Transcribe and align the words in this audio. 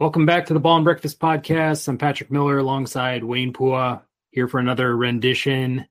Welcome 0.00 0.24
back 0.24 0.46
to 0.46 0.54
the 0.54 0.60
Ball 0.60 0.76
and 0.76 0.84
Breakfast 0.84 1.20
podcast. 1.20 1.86
I'm 1.86 1.98
Patrick 1.98 2.30
Miller 2.30 2.56
alongside 2.56 3.22
Wayne 3.22 3.52
Pua 3.52 4.00
here 4.30 4.48
for 4.48 4.58
another 4.58 4.96
rendition, 4.96 5.86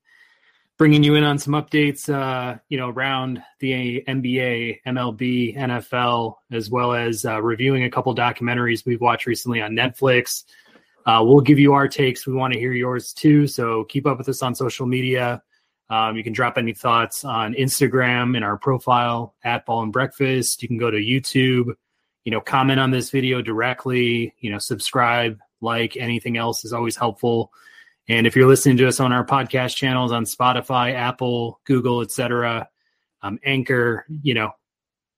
bringing 0.80 1.04
you 1.04 1.14
in 1.14 1.24
on 1.24 1.38
some 1.38 1.54
updates, 1.54 2.12
uh, 2.12 2.58
you 2.70 2.80
know, 2.80 2.90
around 2.90 3.44
the 3.60 4.04
NBA, 4.08 4.80
MLB, 4.88 5.56
NFL, 5.56 6.38
as 6.52 6.72
well 6.72 6.94
as 6.94 7.24
uh, 7.24 7.40
reviewing 7.40 7.84
a 7.84 7.92
couple 7.92 8.16
documentaries 8.16 8.84
we've 8.84 9.00
watched 9.00 9.28
recently 9.28 9.62
on 9.62 9.74
Netflix. 9.74 10.44
Uh, 11.06 11.22
we'll 11.24 11.42
give 11.42 11.60
you 11.60 11.74
our 11.74 11.88
takes. 11.88 12.26
We 12.26 12.34
want 12.34 12.52
to 12.56 12.60
hear 12.60 12.74
yours 12.74 13.14
too. 13.14 13.46
So 13.46 13.84
keep 13.84 14.08
up 14.08 14.18
with 14.18 14.28
us 14.28 14.42
on 14.42 14.56
social 14.56 14.88
media. 14.88 15.44
Um, 15.92 16.18
you 16.18 16.24
can 16.24 16.34
drop 16.34 16.58
any 16.58 16.74
thoughts 16.74 17.24
on 17.24 17.54
Instagram 17.54 18.36
in 18.36 18.42
our 18.42 18.58
profile 18.58 19.36
at 19.44 19.68
Ball 19.68 19.84
and 19.84 19.94
Breakfast. 19.94 20.64
You 20.64 20.68
can 20.68 20.80
go 20.80 20.90
to 20.90 20.98
YouTube 20.98 21.76
you 22.24 22.32
know, 22.32 22.42
comment 22.42 22.80
on 22.80 22.92
this 22.92 23.10
video 23.10 23.42
directly, 23.42 24.34
you 24.40 24.52
know, 24.52 24.60
subscribe, 24.60 25.40
like 25.62 25.98
anything 25.98 26.38
else 26.38 26.66
is 26.66 26.74
always 26.74 26.96
helpful. 26.96 27.52
And 28.08 28.26
if 28.26 28.36
you're 28.36 28.48
listening 28.48 28.78
to 28.78 28.88
us 28.88 29.00
on 29.00 29.14
our 29.14 29.26
podcast 29.26 29.76
channels 29.76 30.12
on 30.12 30.26
Spotify, 30.26 30.94
Apple, 30.94 31.60
Google, 31.66 32.02
etc., 32.02 32.68
um, 33.22 33.40
Anchor, 33.44 34.06
you 34.24 34.34
know, 34.34 34.52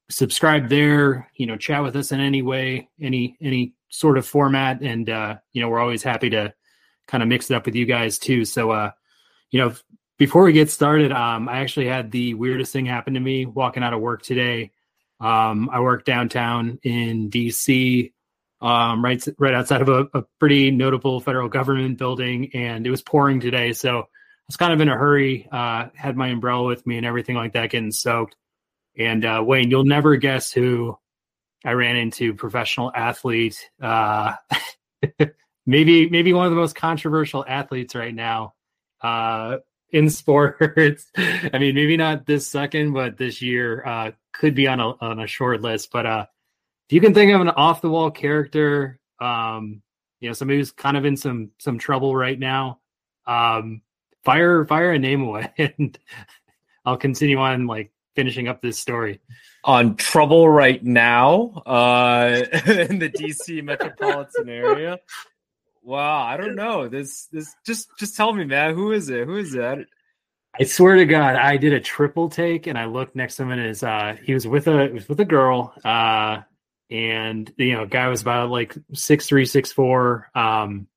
subscribe 0.10 0.70
there. 0.70 1.30
You 1.36 1.48
know, 1.48 1.58
chat 1.58 1.84
with 1.84 1.96
us 1.96 2.12
in 2.12 2.20
any 2.20 2.42
way, 2.42 2.90
any 3.00 3.38
any 3.42 3.74
sort 3.90 4.18
of 4.18 4.26
format, 4.26 4.82
and 4.82 5.10
uh, 5.10 5.38
you 5.54 5.62
know, 5.62 5.70
we're 5.70 5.80
always 5.80 6.04
happy 6.04 6.30
to 6.32 6.54
kind 7.08 7.24
of 7.24 7.30
mix 7.30 7.50
it 7.50 7.56
up 7.56 7.66
with 7.66 7.76
you 7.76 7.86
guys 7.86 8.18
too. 8.18 8.46
So, 8.46 8.72
uh, 8.72 8.92
you 9.52 9.60
know, 9.60 9.74
before 10.18 10.44
we 10.44 10.54
get 10.54 10.70
started, 10.70 11.12
um, 11.12 11.50
I 11.50 11.60
actually 11.60 11.88
had 11.88 12.12
the 12.12 12.34
weirdest 12.36 12.72
thing 12.72 12.86
happen 12.86 13.16
to 13.16 13.20
me 13.20 13.46
walking 13.46 13.84
out 13.84 13.94
of 13.94 14.02
work 14.02 14.22
today. 14.22 14.72
Um, 15.22 15.70
I 15.72 15.82
work 15.82 16.04
downtown 16.04 16.80
in 16.82 17.30
DC, 17.30 18.12
um, 18.60 19.06
right 19.06 19.24
right 19.38 19.54
outside 19.54 19.82
of 19.82 19.90
a, 19.90 20.08
a, 20.16 20.24
pretty 20.40 20.72
notable 20.72 21.20
federal 21.20 21.48
government 21.48 22.00
building, 22.00 22.50
and 22.56 22.88
it 22.88 22.90
was 22.90 23.04
pouring 23.04 23.40
today, 23.40 23.74
so 23.74 24.00
I 24.00 24.04
was 24.48 24.58
kind 24.58 24.74
of 24.74 24.82
in 24.82 24.90
a 24.90 24.98
hurry. 24.98 25.48
Uh, 25.52 25.90
had 25.96 26.18
my 26.18 26.30
umbrella 26.30 26.66
with 26.66 26.86
me 26.88 26.98
and 26.98 27.06
everything 27.06 27.36
like 27.36 27.54
that, 27.54 27.70
getting 27.70 27.92
soaked. 27.92 28.36
And 28.98 29.24
uh, 29.24 29.44
Wayne, 29.46 29.70
you'll 29.70 29.86
never 29.86 30.16
guess 30.16 30.52
who 30.52 30.98
I 31.64 31.74
ran 31.74 31.98
into. 31.98 32.34
Professional 32.34 32.92
athlete, 32.94 33.70
uh, 33.80 34.34
maybe 35.68 36.10
maybe 36.10 36.34
one 36.34 36.48
of 36.48 36.52
the 36.52 36.60
most 36.60 36.76
controversial 36.76 37.46
athletes 37.48 37.94
right 37.94 38.14
now. 38.14 38.54
Uh, 39.02 39.58
in 39.92 40.10
sports. 40.10 41.12
I 41.18 41.58
mean, 41.60 41.76
maybe 41.76 41.98
not 41.98 42.26
this 42.26 42.48
second, 42.48 42.94
but 42.94 43.18
this 43.18 43.42
year 43.42 43.86
uh, 43.86 44.12
could 44.42 44.56
be 44.56 44.68
on 44.68 44.80
a 44.80 44.90
on 45.00 45.20
a 45.20 45.28
short 45.28 45.62
list. 45.62 45.92
But 45.92 46.08
uh, 46.08 46.26
if 46.90 46.94
you 46.94 47.00
can 47.00 47.14
think 47.14 47.32
of 47.32 47.42
an 47.42 47.50
off 47.50 47.82
the 47.82 47.92
wall 47.92 48.10
character, 48.10 49.00
um, 49.20 49.84
you 50.20 50.28
know, 50.28 50.34
somebody 50.34 50.58
who's 50.58 50.72
kind 50.72 50.98
of 50.98 51.06
in 51.06 51.16
some 51.16 51.52
some 51.60 51.78
trouble 51.78 52.16
right 52.16 52.38
now, 52.38 52.80
um, 53.28 53.84
fire 54.24 54.66
fire 54.66 54.94
a 54.94 55.00
name 55.00 55.22
away, 55.22 55.54
and 55.60 55.98
I'll 56.84 56.98
continue 56.98 57.38
on 57.38 57.68
like 57.68 57.92
finishing 58.16 58.48
up 58.48 58.62
this 58.62 58.80
story. 58.80 59.22
On 59.64 59.96
trouble 59.96 60.50
right 60.50 60.84
now, 60.84 61.62
uh, 61.68 62.42
in 62.66 62.98
the 62.98 63.10
DC 63.10 63.64
metropolitan 63.64 64.50
area. 64.50 65.00
Wow, 65.84 66.24
I 66.24 66.36
don't 66.36 66.56
know. 66.56 66.88
This 66.88 67.28
this 67.32 67.54
just 67.64 67.90
just 68.00 68.18
tell 68.18 68.34
me, 68.34 68.46
man. 68.46 68.74
Who 68.74 68.92
is 68.92 69.10
it? 69.10 69.28
Who 69.28 69.38
is 69.38 69.52
that? 69.52 69.86
I 70.60 70.66
swear 70.66 70.96
to 70.98 71.06
God, 71.06 71.36
I 71.36 71.58
did 71.58 71.74
a 71.74 71.80
triple 71.80 72.30
take 72.30 72.68
and 72.68 72.78
I 72.78 72.86
looked 72.86 73.16
next 73.16 73.38
to 73.38 73.44
him 73.44 73.52
and 73.52 73.62
his 73.62 73.84
uh 73.84 74.18
he 74.24 74.34
was 74.34 74.46
with 74.46 74.68
a 74.68 74.90
was 74.90 75.08
with 75.08 75.20
a 75.20 75.26
girl. 75.26 75.74
Uh 75.84 76.42
and 76.90 77.52
you 77.58 77.74
know, 77.74 77.86
guy 77.86 78.08
was 78.10 78.22
about 78.22 78.50
like 78.50 78.76
six 78.94 79.28
three, 79.28 79.46
six 79.46 79.72
four. 79.72 80.30
Um, 80.36 80.88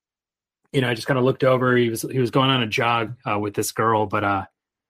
you 0.73 0.81
know, 0.81 0.89
I 0.89 0.93
just 0.93 1.07
kind 1.07 1.17
of 1.17 1.23
looked 1.23 1.45
over. 1.45 1.77
He 1.77 1.89
was 1.89 2.01
he 2.01 2.19
was 2.19 2.31
going 2.31 2.49
on 2.49 2.63
a 2.63 2.67
jog 2.67 3.15
uh, 3.25 3.39
with 3.39 3.53
this 3.53 3.71
girl, 3.71 4.05
but 4.05 4.23
uh 4.23 4.45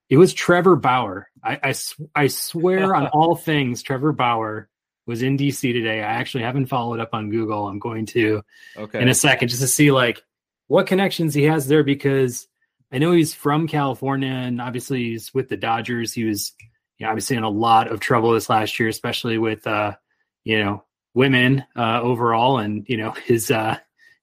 it 0.08 0.16
was 0.16 0.34
Trevor 0.34 0.76
Bauer. 0.76 1.28
I 1.42 1.58
I, 1.62 1.74
I 2.14 2.26
swear 2.26 2.94
on 2.94 3.06
all 3.12 3.36
things, 3.36 3.82
Trevor 3.82 4.12
Bauer 4.12 4.68
was 5.06 5.22
in 5.22 5.38
DC 5.38 5.60
today. 5.60 6.00
I 6.00 6.14
actually 6.14 6.42
haven't 6.42 6.66
followed 6.66 6.98
up 6.98 7.10
on 7.12 7.30
Google. 7.30 7.68
I'm 7.68 7.78
going 7.78 8.06
to 8.06 8.42
okay. 8.76 9.00
in 9.00 9.08
a 9.08 9.14
second 9.14 9.48
just 9.48 9.62
to 9.62 9.68
see 9.68 9.92
like 9.92 10.22
what 10.66 10.88
connections 10.88 11.32
he 11.32 11.44
has 11.44 11.68
there 11.68 11.84
because 11.84 12.48
I 12.92 12.98
know 12.98 13.12
he's 13.12 13.34
from 13.34 13.66
California 13.66 14.30
and 14.30 14.60
obviously 14.60 15.10
he's 15.10 15.34
with 15.34 15.48
the 15.48 15.56
Dodgers. 15.56 16.12
He 16.12 16.24
was 16.24 16.52
you 16.98 17.04
know, 17.04 17.10
obviously 17.10 17.36
in 17.36 17.42
a 17.42 17.50
lot 17.50 17.88
of 17.88 18.00
trouble 18.00 18.32
this 18.32 18.48
last 18.48 18.78
year, 18.78 18.88
especially 18.88 19.38
with 19.38 19.66
uh, 19.66 19.96
you 20.44 20.62
know, 20.62 20.84
women 21.14 21.64
uh 21.74 22.00
overall 22.02 22.58
and 22.58 22.84
you 22.90 22.98
know 22.98 23.10
his 23.10 23.50
uh 23.50 23.78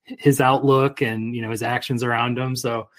his 0.06 0.40
outlook 0.40 1.02
and 1.02 1.36
you 1.36 1.42
know 1.42 1.50
his 1.52 1.64
actions 1.64 2.04
around 2.04 2.38
him. 2.38 2.56
So 2.56 2.90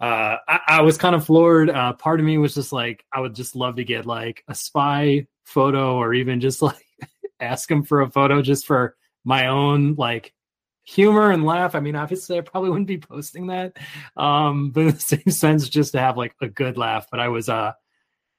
uh, 0.00 0.38
I, 0.48 0.60
I, 0.66 0.82
was 0.82 0.98
kind 0.98 1.14
of 1.14 1.24
floored. 1.24 1.70
Uh, 1.70 1.92
part 1.92 2.18
of 2.18 2.26
me 2.26 2.36
was 2.36 2.56
just 2.56 2.72
like, 2.72 3.04
I 3.12 3.20
would 3.20 3.36
just 3.36 3.54
love 3.54 3.76
to 3.76 3.84
get 3.84 4.04
like 4.04 4.42
a 4.48 4.54
spy 4.54 5.28
photo 5.44 5.94
or 5.94 6.12
even 6.12 6.40
just 6.40 6.60
like 6.60 6.84
ask 7.40 7.70
him 7.70 7.84
for 7.84 8.00
a 8.00 8.10
photo 8.10 8.42
just 8.42 8.66
for 8.66 8.96
my 9.24 9.46
own 9.46 9.94
like 9.94 10.32
humor 10.84 11.30
and 11.30 11.44
laugh. 11.44 11.74
I 11.74 11.80
mean, 11.80 11.96
obviously, 11.96 12.38
I 12.38 12.40
probably 12.40 12.70
wouldn't 12.70 12.88
be 12.88 12.98
posting 12.98 13.48
that, 13.48 13.76
um, 14.16 14.70
but 14.74 14.80
in 14.80 14.90
the 14.92 15.00
same 15.00 15.30
sense, 15.30 15.68
just 15.68 15.92
to 15.92 16.00
have 16.00 16.16
like 16.16 16.34
a 16.40 16.48
good 16.48 16.76
laugh. 16.76 17.08
But 17.10 17.20
I 17.20 17.28
was, 17.28 17.48
uh, 17.48 17.72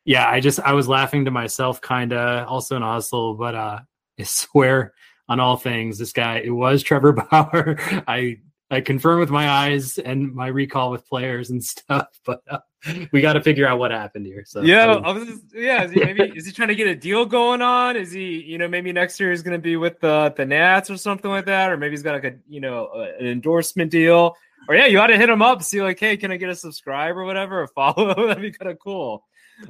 yeah, 0.06 0.30
I 0.30 0.40
just 0.40 0.59
I 0.59 0.74
was 0.74 0.88
laughing 0.88 1.26
to 1.26 1.31
myself, 1.31 1.81
kind 1.81 2.14
of, 2.14 2.48
also 2.48 2.76
in 2.76 2.81
hustle. 2.81 3.36
But 3.36 3.56
uh, 3.56 3.80
I 4.20 4.24
swear 4.24 4.94
on 5.30 5.40
all 5.40 5.58
things, 5.58 5.98
this 5.98 6.12
guy 6.12 6.40
it 6.40 6.52
was 6.52 6.84
Trevor 6.84 7.14
Bauer. 7.31 7.78
I 8.08 8.40
I 8.70 8.81
confirm 8.81 9.20
with 9.20 9.30
my 9.30 9.50
eyes 9.50 9.98
and 9.98 10.34
my 10.34 10.48
recall 10.48 10.92
with 10.92 11.08
players 11.08 11.50
and 11.50 11.64
stuff, 11.64 12.08
but 12.25 12.42
uh, 12.50 12.60
we 13.11 13.21
got 13.21 13.33
to 13.33 13.41
figure 13.41 13.67
out 13.67 13.79
what 13.79 13.91
happened 13.91 14.25
here. 14.25 14.44
So 14.45 14.61
yeah, 14.61 14.91
um, 14.91 15.25
just, 15.25 15.41
yeah. 15.53 15.83
Is 15.83 15.91
he 15.91 15.99
maybe 16.03 16.23
is 16.35 16.45
he 16.45 16.51
trying 16.51 16.69
to 16.69 16.75
get 16.75 16.88
a 16.88 16.95
deal 16.95 17.25
going 17.25 17.61
on? 17.61 17.95
Is 17.95 18.11
he 18.11 18.41
you 18.41 18.57
know 18.57 18.67
maybe 18.67 18.91
next 18.91 19.19
year 19.19 19.31
he's 19.31 19.41
going 19.41 19.57
to 19.57 19.61
be 19.61 19.77
with 19.77 19.99
the 19.99 20.33
the 20.35 20.45
Nats 20.45 20.89
or 20.89 20.97
something 20.97 21.29
like 21.29 21.45
that, 21.45 21.71
or 21.71 21.77
maybe 21.77 21.91
he's 21.91 22.03
got 22.03 22.13
like 22.13 22.25
a 22.25 22.35
you 22.47 22.59
know 22.59 22.89
an 23.19 23.25
endorsement 23.25 23.91
deal. 23.91 24.35
Or 24.67 24.75
yeah, 24.75 24.85
you 24.85 24.99
ought 24.99 25.07
to 25.07 25.17
hit 25.17 25.29
him 25.29 25.41
up, 25.41 25.61
see 25.61 25.81
like, 25.81 25.99
hey, 25.99 26.16
can 26.16 26.31
I 26.31 26.38
get 26.38 26.49
a 26.49 26.55
subscribe 26.55 27.17
or 27.17 27.25
whatever, 27.25 27.63
or 27.63 27.67
follow? 27.75 28.27
That'd 28.27 28.41
be 28.41 28.51
kind 28.51 28.71
of 28.71 28.79
cool. 28.79 29.25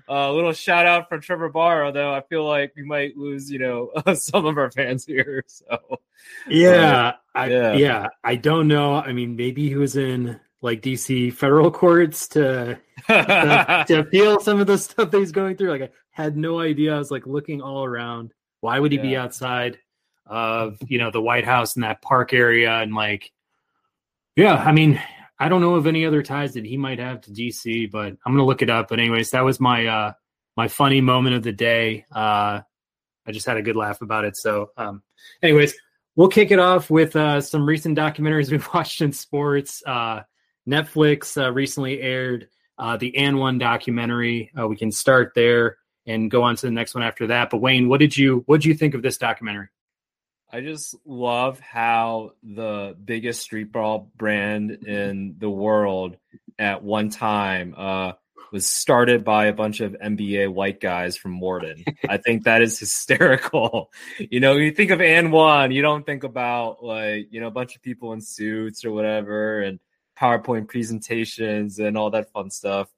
A 0.07 0.13
uh, 0.13 0.31
little 0.31 0.53
shout 0.53 0.85
out 0.85 1.09
from 1.09 1.19
Trevor 1.19 1.49
Bauer, 1.49 1.91
though 1.91 2.13
I 2.13 2.21
feel 2.21 2.45
like 2.47 2.73
we 2.75 2.83
might 2.83 3.17
lose, 3.17 3.51
you 3.51 3.59
know, 3.59 3.91
some 4.15 4.45
of 4.45 4.57
our 4.57 4.71
fans 4.71 5.05
here. 5.05 5.43
So 5.47 5.99
yeah, 6.47 7.07
uh, 7.07 7.13
I, 7.35 7.47
yeah, 7.47 7.73
yeah. 7.73 8.07
I 8.23 8.35
don't 8.35 8.67
know. 8.67 8.95
I 8.95 9.11
mean, 9.11 9.35
maybe 9.35 9.67
he 9.67 9.75
was 9.75 9.97
in 9.97 10.39
like 10.63 10.81
DC 10.81 11.33
federal 11.33 11.69
courts 11.69 12.29
to 12.29 12.79
to, 13.07 13.85
to 13.87 14.03
feel 14.05 14.39
some 14.39 14.59
of 14.59 14.65
the 14.65 14.77
stuff 14.77 15.11
that 15.11 15.19
he's 15.19 15.33
going 15.33 15.57
through. 15.57 15.69
Like 15.69 15.81
I 15.81 15.89
had 16.09 16.37
no 16.37 16.59
idea. 16.59 16.95
I 16.95 16.97
was 16.97 17.11
like 17.11 17.27
looking 17.27 17.61
all 17.61 17.83
around. 17.83 18.33
Why 18.61 18.79
would 18.79 18.93
he 18.93 18.97
yeah. 18.97 19.03
be 19.03 19.15
outside 19.17 19.77
of 20.25 20.77
you 20.87 20.97
know 20.97 21.11
the 21.11 21.21
White 21.21 21.43
House 21.43 21.75
in 21.75 21.81
that 21.81 22.01
park 22.01 22.33
area 22.33 22.71
and 22.71 22.95
like 22.95 23.31
yeah, 24.35 24.55
I 24.55 24.71
mean, 24.71 24.99
I 25.37 25.49
don't 25.49 25.61
know 25.61 25.75
of 25.75 25.85
any 25.85 26.05
other 26.05 26.23
ties 26.23 26.53
that 26.53 26.65
he 26.65 26.77
might 26.77 26.97
have 26.97 27.21
to 27.21 27.31
DC, 27.31 27.91
but 27.91 28.07
I'm 28.25 28.33
gonna 28.33 28.45
look 28.45 28.61
it 28.61 28.69
up. 28.69 28.87
But 28.87 28.99
anyways, 28.99 29.31
that 29.31 29.43
was 29.43 29.59
my 29.59 29.85
uh 29.85 30.13
my 30.55 30.69
funny 30.69 31.01
moment 31.01 31.35
of 31.35 31.43
the 31.43 31.51
day. 31.51 32.05
Uh 32.09 32.61
I 33.25 33.31
just 33.31 33.45
had 33.45 33.57
a 33.57 33.61
good 33.61 33.75
laugh 33.75 34.01
about 34.01 34.23
it. 34.23 34.37
So 34.37 34.71
um 34.77 35.03
anyways, 35.41 35.75
we'll 36.15 36.29
kick 36.29 36.51
it 36.51 36.59
off 36.59 36.89
with 36.89 37.17
uh 37.17 37.41
some 37.41 37.65
recent 37.65 37.97
documentaries 37.97 38.49
we've 38.51 38.73
watched 38.73 39.01
in 39.01 39.11
sports. 39.11 39.83
Uh 39.85 40.21
Netflix 40.67 41.41
uh, 41.41 41.51
recently 41.51 42.01
aired 42.01 42.47
uh, 42.77 42.97
the 42.97 43.13
AND1 43.17 43.59
documentary. 43.59 44.51
Uh, 44.57 44.67
we 44.67 44.75
can 44.75 44.91
start 44.91 45.33
there 45.35 45.77
and 46.05 46.29
go 46.29 46.43
on 46.43 46.55
to 46.55 46.65
the 46.65 46.71
next 46.71 46.95
one 46.95 47.03
after 47.03 47.27
that. 47.27 47.49
But 47.49 47.57
Wayne, 47.57 47.87
what 47.87 47.99
did 47.99 48.17
you 48.17 48.43
what 48.45 48.61
did 48.61 48.65
you 48.65 48.73
think 48.73 48.93
of 48.93 49.01
this 49.01 49.17
documentary? 49.17 49.69
I 50.51 50.61
just 50.61 50.95
love 51.03 51.59
how 51.59 52.33
the 52.43 52.95
biggest 53.03 53.41
street 53.41 53.71
ball 53.71 54.11
brand 54.15 54.69
in 54.69 55.35
the 55.39 55.49
world 55.49 56.17
at 56.59 56.83
one 56.83 57.09
time 57.09 57.73
uh, 57.75 58.11
was 58.51 58.67
started 58.69 59.23
by 59.23 59.47
a 59.47 59.53
bunch 59.53 59.79
of 59.79 59.93
MBA 59.93 60.53
white 60.53 60.79
guys 60.79 61.17
from 61.17 61.39
Wharton. 61.39 61.83
I 62.07 62.17
think 62.17 62.43
that 62.43 62.61
is 62.61 62.77
hysterical. 62.77 63.91
You 64.19 64.39
know, 64.39 64.53
you 64.53 64.71
think 64.71 64.91
of 64.91 64.99
AND1, 64.99 65.73
you 65.73 65.81
don't 65.81 66.05
think 66.05 66.23
about 66.23 66.83
like, 66.83 67.29
you 67.31 67.41
know, 67.41 67.47
a 67.47 67.51
bunch 67.51 67.75
of 67.75 67.81
people 67.81 68.13
in 68.13 68.21
suits 68.21 68.85
or 68.85 68.91
whatever 68.91 69.61
and 69.61 69.79
PowerPoint 70.19 70.67
presentations 70.67 71.79
and 71.79 71.97
all 71.97 72.11
that 72.11 72.31
fun 72.31 72.49
stuff. 72.49 72.89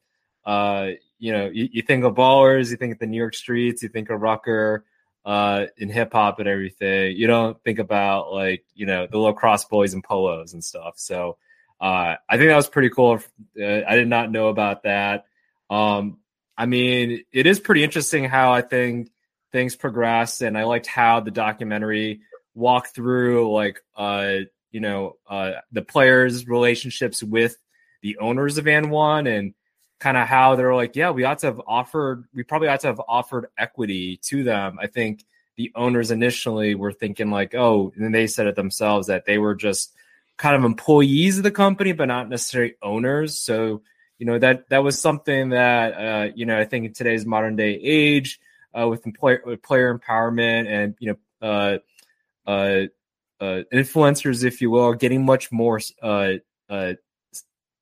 Uh, 0.45 0.91
you 1.17 1.31
know, 1.31 1.47
you, 1.47 1.69
you 1.71 1.81
think 1.81 2.03
of 2.03 2.15
ballers, 2.15 2.69
you 2.69 2.77
think 2.77 2.93
of 2.93 2.99
the 2.99 3.07
New 3.07 3.17
York 3.17 3.33
streets, 3.33 3.81
you 3.83 3.89
think 3.89 4.09
of 4.09 4.21
Rucker 4.21 4.85
uh, 5.25 5.65
in 5.77 5.89
hip 5.89 6.13
hop 6.13 6.39
and 6.39 6.47
everything. 6.47 7.17
You 7.17 7.27
don't 7.27 7.61
think 7.63 7.79
about 7.79 8.31
like 8.31 8.63
you 8.75 8.85
know 8.85 9.07
the 9.07 9.17
lacrosse 9.17 9.65
boys 9.65 9.93
and 9.93 10.03
polos 10.03 10.53
and 10.53 10.63
stuff. 10.63 10.93
So 10.97 11.37
uh, 11.81 12.15
I 12.29 12.37
think 12.37 12.49
that 12.49 12.55
was 12.55 12.69
pretty 12.69 12.89
cool. 12.89 13.19
Uh, 13.59 13.81
I 13.87 13.95
did 13.95 14.07
not 14.07 14.31
know 14.31 14.49
about 14.49 14.83
that. 14.83 15.25
Um, 15.69 16.19
I 16.57 16.67
mean, 16.67 17.23
it 17.33 17.47
is 17.47 17.59
pretty 17.59 17.83
interesting 17.83 18.25
how 18.25 18.53
I 18.53 18.61
think 18.61 19.09
things 19.51 19.75
progressed, 19.75 20.41
and 20.41 20.57
I 20.57 20.63
liked 20.63 20.87
how 20.87 21.21
the 21.21 21.31
documentary 21.31 22.21
walked 22.53 22.95
through 22.95 23.51
like 23.51 23.83
uh 23.97 24.37
you 24.75 24.81
know 24.81 25.15
uh 25.29 25.51
the 25.71 25.81
players 25.81 26.49
relationships 26.49 27.23
with 27.23 27.55
the 28.01 28.17
owners 28.17 28.57
of 28.57 28.65
AND1 28.65 29.25
and 29.25 29.53
kind 30.01 30.17
of 30.17 30.27
how 30.27 30.57
they're 30.57 30.75
like 30.75 30.97
yeah 30.97 31.11
we 31.11 31.23
ought 31.23 31.39
to 31.39 31.45
have 31.47 31.61
offered 31.65 32.25
we 32.33 32.43
probably 32.43 32.67
ought 32.67 32.81
to 32.81 32.87
have 32.87 33.01
offered 33.07 33.47
equity 33.57 34.17
to 34.17 34.43
them. 34.43 34.77
I 34.81 34.87
think 34.87 35.23
the 35.55 35.71
owners 35.75 36.11
initially 36.11 36.75
were 36.75 36.91
thinking 36.91 37.31
like 37.31 37.55
oh 37.55 37.93
and 37.95 38.13
they 38.13 38.27
said 38.27 38.47
it 38.47 38.57
themselves 38.57 39.07
that 39.07 39.25
they 39.25 39.37
were 39.37 39.55
just 39.55 39.95
kind 40.35 40.57
of 40.57 40.65
employees 40.65 41.37
of 41.37 41.45
the 41.45 41.51
company 41.51 41.93
but 41.93 42.09
not 42.09 42.27
necessarily 42.27 42.75
owners. 42.83 43.39
So 43.39 43.81
you 44.19 44.25
know 44.25 44.37
that 44.39 44.67
that 44.67 44.83
was 44.83 44.99
something 44.99 45.51
that 45.51 45.93
uh, 45.93 46.31
you 46.35 46.45
know 46.45 46.59
I 46.59 46.65
think 46.65 46.85
in 46.85 46.93
today's 46.93 47.25
modern 47.25 47.55
day 47.55 47.75
age 47.81 48.41
uh, 48.77 48.89
with 48.89 49.05
employer 49.05 49.41
with 49.45 49.63
player 49.63 49.97
empowerment 49.97 50.67
and 50.67 50.95
you 50.99 51.15
know 51.41 51.79
uh, 52.45 52.87
uh, 53.39 53.61
influencers, 53.73 54.43
if 54.43 54.61
you 54.61 54.69
will, 54.69 54.93
getting 54.93 55.25
much 55.25 55.51
more 55.51 55.79
uh, 56.01 56.33
uh, 56.69 56.93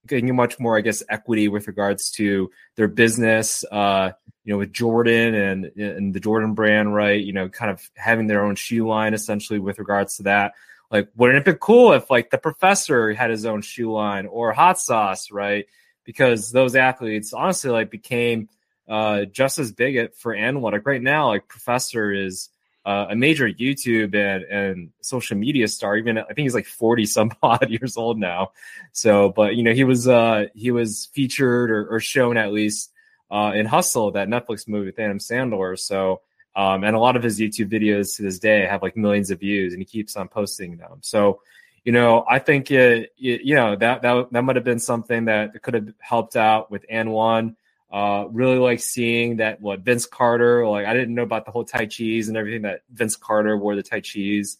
getting 0.06 0.36
much 0.36 0.60
more, 0.60 0.78
I 0.78 0.82
guess, 0.82 1.04
equity 1.08 1.48
with 1.48 1.68
regards 1.68 2.12
to 2.12 2.52
their 2.76 2.88
business. 2.88 3.64
Uh, 3.72 4.12
you 4.44 4.54
know, 4.54 4.58
with 4.58 4.74
Jordan 4.74 5.36
and 5.36 5.66
and 5.78 6.14
the 6.14 6.20
Jordan 6.20 6.54
brand, 6.54 6.94
right? 6.94 7.24
You 7.24 7.34
know, 7.34 7.50
kind 7.50 7.72
of 7.72 7.90
having 7.96 8.28
their 8.28 8.44
own 8.44 8.56
shoe 8.56 8.88
line 8.88 9.14
essentially 9.14 9.60
with 9.60 9.80
regards 9.80 10.18
to 10.18 10.24
that. 10.24 10.54
Like, 10.92 11.10
wouldn't 11.16 11.40
it 11.40 11.52
be 11.52 11.58
cool 11.60 11.94
if 11.94 12.10
like 12.12 12.30
the 12.30 12.38
professor 12.38 13.14
had 13.14 13.32
his 13.32 13.46
own 13.46 13.62
shoe 13.62 13.92
line 13.92 14.28
or 14.28 14.54
hot 14.54 14.80
sauce, 14.80 15.32
right? 15.32 15.66
because 16.04 16.52
those 16.52 16.76
athletes 16.76 17.34
honestly 17.34 17.72
like 17.72 17.90
became 17.90 18.50
uh, 18.88 19.26
just 19.26 19.60
as 19.60 19.72
big 19.72 19.96
at 19.96 20.16
for 20.16 20.36
AND1. 20.36 20.72
Like 20.72 20.86
right 20.86 21.02
now, 21.02 21.30
like 21.30 21.48
Professor 21.48 22.12
is 22.12 22.50
uh, 22.86 23.08
a 23.10 23.16
major 23.16 23.50
YouTube 23.50 24.14
and, 24.16 24.44
and 24.44 24.90
social 25.02 25.38
media 25.38 25.68
star. 25.68 25.96
Even 25.98 26.18
I 26.18 26.24
think 26.26 26.40
he's 26.40 26.56
like 26.56 26.66
forty 26.66 27.06
some 27.06 27.32
odd 27.44 27.70
years 27.70 27.98
old 27.98 28.20
now. 28.20 28.52
So, 28.92 29.30
but 29.30 29.56
you 29.56 29.64
know, 29.64 29.74
he 29.74 29.84
was 29.84 30.08
uh, 30.08 30.46
he 30.54 30.72
was 30.72 31.10
featured 31.14 31.72
or, 31.72 31.88
or 31.88 32.00
shown 32.00 32.38
at 32.38 32.52
least 32.52 32.92
uh, 33.32 33.52
in 33.56 33.66
Hustle, 33.66 34.12
that 34.12 34.28
Netflix 34.28 34.68
movie 34.68 34.88
with 34.88 35.00
Adam 35.00 35.18
Sandler. 35.18 35.78
So, 35.80 36.22
um, 36.56 36.84
and 36.84 36.96
a 36.96 37.00
lot 37.00 37.16
of 37.16 37.24
his 37.24 37.40
YouTube 37.40 37.72
videos 37.72 38.16
to 38.18 38.22
this 38.22 38.38
day 38.38 38.66
have 38.66 38.84
like 38.84 38.96
millions 38.96 39.32
of 39.32 39.40
views, 39.40 39.74
and 39.74 39.82
he 39.82 39.86
keeps 39.86 40.16
on 40.16 40.28
posting 40.28 40.78
them. 40.78 41.00
So, 41.02 41.42
you 41.84 41.92
know, 41.92 42.26
I 42.30 42.40
think 42.40 42.70
it, 42.70 43.12
it, 43.18 43.42
you 43.42 43.56
know 43.56 43.76
that 43.76 44.04
that 44.04 44.32
that 44.32 44.42
might 44.44 44.56
have 44.56 44.66
been 44.66 44.80
something 44.80 45.26
that 45.26 45.62
could 45.64 45.74
have 45.74 45.94
helped 46.00 46.36
out 46.36 46.70
with 46.70 46.86
AND1. 46.88 47.56
Uh, 47.94 48.26
really 48.32 48.58
like 48.58 48.80
seeing 48.80 49.38
that 49.38 49.62
what 49.62 49.82
Vince 49.82 50.08
Carter, 50.08 50.68
like 50.68 50.88
I 50.88 50.94
didn't 50.96 51.14
know 51.14 51.22
about 51.22 51.46
the 51.46 51.52
whole 51.52 51.64
Tai 51.64 51.86
Chi's 51.86 52.28
and 52.28 52.36
everything 52.36 52.64
that 52.64 52.82
Vince 52.92 53.16
Carter 53.16 53.56
wore 53.56 53.76
the 53.76 53.84
Tai 53.84 54.00
Chi's 54.00 54.58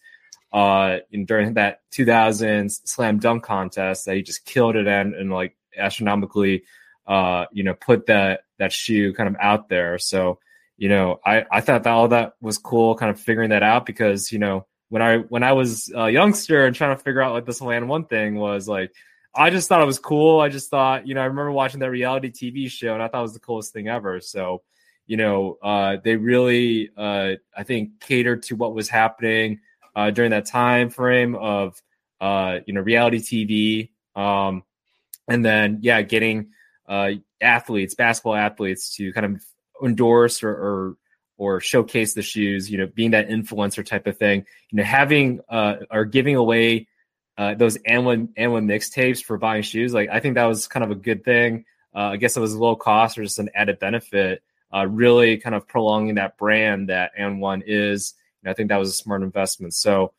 uh, 0.52 0.98
in, 1.12 1.26
during 1.26 1.56
that 1.56 1.82
2000 1.90 2.72
slam 2.72 3.18
dunk 3.18 3.44
contest 3.44 4.06
that 4.06 4.16
he 4.16 4.22
just 4.22 4.46
killed 4.46 4.76
it 4.76 4.86
and, 4.86 5.16
and 5.16 5.32
like 5.32 5.58
astronomically, 5.76 6.64
uh, 7.08 7.46
you 7.52 7.64
know, 7.64 7.74
put 7.74 8.06
that, 8.06 8.42
that 8.60 8.72
shoe 8.72 9.16
kind 9.16 9.28
of 9.28 9.36
out 9.42 9.68
there. 9.68 9.98
So, 9.98 10.38
you 10.78 10.90
know, 10.90 11.20
I, 11.26 11.44
I 11.52 11.62
thought 11.62 11.82
that 11.86 11.92
all 11.92 12.10
that 12.10 12.34
was 12.40 12.60
cool, 12.60 12.94
kind 12.94 13.10
of 13.10 13.20
figuring 13.20 13.50
that 13.50 13.64
out 13.64 13.88
because, 13.88 14.32
you 14.32 14.38
know, 14.38 14.68
when 14.90 15.02
I 15.02 15.18
when 15.18 15.42
I 15.42 15.54
was 15.54 15.92
a 15.96 16.12
youngster 16.12 16.68
and 16.68 16.76
trying 16.76 16.96
to 16.96 17.04
figure 17.04 17.24
out 17.24 17.34
like 17.34 17.48
this 17.48 17.62
AND1 17.62 18.10
thing 18.10 18.36
was 18.36 18.68
like 18.68 18.94
I 19.36 19.50
just 19.50 19.68
thought 19.68 19.82
it 19.82 19.86
was 19.86 20.00
cool. 20.00 20.40
I 20.40 20.50
just 20.50 20.70
thought, 20.70 21.08
you 21.08 21.16
know, 21.16 21.22
I 21.22 21.26
remember 21.26 21.52
watching 21.52 21.80
that 21.80 21.90
reality 21.90 22.32
TV 22.32 22.70
show 22.70 22.94
and 22.94 23.02
I 23.02 23.08
thought 23.08 23.20
it 23.20 23.24
was 23.24 23.34
the 23.34 23.40
coolest 23.40 23.74
thing 23.74 23.88
ever. 23.88 24.20
So, 24.22 24.62
you 25.08 25.18
know, 25.18 25.58
uh, 25.62 25.98
they 26.04 26.16
really, 26.16 26.92
uh, 26.96 27.34
I 27.56 27.64
think, 27.64 28.00
catered 28.00 28.44
to 28.44 28.56
what 28.56 28.76
was 28.76 28.90
happening 28.90 29.60
uh, 29.96 30.12
during 30.12 30.32
that 30.32 30.46
time 30.46 30.90
frame 30.90 31.36
of, 31.36 31.82
uh, 32.22 32.60
you 32.66 32.74
know, 32.74 32.82
reality 32.82 33.20
TV. 34.16 34.20
Um, 34.22 34.64
and 35.28 35.44
then, 35.44 35.80
yeah, 35.82 36.02
getting 36.04 36.52
uh, 36.88 37.12
athletes, 37.42 37.96
basketball 37.96 38.36
athletes, 38.36 38.96
to 38.98 39.12
kind 39.14 39.26
of 39.26 39.44
endorse 39.84 40.44
or, 40.44 40.52
or 40.52 40.98
or 41.38 41.60
showcase 41.60 42.14
the 42.14 42.22
shoes, 42.22 42.70
you 42.70 42.78
know, 42.78 42.88
being 42.88 43.12
that 43.12 43.28
influencer 43.28 43.86
type 43.86 44.06
of 44.08 44.18
thing, 44.18 44.46
you 44.70 44.78
know, 44.78 44.84
having 44.84 45.40
uh, 45.50 45.78
or 45.92 46.06
giving 46.06 46.36
away 46.36 46.88
uh, 47.38 47.56
those 47.56 47.78
AND1 47.80 48.36
AND1 48.36 48.66
mixtapes 48.66 49.24
for 49.24 49.38
buying 49.38 49.64
shoes, 49.64 49.94
like 49.94 50.10
I 50.10 50.20
think 50.20 50.36
that 50.36 50.46
was 50.46 50.68
kind 50.68 50.84
of 50.84 50.92
a 50.92 50.96
good 50.96 51.24
thing. 51.24 51.66
Uh, 51.96 52.10
I 52.12 52.18
guess 52.18 52.38
it 52.38 52.40
was 52.40 52.56
low 52.56 52.76
cost 52.76 53.18
or 53.18 53.24
just 53.24 53.40
an 53.40 53.50
added 53.54 53.80
benefit, 53.80 54.44
uh, 54.74 54.88
really 54.88 55.38
kind 55.38 55.56
of 55.56 55.68
prolonging 55.68 56.16
that 56.16 56.38
brand 56.38 56.90
that 56.90 57.12
AND1 57.20 57.64
is. 57.66 58.14
And 58.44 58.50
I 58.50 58.54
think 58.54 58.70
that 58.70 58.78
was 58.78 58.90
a 58.90 58.94
smart 58.94 59.22
investment. 59.22 59.74
So 59.74 60.14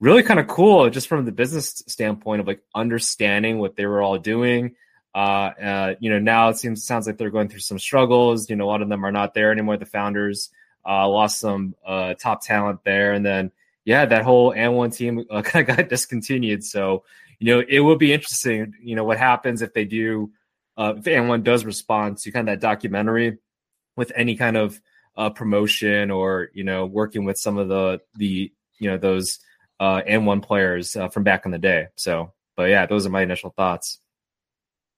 really 0.00 0.22
kind 0.22 0.40
of 0.40 0.46
cool 0.46 0.88
just 0.90 1.08
from 1.08 1.24
the 1.24 1.32
business 1.32 1.82
standpoint 1.86 2.40
of 2.40 2.46
like 2.46 2.62
understanding 2.74 3.58
what 3.58 3.76
they 3.76 3.86
were 3.86 4.02
all 4.02 4.18
doing. 4.18 4.74
Uh, 5.14 5.50
uh, 5.60 5.94
you 6.00 6.10
know, 6.10 6.18
now 6.18 6.48
it 6.48 6.58
seems 6.58 6.84
sounds 6.84 7.06
like 7.06 7.18
they're 7.18 7.30
going 7.30 7.48
through 7.48 7.60
some 7.60 7.78
struggles. 7.78 8.48
You 8.48 8.56
know, 8.56 8.64
a 8.64 8.68
lot 8.70 8.82
of 8.82 8.88
them 8.88 9.04
are 9.04 9.12
not 9.12 9.34
there 9.34 9.50
anymore. 9.50 9.76
The 9.76 9.86
founders 9.86 10.50
uh, 10.86 11.08
lost 11.08 11.40
some 11.40 11.74
uh, 11.84 12.14
top 12.14 12.42
talent 12.42 12.84
there, 12.84 13.12
and 13.12 13.24
then 13.24 13.50
yeah, 13.88 14.04
that 14.04 14.22
whole 14.22 14.52
AND1 14.52 14.94
team 14.94 15.24
uh, 15.30 15.40
kind 15.44 15.66
of 15.66 15.76
got 15.76 15.88
discontinued. 15.88 16.62
So 16.62 17.04
you 17.38 17.46
know, 17.46 17.64
it 17.66 17.80
will 17.80 17.96
be 17.96 18.12
interesting. 18.12 18.74
You 18.82 18.94
know, 18.94 19.04
what 19.04 19.16
happens 19.16 19.62
if 19.62 19.72
they 19.72 19.86
do, 19.86 20.30
uh, 20.76 20.94
if 20.98 21.04
AND1 21.04 21.42
does 21.42 21.64
respond 21.64 22.18
to 22.18 22.30
kind 22.30 22.46
of 22.46 22.52
that 22.52 22.66
documentary 22.66 23.38
with 23.96 24.12
any 24.14 24.36
kind 24.36 24.58
of 24.58 24.78
uh, 25.16 25.30
promotion 25.30 26.10
or 26.10 26.50
you 26.52 26.64
know, 26.64 26.84
working 26.84 27.24
with 27.24 27.38
some 27.38 27.56
of 27.56 27.68
the 27.68 28.02
the 28.16 28.52
you 28.78 28.90
know 28.90 28.98
those 28.98 29.38
uh, 29.80 30.02
AND1 30.06 30.42
players 30.42 30.94
uh, 30.94 31.08
from 31.08 31.24
back 31.24 31.46
in 31.46 31.50
the 31.50 31.58
day. 31.58 31.86
So, 31.96 32.34
but 32.58 32.64
yeah, 32.64 32.84
those 32.84 33.06
are 33.06 33.10
my 33.10 33.22
initial 33.22 33.54
thoughts. 33.56 34.00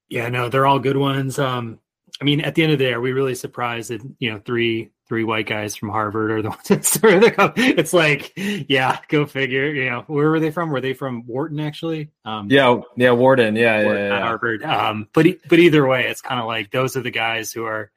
Yeah, 0.08 0.30
no, 0.30 0.48
they're 0.48 0.66
all 0.66 0.80
good 0.80 0.96
ones. 0.96 1.38
Um, 1.38 1.78
I 2.20 2.24
mean, 2.24 2.40
at 2.40 2.56
the 2.56 2.64
end 2.64 2.72
of 2.72 2.80
the 2.80 2.86
day, 2.86 2.92
are 2.92 3.00
we 3.00 3.12
really 3.12 3.36
surprised 3.36 3.90
that 3.90 4.02
you 4.18 4.32
know 4.32 4.40
three 4.40 4.90
three 5.10 5.24
white 5.24 5.48
guys 5.48 5.74
from 5.74 5.88
Harvard 5.88 6.30
are 6.30 6.40
the 6.40 6.50
ones 6.50 6.68
that 6.68 6.84
started 6.84 7.24
the 7.24 7.52
It's 7.56 7.92
like, 7.92 8.32
yeah, 8.36 9.00
go 9.08 9.26
figure. 9.26 9.74
You 9.74 9.90
know, 9.90 10.04
where 10.06 10.30
were 10.30 10.38
they 10.38 10.52
from? 10.52 10.70
Were 10.70 10.80
they 10.80 10.94
from 10.94 11.26
Wharton 11.26 11.58
actually? 11.58 12.12
Um, 12.24 12.48
yeah, 12.48 12.80
yeah, 12.96 13.10
Wharton, 13.10 13.56
yeah, 13.56 13.82
Wharton, 13.82 14.02
yeah, 14.04 14.08
yeah. 14.08 14.20
Harvard. 14.20 14.62
Um, 14.62 15.08
but 15.12 15.26
but 15.48 15.58
either 15.58 15.84
way, 15.84 16.06
it's 16.06 16.20
kind 16.20 16.40
of 16.40 16.46
like 16.46 16.70
those 16.70 16.96
are 16.96 17.00
the 17.02 17.10
guys 17.10 17.52
who 17.52 17.64
are, 17.64 17.90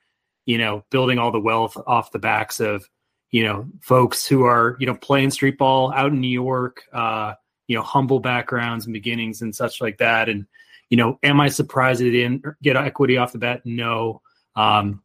you 0.47 0.57
know, 0.57 0.83
building 0.89 1.19
all 1.19 1.31
the 1.31 1.39
wealth 1.39 1.77
off 1.85 2.11
the 2.11 2.17
backs 2.17 2.59
of, 2.59 2.89
you 3.29 3.43
know, 3.43 3.67
folks 3.81 4.25
who 4.25 4.45
are 4.45 4.75
you 4.79 4.87
know 4.87 4.95
playing 4.95 5.29
street 5.29 5.59
ball 5.59 5.93
out 5.93 6.13
in 6.13 6.19
New 6.19 6.27
York, 6.27 6.81
uh, 6.91 7.35
you 7.67 7.77
know, 7.77 7.83
humble 7.83 8.21
backgrounds 8.21 8.87
and 8.87 8.93
beginnings 8.93 9.43
and 9.43 9.55
such 9.55 9.81
like 9.81 9.99
that, 9.99 10.29
and 10.29 10.47
you 10.89 10.97
know, 10.97 11.19
am 11.21 11.39
I 11.39 11.49
surprised 11.49 12.01
they 12.01 12.09
didn't 12.09 12.43
get 12.63 12.75
equity 12.75 13.17
off 13.17 13.33
the 13.33 13.37
bat? 13.37 13.61
No. 13.65 14.23
Um, 14.55 15.02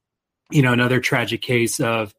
you 0.50 0.62
know, 0.62 0.73
another 0.73 1.00
tragic 1.00 1.43
case 1.43 1.81
of, 1.81 2.14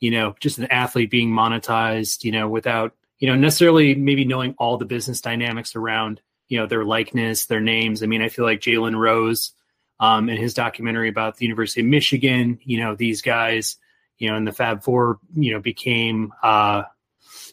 you 0.00 0.10
know, 0.10 0.34
just 0.40 0.58
an 0.58 0.66
athlete 0.66 1.10
being 1.10 1.30
monetized, 1.30 2.24
you 2.24 2.32
know, 2.32 2.48
without, 2.48 2.94
you 3.18 3.28
know, 3.28 3.36
necessarily 3.36 3.94
maybe 3.94 4.24
knowing 4.24 4.54
all 4.58 4.76
the 4.76 4.84
business 4.84 5.20
dynamics 5.20 5.76
around, 5.76 6.20
you 6.48 6.58
know, 6.58 6.66
their 6.66 6.84
likeness, 6.84 7.46
their 7.46 7.60
names. 7.60 8.02
I 8.02 8.06
mean, 8.06 8.22
I 8.22 8.28
feel 8.28 8.44
like 8.44 8.60
Jalen 8.60 8.96
Rose, 8.96 9.52
um, 10.00 10.28
in 10.28 10.36
his 10.36 10.54
documentary 10.54 11.08
about 11.08 11.36
the 11.36 11.44
University 11.44 11.80
of 11.80 11.86
Michigan, 11.86 12.58
you 12.64 12.80
know, 12.80 12.96
these 12.96 13.22
guys, 13.22 13.76
you 14.18 14.28
know, 14.28 14.36
in 14.36 14.44
the 14.44 14.52
Fab 14.52 14.82
Four, 14.82 15.20
you 15.34 15.52
know, 15.52 15.60
became, 15.60 16.32
uh, 16.42 16.82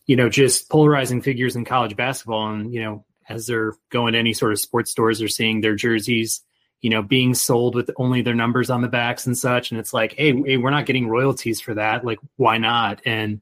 you 0.08 0.16
know, 0.16 0.30
just 0.30 0.70
polarizing 0.70 1.22
figures 1.22 1.56
in 1.56 1.66
college 1.66 1.96
basketball. 1.96 2.52
And, 2.52 2.74
you 2.74 2.82
know, 2.82 3.06
as 3.28 3.46
they're 3.46 3.74
going 3.92 4.14
to 4.14 4.20
any 4.20 4.34
sort 4.34 4.52
of 4.52 4.60
sports 4.60 4.90
stores, 4.90 5.20
they're 5.20 5.28
seeing 5.28 5.62
their 5.62 5.76
jerseys, 5.76 6.42
you 6.82 6.90
know, 6.90 7.02
being 7.02 7.34
sold 7.34 7.76
with 7.76 7.92
only 7.98 8.22
their 8.22 8.36
numbers 8.36 8.70
on 8.70 8.82
the 8.82 8.88
backs 8.88 9.26
and 9.26 9.38
such. 9.38 9.72
And 9.72 9.80
it's 9.80 9.94
like, 9.94 10.14
hey, 10.14 10.34
hey, 10.42 10.58
we're 10.58 10.70
not 10.70 10.86
getting 10.86 11.08
royalties 11.08 11.60
for 11.60 11.74
that. 11.74 12.06
Like, 12.06 12.20
why 12.38 12.58
not? 12.58 13.02
And 13.06 13.42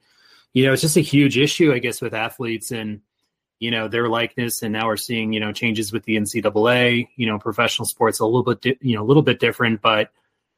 you 0.53 0.65
know, 0.65 0.73
it's 0.73 0.81
just 0.81 0.97
a 0.97 1.01
huge 1.01 1.37
issue, 1.37 1.71
I 1.71 1.79
guess, 1.79 2.01
with 2.01 2.13
athletes 2.13 2.71
and 2.71 3.01
you 3.59 3.71
know 3.71 3.87
their 3.87 4.07
likeness. 4.07 4.63
And 4.63 4.73
now 4.73 4.87
we're 4.87 4.97
seeing 4.97 5.33
you 5.33 5.39
know 5.39 5.51
changes 5.51 5.91
with 5.91 6.03
the 6.03 6.17
NCAA. 6.17 7.09
You 7.15 7.27
know, 7.27 7.37
professional 7.39 7.85
sports 7.85 8.19
a 8.19 8.25
little 8.25 8.43
bit, 8.43 8.61
di- 8.61 8.77
you 8.81 8.95
know, 8.95 9.03
a 9.03 9.05
little 9.05 9.23
bit 9.23 9.39
different, 9.39 9.81
but 9.81 10.11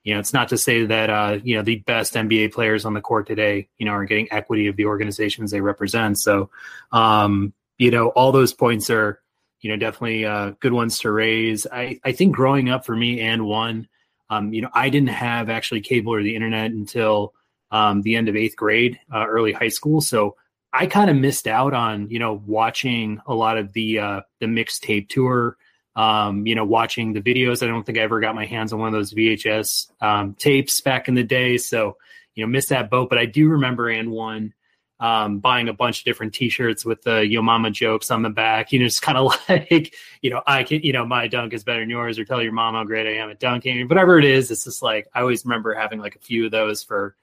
you 0.04 0.14
know, 0.14 0.20
it's 0.20 0.34
not 0.34 0.50
to 0.50 0.58
say 0.58 0.86
that 0.86 1.10
uh, 1.10 1.40
you 1.44 1.56
know 1.58 1.64
the 1.64 1.78
best 1.78 2.14
NBA 2.14 2.54
players 2.54 2.86
on 2.86 2.94
the 2.94 3.02
court 3.02 3.28
today, 3.28 3.68
you 3.78 3.86
know, 3.86 3.92
are 3.92 4.06
getting 4.06 4.32
equity 4.32 4.68
of 4.68 4.76
the 4.76 4.86
organizations 4.86 5.52
they 5.52 5.62
represent. 5.62 6.18
So, 6.18 6.50
um, 6.92 7.54
you 7.78 7.92
know, 7.92 8.08
all 8.10 8.32
those 8.32 8.54
points 8.54 8.90
are, 8.90 9.22
you 9.62 9.70
know, 9.70 9.78
definitely 9.78 10.26
uh, 10.26 10.52
good 10.60 10.74
ones 10.74 11.00
to 11.00 11.12
raise. 11.12 11.68
I, 11.72 12.00
I 12.04 12.12
think 12.14 12.36
growing 12.36 12.70
up 12.70 12.86
for 12.86 12.96
me 12.96 13.20
AND1, 13.20 13.88
um, 14.30 14.54
you 14.54 14.62
know, 14.62 14.70
I 14.74 14.90
didn't 14.90 15.10
have 15.10 15.50
actually 15.50 15.82
cable 15.82 16.14
or 16.14 16.24
the 16.24 16.36
internet 16.36 16.72
until 16.72 17.34
um, 17.72 18.02
the 18.02 18.16
end 18.16 18.30
of 18.30 18.36
eighth 18.36 18.56
grade, 18.56 19.00
uh, 19.14 19.26
early 19.28 19.52
high 19.52 19.70
school. 19.70 20.02
So 20.02 20.36
I 20.72 20.86
kind 20.86 21.10
of 21.10 21.16
missed 21.16 21.48
out 21.48 21.74
on, 21.74 22.10
you 22.10 22.20
know, 22.20 22.42
watching 22.46 23.20
a 23.26 23.34
lot 23.34 23.58
of 23.58 23.74
the 23.74 24.00
uh, 24.00 24.22
the 24.40 24.46
mixtape 24.46 25.10
tour. 25.10 25.58
Um, 25.96 26.48
you 26.48 26.56
know, 26.56 26.64
watching 26.64 27.12
the 27.12 27.20
videos. 27.20 27.62
I 27.62 27.68
don't 27.68 27.84
think 27.84 27.98
I 27.98 28.02
ever 28.02 28.22
got 28.22 28.34
my 28.34 28.46
hands 28.46 28.72
on 28.72 28.80
one 28.80 28.88
of 28.88 28.94
those 28.94 29.14
VHS 29.14 29.92
um, 30.00 30.34
tapes 30.36 30.80
back 30.80 31.10
in 31.10 31.16
the 31.16 31.24
day. 31.24 31.58
So, 31.58 31.98
you 32.36 32.46
know, 32.46 32.50
missed 32.50 32.70
that 32.70 32.90
boat. 32.90 33.10
But 33.10 33.18
I 33.18 33.26
do 33.26 33.50
remember 33.50 33.92
AND1 33.92 34.54
um, 35.00 35.40
buying 35.40 35.70
a 35.70 35.74
bunch 35.74 36.00
of 36.00 36.06
different 36.06 36.34
T-shirts 36.34 36.84
with 36.84 37.02
the 37.04 37.26
"Yo 37.26 37.42
Mama" 37.42 37.72
jokes 37.72 38.12
on 38.12 38.22
the 38.22 38.30
back. 38.30 38.72
You 38.72 38.80
know, 38.80 38.86
just 38.86 39.02
kind 39.02 39.18
of 39.18 39.34
like, 39.50 39.96
you 40.22 40.30
know, 40.30 40.42
I 40.46 40.64
can, 40.64 40.82
you 40.82 40.92
know, 40.92 41.06
my 41.06 41.28
dunk 41.28 41.54
is 41.54 41.64
better 41.64 41.80
than 41.80 41.90
yours, 41.90 42.20
or 42.20 42.26
tell 42.26 42.42
your 42.42 42.52
mom 42.52 42.74
how 42.74 42.84
great 42.84 43.08
I 43.08 43.22
am 43.22 43.30
at 43.30 43.40
dunking. 43.40 43.88
Whatever 43.88 44.20
it 44.20 44.26
is, 44.26 44.52
it's 44.52 44.66
just 44.66 44.82
like 44.82 45.08
I 45.14 45.22
always 45.22 45.46
remember 45.46 45.74
having 45.74 46.00
like 46.00 46.16
a 46.16 46.20
few 46.20 46.46
of 46.46 46.52
those 46.52 46.84
for 46.84 47.16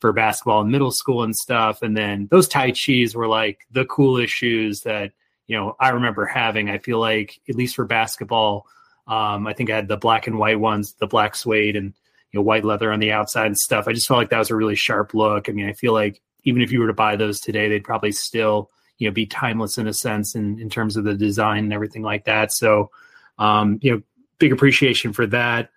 for 0.00 0.12
basketball 0.12 0.60
in 0.60 0.70
middle 0.70 0.90
school 0.92 1.22
and 1.22 1.34
stuff. 1.34 1.82
And 1.82 1.96
then 1.96 2.28
those 2.30 2.48
Tai 2.48 2.72
Chis 2.72 3.14
were 3.14 3.28
like 3.28 3.66
the 3.70 3.86
coolest 3.86 4.32
shoes 4.32 4.82
that 4.82 5.12
you 5.46 5.56
know 5.56 5.74
I 5.80 5.90
remember 5.90 6.26
having. 6.26 6.70
I 6.70 6.78
feel 6.78 7.00
like 7.00 7.40
at 7.48 7.56
least 7.56 7.74
for 7.74 7.86
basketball, 7.86 8.66
um, 9.08 9.46
I 9.48 9.52
think 9.52 9.70
I 9.70 9.76
had 9.76 9.88
the 9.88 9.96
black 9.96 10.28
and 10.28 10.38
white 10.38 10.60
ones, 10.60 10.94
the 10.94 11.06
black 11.08 11.34
suede 11.34 11.74
and 11.74 11.92
you 12.30 12.38
know 12.38 12.42
white 12.42 12.64
leather 12.64 12.92
on 12.92 13.00
the 13.00 13.10
outside 13.10 13.46
and 13.46 13.58
stuff. 13.58 13.88
I 13.88 13.92
just 13.92 14.06
felt 14.06 14.18
like 14.18 14.30
that 14.30 14.38
was 14.38 14.50
a 14.50 14.56
really 14.56 14.76
sharp 14.76 15.12
look. 15.12 15.48
I 15.48 15.52
mean, 15.52 15.68
I 15.68 15.72
feel 15.72 15.92
like 15.92 16.20
even 16.46 16.62
if 16.62 16.72
you 16.72 16.80
were 16.80 16.86
to 16.86 16.94
buy 16.94 17.16
those 17.16 17.40
today, 17.40 17.68
they'd 17.68 17.84
probably 17.84 18.12
still 18.12 18.70
you 18.96 19.06
know 19.06 19.12
be 19.12 19.26
timeless 19.26 19.76
in 19.76 19.86
a 19.86 19.92
sense 19.92 20.34
in, 20.34 20.58
in 20.58 20.70
terms 20.70 20.96
of 20.96 21.04
the 21.04 21.14
design 21.14 21.64
and 21.64 21.72
everything 21.72 22.02
like 22.02 22.24
that. 22.24 22.52
So 22.52 22.90
um, 23.38 23.78
you 23.82 23.92
know, 23.92 24.02
big 24.38 24.52
appreciation 24.52 25.12
for 25.12 25.26
that. 25.26 25.70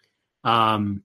Um, 0.44 1.04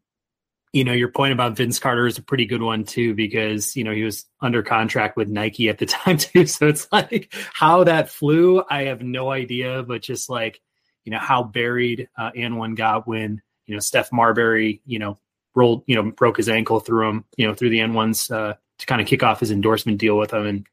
you 0.73 0.85
know, 0.85 0.93
your 0.93 1.09
point 1.09 1.33
about 1.33 1.57
Vince 1.57 1.79
Carter 1.79 2.07
is 2.07 2.19
a 2.19 2.23
pretty 2.23 2.47
good 2.47 2.63
one 2.63 2.85
too, 2.85 3.15
because 3.15 3.77
you 3.77 3.85
know 3.85 3.93
he 3.93 4.03
was 4.03 4.27
under 4.41 4.63
contract 4.63 5.17
with 5.17 5.29
Nike 5.29 5.69
at 5.69 5.79
the 5.79 5.87
time 5.87 6.19
too. 6.19 6.47
So 6.47 6.69
it's 6.69 6.89
like 6.93 7.33
how 7.53 7.85
that 7.85 8.11
flew, 8.11 8.63
I 8.69 8.85
have 8.85 9.03
no 9.03 9.31
idea, 9.31 9.83
but 9.83 10.03
just 10.03 10.29
like 10.29 10.61
you 11.05 11.11
know 11.11 11.19
how 11.19 11.43
buried 11.43 12.09
uh, 12.19 12.31
AND1 12.33 12.77
got 12.77 13.07
when 13.09 13.43
you 13.67 13.75
know 13.75 13.81
Steph 13.81 14.13
Marbury, 14.13 14.83
you 14.85 14.99
know, 14.99 15.19
rolled, 15.55 15.85
you 15.87 15.95
know, 15.95 16.11
broke 16.11 16.37
his 16.37 16.49
ankle 16.49 16.81
through 16.81 17.09
him, 17.09 17.25
you 17.37 17.47
know, 17.47 17.55
through 17.55 17.71
the 17.71 17.79
AND1's 17.79 18.31
uh, 18.31 18.55
to 18.85 18.89
kind 18.89 19.01
of 19.01 19.09
kick 19.09 19.23
off 19.23 19.41
his 19.41 19.51
endorsement 19.51 19.99
deal 19.99 20.19
with 20.19 20.31
them 20.31 20.47
and 20.47 20.67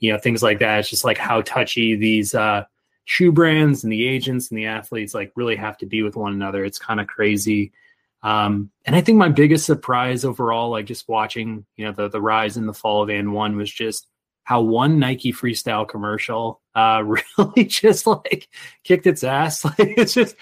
you 0.00 0.12
know 0.12 0.18
things 0.18 0.42
like 0.42 0.58
that. 0.58 0.80
It's 0.80 0.90
just 0.90 1.04
like 1.04 1.18
how 1.18 1.42
touchy 1.42 1.94
these 1.94 2.34
uh, 2.34 2.64
shoe 3.04 3.32
brands 3.32 3.84
and 3.84 3.92
the 3.92 4.08
agents 4.08 4.50
and 4.50 4.58
the 4.58 4.66
athletes 4.66 5.14
like 5.14 5.32
really 5.36 5.56
have 5.56 5.76
to 5.78 5.86
be 5.86 6.02
with 6.02 6.16
one 6.16 6.32
another. 6.32 6.64
It's 6.64 6.78
kind 6.78 7.00
of 7.00 7.06
crazy. 7.06 7.72
Um, 8.22 8.70
and 8.84 8.96
I 8.96 9.00
think 9.00 9.18
my 9.18 9.28
biggest 9.28 9.66
surprise 9.66 10.24
overall, 10.24 10.70
like 10.70 10.86
just 10.86 11.08
watching, 11.08 11.64
you 11.76 11.86
know, 11.86 11.92
the 11.92 12.08
the 12.08 12.20
rise 12.20 12.56
and 12.56 12.68
the 12.68 12.74
fall 12.74 13.02
of 13.02 13.08
AND1 13.08 13.56
was 13.56 13.70
just 13.70 14.06
how 14.44 14.62
one 14.62 14.98
Nike 14.98 15.32
freestyle 15.32 15.86
commercial 15.86 16.60
uh 16.74 17.04
really 17.38 17.64
just 17.64 18.06
like 18.06 18.48
kicked 18.84 19.06
its 19.06 19.22
ass. 19.22 19.64
Like 19.78 19.98
it's 19.98 20.14
just 20.14 20.34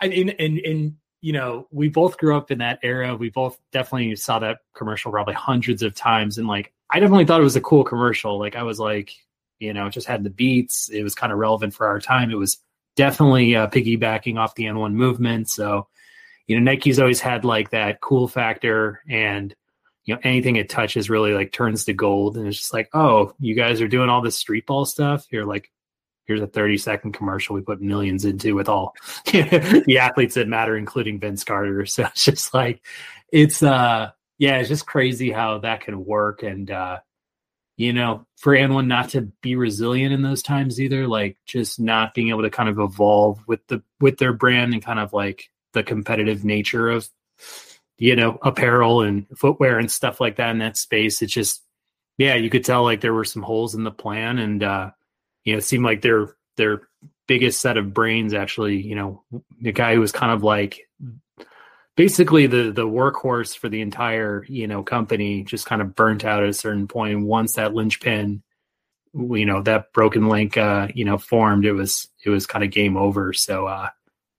I 0.00 0.08
mean 0.08 0.30
and 0.30 0.58
and 0.58 0.96
you 1.20 1.32
know, 1.32 1.66
we 1.70 1.88
both 1.88 2.18
grew 2.18 2.36
up 2.36 2.50
in 2.50 2.58
that 2.58 2.80
era. 2.82 3.16
We 3.16 3.30
both 3.30 3.58
definitely 3.72 4.16
saw 4.16 4.38
that 4.40 4.58
commercial 4.74 5.10
probably 5.10 5.34
hundreds 5.34 5.82
of 5.82 5.94
times. 5.94 6.38
And 6.38 6.46
like, 6.46 6.72
I 6.90 7.00
definitely 7.00 7.24
thought 7.24 7.40
it 7.40 7.44
was 7.44 7.56
a 7.56 7.60
cool 7.60 7.84
commercial. 7.84 8.38
Like, 8.38 8.56
I 8.56 8.62
was 8.62 8.78
like, 8.78 9.12
you 9.58 9.72
know, 9.72 9.86
it 9.86 9.90
just 9.90 10.06
had 10.06 10.22
the 10.22 10.30
beats. 10.30 10.88
It 10.88 11.02
was 11.02 11.14
kind 11.14 11.32
of 11.32 11.38
relevant 11.38 11.74
for 11.74 11.86
our 11.86 12.00
time. 12.00 12.30
It 12.30 12.36
was 12.36 12.58
definitely 12.96 13.56
uh, 13.56 13.68
piggybacking 13.68 14.38
off 14.38 14.54
the 14.54 14.64
AND1 14.64 14.92
movement. 14.92 15.48
So, 15.48 15.88
you 16.46 16.56
know, 16.56 16.62
Nike's 16.62 16.98
always 16.98 17.20
had 17.20 17.44
like 17.44 17.70
that 17.70 18.00
cool 18.00 18.28
factor 18.28 19.02
and, 19.08 19.54
you 20.04 20.14
know, 20.14 20.20
anything 20.22 20.56
it 20.56 20.68
touches 20.68 21.10
really 21.10 21.32
like 21.32 21.52
turns 21.52 21.86
to 21.86 21.92
gold. 21.92 22.36
And 22.36 22.46
it's 22.46 22.58
just 22.58 22.72
like, 22.72 22.88
oh, 22.92 23.34
you 23.40 23.54
guys 23.54 23.80
are 23.80 23.88
doing 23.88 24.08
all 24.08 24.22
this 24.22 24.36
street 24.36 24.66
ball 24.66 24.84
stuff. 24.84 25.26
You're 25.30 25.46
like, 25.46 25.70
here's 26.26 26.42
a 26.42 26.46
30 26.46 26.78
second 26.78 27.12
commercial 27.12 27.54
we 27.54 27.62
put 27.62 27.80
millions 27.80 28.24
into 28.24 28.54
with 28.54 28.68
all 28.68 28.94
the 29.26 29.98
athletes 30.00 30.34
that 30.34 30.48
matter, 30.48 30.76
including 30.76 31.20
Vince 31.20 31.44
Carter. 31.44 31.86
So 31.86 32.04
it's 32.04 32.24
just 32.24 32.52
like, 32.52 32.84
it's, 33.32 33.62
uh, 33.62 34.10
yeah, 34.38 34.58
it's 34.58 34.68
just 34.68 34.86
crazy 34.86 35.30
how 35.30 35.58
that 35.58 35.80
can 35.80 36.04
work. 36.04 36.42
And, 36.42 36.70
uh, 36.70 36.98
you 37.76 37.92
know, 37.92 38.26
for 38.36 38.54
anyone 38.54 38.88
not 38.88 39.10
to 39.10 39.22
be 39.42 39.54
resilient 39.54 40.12
in 40.12 40.22
those 40.22 40.42
times 40.42 40.80
either, 40.80 41.06
like 41.06 41.36
just 41.46 41.78
not 41.78 42.14
being 42.14 42.28
able 42.30 42.42
to 42.42 42.50
kind 42.50 42.68
of 42.68 42.78
evolve 42.78 43.42
with 43.46 43.66
the, 43.68 43.82
with 44.00 44.18
their 44.18 44.32
brand 44.32 44.72
and 44.72 44.84
kind 44.84 44.98
of 44.98 45.12
like 45.12 45.50
the 45.72 45.82
competitive 45.82 46.44
nature 46.44 46.88
of, 46.88 47.08
you 47.98 48.16
know, 48.16 48.38
apparel 48.42 49.02
and 49.02 49.26
footwear 49.36 49.78
and 49.78 49.90
stuff 49.90 50.20
like 50.20 50.36
that 50.36 50.50
in 50.50 50.58
that 50.58 50.76
space. 50.76 51.22
It's 51.22 51.32
just, 51.32 51.62
yeah, 52.18 52.34
you 52.34 52.50
could 52.50 52.64
tell 52.64 52.82
like 52.82 53.00
there 53.00 53.14
were 53.14 53.24
some 53.24 53.42
holes 53.42 53.74
in 53.74 53.84
the 53.84 53.90
plan 53.90 54.38
and, 54.38 54.62
uh, 54.62 54.90
you 55.46 55.52
know, 55.52 55.58
it 55.58 55.64
seemed 55.64 55.84
like 55.84 56.02
their 56.02 56.36
their 56.56 56.82
biggest 57.26 57.60
set 57.60 57.76
of 57.76 57.94
brains 57.94 58.34
actually, 58.34 58.76
you 58.76 58.96
know, 58.96 59.22
the 59.60 59.72
guy 59.72 59.94
who 59.94 60.00
was 60.00 60.12
kind 60.12 60.32
of 60.32 60.42
like 60.42 60.80
basically 61.96 62.46
the 62.46 62.72
the 62.72 62.86
workhorse 62.86 63.56
for 63.56 63.68
the 63.68 63.80
entire, 63.80 64.44
you 64.48 64.66
know, 64.66 64.82
company 64.82 65.44
just 65.44 65.64
kind 65.64 65.80
of 65.80 65.94
burnt 65.94 66.24
out 66.24 66.42
at 66.42 66.48
a 66.48 66.52
certain 66.52 66.88
point. 66.88 67.24
Once 67.24 67.52
that 67.54 67.74
linchpin, 67.74 68.42
you 69.14 69.46
know, 69.46 69.62
that 69.62 69.92
broken 69.92 70.28
link 70.28 70.56
uh, 70.56 70.88
you 70.94 71.04
know, 71.04 71.16
formed, 71.16 71.64
it 71.64 71.72
was 71.72 72.08
it 72.24 72.30
was 72.30 72.44
kind 72.44 72.64
of 72.64 72.72
game 72.72 72.96
over. 72.96 73.32
So 73.32 73.66
uh 73.66 73.88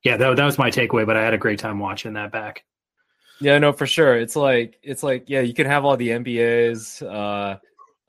yeah, 0.03 0.17
that, 0.17 0.35
that 0.35 0.45
was 0.45 0.57
my 0.57 0.71
takeaway, 0.71 1.05
but 1.05 1.17
I 1.17 1.23
had 1.23 1.33
a 1.33 1.39
great 1.39 1.59
time 1.59 1.79
watching 1.79 2.13
that 2.13 2.31
back. 2.31 2.63
Yeah, 3.39 3.57
no, 3.59 3.71
for 3.71 3.87
sure. 3.87 4.17
It's 4.17 4.35
like 4.35 4.77
it's 4.83 5.03
like 5.03 5.29
yeah, 5.29 5.41
you 5.41 5.53
can 5.53 5.67
have 5.67 5.85
all 5.85 5.95
the 5.95 6.09
MBAs, 6.09 7.01
uh, 7.01 7.59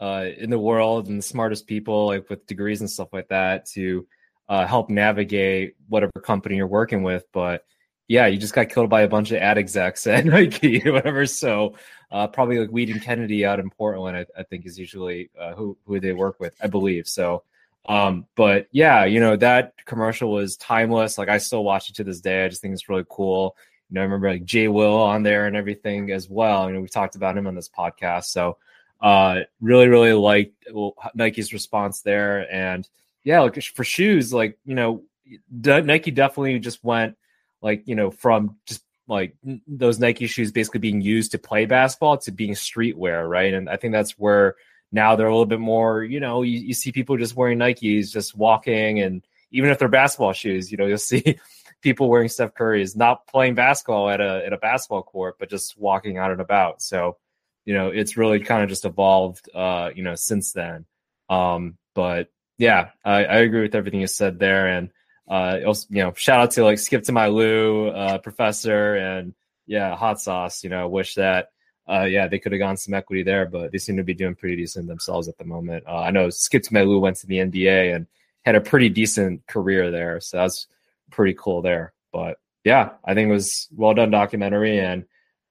uh, 0.01 0.27
in 0.37 0.51
the 0.51 0.59
world 0.59 1.09
and 1.09 1.19
the 1.19 1.23
smartest 1.23 1.67
people 1.67 2.07
like 2.07 2.29
with 2.31 2.47
degrees 2.47 2.81
and 2.81 2.91
stuff 2.91 3.09
like 3.13 3.29
that 3.29 3.67
to 3.67 4.07
uh, 4.49 4.67
help 4.67 4.91
navigate 4.91 5.75
whatever 5.89 6.13
company 6.23 6.57
you're 6.57 6.67
working 6.67 7.03
with. 7.03 7.25
But 7.33 7.65
yeah, 8.07 8.27
you 8.27 8.39
just 8.39 8.55
got 8.55 8.71
killed 8.71 8.89
by 8.89 9.03
a 9.03 9.09
bunch 9.09 9.31
of 9.31 9.39
ad 9.39 9.59
execs 9.59 10.07
at 10.07 10.25
Nike 10.25 10.81
whatever. 10.91 11.27
So 11.27 11.75
uh, 12.11 12.27
probably 12.29 12.59
like 12.59 12.71
Wieden 12.71 13.03
Kennedy 13.03 13.45
out 13.45 13.61
in 13.61 13.71
Portland, 13.71 14.17
I, 14.17 14.27
I 14.37 14.43
think 14.45 14.67
is 14.67 14.79
usually 14.79 15.31
uh, 15.39 15.55
who 15.55 15.77
who 15.85 16.01
they 16.01 16.13
work 16.13 16.41
with, 16.41 16.55
I 16.63 16.69
believe. 16.69 17.07
So, 17.07 17.43
um, 17.87 18.27
but 18.35 18.69
yeah, 18.73 19.05
you 19.05 19.21
know 19.21 19.37
that 19.37 19.75
commercial 19.85 20.33
was 20.33 20.57
timeless. 20.57 21.19
Like 21.19 21.29
I 21.29 21.39
still 21.39 21.65
watch 21.65 21.91
it 21.91 21.97
to 21.97 22.05
this 22.05 22.21
day. 22.21 22.45
I 22.45 22.49
just 22.49 22.63
think 22.63 22.73
it's 22.73 22.89
really 22.89 23.05
cool. 23.09 23.57
You 23.91 23.95
know, 23.95 24.01
I 24.01 24.05
remember 24.05 24.31
like 24.31 24.45
Jay 24.45 24.69
Will 24.69 24.97
on 24.97 25.23
there 25.23 25.47
and 25.47 25.57
everything 25.57 26.11
as 26.11 26.29
well. 26.29 26.69
You 26.69 26.75
know, 26.75 26.81
we 26.81 26.89
talked 26.89 27.17
about 27.17 27.37
him 27.37 27.47
on 27.47 27.55
this 27.55 27.69
podcast. 27.69 28.25
So 28.25 28.57
uh, 29.01 29.41
really, 29.61 29.89
really 29.89 30.13
liked 30.13 30.67
Nike's 31.15 31.53
response 31.53 32.01
there. 32.03 32.53
And 32.53 32.89
yeah, 33.25 33.41
like 33.41 33.63
for 33.63 33.85
shoes, 33.85 34.33
like, 34.33 34.59
you 34.65 34.75
know, 34.75 35.03
Nike 35.51 36.11
definitely 36.11 36.59
just 36.59 36.83
went 36.83 37.17
like, 37.61 37.87
you 37.87 37.95
know, 37.95 38.11
from 38.11 38.57
just 38.67 38.83
like 39.07 39.37
those 39.67 39.99
Nike 39.99 40.27
shoes 40.27 40.53
basically 40.53 40.81
being 40.81 41.01
used 41.01 41.33
to 41.33 41.39
play 41.39 41.67
basketball 41.67 42.19
to 42.19 42.33
being 42.33 42.53
streetwear, 42.53 43.29
right? 43.29 43.55
And 43.55 43.69
I 43.69 43.77
think 43.77 43.93
that's 43.93 44.13
where 44.13 44.57
now 44.93 45.17
they're 45.17 45.27
a 45.27 45.33
little 45.33 45.47
bit 45.47 45.61
more, 45.61 46.03
you 46.03 46.21
know, 46.21 46.43
you, 46.43 46.59
you 46.59 46.75
see 46.75 46.93
people 46.93 47.17
just 47.17 47.37
wearing 47.37 47.59
Nikes, 47.59 48.11
just 48.11 48.37
walking, 48.37 49.01
and 49.01 49.23
even 49.51 49.71
if 49.71 49.79
they're 49.79 49.89
basketball 49.89 50.33
shoes, 50.33 50.71
you 50.71 50.79
know, 50.79 50.87
you'll 50.87 50.99
see 50.99 51.39
people 51.81 52.09
wearing 52.09 52.29
Steph 52.29 52.55
Curry's, 52.55 52.97
not 52.97 53.27
playing 53.27 53.55
basketball 53.55 54.11
at 54.11 54.21
a 54.21 54.43
at 54.45 54.53
a 54.53 54.59
basketball 54.59 55.03
court, 55.03 55.37
but 55.39 55.51
just 55.51 55.79
walking 55.79 56.19
out 56.19 56.31
and 56.31 56.41
about. 56.41 56.83
So 56.83 57.17
you 57.65 57.75
know, 57.75 57.89
it's 57.89 58.17
really 58.17 58.41
kind 58.41 58.63
of 58.63 58.69
just 58.69 58.85
evolved, 58.85 59.49
uh, 59.55 59.91
you 59.95 60.03
know, 60.03 60.15
since 60.15 60.53
then. 60.53 60.87
Um, 61.29 61.77
but 61.95 62.29
yeah, 62.57 62.91
I, 63.05 63.25
I 63.25 63.37
agree 63.39 63.63
with 63.63 63.75
everything 63.75 64.01
you 64.01 64.07
said 64.07 64.39
there. 64.39 64.69
And, 64.69 64.91
uh, 65.29 65.61
also, 65.67 65.87
you 65.91 66.03
know, 66.03 66.13
shout 66.17 66.41
out 66.41 66.51
to 66.53 66.65
like 66.65 66.79
Skip 66.79 67.03
to 67.05 67.13
my 67.13 67.27
Lou, 67.27 67.89
uh, 67.89 68.19
professor 68.19 68.95
and 68.97 69.35
yeah, 69.67 69.95
hot 69.95 70.21
sauce, 70.21 70.65
you 70.65 70.71
know, 70.71 70.89
wish 70.89 71.15
that, 71.17 71.51
uh, 71.89 72.05
yeah, 72.05 72.27
they 72.27 72.39
could 72.39 72.53
have 72.53 72.59
gone 72.59 72.77
some 72.77 72.95
equity 72.95 73.23
there, 73.23 73.47
but 73.47 73.73
they 73.73 73.79
seem 73.79 73.97
to 73.99 74.05
be 74.05 74.15
doing 74.15 74.35
pretty 74.35 74.57
decent 74.57 74.87
themselves 74.87 75.29
at 75.29 75.37
the 75.39 75.45
moment. 75.45 75.85
Uh, 75.87 76.01
I 76.01 76.11
know 76.11 76.31
Skip 76.31 76.63
to 76.65 76.75
my 76.75 76.83
Lou 76.83 76.99
went 76.99 77.17
to 77.19 77.27
the 77.27 77.39
NBA 77.39 77.95
and 77.95 78.07
had 78.45 78.55
a 78.55 78.61
pretty 78.61 78.89
decent 78.89 79.47
career 79.47 79.91
there. 79.91 80.21
So 80.21 80.39
that's 80.39 80.67
pretty 81.11 81.35
cool 81.39 81.61
there. 81.61 81.93
But 82.13 82.39
yeah, 82.65 82.91
I 83.05 83.15
think 83.15 83.29
it 83.29 83.33
was 83.33 83.69
well 83.77 83.95
done 83.95 84.11
documentary 84.11 84.79
and, 84.79 85.05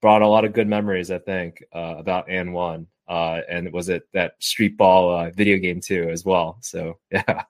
brought 0.08 0.22
a 0.22 0.28
lot 0.30 0.46
of 0.46 0.54
good 0.54 0.70
memories, 0.70 1.12
I 1.12 1.20
think, 1.20 1.66
uh, 1.76 1.96
about 1.98 2.30
AND1. 2.30 2.86
Uh, 3.10 3.42
and 3.50 3.74
was 3.74 3.90
it 3.90 4.04
that 4.14 4.36
street 4.40 4.78
ball 4.78 5.14
uh, 5.14 5.32
video 5.32 5.58
game 5.58 5.82
too 5.82 6.08
as 6.10 6.24
well? 6.24 6.60
So 6.62 6.98
yeah, 7.12 7.44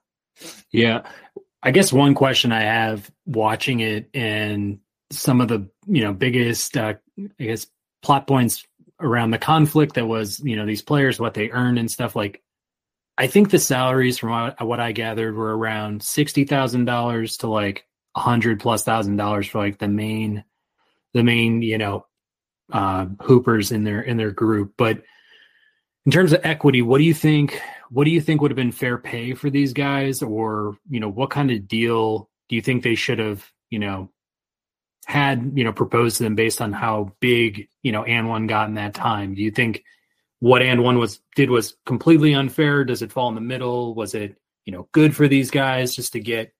yeah. 0.72 1.06
I 1.62 1.70
guess 1.70 1.92
one 1.92 2.16
question 2.16 2.50
I 2.50 2.62
have 2.62 3.08
watching 3.26 3.78
it 3.78 4.10
and 4.12 4.80
some 5.12 5.40
of 5.40 5.46
the 5.46 5.68
you 5.86 6.02
know 6.02 6.12
biggest 6.12 6.76
uh, 6.76 6.94
I 7.16 7.44
guess 7.44 7.68
plot 8.02 8.26
points 8.26 8.66
around 8.98 9.30
the 9.30 9.38
conflict 9.38 9.94
that 9.94 10.08
was 10.08 10.40
you 10.40 10.56
know 10.56 10.66
these 10.66 10.82
players 10.82 11.20
what 11.20 11.34
they 11.34 11.50
earned 11.50 11.78
and 11.78 11.88
stuff 11.88 12.16
like. 12.16 12.42
I 13.16 13.28
think 13.28 13.50
the 13.50 13.60
salaries 13.60 14.18
from 14.18 14.30
what, 14.30 14.66
what 14.66 14.80
I 14.80 14.90
gathered 14.90 15.36
were 15.36 15.56
around 15.56 16.02
sixty 16.02 16.42
thousand 16.42 16.86
dollars 16.86 17.36
to 17.36 17.46
like 17.46 17.86
a 18.16 18.20
hundred 18.20 18.58
plus 18.58 18.82
thousand 18.82 19.14
dollars 19.14 19.46
for 19.46 19.58
like 19.58 19.78
the 19.78 19.86
main 19.86 20.42
the 21.14 21.22
main 21.22 21.62
you 21.62 21.78
know 21.78 22.04
uh, 22.72 23.06
hoopers 23.20 23.72
in 23.72 23.84
their 23.84 24.00
in 24.00 24.16
their 24.16 24.30
group. 24.30 24.74
But 24.76 25.02
in 26.06 26.12
terms 26.12 26.32
of 26.32 26.40
equity, 26.44 26.82
what 26.82 26.98
do 26.98 27.04
you 27.04 27.14
think? 27.14 27.60
What 27.90 28.04
do 28.04 28.10
you 28.10 28.20
think 28.20 28.40
would 28.40 28.50
have 28.50 28.56
been 28.56 28.72
fair 28.72 28.98
pay 28.98 29.34
for 29.34 29.50
these 29.50 29.72
guys, 29.72 30.22
or 30.22 30.78
you 30.88 31.00
know, 31.00 31.08
what 31.08 31.30
kind 31.30 31.50
of 31.50 31.68
deal 31.68 32.30
do 32.48 32.56
you 32.56 32.62
think 32.62 32.82
they 32.82 32.94
should 32.94 33.18
have, 33.18 33.50
you 33.70 33.78
know, 33.78 34.10
had 35.06 35.52
you 35.54 35.64
know 35.64 35.72
proposed 35.72 36.18
to 36.18 36.22
them 36.22 36.34
based 36.34 36.60
on 36.60 36.72
how 36.72 37.12
big 37.20 37.68
you 37.82 37.92
know 37.92 38.04
AND1 38.04 38.48
got 38.48 38.68
in 38.68 38.74
that 38.74 38.94
time? 38.94 39.34
Do 39.34 39.42
you 39.42 39.50
think 39.50 39.84
what 40.40 40.62
AND1 40.62 40.98
was 40.98 41.20
did 41.34 41.50
was 41.50 41.76
completely 41.86 42.34
unfair? 42.34 42.84
Does 42.84 43.02
it 43.02 43.12
fall 43.12 43.28
in 43.28 43.34
the 43.34 43.40
middle? 43.40 43.94
Was 43.94 44.14
it 44.14 44.36
you 44.64 44.72
know 44.72 44.88
good 44.92 45.16
for 45.16 45.26
these 45.26 45.50
guys 45.50 45.96
just 45.96 46.12
to 46.12 46.20
get 46.20 46.52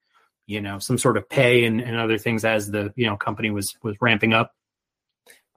you 0.47 0.61
know 0.61 0.79
some 0.79 0.99
sort 0.99 1.17
of 1.17 1.29
pay 1.29 1.65
and, 1.65 1.81
and 1.81 1.97
other 1.97 2.19
things 2.19 2.45
as 2.45 2.71
the 2.71 2.93
you 2.97 3.07
know 3.07 3.17
company 3.17 3.51
was 3.51 3.77
was 3.83 3.97
ramping 4.01 4.33
up? 4.33 4.53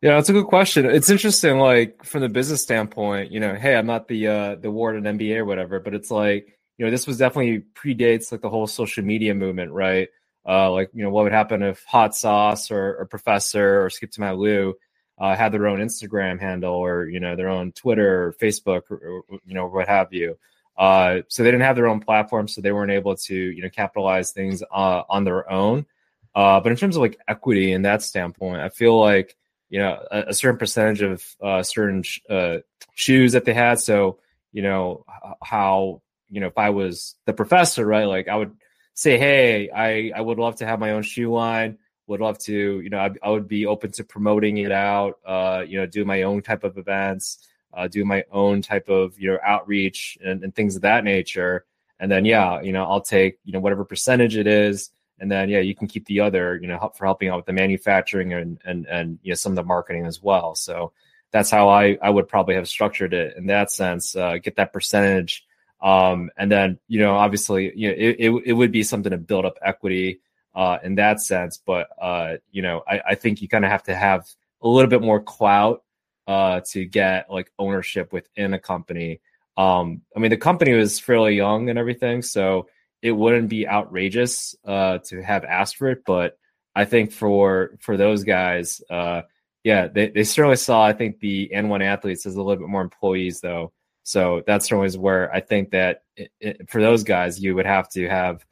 Yeah, 0.02 0.16
that's 0.16 0.30
a 0.30 0.34
good 0.34 0.48
question. 0.48 0.86
It's 0.86 1.10
interesting, 1.12 1.60
like 1.60 2.04
from 2.04 2.22
the 2.22 2.30
business 2.30 2.64
standpoint, 2.64 3.32
you 3.32 3.40
know, 3.40 3.54
hey, 3.56 3.76
I'm 3.76 3.86
not 3.86 4.08
the 4.08 4.28
uh 4.28 4.56
the 4.56 4.72
Wharton 4.72 5.04
MBA 5.04 5.38
or 5.38 5.46
whatever, 5.46 5.80
but 5.80 5.94
it's 5.94 6.10
like, 6.10 6.58
you 6.78 6.86
know, 6.86 6.92
this 6.92 7.06
was 7.06 7.18
definitely 7.18 7.64
predates 7.76 8.32
like 8.32 8.42
the 8.42 8.50
whole 8.50 8.66
social 8.68 9.04
media 9.04 9.36
movement, 9.36 9.72
right? 9.72 10.10
Uh 10.48 10.72
like, 10.72 10.90
you 10.94 11.04
know, 11.04 11.12
what 11.12 11.24
would 11.24 11.34
happen 11.34 11.62
if 11.62 11.84
Hot 11.86 12.16
Sauce 12.16 12.72
or, 12.72 12.96
or 12.98 13.06
Professor 13.06 13.86
or 13.86 13.90
Skip 13.92 14.12
to 14.14 14.22
My 14.22 14.32
Lou 14.32 14.74
uh, 15.20 15.36
had 15.36 15.52
their 15.52 15.68
own 15.68 15.80
Instagram 15.80 16.40
handle 16.40 16.74
or 16.74 17.08
you 17.08 17.20
know 17.20 17.36
their 17.36 17.50
own 17.50 17.72
Twitter 17.74 18.24
or 18.26 18.34
Facebook 18.34 18.84
or, 18.90 19.24
or 19.30 19.40
you 19.46 19.54
know 19.54 19.68
what 19.68 19.88
have 19.88 20.12
you. 20.14 20.36
Uh, 20.78 21.20
so 21.28 21.44
they 21.44 21.52
didn't 21.52 21.64
have 21.66 21.76
their 21.76 21.88
own 21.88 22.00
platform, 22.00 22.48
so 22.48 22.60
they 22.62 22.72
weren't 22.72 22.92
able 22.92 23.16
to 23.16 23.36
you 23.36 23.62
know 23.62 23.70
capitalize 23.70 24.32
things 24.32 24.64
uh, 24.72 25.04
on 25.10 25.24
their 25.26 25.50
own. 25.52 25.86
Uh, 26.34 26.60
but 26.60 26.72
in 26.72 26.78
terms 26.78 26.96
of 26.96 27.02
like 27.04 27.20
equity 27.28 27.72
in 27.72 27.84
that 27.84 28.02
standpoint, 28.02 28.62
I 28.62 28.70
feel 28.70 29.00
like 29.00 29.36
you 29.72 29.80
know 29.80 29.98
a, 30.12 30.26
a 30.28 30.34
certain 30.36 30.60
percentage 30.60 31.02
of 31.02 31.26
uh, 31.42 31.64
certain 31.64 32.04
sh- 32.04 32.20
uh, 32.30 32.58
shoes 32.94 33.32
that 33.32 33.46
they 33.46 33.56
had. 33.56 33.80
So 33.80 34.20
you 34.52 34.62
know 34.62 35.06
how 35.42 36.04
you 36.30 36.42
know 36.42 36.48
if 36.48 36.58
I 36.60 36.70
was 36.70 37.16
the 37.26 37.34
professor, 37.34 37.84
right? 37.88 38.06
Like 38.06 38.28
I 38.28 38.36
would 38.36 38.56
say, 38.94 39.18
hey, 39.18 39.72
I 39.72 40.12
I 40.16 40.22
would 40.22 40.38
love 40.38 40.58
to 40.58 40.68
have 40.68 40.80
my 40.80 40.92
own 40.92 41.02
shoe 41.02 41.34
line 41.34 41.80
would 42.12 42.20
love 42.20 42.38
to, 42.38 42.82
you 42.82 42.90
know, 42.90 43.00
I, 43.00 43.10
I 43.24 43.30
would 43.30 43.48
be 43.48 43.66
open 43.66 43.92
to 43.94 44.04
promoting 44.04 44.58
it 44.58 44.72
out, 44.72 45.20
uh, 45.26 45.64
you 45.66 45.80
know, 45.80 45.86
do 45.86 46.04
my 46.04 46.24
own 46.24 46.42
type 46.42 46.66
of 46.66 46.78
events, 46.78 47.48
uh, 47.74 47.88
do 47.88 48.04
my 48.04 48.26
own 48.32 48.62
type 48.62 48.90
of, 48.90 49.18
you 49.18 49.32
know, 49.32 49.40
outreach 49.44 50.18
and, 50.24 50.44
and 50.44 50.54
things 50.54 50.76
of 50.76 50.82
that 50.82 51.06
nature. 51.06 51.66
And 52.00 52.12
then, 52.12 52.26
yeah, 52.26 52.62
you 52.62 52.74
know, 52.74 52.84
I'll 52.84 53.02
take, 53.02 53.40
you 53.46 53.54
know, 53.54 53.62
whatever 53.62 53.86
percentage 53.86 54.36
it 54.36 54.46
is. 54.46 54.90
And 55.22 55.32
then, 55.32 55.48
yeah, 55.48 55.60
you 55.60 55.76
can 55.76 55.88
keep 55.88 56.06
the 56.06 56.20
other, 56.20 56.60
you 56.62 56.68
know, 56.68 56.78
help 56.78 56.98
for 56.98 57.06
helping 57.06 57.30
out 57.30 57.38
with 57.38 57.46
the 57.46 57.54
manufacturing 57.54 58.34
and, 58.34 58.60
and, 58.66 58.86
and, 58.88 59.20
you 59.24 59.32
know, 59.32 59.36
some 59.36 59.54
of 59.54 59.56
the 59.56 59.64
marketing 59.64 60.06
as 60.06 60.22
well. 60.22 60.56
So 60.56 60.92
that's 61.32 61.50
how 61.50 61.70
I, 61.70 61.98
I 62.02 62.10
would 62.10 62.28
probably 62.28 62.56
have 62.56 62.68
structured 62.68 63.14
it 63.14 63.38
in 63.38 63.46
that 63.46 63.72
sense, 63.72 64.16
uh, 64.16 64.38
get 64.38 64.58
that 64.58 64.74
percentage. 64.74 65.46
Um, 65.82 66.30
and 66.38 66.52
then, 66.52 66.80
you 66.88 67.00
know, 67.00 67.16
obviously, 67.16 67.72
you 67.76 67.90
know, 67.90 67.96
it, 67.98 68.16
it, 68.20 68.44
it 68.48 68.54
would 68.54 68.72
be 68.72 68.84
something 68.84 69.12
to 69.12 69.18
build 69.18 69.46
up 69.46 69.58
equity 69.62 70.20
uh, 70.56 70.78
in 70.84 70.96
that 70.96 71.22
sense. 71.22 71.62
But 71.66 71.90
uh, 72.02 72.38
you 72.52 72.62
know, 72.62 72.84
I, 72.88 73.02
I 73.10 73.16
think 73.16 73.42
you 73.42 73.48
kind 73.48 73.66
of 73.66 73.72
have 73.72 73.84
to 73.84 73.96
have 73.96 74.28
a 74.62 74.68
little 74.68 74.90
bit 74.90 75.02
more 75.02 75.22
clout 75.22 75.84
uh, 76.28 76.62
to 76.72 76.86
get 76.86 77.32
like 77.32 77.52
ownership 77.58 78.14
within 78.14 78.54
a 78.54 78.60
company. 78.60 79.22
Um, 79.58 80.02
I 80.16 80.20
mean, 80.20 80.32
the 80.32 80.38
company 80.38 80.74
was 80.74 81.00
fairly 81.00 81.36
young 81.36 81.70
and 81.70 81.78
everything, 81.78 82.22
so 82.22 82.68
it 83.02 83.12
wouldn't 83.12 83.50
be 83.50 83.68
outrageous 83.68 84.56
uh, 84.66 85.00
to 85.06 85.22
have 85.22 85.44
asked 85.44 85.78
for 85.78 85.90
it. 85.90 86.04
But 86.06 86.38
I 86.76 86.86
think 86.86 87.12
for 87.12 87.78
for 87.80 87.98
those 87.98 88.24
guys, 88.24 88.82
uh, 88.90 89.24
yeah, 89.64 89.88
they, 89.88 90.10
they 90.10 90.24
certainly 90.24 90.58
saw. 90.58 90.84
I 90.84 90.94
think 90.94 91.20
the 91.20 91.52
AND1 91.54 91.84
athletes 91.84 92.26
as 92.26 92.36
a 92.36 92.42
little 92.42 92.62
bit 92.62 92.70
more 92.70 92.82
employees 92.82 93.42
though. 93.42 93.74
So 94.04 94.42
that's 94.48 94.68
certainly 94.68 94.98
where 94.98 95.34
I 95.34 95.42
think 95.42 95.72
that 95.72 96.04
it, 96.16 96.32
it, 96.40 96.70
for 96.70 96.82
those 96.82 97.04
guys, 97.04 97.40
you 97.42 97.56
would 97.56 97.68
have 97.68 97.88
to 97.90 98.10
have 98.10 98.44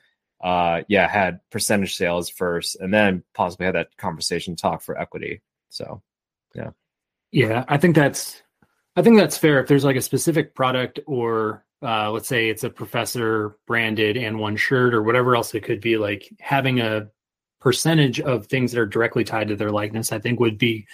uh, 0.42 0.84
yeah, 0.88 1.08
had 1.08 1.42
percentage 1.50 1.96
sales 1.96 2.30
first, 2.30 2.78
and 2.80 2.94
then 2.94 3.24
possibly 3.34 3.66
had 3.66 3.76
that 3.76 3.98
conversation 3.98 4.56
talk 4.56 4.82
for 4.82 4.98
equity. 4.98 5.42
So, 5.70 6.02
yeah, 6.56 6.72
yeah, 7.32 7.66
I 7.68 7.78
think 7.78 7.96
that's 7.96 8.42
I 8.96 9.02
think 9.02 9.18
that's 9.18 9.38
fair. 9.38 9.60
If 9.60 9.68
there's 9.68 9.84
like 9.84 9.98
a 9.98 10.02
specific 10.02 10.56
product, 10.56 11.00
or 11.06 11.66
uh, 11.82 12.12
let's 12.12 12.28
say 12.28 12.50
it's 12.50 12.64
a 12.64 12.70
professor 12.70 13.58
branded 13.68 14.16
AND1 14.16 14.58
shirt, 14.58 14.94
or 14.94 15.04
whatever 15.04 15.36
else 15.36 15.54
it 15.56 15.64
could 15.64 15.82
be, 15.82 15.98
like 15.98 16.30
having 16.40 16.80
a 16.80 17.08
percentage 17.62 18.20
of 18.20 18.48
things 18.48 18.72
that 18.72 18.80
are 18.80 18.86
directly 18.86 19.24
tied 19.24 19.50
to 19.50 19.56
their 19.56 19.72
likeness, 19.72 20.12
I 20.12 20.20
think 20.20 20.40
would 20.40 20.58
be 20.58 20.88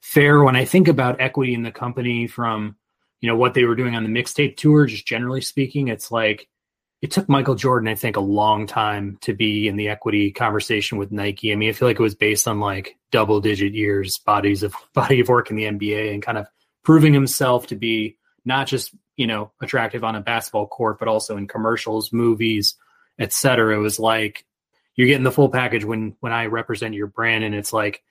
fair. 0.00 0.42
When 0.42 0.56
I 0.56 0.64
think 0.64 0.88
about 0.88 1.20
equity 1.20 1.54
in 1.54 1.62
the 1.62 1.72
company, 1.72 2.26
from 2.26 2.76
you 3.20 3.28
know 3.28 3.36
what 3.36 3.54
they 3.54 3.64
were 3.64 3.76
doing 3.76 3.96
on 3.96 4.04
the 4.04 4.10
mixtape 4.10 4.56
tour, 4.56 4.86
just 4.86 5.06
generally 5.06 5.40
speaking, 5.40 5.88
it's 5.88 6.10
like 6.10 6.48
it 7.00 7.12
took 7.12 7.28
Michael 7.28 7.54
Jordan, 7.54 7.88
I 7.88 7.94
think, 7.94 8.16
a 8.16 8.20
long 8.20 8.66
time 8.66 9.18
to 9.20 9.32
be 9.32 9.68
in 9.68 9.76
the 9.76 9.88
equity 9.88 10.32
conversation 10.32 10.98
with 10.98 11.12
Nike. 11.12 11.52
I 11.52 11.56
mean, 11.56 11.68
I 11.68 11.72
feel 11.72 11.86
like 11.86 12.00
it 12.00 12.02
was 12.02 12.16
based 12.16 12.48
on 12.48 12.58
like 12.58 12.96
double 13.12 13.40
digit 13.40 13.72
years, 13.72 14.18
bodies 14.18 14.62
of 14.62 14.74
body 14.94 15.20
of 15.20 15.28
work 15.28 15.50
in 15.50 15.56
the 15.56 15.64
NBA 15.64 16.12
and 16.12 16.22
kind 16.22 16.38
of 16.38 16.46
proving 16.84 17.12
himself 17.12 17.68
to 17.68 17.76
be 17.76 18.16
not 18.44 18.66
just, 18.66 18.94
you 19.18 19.26
know, 19.26 19.50
attractive 19.60 20.04
on 20.04 20.14
a 20.14 20.20
basketball 20.20 20.68
court, 20.68 20.98
but 20.98 21.08
also 21.08 21.36
in 21.36 21.48
commercials, 21.48 22.12
movies, 22.12 22.76
etc. 23.18 23.74
It 23.74 23.80
was 23.80 23.98
like 23.98 24.46
you're 24.94 25.08
getting 25.08 25.24
the 25.24 25.32
full 25.32 25.50
package 25.50 25.84
when 25.84 26.16
when 26.20 26.32
I 26.32 26.46
represent 26.46 26.94
your 26.94 27.08
brand. 27.08 27.44
And 27.44 27.54
it's 27.54 27.72
like 27.72 28.02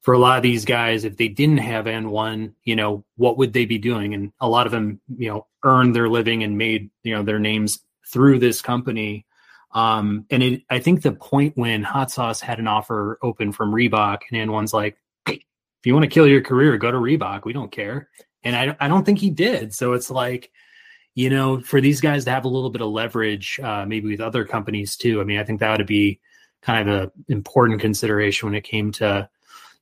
for 0.00 0.14
a 0.14 0.18
lot 0.18 0.36
of 0.36 0.44
these 0.44 0.64
guys, 0.64 1.04
if 1.04 1.16
they 1.16 1.26
didn't 1.26 1.58
have 1.58 1.86
AND1, 1.86 2.54
you 2.62 2.76
know, 2.76 3.04
what 3.16 3.36
would 3.36 3.52
they 3.52 3.66
be 3.66 3.78
doing? 3.78 4.14
And 4.14 4.32
a 4.40 4.48
lot 4.48 4.66
of 4.66 4.72
them, 4.72 5.00
you 5.18 5.28
know, 5.28 5.46
earned 5.64 5.94
their 5.94 6.08
living 6.08 6.44
and 6.44 6.56
made, 6.56 6.90
you 7.02 7.14
know, 7.14 7.24
their 7.24 7.40
names 7.40 7.80
through 8.06 8.38
this 8.38 8.62
company. 8.62 9.26
Um, 9.72 10.24
and 10.30 10.40
it, 10.40 10.62
I 10.70 10.78
think 10.78 11.02
the 11.02 11.12
point 11.12 11.56
when 11.56 11.82
Hot 11.82 12.12
Sauce 12.12 12.40
had 12.40 12.60
an 12.60 12.68
offer 12.68 13.18
open 13.22 13.50
from 13.50 13.72
Reebok, 13.72 14.20
and 14.30 14.48
AND1's 14.48 14.72
like, 14.72 14.98
if 15.26 15.40
you 15.84 15.94
want 15.94 16.04
to 16.04 16.10
kill 16.10 16.28
your 16.28 16.42
career, 16.42 16.78
go 16.78 16.92
to 16.92 16.96
Reebok. 16.96 17.44
We 17.44 17.52
don't 17.52 17.72
care. 17.72 18.08
And 18.44 18.54
I, 18.54 18.76
I 18.78 18.88
don't 18.88 19.04
think 19.04 19.18
he 19.18 19.30
did. 19.30 19.74
So 19.74 19.94
it's 19.94 20.10
like, 20.10 20.52
you 21.14 21.30
know, 21.30 21.60
for 21.60 21.80
these 21.80 22.00
guys 22.00 22.24
to 22.24 22.30
have 22.30 22.44
a 22.44 22.48
little 22.48 22.70
bit 22.70 22.82
of 22.82 22.88
leverage, 22.88 23.58
uh, 23.62 23.86
maybe 23.86 24.10
with 24.10 24.20
other 24.20 24.44
companies 24.44 24.96
too. 24.96 25.20
I 25.20 25.24
mean, 25.24 25.38
I 25.38 25.44
think 25.44 25.60
that 25.60 25.78
would 25.78 25.86
be 25.86 26.20
kind 26.62 26.90
of 26.90 27.04
an 27.04 27.10
important 27.28 27.80
consideration 27.80 28.46
when 28.46 28.54
it 28.54 28.64
came 28.64 28.92
to, 28.92 29.28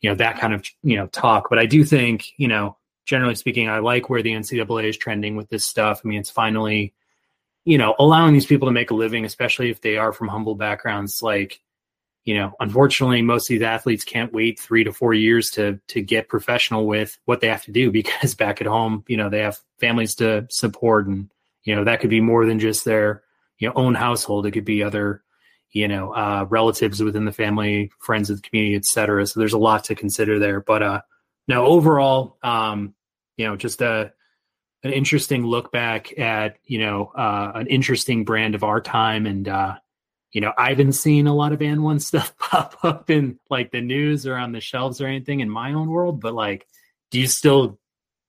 you 0.01 0.11
know, 0.11 0.17
that 0.17 0.39
kind 0.39 0.53
of, 0.53 0.65
you 0.83 0.97
know, 0.97 1.07
talk. 1.09 1.49
But 1.49 1.59
I 1.59 1.67
do 1.67 1.85
think, 1.85 2.33
you 2.37 2.49
know, 2.49 2.77
generally 3.05 3.35
speaking, 3.35 3.69
I 3.69 3.79
like 3.79 4.11
where 4.11 4.23
the 4.23 4.33
NCAA 4.33 4.89
is 4.89 4.97
trending 4.97 5.37
with 5.37 5.49
this 5.49 5.67
stuff. 5.67 6.03
I 6.05 6.09
mean, 6.09 6.21
it's 6.21 6.31
finally, 6.31 6.93
you 7.65 7.79
know, 7.79 7.95
allowing 7.99 8.35
these 8.35 8.47
people 8.47 8.69
to 8.69 8.73
make 8.73 8.91
a 8.91 8.95
living, 8.95 9.25
especially 9.25 9.71
if 9.71 9.81
they 9.81 9.97
are 9.97 10.13
from 10.13 10.29
humble 10.29 10.55
backgrounds, 10.55 11.23
like, 11.23 11.61
you 12.25 12.35
know, 12.35 12.53
unfortunately, 12.61 13.21
most 13.23 13.51
of 13.51 13.55
these 13.55 13.63
athletes 13.63 14.05
can't 14.05 14.33
wait 14.33 14.59
three 14.59 14.85
to 14.85 14.93
four 14.93 15.13
years 15.13 15.51
to 15.51 15.81
to 15.89 16.01
get 16.01 16.29
professional 16.29 16.87
with 16.87 17.19
what 17.25 17.41
they 17.41 17.49
have 17.49 17.65
to 17.65 17.73
do 17.73 17.91
because 17.91 18.35
back 18.35 18.61
at 18.61 18.67
home, 18.67 19.05
you 19.09 19.17
know, 19.17 19.29
they 19.29 19.41
have 19.41 19.59
families 19.81 20.15
to 20.17 20.47
support, 20.51 21.07
and 21.07 21.31
you 21.65 21.75
know 21.75 21.85
that 21.85 22.01
could 22.01 22.11
be 22.11 22.21
more 22.21 22.47
than 22.47 22.59
just 22.59 22.85
their 22.85 23.23
you 23.59 23.69
know 23.69 23.75
own 23.75 23.95
household. 23.95 24.47
It 24.47 24.53
could 24.53 24.65
be 24.65 24.83
other 24.83 25.23
you 25.73 25.89
know 25.89 26.13
uh, 26.13 26.47
relatives 26.49 27.03
within 27.03 27.25
the 27.25 27.33
family, 27.33 27.91
friends 27.99 28.31
of 28.31 28.41
the 28.41 28.49
community, 28.49 28.77
etc. 28.77 29.27
So 29.27 29.41
there's 29.41 29.53
a 29.53 29.59
lot 29.59 29.85
to 29.85 29.95
consider 29.95 30.39
there. 30.39 30.61
But 30.61 30.83
uh, 30.83 31.01
now 31.49 31.65
overall, 31.65 32.39
um, 32.43 32.95
you 33.37 33.47
know, 33.47 33.57
just 33.57 33.83
a 33.83 34.13
an 34.85 34.93
interesting 34.93 35.45
look 35.45 35.73
back 35.73 36.17
at 36.19 36.59
you 36.65 36.79
know 36.79 37.11
uh, 37.17 37.53
an 37.57 37.67
interesting 37.67 38.25
brand 38.25 38.55
of 38.55 38.63
our 38.63 38.81
time 38.81 39.27
and 39.27 39.49
uh, 39.49 39.77
you 40.33 40.41
know 40.41 40.53
i 40.57 40.71
haven't 40.71 40.93
seen 40.93 41.27
a 41.27 41.35
lot 41.35 41.53
of 41.53 41.61
AND1 41.61 42.01
stuff 42.11 42.37
pop 42.39 42.77
up 42.83 43.11
in 43.11 43.39
like 43.51 43.71
the 43.71 43.81
news 43.81 44.27
or 44.27 44.37
on 44.37 44.53
the 44.53 44.61
shelves 44.61 45.01
or 45.01 45.07
anything 45.07 45.41
in 45.41 45.49
my 45.49 45.73
own 45.73 45.89
world 45.89 46.21
but 46.21 46.35
like 46.35 46.67
do 47.11 47.21
you 47.21 47.27
still 47.27 47.79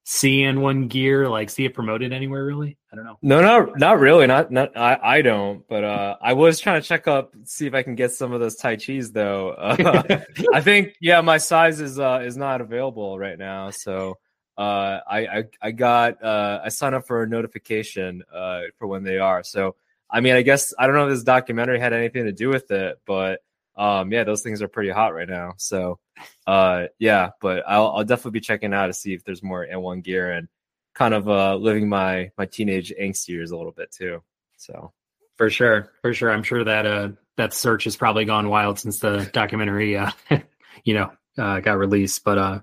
see 0.06 0.42
AND1 0.42 0.90
gear 0.90 1.30
like 1.30 1.50
see 1.50 1.64
it 1.66 1.74
promoted 1.74 2.12
anywhere 2.12 2.44
really? 2.44 2.78
I 2.92 2.98
don't 2.98 3.06
know. 3.06 3.18
No 3.22 3.42
no 3.42 3.74
not 3.78 4.00
really. 4.00 4.28
Not 4.28 4.52
not 4.52 4.76
i 4.78 5.00
i 5.02 5.22
don't 5.22 5.66
but 5.70 5.86
uh 5.86 6.18
i 6.22 6.34
was 6.34 6.60
trying 6.60 6.82
to 6.82 6.88
check 6.88 7.08
up 7.08 7.34
see 7.46 7.68
if 7.68 7.74
i 7.74 7.84
can 7.84 7.96
get 7.96 8.12
some 8.12 8.34
of 8.34 8.42
those 8.42 8.58
tai 8.58 8.76
chis 8.76 9.12
though. 9.12 9.52
Uh, 9.52 10.20
i 10.54 10.60
think 10.60 10.96
yeah 11.00 11.22
my 11.22 11.38
size 11.38 11.80
is 11.80 12.00
uh 12.00 12.22
is 12.24 12.36
not 12.36 12.60
available 12.60 13.18
right 13.18 13.40
now 13.40 13.70
so 13.70 14.18
uh, 14.58 15.00
I, 15.08 15.20
I, 15.20 15.44
I 15.62 15.72
got 15.72 16.24
uh, 16.24 16.62
I 16.64 16.70
signed 16.70 16.96
up 16.96 17.08
for 17.08 17.24
a 17.24 17.28
notification 17.28 18.24
uh, 18.32 18.62
for 18.78 18.88
when 18.88 19.04
they 19.04 19.18
are. 19.18 19.44
So 19.44 19.76
I 20.14 20.22
mean, 20.22 20.36
I 20.36 20.44
guess 20.44 20.74
I 20.78 20.86
don't 20.86 20.96
know 20.96 21.08
if 21.08 21.14
this 21.14 21.24
documentary 21.24 21.80
had 21.80 21.92
anything 21.92 22.26
to 22.26 22.32
do 22.32 22.50
with 22.50 22.70
it, 22.72 23.00
but 23.06 23.42
um, 23.76 24.12
yeah, 24.12 24.24
those 24.24 24.44
things 24.44 24.62
are 24.62 24.68
pretty 24.68 24.92
hot 24.92 25.16
right 25.16 25.28
now. 25.28 25.54
So 25.58 26.00
uh, 26.46 26.86
yeah, 27.00 27.32
but 27.42 27.64
I'll, 27.68 27.88
I'll 27.88 28.04
definitely 28.04 28.40
be 28.40 28.42
checking 28.42 28.74
out 28.74 28.88
to 28.88 28.94
see 28.94 29.14
if 29.14 29.24
there's 29.24 29.42
more 29.42 29.66
AND1 29.66 30.04
gear 30.04 30.32
and 30.32 30.48
kind 30.94 31.16
of 31.16 31.28
uh, 31.28 31.56
living 31.56 31.90
my 31.90 32.32
my 32.38 32.46
teenage 32.46 32.94
angst 33.02 33.28
years 33.28 33.52
a 33.52 33.58
little 33.58 33.72
bit 33.72 33.92
too. 33.92 34.22
So 34.58 34.94
for 35.36 35.50
sure, 35.50 35.92
for 36.02 36.14
sure, 36.14 36.32
I'm 36.32 36.44
sure 36.44 36.64
that 36.64 36.86
uh 36.86 37.10
that 37.36 37.54
search 37.54 37.86
has 37.86 37.96
probably 37.96 38.26
gone 38.26 38.48
wild 38.48 38.78
since 38.78 39.00
the 39.00 39.28
documentary 39.34 39.98
uh 39.98 40.12
you 40.84 40.94
know 40.94 41.12
uh, 41.38 41.60
got 41.60 41.78
released. 41.78 42.24
But 42.24 42.38
uh, 42.38 42.60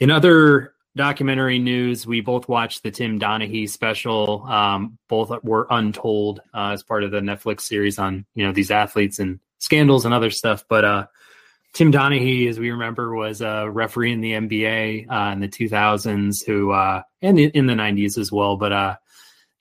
in 0.00 0.10
other 0.10 0.74
documentary 0.96 1.58
news, 1.58 2.06
we 2.06 2.20
both 2.20 2.48
watched 2.48 2.82
the 2.82 2.90
Tim 2.90 3.20
Donaghy 3.20 3.68
special. 3.68 4.42
Um, 4.44 4.98
both 5.08 5.30
were 5.44 5.66
untold 5.70 6.40
uh, 6.54 6.70
as 6.70 6.82
part 6.82 7.04
of 7.04 7.10
the 7.10 7.20
Netflix 7.20 7.62
series 7.62 7.98
on 7.98 8.24
you 8.34 8.44
know 8.44 8.52
these 8.52 8.70
athletes 8.70 9.18
and 9.18 9.38
scandals 9.58 10.04
and 10.04 10.14
other 10.14 10.30
stuff. 10.30 10.64
But 10.68 10.84
uh, 10.84 11.06
Tim 11.74 11.92
Donaghy, 11.92 12.48
as 12.48 12.58
we 12.58 12.70
remember, 12.70 13.14
was 13.14 13.42
a 13.42 13.70
referee 13.70 14.12
in 14.12 14.20
the 14.20 14.32
NBA 14.32 15.10
uh, 15.10 15.32
in 15.32 15.40
the 15.40 15.48
2000s, 15.48 16.44
who 16.44 16.72
uh, 16.72 17.02
and 17.22 17.38
in 17.38 17.66
the 17.66 17.74
90s 17.74 18.18
as 18.18 18.32
well. 18.32 18.56
But 18.56 18.72
uh, 18.72 18.96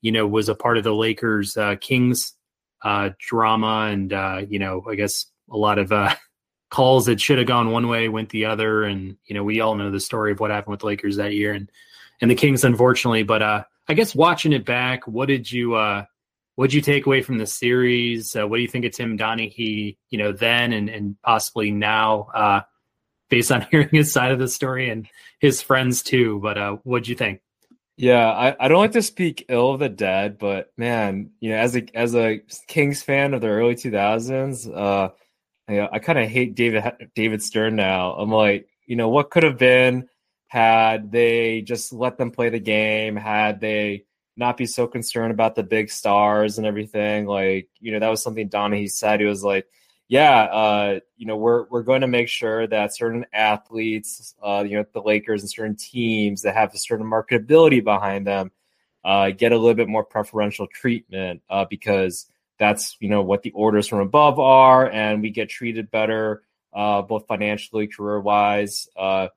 you 0.01 0.11
know, 0.11 0.25
was 0.25 0.49
a 0.49 0.55
part 0.55 0.77
of 0.77 0.83
the 0.83 0.95
Lakers 0.95 1.57
uh, 1.57 1.75
Kings 1.75 2.33
drama, 3.19 3.89
and 3.91 4.11
you 4.49 4.59
know, 4.59 4.83
I 4.89 4.95
guess 4.95 5.25
a 5.51 5.57
lot 5.57 5.77
of 5.77 5.89
calls 6.75 7.05
that 7.05 7.21
should 7.21 7.37
have 7.37 7.47
gone 7.47 7.71
one 7.71 7.87
way 7.87 8.09
went 8.09 8.27
the 8.29 8.43
other, 8.43 8.83
and 8.83 9.15
you 9.27 9.33
know, 9.33 9.45
we 9.45 9.61
all 9.61 9.75
know 9.75 9.89
the 9.91 9.99
story 9.99 10.33
of 10.33 10.41
what 10.41 10.51
happened 10.51 10.71
with 10.71 10.81
the 10.81 10.85
Lakers 10.85 11.15
that 11.15 11.33
year 11.33 11.53
and 11.53 11.71
and 12.19 12.29
the 12.29 12.35
Kings, 12.35 12.65
unfortunately. 12.65 13.23
But 13.23 13.41
uh, 13.41 13.63
I 13.87 13.93
guess 13.93 14.13
watching 14.13 14.51
it 14.51 14.65
back, 14.65 15.07
what 15.07 15.27
did 15.27 15.49
you 15.49 15.75
uh, 15.75 16.03
what 16.55 16.69
did 16.69 16.73
you 16.73 16.81
take 16.81 17.05
away 17.05 17.21
from 17.21 17.37
the 17.37 17.47
series? 17.47 18.35
Uh, 18.35 18.45
what 18.45 18.57
do 18.57 18.61
you 18.61 18.67
think 18.67 18.83
of 18.83 18.91
Tim 18.91 19.17
Donaghy, 19.17 19.95
you 20.09 20.17
know, 20.17 20.33
then 20.33 20.73
and, 20.73 20.89
and 20.89 21.15
possibly 21.21 21.71
now, 21.71 22.27
uh, 22.33 22.61
based 23.29 23.53
on 23.53 23.61
hearing 23.71 23.89
his 23.89 24.11
side 24.11 24.33
of 24.33 24.39
the 24.39 24.49
story 24.49 24.89
and 24.89 25.07
his 25.39 25.61
friends 25.61 26.03
too? 26.03 26.41
But 26.43 26.57
uh, 26.57 26.77
what'd 26.83 27.07
you 27.07 27.15
think? 27.15 27.39
Yeah, 27.95 28.29
I, 28.29 28.53
I 28.59 28.67
don't 28.67 28.81
like 28.81 28.91
to 28.91 29.01
speak 29.01 29.45
ill 29.47 29.71
of 29.71 29.79
the 29.79 29.87
dead, 29.87 30.37
but 30.37 30.73
man, 30.75 31.29
you 31.39 31.51
know, 31.51 31.55
as 31.55 31.77
a 31.77 31.85
as 31.95 32.13
a 32.13 32.41
Kings 32.67 33.01
fan 33.01 33.33
of 33.33 33.39
the 33.39 33.47
early 33.47 33.75
2000s, 33.75 34.69
uh, 34.75 35.11
I, 35.67 35.87
I 35.93 35.99
kind 35.99 36.19
of 36.19 36.29
hate 36.29 36.55
David 36.55 36.83
David 37.15 37.41
Stern 37.41 37.75
now. 37.75 38.13
I'm 38.13 38.31
like, 38.31 38.67
you 38.85 38.95
know, 38.95 39.09
what 39.09 39.31
could 39.31 39.43
have 39.43 39.57
been 39.57 40.07
had 40.47 41.11
they 41.11 41.61
just 41.61 41.91
let 41.91 42.17
them 42.17 42.31
play 42.31 42.49
the 42.49 42.59
game, 42.59 43.15
had 43.15 43.59
they 43.59 44.05
not 44.37 44.57
be 44.57 44.65
so 44.65 44.87
concerned 44.87 45.31
about 45.31 45.55
the 45.55 45.63
big 45.63 45.89
stars 45.89 46.57
and 46.57 46.67
everything. 46.67 47.25
Like, 47.25 47.69
you 47.79 47.91
know, 47.91 47.99
that 47.99 48.09
was 48.09 48.21
something 48.21 48.49
Donaghy 48.49 48.89
said. 48.89 49.19
He 49.19 49.25
was 49.25 49.43
like, 49.43 49.67
yeah, 50.07 50.43
uh, 50.43 50.99
you 51.17 51.25
know, 51.25 51.37
we're 51.37 51.65
we're 51.69 51.83
going 51.83 52.01
to 52.01 52.07
make 52.07 52.27
sure 52.27 52.67
that 52.67 52.95
certain 52.95 53.25
athletes, 53.33 54.35
uh, 54.43 54.63
you 54.67 54.77
know, 54.77 54.85
the 54.93 55.01
Lakers 55.01 55.41
and 55.41 55.49
certain 55.49 55.75
teams 55.75 56.43
that 56.43 56.55
have 56.55 56.73
a 56.73 56.77
certain 56.77 57.07
marketability 57.07 57.83
behind 57.83 58.27
them, 58.27 58.51
uh, 59.03 59.31
get 59.31 59.51
a 59.51 59.57
little 59.57 59.73
bit 59.73 59.87
more 59.87 60.03
preferential 60.03 60.67
treatment 60.67 61.41
uh, 61.49 61.65
because 61.67 62.27
that's 62.57 62.97
you 62.99 63.09
know 63.09 63.21
what 63.21 63.43
the 63.43 63.51
orders 63.51 63.87
from 63.87 63.99
above 63.99 64.39
are, 64.39 64.89
and 64.89 65.21
we 65.21 65.29
get 65.29 65.49
treated 65.49 65.91
better, 65.91 66.43
uh, 66.73 67.01
both 67.01 67.27
financially, 67.27 67.87
career 67.87 68.19
wise, 68.19 68.87
uh, 68.97 69.27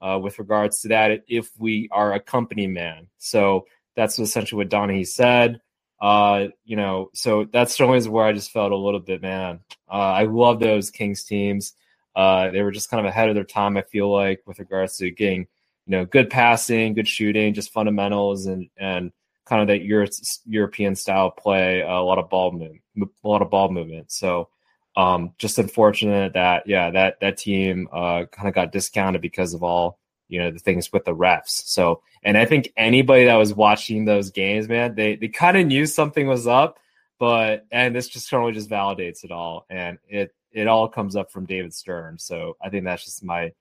uh, 0.00 0.18
with 0.22 0.38
regards 0.38 0.80
to 0.80 0.88
that 0.88 1.24
if 1.28 1.50
we 1.58 1.88
are 1.90 2.12
a 2.12 2.20
company 2.20 2.66
man. 2.66 3.08
So 3.18 3.66
that's 3.94 4.18
essentially 4.18 4.58
what 4.58 4.70
Donaghy 4.70 5.06
said. 5.06 5.60
Uh, 6.00 6.48
you 6.64 6.76
know, 6.76 7.10
so 7.14 7.46
that's 7.50 7.74
certainly 7.74 8.06
where 8.08 8.26
I 8.26 8.32
just 8.32 8.52
felt 8.52 8.72
a 8.72 8.76
little 8.76 9.00
bit, 9.00 9.22
man. 9.22 9.60
Uh, 9.90 9.94
I 9.94 10.24
love 10.24 10.60
those 10.60 10.90
Kings 10.90 11.24
teams. 11.24 11.72
Uh, 12.14 12.50
they 12.50 12.62
were 12.62 12.70
just 12.70 12.90
kind 12.90 13.04
of 13.04 13.08
ahead 13.08 13.28
of 13.28 13.34
their 13.34 13.44
time. 13.44 13.76
I 13.76 13.82
feel 13.82 14.12
like 14.12 14.42
with 14.46 14.58
regards 14.58 14.98
to 14.98 15.10
getting, 15.10 15.46
you 15.86 15.90
know, 15.90 16.04
good 16.04 16.28
passing, 16.28 16.94
good 16.94 17.08
shooting, 17.08 17.54
just 17.54 17.72
fundamentals, 17.72 18.46
and 18.46 18.68
and 18.76 19.12
kind 19.46 19.62
of 19.62 19.68
that 19.68 19.82
Euro- 19.84 20.08
European 20.46 20.94
style 20.94 21.30
play. 21.30 21.80
a 21.80 22.00
lot 22.00 22.18
of 22.18 22.28
ball 22.28 22.52
movement, 22.52 22.82
a 23.00 23.28
lot 23.28 23.42
of 23.42 23.50
ball 23.50 23.70
movement. 23.70 24.10
So, 24.12 24.48
um, 24.96 25.32
just 25.38 25.58
unfortunate 25.58 26.34
that 26.34 26.66
yeah, 26.66 26.90
that 26.90 27.20
that 27.20 27.38
team 27.38 27.88
uh, 27.92 28.24
kind 28.32 28.48
of 28.48 28.54
got 28.54 28.72
discounted 28.72 29.22
because 29.22 29.54
of 29.54 29.62
all 29.62 29.98
you 30.28 30.40
know 30.40 30.50
the 30.50 30.58
things 30.58 30.92
with 30.92 31.04
the 31.04 31.14
refs. 31.14 31.62
So, 31.66 32.02
and 32.22 32.36
I 32.36 32.44
think 32.44 32.72
anybody 32.76 33.26
that 33.26 33.36
was 33.36 33.54
watching 33.54 34.04
those 34.04 34.30
games, 34.30 34.68
man, 34.68 34.94
they 34.94 35.16
they 35.16 35.28
kind 35.28 35.56
of 35.56 35.66
knew 35.66 35.86
something 35.86 36.26
was 36.26 36.46
up, 36.46 36.78
but 37.18 37.66
and 37.70 37.94
this 37.94 38.08
just 38.08 38.28
totally 38.28 38.52
just 38.52 38.70
validates 38.70 39.24
it 39.24 39.30
all, 39.30 39.66
and 39.70 39.98
it 40.08 40.34
it 40.52 40.66
all 40.66 40.88
comes 40.88 41.16
up 41.16 41.30
from 41.30 41.46
David 41.46 41.74
Stern. 41.74 42.18
So 42.18 42.56
I 42.62 42.70
think 42.70 42.84
that's 42.84 43.04
just 43.04 43.22
my 43.22 43.52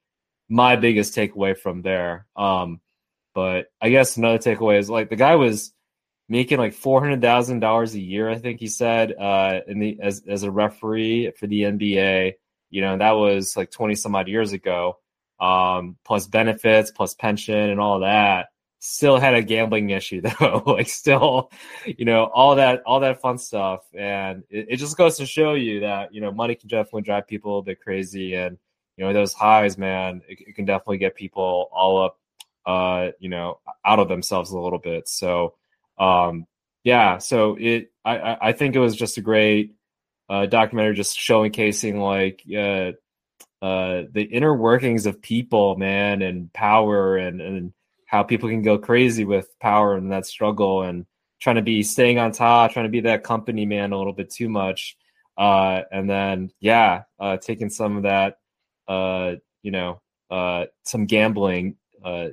my 0.47 0.75
biggest 0.75 1.15
takeaway 1.15 1.57
from 1.57 1.81
there. 1.81 2.27
Um, 2.35 2.79
but 3.35 3.67
I 3.79 3.89
guess 3.89 4.17
another 4.17 4.39
takeaway 4.39 4.79
is 4.79 4.89
like 4.89 5.09
the 5.09 5.15
guy 5.15 5.35
was 5.35 5.71
making 6.27 6.57
like 6.57 6.73
four 6.73 7.01
hundred 7.01 7.21
thousand 7.21 7.59
dollars 7.59 7.93
a 7.93 8.01
year. 8.01 8.29
I 8.29 8.39
think 8.39 8.59
he 8.59 8.67
said 8.67 9.13
uh, 9.13 9.59
in 9.67 9.77
the 9.79 9.99
as 10.01 10.23
as 10.27 10.43
a 10.43 10.51
referee 10.51 11.31
for 11.37 11.45
the 11.45 11.61
NBA. 11.61 12.33
You 12.71 12.81
know, 12.81 12.97
that 12.97 13.11
was 13.11 13.55
like 13.55 13.69
twenty 13.69 13.95
some 13.95 14.15
odd 14.15 14.27
years 14.27 14.51
ago 14.53 14.97
um, 15.39 15.97
plus 16.05 16.27
benefits, 16.27 16.91
plus 16.91 17.13
pension, 17.13 17.55
and 17.69 17.79
all 17.79 17.99
that. 17.99 18.47
Still 18.79 19.17
had 19.17 19.33
a 19.33 19.41
gambling 19.41 19.89
issue 19.89 20.21
though, 20.39 20.63
like 20.65 20.87
still, 20.89 21.51
you 21.85 22.05
know, 22.05 22.25
all 22.25 22.55
that, 22.55 22.83
all 22.85 22.99
that 22.99 23.19
fun 23.21 23.37
stuff, 23.37 23.81
and 23.93 24.43
it, 24.49 24.67
it 24.69 24.75
just 24.77 24.97
goes 24.97 25.17
to 25.17 25.25
show 25.25 25.53
you 25.55 25.79
that 25.81 26.13
you 26.13 26.21
know 26.21 26.31
money 26.31 26.55
can 26.55 26.67
definitely 26.69 27.01
drive 27.01 27.27
people 27.27 27.59
a 27.59 27.63
bit 27.63 27.81
crazy, 27.81 28.35
and 28.35 28.57
you 28.97 29.05
know 29.05 29.13
those 29.13 29.33
highs, 29.33 29.77
man, 29.77 30.21
it, 30.27 30.39
it 30.49 30.55
can 30.55 30.65
definitely 30.65 30.99
get 30.99 31.15
people 31.15 31.69
all 31.71 32.03
up, 32.03 32.19
uh, 32.65 33.09
you 33.19 33.29
know, 33.29 33.59
out 33.85 33.99
of 33.99 34.07
themselves 34.07 34.51
a 34.51 34.59
little 34.59 34.79
bit. 34.79 35.07
So, 35.07 35.55
um, 35.97 36.45
yeah, 36.83 37.17
so 37.17 37.57
it, 37.59 37.91
I, 38.03 38.37
I 38.41 38.51
think 38.53 38.75
it 38.75 38.79
was 38.79 38.95
just 38.95 39.17
a 39.17 39.21
great 39.21 39.75
uh, 40.29 40.45
documentary, 40.45 40.95
just 40.95 41.17
showcasing 41.17 41.95
like 41.99 42.43
uh, 42.55 42.93
uh, 43.65 44.03
the 44.11 44.23
inner 44.23 44.55
workings 44.55 45.05
of 45.05 45.21
people, 45.21 45.75
man, 45.77 46.21
and 46.21 46.51
power, 46.53 47.17
and 47.17 47.41
and 47.41 47.73
how 48.05 48.23
people 48.23 48.49
can 48.49 48.61
go 48.61 48.77
crazy 48.77 49.25
with 49.25 49.47
power 49.59 49.95
and 49.95 50.11
that 50.11 50.25
struggle, 50.25 50.83
and 50.83 51.05
trying 51.39 51.55
to 51.57 51.61
be 51.61 51.83
staying 51.83 52.19
on 52.19 52.31
top, 52.31 52.71
trying 52.71 52.85
to 52.85 52.91
be 52.91 53.01
that 53.01 53.23
company 53.23 53.65
man 53.65 53.91
a 53.91 53.97
little 53.97 54.13
bit 54.13 54.29
too 54.29 54.49
much, 54.49 54.97
uh, 55.37 55.81
and 55.91 56.09
then 56.09 56.51
yeah, 56.59 57.03
uh, 57.19 57.37
taking 57.37 57.69
some 57.69 57.97
of 57.97 58.03
that, 58.03 58.37
uh, 58.87 59.33
you 59.63 59.71
know, 59.71 60.01
uh, 60.29 60.65
some 60.83 61.05
gambling, 61.05 61.75
uh, 62.03 62.29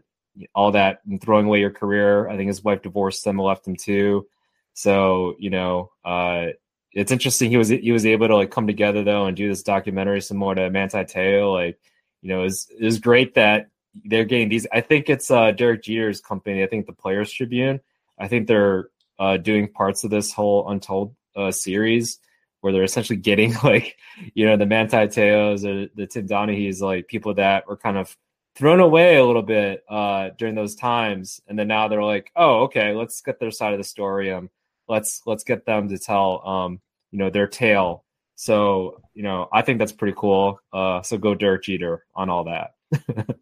all 0.54 0.72
that, 0.72 1.00
and 1.08 1.20
throwing 1.20 1.46
away 1.46 1.60
your 1.60 1.70
career. 1.70 2.28
I 2.28 2.36
think 2.36 2.48
his 2.48 2.64
wife 2.64 2.82
divorced 2.82 3.26
him, 3.26 3.38
and 3.38 3.46
left 3.46 3.66
him 3.66 3.76
too. 3.76 4.26
So 4.74 5.36
you 5.38 5.50
know, 5.50 5.90
uh, 6.04 6.48
it's 6.92 7.12
interesting 7.12 7.50
he 7.50 7.56
was 7.56 7.68
he 7.68 7.92
was 7.92 8.06
able 8.06 8.28
to 8.28 8.36
like 8.36 8.50
come 8.50 8.66
together 8.66 9.02
though 9.02 9.26
and 9.26 9.36
do 9.36 9.48
this 9.48 9.62
documentary 9.62 10.20
similar 10.20 10.54
to 10.54 10.70
Manti 10.70 11.04
Te'o. 11.04 11.52
Like, 11.52 11.78
you 12.20 12.28
know, 12.28 12.44
it's 12.44 12.66
it's 12.70 12.98
great 12.98 13.34
that 13.34 13.68
they're 14.04 14.24
getting 14.24 14.48
these. 14.48 14.66
I 14.72 14.80
think 14.80 15.08
it's 15.08 15.30
uh, 15.30 15.52
Derek 15.52 15.82
Jeter's 15.82 16.20
company. 16.20 16.62
I 16.62 16.66
think 16.66 16.86
the 16.86 16.92
Players 16.92 17.32
Tribune. 17.32 17.80
I 18.18 18.28
think 18.28 18.46
they're 18.46 18.88
uh, 19.18 19.38
doing 19.38 19.68
parts 19.68 20.04
of 20.04 20.10
this 20.10 20.32
whole 20.32 20.68
Untold 20.68 21.14
uh, 21.36 21.50
series 21.50 22.18
where 22.60 22.72
they're 22.72 22.84
essentially 22.84 23.16
getting 23.16 23.54
like, 23.64 23.96
you 24.34 24.46
know, 24.46 24.56
the 24.56 24.66
Manti 24.66 24.96
Te'os 24.96 25.64
or 25.64 25.88
the 25.94 26.06
Tim 26.06 26.28
Donaghys, 26.28 26.80
like 26.80 27.08
people 27.08 27.34
that 27.34 27.66
were 27.66 27.76
kind 27.76 27.96
of 27.96 28.16
thrown 28.54 28.80
away 28.80 29.16
a 29.16 29.24
little 29.24 29.42
bit 29.42 29.82
uh, 29.88 30.30
during 30.36 30.54
those 30.54 30.74
times, 30.74 31.40
and 31.46 31.58
then 31.58 31.68
now 31.68 31.88
they're 31.88 32.02
like, 32.02 32.30
oh, 32.36 32.64
okay, 32.64 32.94
let's 32.94 33.20
get 33.20 33.40
their 33.40 33.50
side 33.50 33.72
of 33.72 33.78
the 33.78 33.84
story. 33.84 34.32
Um, 34.32 34.50
let's 34.88 35.22
let's 35.26 35.44
get 35.44 35.64
them 35.64 35.88
to 35.88 35.98
tell 35.98 36.46
um, 36.46 36.80
you 37.10 37.18
know 37.18 37.30
their 37.30 37.46
tale. 37.46 38.04
So 38.34 39.02
you 39.14 39.22
know, 39.22 39.48
I 39.52 39.62
think 39.62 39.78
that's 39.78 39.92
pretty 39.92 40.14
cool. 40.16 40.60
Uh, 40.72 41.02
so 41.02 41.18
go 41.18 41.34
Derek 41.34 41.62
Jeter 41.62 42.04
on 42.14 42.30
all 42.30 42.44
that. 42.44 42.74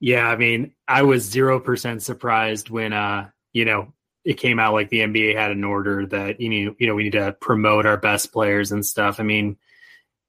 yeah, 0.00 0.26
I 0.26 0.36
mean, 0.36 0.72
I 0.86 1.02
was 1.02 1.24
zero 1.24 1.60
percent 1.60 2.02
surprised 2.02 2.70
when 2.70 2.92
uh, 2.92 3.30
you 3.52 3.64
know 3.64 3.92
it 4.24 4.34
came 4.34 4.58
out 4.58 4.74
like 4.74 4.90
the 4.90 5.00
NBA 5.00 5.34
had 5.34 5.50
an 5.50 5.64
order 5.64 6.06
that 6.06 6.40
you 6.40 6.48
know 6.48 6.74
you 6.78 6.86
know 6.86 6.94
we 6.94 7.04
need 7.04 7.12
to 7.12 7.36
promote 7.40 7.86
our 7.86 7.96
best 7.96 8.32
players 8.32 8.72
and 8.72 8.84
stuff. 8.84 9.20
I 9.20 9.22
mean, 9.22 9.56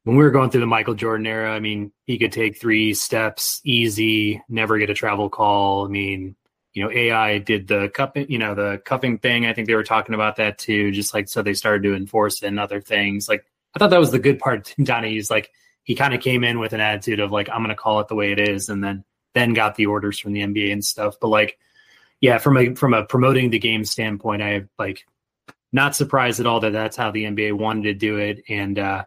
when 0.03 0.17
we 0.17 0.23
were 0.23 0.31
going 0.31 0.49
through 0.49 0.61
the 0.61 0.67
Michael 0.67 0.95
Jordan 0.95 1.27
era, 1.27 1.51
I 1.51 1.59
mean, 1.59 1.91
he 2.05 2.17
could 2.17 2.31
take 2.31 2.59
three 2.59 2.93
steps 2.93 3.61
easy, 3.63 4.41
never 4.49 4.77
get 4.79 4.89
a 4.89 4.95
travel 4.95 5.29
call. 5.29 5.85
I 5.85 5.89
mean, 5.89 6.35
you 6.73 6.83
know, 6.83 6.91
AI 6.91 7.37
did 7.37 7.67
the 7.67 7.89
cupping, 7.93 8.31
you 8.31 8.39
know, 8.39 8.55
the 8.55 8.81
cuffing 8.83 9.17
thing. 9.17 9.45
I 9.45 9.53
think 9.53 9.67
they 9.67 9.75
were 9.75 9.83
talking 9.83 10.15
about 10.15 10.37
that 10.37 10.57
too, 10.57 10.91
just 10.91 11.13
like 11.13 11.29
so 11.29 11.41
they 11.41 11.53
started 11.53 11.83
to 11.83 11.95
enforce 11.95 12.41
it 12.41 12.47
and 12.47 12.59
other 12.59 12.81
things. 12.81 13.27
Like 13.27 13.45
I 13.75 13.79
thought 13.79 13.89
that 13.91 13.99
was 13.99 14.11
the 14.11 14.19
good 14.19 14.39
part. 14.39 14.73
Donnie's 14.83 15.29
like 15.29 15.51
he 15.83 15.95
kind 15.95 16.13
of 16.13 16.21
came 16.21 16.43
in 16.43 16.59
with 16.59 16.73
an 16.73 16.79
attitude 16.79 17.19
of 17.19 17.31
like 17.31 17.49
I'm 17.49 17.59
going 17.59 17.69
to 17.69 17.75
call 17.75 17.99
it 17.99 18.07
the 18.07 18.15
way 18.15 18.31
it 18.31 18.39
is, 18.39 18.69
and 18.69 18.83
then 18.83 19.03
then 19.33 19.53
got 19.53 19.75
the 19.75 19.85
orders 19.85 20.19
from 20.19 20.33
the 20.33 20.41
NBA 20.41 20.71
and 20.71 20.83
stuff. 20.83 21.15
But 21.19 21.27
like, 21.27 21.57
yeah, 22.19 22.37
from 22.37 22.57
a 22.57 22.73
from 22.75 22.93
a 22.93 23.05
promoting 23.05 23.49
the 23.49 23.59
game 23.59 23.83
standpoint, 23.83 24.41
I 24.41 24.65
like 24.79 25.05
not 25.71 25.95
surprised 25.95 26.39
at 26.39 26.45
all 26.45 26.59
that 26.61 26.73
that's 26.73 26.97
how 26.97 27.11
the 27.11 27.25
NBA 27.25 27.53
wanted 27.53 27.83
to 27.83 27.93
do 27.93 28.17
it, 28.17 28.43
and 28.47 28.79
uh, 28.79 29.05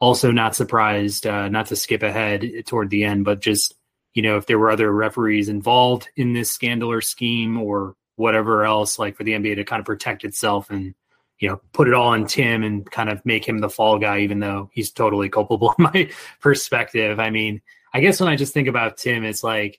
also 0.00 0.30
not 0.30 0.54
surprised 0.54 1.26
uh, 1.26 1.48
not 1.48 1.66
to 1.66 1.76
skip 1.76 2.02
ahead 2.02 2.44
toward 2.66 2.90
the 2.90 3.04
end, 3.04 3.24
but 3.24 3.40
just 3.40 3.74
you 4.14 4.22
know, 4.22 4.36
if 4.36 4.46
there 4.46 4.58
were 4.58 4.70
other 4.70 4.90
referees 4.90 5.48
involved 5.48 6.08
in 6.16 6.32
this 6.32 6.50
scandal 6.50 6.90
or 6.90 7.00
scheme 7.00 7.56
or 7.56 7.94
whatever 8.16 8.64
else, 8.64 8.98
like 8.98 9.16
for 9.16 9.22
the 9.22 9.30
NBA 9.32 9.54
to 9.56 9.64
kind 9.64 9.78
of 9.78 9.86
protect 9.86 10.24
itself 10.24 10.70
and, 10.70 10.94
you 11.38 11.48
know, 11.48 11.60
put 11.72 11.86
it 11.86 11.94
all 11.94 12.08
on 12.08 12.26
Tim 12.26 12.64
and 12.64 12.90
kind 12.90 13.10
of 13.10 13.24
make 13.24 13.48
him 13.48 13.58
the 13.58 13.70
fall 13.70 13.96
guy, 13.98 14.20
even 14.20 14.40
though 14.40 14.70
he's 14.72 14.90
totally 14.90 15.28
culpable 15.28 15.72
in 15.78 15.84
my 15.84 16.10
perspective. 16.40 17.20
I 17.20 17.30
mean, 17.30 17.62
I 17.94 18.00
guess 18.00 18.18
when 18.18 18.28
I 18.28 18.34
just 18.34 18.52
think 18.52 18.66
about 18.66 18.96
Tim, 18.96 19.24
it's 19.24 19.44
like, 19.44 19.78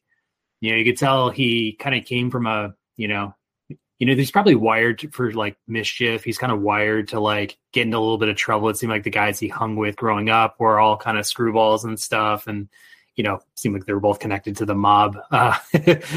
you 0.61 0.71
know, 0.71 0.77
you 0.77 0.85
could 0.85 0.97
tell 0.97 1.29
he 1.29 1.73
kind 1.73 1.95
of 1.95 2.05
came 2.05 2.31
from 2.31 2.47
a, 2.47 2.75
you 2.95 3.09
know, 3.09 3.35
you 3.99 4.05
know, 4.07 4.15
he's 4.15 4.31
probably 4.31 4.55
wired 4.55 5.13
for 5.13 5.31
like 5.33 5.57
mischief. 5.67 6.23
He's 6.23 6.37
kind 6.37 6.53
of 6.53 6.61
wired 6.61 7.09
to 7.09 7.19
like 7.19 7.57
get 7.73 7.81
into 7.81 7.97
a 7.97 7.99
little 7.99 8.17
bit 8.17 8.29
of 8.29 8.37
trouble. 8.37 8.69
It 8.69 8.77
seemed 8.77 8.91
like 8.91 9.03
the 9.03 9.09
guys 9.09 9.39
he 9.39 9.49
hung 9.49 9.75
with 9.75 9.97
growing 9.97 10.29
up 10.29 10.55
were 10.57 10.79
all 10.79 10.95
kind 10.95 11.17
of 11.17 11.25
screwballs 11.25 11.83
and 11.83 11.99
stuff. 11.99 12.47
And, 12.47 12.69
you 13.17 13.25
know, 13.25 13.41
seemed 13.55 13.75
like 13.75 13.85
they 13.85 13.93
were 13.93 13.99
both 13.99 14.19
connected 14.19 14.55
to 14.57 14.65
the 14.65 14.73
mob 14.73 15.17
uh, 15.31 15.53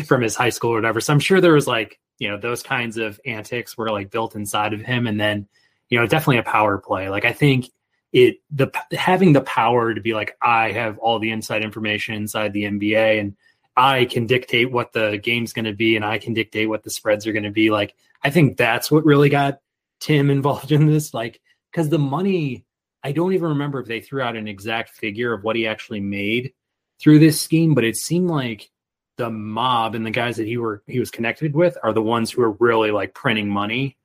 from 0.07 0.23
his 0.23 0.37
high 0.37 0.51
school 0.51 0.71
or 0.71 0.77
whatever. 0.77 1.01
So 1.01 1.13
I'm 1.13 1.19
sure 1.19 1.41
there 1.41 1.55
was 1.55 1.67
like, 1.67 1.99
you 2.19 2.29
know, 2.29 2.39
those 2.39 2.63
kinds 2.63 2.99
of 2.99 3.21
antics 3.27 3.77
were 3.77 3.91
like 3.91 4.13
built 4.13 4.37
inside 4.37 4.75
of 4.75 4.81
him. 4.81 5.09
And 5.09 5.21
then, 5.21 5.49
you 5.89 5.99
know, 5.99 6.07
definitely 6.07 6.39
a 6.39 6.45
power 6.45 6.79
play. 6.79 7.09
Like 7.09 7.25
I 7.25 7.33
think 7.33 7.69
it, 8.13 8.37
the 8.53 8.71
having 8.93 9.33
the 9.33 9.41
power 9.41 9.93
to 9.93 10.01
be 10.01 10.15
like, 10.15 10.37
I 10.41 10.71
have 10.71 10.99
all 10.99 11.19
the 11.19 11.33
inside 11.33 11.65
information 11.65 12.15
inside 12.15 12.53
the 12.53 12.65
NBA 12.65 13.19
and, 13.19 13.37
I 13.77 14.05
can 14.05 14.27
dictate 14.27 14.71
what 14.71 14.93
the 14.93 15.19
game's 15.23 15.53
going 15.53 15.65
to 15.65 15.73
be 15.73 15.97
and 15.97 16.05
I 16.05 16.19
can 16.19 16.35
dictate 16.35 16.69
what 16.69 16.83
the 16.83 16.91
spreads 16.91 17.27
are 17.27 17.33
going 17.33 17.45
to 17.45 17.51
be. 17.51 17.71
Like, 17.71 17.95
I 18.23 18.31
think 18.31 18.57
that's 18.57 18.91
what 18.91 19.05
really 19.05 19.29
got 19.29 19.61
Tim 20.01 20.31
involved 20.31 20.73
in 20.73 20.87
this. 20.87 21.15
Like, 21.15 21.41
because 21.71 21.89
the 21.89 21.99
money, 21.99 22.65
I 23.03 23.13
don't 23.13 23.33
even 23.33 23.51
remember 23.51 23.81
if 23.81 23.87
they 23.87 24.01
threw 24.01 24.23
out 24.23 24.37
an 24.37 24.49
exact 24.49 24.91
figure 24.91 25.33
of 25.33 25.43
what 25.43 25.57
he 25.57 25.67
actually 25.67 26.01
made 26.01 26.53
through 27.01 27.19
this 27.19 27.41
scheme, 27.41 27.75
but 27.75 27.85
it 27.85 27.97
seemed 27.97 28.31
like 28.31 28.71
the 29.17 29.31
mob 29.31 29.95
and 29.95 30.07
the 30.07 30.11
guys 30.11 30.37
that 30.37 30.47
he 30.47 30.57
were 30.57 30.83
he 30.87 30.99
was 30.99 31.11
connected 31.11 31.55
with 31.55 31.77
are 31.83 31.93
the 31.93 32.03
ones 32.03 32.31
who 32.31 32.43
are 32.43 32.53
really 32.53 32.91
like 32.91 33.15
printing 33.15 33.49
money 33.49 33.97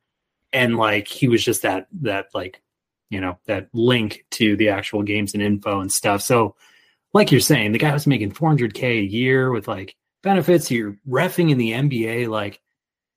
and 0.52 0.76
like 0.78 1.08
he 1.08 1.28
was 1.28 1.44
just 1.44 1.62
that 1.62 1.88
that 2.02 2.28
like 2.34 2.62
you 3.10 3.22
know 3.22 3.38
that 3.46 3.70
link 3.74 4.26
to 4.32 4.56
the 4.58 4.70
actual 4.70 5.04
games 5.04 5.34
and 5.34 5.42
info 5.42 5.80
and 5.80 5.92
stuff 5.92 6.22
so 6.22 6.56
like 7.18 7.32
you're 7.32 7.42
saying, 7.42 7.72
the 7.72 7.80
guy 7.80 7.92
was 7.92 8.08
making 8.08 8.32
400k 8.32 9.00
a 9.00 9.04
year 9.04 9.52
with 9.52 9.68
like 9.68 9.96
benefits. 10.24 10.72
You're 10.72 10.98
refing 11.08 11.52
in 11.52 11.58
the 11.58 11.72
NBA. 11.72 12.28
Like, 12.28 12.62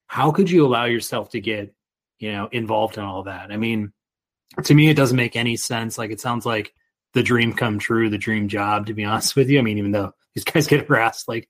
how 0.07 0.31
could 0.31 0.49
you 0.49 0.65
allow 0.65 0.85
yourself 0.85 1.29
to 1.29 1.39
get, 1.39 1.73
you 2.19 2.31
know, 2.31 2.49
involved 2.51 2.97
in 2.97 3.03
all 3.03 3.23
that? 3.23 3.51
I 3.51 3.57
mean, 3.57 3.93
to 4.63 4.73
me, 4.73 4.89
it 4.89 4.97
doesn't 4.97 5.15
make 5.15 5.35
any 5.35 5.55
sense. 5.55 5.97
Like, 5.97 6.11
it 6.11 6.19
sounds 6.19 6.45
like 6.45 6.73
the 7.13 7.23
dream 7.23 7.53
come 7.53 7.79
true, 7.79 8.09
the 8.09 8.17
dream 8.17 8.47
job. 8.47 8.87
To 8.87 8.93
be 8.93 9.05
honest 9.05 9.35
with 9.35 9.49
you, 9.49 9.59
I 9.59 9.61
mean, 9.61 9.77
even 9.77 9.91
though 9.91 10.13
these 10.33 10.43
guys 10.43 10.67
get 10.67 10.87
harassed 10.87 11.27
like 11.27 11.47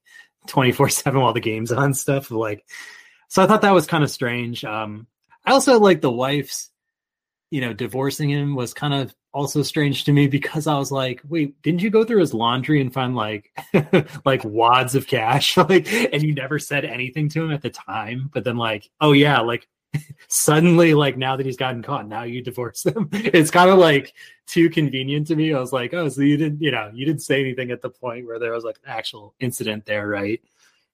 24 0.47 0.89
seven 0.89 1.21
while 1.21 1.33
the 1.33 1.39
game's 1.39 1.71
on 1.71 1.93
stuff, 1.93 2.31
like, 2.31 2.65
so 3.29 3.41
I 3.41 3.47
thought 3.47 3.61
that 3.61 3.73
was 3.73 3.87
kind 3.87 4.03
of 4.03 4.11
strange. 4.11 4.65
Um, 4.65 5.07
I 5.45 5.53
also 5.53 5.79
like 5.79 6.01
the 6.01 6.11
wife's, 6.11 6.69
you 7.49 7.61
know, 7.61 7.73
divorcing 7.73 8.29
him 8.29 8.55
was 8.55 8.73
kind 8.73 8.93
of 8.93 9.15
also 9.33 9.63
strange 9.63 10.03
to 10.05 10.11
me 10.11 10.27
because 10.27 10.67
I 10.67 10.77
was 10.77 10.91
like, 10.91 11.21
wait, 11.27 11.61
didn't 11.61 11.81
you 11.81 11.89
go 11.89 12.03
through 12.03 12.19
his 12.19 12.33
laundry 12.33 12.81
and 12.81 12.93
find 12.93 13.15
like 13.15 13.51
like 14.25 14.43
wads 14.43 14.95
of 14.95 15.07
cash? 15.07 15.57
like 15.69 15.91
and 15.91 16.21
you 16.21 16.33
never 16.33 16.59
said 16.59 16.85
anything 16.85 17.29
to 17.29 17.43
him 17.43 17.51
at 17.51 17.61
the 17.61 17.69
time, 17.69 18.29
but 18.33 18.43
then 18.43 18.57
like, 18.57 18.89
oh 18.99 19.13
yeah, 19.13 19.39
like 19.39 19.67
suddenly 20.27 20.93
like 20.93 21.17
now 21.17 21.35
that 21.35 21.45
he's 21.45 21.57
gotten 21.57 21.81
caught, 21.81 22.07
now 22.07 22.23
you 22.23 22.41
divorce 22.41 22.85
him. 22.85 23.09
it's 23.11 23.51
kind 23.51 23.69
of 23.69 23.79
like 23.79 24.13
too 24.47 24.69
convenient 24.69 25.27
to 25.27 25.35
me. 25.35 25.53
I 25.53 25.59
was 25.59 25.73
like, 25.73 25.93
oh, 25.93 26.09
so 26.09 26.21
you 26.21 26.37
didn't, 26.37 26.61
you 26.61 26.71
know, 26.71 26.91
you 26.93 27.05
didn't 27.05 27.21
say 27.21 27.39
anything 27.39 27.71
at 27.71 27.81
the 27.81 27.89
point 27.89 28.25
where 28.25 28.39
there 28.39 28.51
was 28.51 28.63
like 28.63 28.79
an 28.83 28.91
actual 28.91 29.33
incident 29.39 29.85
there, 29.85 30.07
right? 30.07 30.41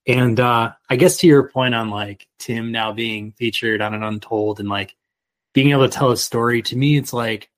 And 0.05 0.39
uh 0.39 0.73
I 0.89 0.95
guess 0.95 1.17
to 1.17 1.27
your 1.27 1.49
point 1.49 1.75
on 1.75 1.89
like 1.89 2.27
Tim 2.39 2.71
now 2.71 2.93
being 2.93 3.31
featured 3.31 3.81
on 3.81 3.93
an 3.93 4.03
untold 4.03 4.59
and 4.59 4.69
like 4.69 4.95
being 5.53 5.71
able 5.71 5.89
to 5.89 5.97
tell 5.97 6.11
a 6.11 6.17
story, 6.17 6.61
to 6.63 6.75
me 6.75 6.97
it's 6.97 7.13
like 7.13 7.49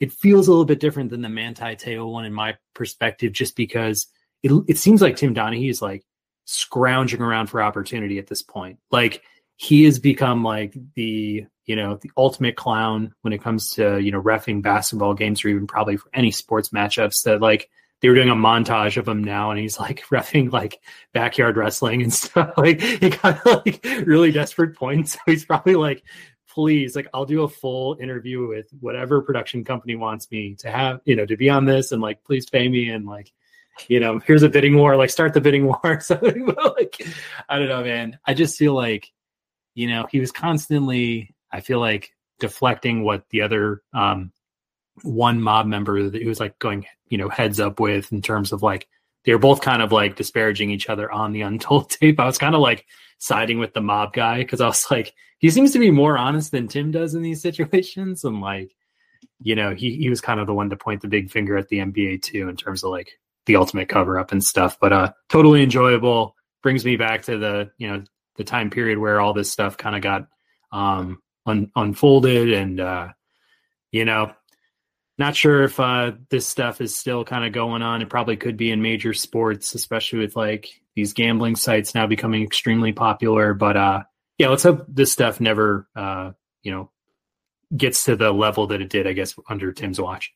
it 0.00 0.12
feels 0.12 0.48
a 0.48 0.50
little 0.50 0.64
bit 0.64 0.80
different 0.80 1.10
than 1.10 1.20
the 1.20 1.28
Manti 1.28 1.76
Te'o 1.76 2.10
one 2.10 2.24
in 2.24 2.32
my 2.32 2.56
perspective, 2.74 3.32
just 3.32 3.54
because 3.54 4.06
it, 4.42 4.50
it 4.66 4.78
seems 4.78 5.02
like 5.02 5.16
Tim 5.16 5.34
Donaghy 5.34 5.70
is 5.70 5.82
like 5.82 6.04
scrounging 6.46 7.20
around 7.20 7.48
for 7.48 7.62
opportunity 7.62 8.18
at 8.18 8.26
this 8.26 8.42
point. 8.42 8.78
Like 8.90 9.22
he 9.56 9.84
has 9.84 9.98
become 9.98 10.42
like 10.42 10.74
the 10.94 11.44
you 11.66 11.76
know 11.76 11.98
the 12.00 12.10
ultimate 12.16 12.56
clown 12.56 13.14
when 13.20 13.32
it 13.32 13.42
comes 13.42 13.72
to 13.74 13.98
you 14.00 14.10
know 14.10 14.22
refing 14.22 14.62
basketball 14.62 15.14
games 15.14 15.44
or 15.44 15.48
even 15.48 15.66
probably 15.66 15.98
for 15.98 16.08
any 16.14 16.30
sports 16.30 16.70
matchups. 16.70 17.22
That 17.24 17.42
like 17.42 17.68
they 18.00 18.08
were 18.08 18.14
doing 18.14 18.30
a 18.30 18.34
montage 18.34 18.96
of 18.96 19.06
him 19.06 19.22
now, 19.22 19.50
and 19.50 19.60
he's 19.60 19.78
like 19.78 20.02
refing 20.10 20.50
like 20.50 20.80
backyard 21.12 21.56
wrestling 21.58 22.02
and 22.02 22.12
stuff. 22.12 22.54
Like 22.56 22.80
he 22.80 23.10
got 23.10 23.44
like 23.44 23.84
really 24.06 24.32
desperate 24.32 24.76
points. 24.76 25.12
So 25.16 25.20
he's 25.26 25.44
probably 25.44 25.74
like 25.76 26.02
please 26.52 26.96
like 26.96 27.06
i'll 27.14 27.24
do 27.24 27.42
a 27.42 27.48
full 27.48 27.96
interview 28.00 28.46
with 28.46 28.66
whatever 28.80 29.22
production 29.22 29.64
company 29.64 29.94
wants 29.94 30.30
me 30.30 30.54
to 30.56 30.70
have 30.70 31.00
you 31.04 31.14
know 31.14 31.24
to 31.24 31.36
be 31.36 31.48
on 31.48 31.64
this 31.64 31.92
and 31.92 32.02
like 32.02 32.22
please 32.24 32.48
pay 32.48 32.68
me 32.68 32.90
and 32.90 33.06
like 33.06 33.32
you 33.88 34.00
know 34.00 34.18
here's 34.18 34.42
a 34.42 34.48
bidding 34.48 34.76
war 34.76 34.96
like 34.96 35.10
start 35.10 35.32
the 35.32 35.40
bidding 35.40 35.66
war 35.84 36.00
so 36.00 36.18
like 36.76 37.00
i 37.48 37.58
don't 37.58 37.68
know 37.68 37.82
man. 37.82 38.18
I 38.26 38.34
just 38.34 38.58
feel 38.58 38.74
like 38.74 39.10
you 39.74 39.88
know 39.88 40.06
he 40.10 40.20
was 40.20 40.32
constantly 40.32 41.34
i 41.52 41.60
feel 41.60 41.78
like 41.78 42.12
deflecting 42.40 43.04
what 43.04 43.28
the 43.30 43.42
other 43.42 43.82
um 43.92 44.32
one 45.02 45.40
mob 45.40 45.66
member 45.66 46.10
that 46.10 46.20
he 46.20 46.28
was 46.28 46.40
like 46.40 46.58
going 46.58 46.84
you 47.08 47.18
know 47.18 47.28
heads 47.28 47.60
up 47.60 47.80
with 47.80 48.12
in 48.12 48.22
terms 48.22 48.52
of 48.52 48.62
like 48.62 48.88
they 49.24 49.32
were 49.32 49.38
both 49.38 49.60
kind 49.60 49.82
of 49.82 49.92
like 49.92 50.16
disparaging 50.16 50.70
each 50.70 50.88
other 50.88 51.10
on 51.10 51.32
the 51.32 51.42
untold 51.42 51.90
tape. 52.00 52.18
I 52.18 52.26
was 52.26 52.38
kind 52.38 52.54
of 52.54 52.60
like 52.60 52.86
siding 53.20 53.58
with 53.60 53.72
the 53.74 53.80
mob 53.80 54.12
guy 54.12 54.38
because 54.38 54.60
i 54.60 54.66
was 54.66 54.90
like 54.90 55.14
he 55.40 55.48
seems 55.50 55.72
to 55.72 55.78
be 55.78 55.90
more 55.90 56.18
honest 56.18 56.52
than 56.52 56.68
Tim 56.68 56.90
does 56.92 57.14
in 57.14 57.22
these 57.22 57.42
situations. 57.42 58.24
And 58.24 58.40
like, 58.40 58.76
you 59.40 59.56
know, 59.56 59.74
he, 59.74 59.96
he 59.96 60.08
was 60.08 60.20
kind 60.20 60.38
of 60.38 60.46
the 60.46 60.54
one 60.54 60.70
to 60.70 60.76
point 60.76 61.00
the 61.00 61.08
big 61.08 61.30
finger 61.30 61.56
at 61.56 61.68
the 61.68 61.78
NBA 61.78 62.22
too, 62.22 62.48
in 62.48 62.56
terms 62.56 62.84
of 62.84 62.90
like 62.90 63.18
the 63.46 63.56
ultimate 63.56 63.88
cover 63.88 64.18
up 64.18 64.32
and 64.32 64.44
stuff. 64.44 64.78
But 64.80 64.92
uh 64.92 65.12
totally 65.28 65.62
enjoyable. 65.62 66.36
Brings 66.62 66.84
me 66.84 66.96
back 66.96 67.22
to 67.22 67.38
the, 67.38 67.70
you 67.78 67.88
know, 67.88 68.04
the 68.36 68.44
time 68.44 68.70
period 68.70 68.98
where 68.98 69.20
all 69.20 69.32
this 69.32 69.50
stuff 69.50 69.76
kind 69.76 69.96
of 69.96 70.02
got 70.02 70.28
um 70.72 71.20
un- 71.46 71.72
unfolded 71.74 72.52
and 72.52 72.78
uh 72.78 73.08
you 73.90 74.04
know 74.04 74.32
not 75.18 75.36
sure 75.36 75.64
if 75.64 75.78
uh, 75.78 76.12
this 76.30 76.46
stuff 76.46 76.80
is 76.80 76.96
still 76.96 77.26
kind 77.26 77.44
of 77.44 77.52
going 77.52 77.82
on. 77.82 78.00
It 78.00 78.08
probably 78.08 78.38
could 78.38 78.56
be 78.56 78.70
in 78.70 78.80
major 78.80 79.12
sports, 79.12 79.74
especially 79.74 80.20
with 80.20 80.34
like 80.34 80.70
these 81.00 81.14
gambling 81.14 81.56
sites 81.56 81.94
now 81.94 82.06
becoming 82.06 82.42
extremely 82.42 82.92
popular. 82.92 83.54
But 83.54 83.76
uh, 83.76 84.02
yeah, 84.36 84.48
let's 84.48 84.62
hope 84.62 84.84
this 84.86 85.12
stuff 85.12 85.40
never, 85.40 85.88
uh, 85.96 86.32
you 86.62 86.72
know, 86.72 86.90
gets 87.74 88.04
to 88.04 88.16
the 88.16 88.32
level 88.32 88.66
that 88.68 88.82
it 88.82 88.90
did, 88.90 89.06
I 89.06 89.14
guess, 89.14 89.34
under 89.48 89.72
Tim's 89.72 90.00
watch. 90.00 90.32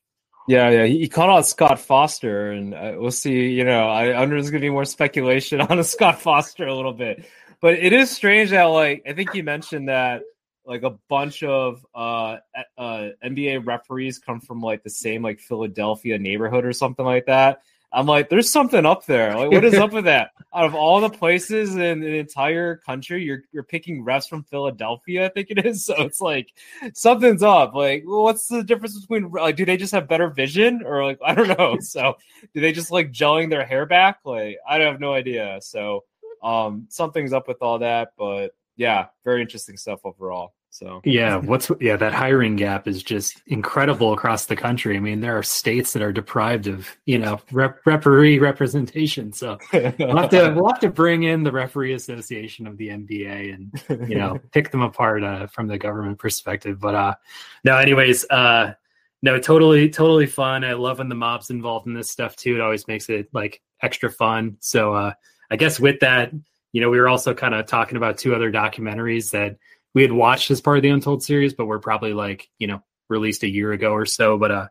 Yeah, 0.49 0.71
yeah. 0.71 0.85
He 0.87 1.09
called 1.09 1.31
out 1.31 1.47
Scott 1.47 1.79
Foster, 1.79 2.51
and 2.51 2.75
uh, 2.75 2.95
we'll 2.97 3.11
see. 3.11 3.51
You 3.51 3.65
know, 3.65 3.89
I 3.89 4.21
under 4.21 4.37
there's 4.37 4.51
to 4.51 4.59
be 4.59 4.71
more 4.71 4.85
speculation 4.85 5.61
on 5.71 5.79
a 5.79 5.85
Scott 5.85 6.21
Foster 6.21 6.67
a 6.67 6.75
little 6.75 6.93
bit, 6.93 7.25
but 7.61 7.75
it 7.75 7.93
is 7.93 8.11
strange 8.11 8.51
that, 8.51 8.65
like, 8.65 9.03
I 9.07 9.13
think 9.13 9.33
he 9.33 9.43
mentioned 9.43 9.89
that 9.89 10.23
like 10.67 10.83
a 10.83 10.97
bunch 11.09 11.43
of 11.43 11.85
uh, 11.95 12.39
uh, 12.79 13.09
NBA 13.23 13.67
referees 13.67 14.19
come 14.19 14.41
from 14.41 14.61
like 14.61 14.83
the 14.83 14.91
same 14.91 15.23
like 15.23 15.39
Philadelphia 15.39 16.19
neighborhood 16.19 16.65
or 16.65 16.73
something 16.73 17.05
like 17.05 17.27
that. 17.27 17.63
I'm 17.95 18.07
like, 18.07 18.29
there's 18.29 18.51
something 18.51 18.85
up 18.85 19.07
there. 19.07 19.37
Like, 19.37 19.53
what 19.53 19.65
is 19.65 19.75
up 19.75 19.93
with 19.93 20.07
that? 20.07 20.33
Out 20.53 20.65
of 20.65 20.75
all 20.75 21.01
the 21.01 21.09
places 21.09 21.77
in 21.77 22.01
the 22.01 22.17
entire 22.17 22.77
country, 22.79 23.23
you're 23.23 23.43
you're 23.53 23.63
picking 23.63 24.05
refs 24.05 24.29
from 24.29 24.43
Philadelphia, 24.45 25.27
I 25.27 25.29
think 25.29 25.51
it 25.51 25.65
is. 25.65 25.85
So 25.95 26.03
it's 26.03 26.21
like 26.21 26.53
something's 26.95 27.43
up. 27.43 27.75
Like, 27.75 28.03
what's 28.07 28.49
the 28.49 28.65
difference 28.65 28.99
between 28.99 29.31
like, 29.31 29.55
do 29.55 29.65
they 29.65 29.77
just 29.77 29.93
have 29.93 30.09
better 30.09 30.29
vision, 30.29 30.83
or 30.85 31.05
like, 31.05 31.19
I 31.25 31.35
don't 31.35 31.57
know. 31.57 31.79
So, 31.81 32.17
do 32.53 32.61
they 32.61 32.73
just 32.73 32.91
like 32.91 33.13
gelling 33.13 33.51
their 33.51 33.65
hair 33.65 33.87
back? 33.87 34.21
Like, 34.25 34.59
I 34.69 34.81
have 34.81 34.99
no 34.99 35.13
idea. 35.13 35.59
So, 35.63 36.05
um, 36.43 36.87
something's 36.89 37.33
up 37.33 37.47
with 37.47 37.59
all 37.61 37.79
that. 37.79 38.13
But 38.19 38.53
yeah, 38.77 39.07
very 39.25 39.41
interesting 39.41 39.77
stuff 39.77 40.01
overall. 40.05 40.55
So 40.75 41.01
yeah, 41.05 41.37
what's 41.37 41.71
yeah 41.81 41.95
that 41.95 42.13
hiring 42.13 42.57
gap 42.57 42.89
is 42.89 43.01
just 43.05 43.41
incredible 43.47 44.13
across 44.13 44.47
the 44.47 44.57
country. 44.57 44.97
I 44.97 45.01
mean, 45.01 45.21
there 45.21 45.39
are 45.39 45.43
states 45.45 45.93
that 45.93 46.03
are 46.03 46.13
deprived 46.13 46.67
of 46.67 46.89
you 47.07 47.17
know 47.17 47.41
rep- 47.53 47.87
referee 47.87 48.41
representation. 48.41 49.33
So 49.33 49.57
we'll 49.73 50.17
have 50.17 50.31
to 50.31 50.53
we'll 50.53 50.67
have 50.67 50.81
to 50.81 50.91
bring 50.91 51.23
in 51.23 51.45
the 51.45 51.53
referee 51.53 51.93
association 51.93 52.67
of 52.67 52.77
the 52.77 52.89
NBA 52.89 53.55
and 53.55 54.11
you 54.11 54.17
know 54.17 54.41
pick 54.51 54.73
them 54.73 54.81
apart 54.81 55.23
uh, 55.23 55.47
from 55.47 55.69
the 55.69 55.79
government 55.79 56.19
perspective. 56.19 56.81
But 56.81 56.97
uh, 56.97 57.15
no, 57.63 57.77
anyways, 57.77 58.29
uh, 58.29 58.75
no, 59.23 59.39
totally 59.39 59.89
totally 59.89 60.27
fun. 60.27 60.65
I 60.65 60.73
love 60.73 60.99
when 60.99 61.09
the 61.09 61.15
mob's 61.15 61.51
involved 61.51 61.87
in 61.87 61.95
this 61.95 62.11
stuff 62.11 62.35
too. 62.35 62.57
It 62.57 62.61
always 62.61 62.89
makes 62.89 63.09
it 63.09 63.29
like 63.33 63.63
extra 63.81 64.11
fun. 64.11 64.57
So 64.59 64.93
uh, 64.93 65.13
I 65.53 65.55
guess 65.55 65.79
with 65.79 66.01
that, 66.01 66.33
you 66.73 66.81
know, 66.81 66.91
we 66.91 66.99
were 66.99 67.09
also 67.09 67.33
kind 67.33 67.55
of 67.55 67.67
talking 67.67 67.97
about 67.97 68.19
two 68.19 68.35
other 68.35 68.51
documentaries 68.51 69.31
that 69.31 69.57
we 69.95 70.03
had 70.03 70.13
watched 70.13 70.51
as 70.51 70.61
part 70.61 70.77
of 70.77 70.83
the 70.83 70.91
Untold 70.91 71.23
series, 71.23 71.55
but 71.55 71.67
we're 71.67 71.79
probably 71.79 72.13
like, 72.13 72.51
you 72.59 72.67
know, 72.67 72.83
released 73.09 73.45
a 73.45 73.49
year 73.51 73.73
ago 73.73 73.93
or 73.93 74.07
so. 74.07 74.37
But 74.37 74.51
uh, 74.51 74.69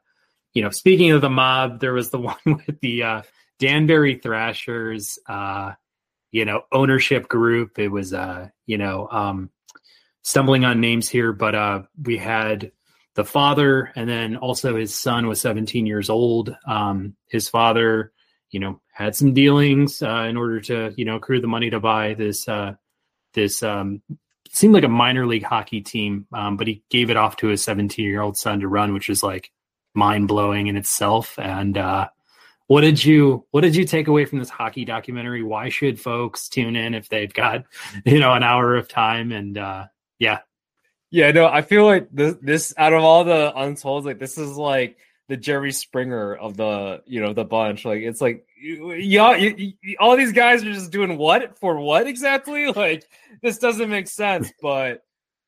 you 0.54 0.62
know, 0.62 0.70
speaking 0.70 1.12
of 1.12 1.22
the 1.22 1.30
mob, 1.30 1.80
there 1.80 1.94
was 1.94 2.10
the 2.10 2.20
one 2.20 2.38
with 2.46 2.80
the 2.82 3.04
uh 3.04 3.22
Danbury 3.60 4.18
Trashers 4.18 5.18
uh, 5.28 5.74
you 6.32 6.46
know, 6.46 6.64
ownership 6.72 7.30
group. 7.30 7.80
It 7.80 7.90
was 7.90 8.14
uh, 8.14 8.50
you 8.66 8.78
know, 8.78 9.08
um 9.10 9.50
stumbling 10.24 10.66
on 10.66 10.82
names 10.82 11.10
here, 11.10 11.34
but 11.34 11.56
uh 11.56 11.84
we 12.02 12.18
had 12.18 12.72
the 13.16 13.26
father 13.26 13.92
and 13.96 14.10
then 14.10 14.38
also 14.38 14.76
his 14.76 14.96
son 14.96 15.28
was 15.28 15.40
17 15.40 15.86
years 15.86 16.10
old. 16.10 16.56
Um 16.68 17.16
his 17.28 17.50
father, 17.50 18.12
you 18.50 18.60
know, 18.60 18.82
had 18.92 19.16
some 19.16 19.34
dealings 19.34 20.02
uh 20.02 20.26
in 20.30 20.38
order 20.38 20.60
to, 20.62 20.94
you 20.98 21.06
know, 21.06 21.16
accrue 21.18 21.42
the 21.42 21.48
money 21.48 21.70
to 21.70 21.80
buy 21.80 22.14
this 22.14 22.48
uh 22.48 22.74
this 23.34 23.62
um 23.64 24.02
seemed 24.54 24.74
like 24.74 24.84
a 24.84 24.90
minor 24.90 25.26
league 25.26 25.44
hockey 25.44 25.82
team, 25.82 26.28
um, 26.32 26.58
but 26.58 26.68
he 26.68 26.84
gave 26.90 27.10
it 27.10 27.18
off 27.18 27.38
to 27.38 27.48
his 27.48 27.64
17 27.64 28.06
year 28.06 28.22
old 28.22 28.38
son 28.38 28.60
to 28.62 28.68
run, 28.68 28.94
which 28.94 29.10
is 29.10 29.24
like 29.24 29.52
mind 29.94 30.28
blowing 30.28 30.68
in 30.68 30.78
itself. 30.78 31.38
And 31.40 31.78
uh, 31.78 32.10
what 32.68 32.82
did 32.82 33.04
you 33.04 33.46
what 33.52 33.62
did 33.62 33.76
you 33.76 33.86
take 33.86 34.08
away 34.08 34.26
from 34.26 34.40
this 34.40 34.50
hockey 34.50 34.86
documentary? 34.86 35.44
Why 35.44 35.70
should 35.70 36.00
folks 36.00 36.50
tune 36.50 36.76
in 36.76 36.94
if 36.94 37.10
they've 37.10 37.34
got 37.34 37.66
you 38.06 38.20
know 38.20 38.34
an 38.34 38.44
hour 38.44 38.76
of 38.76 38.88
time? 38.88 39.32
And 39.32 39.58
uh, 39.58 39.88
yeah, 40.20 40.40
yeah, 41.14 41.32
no, 41.32 41.46
I 41.48 41.62
feel 41.62 41.86
like 41.86 42.08
this, 42.12 42.36
this 42.42 42.74
out 42.76 42.94
of 42.94 43.04
all 43.04 43.24
the 43.24 43.54
untold, 43.56 44.06
like 44.06 44.18
this 44.18 44.38
is 44.38 44.58
like 44.58 44.98
the 45.30 45.38
Jerry 45.38 45.72
Springer 45.72 46.36
of 46.36 46.58
the 46.58 47.02
you 47.06 47.22
know 47.22 47.34
the 47.34 47.46
bunch. 47.46 47.86
Like 47.86 48.02
it's 48.02 48.22
like 48.22 48.46
y'all, 48.62 49.38
you, 49.38 49.74
you, 49.82 49.96
all 50.00 50.18
these 50.18 50.34
guys 50.34 50.64
are 50.64 50.74
just 50.74 50.92
doing 50.92 51.18
what 51.18 51.58
for 51.60 51.80
what 51.80 52.08
exactly? 52.08 52.72
Like 52.76 53.06
this 53.42 53.58
doesn't 53.58 53.90
make 53.90 54.08
sense. 54.08 54.52
But 54.62 55.04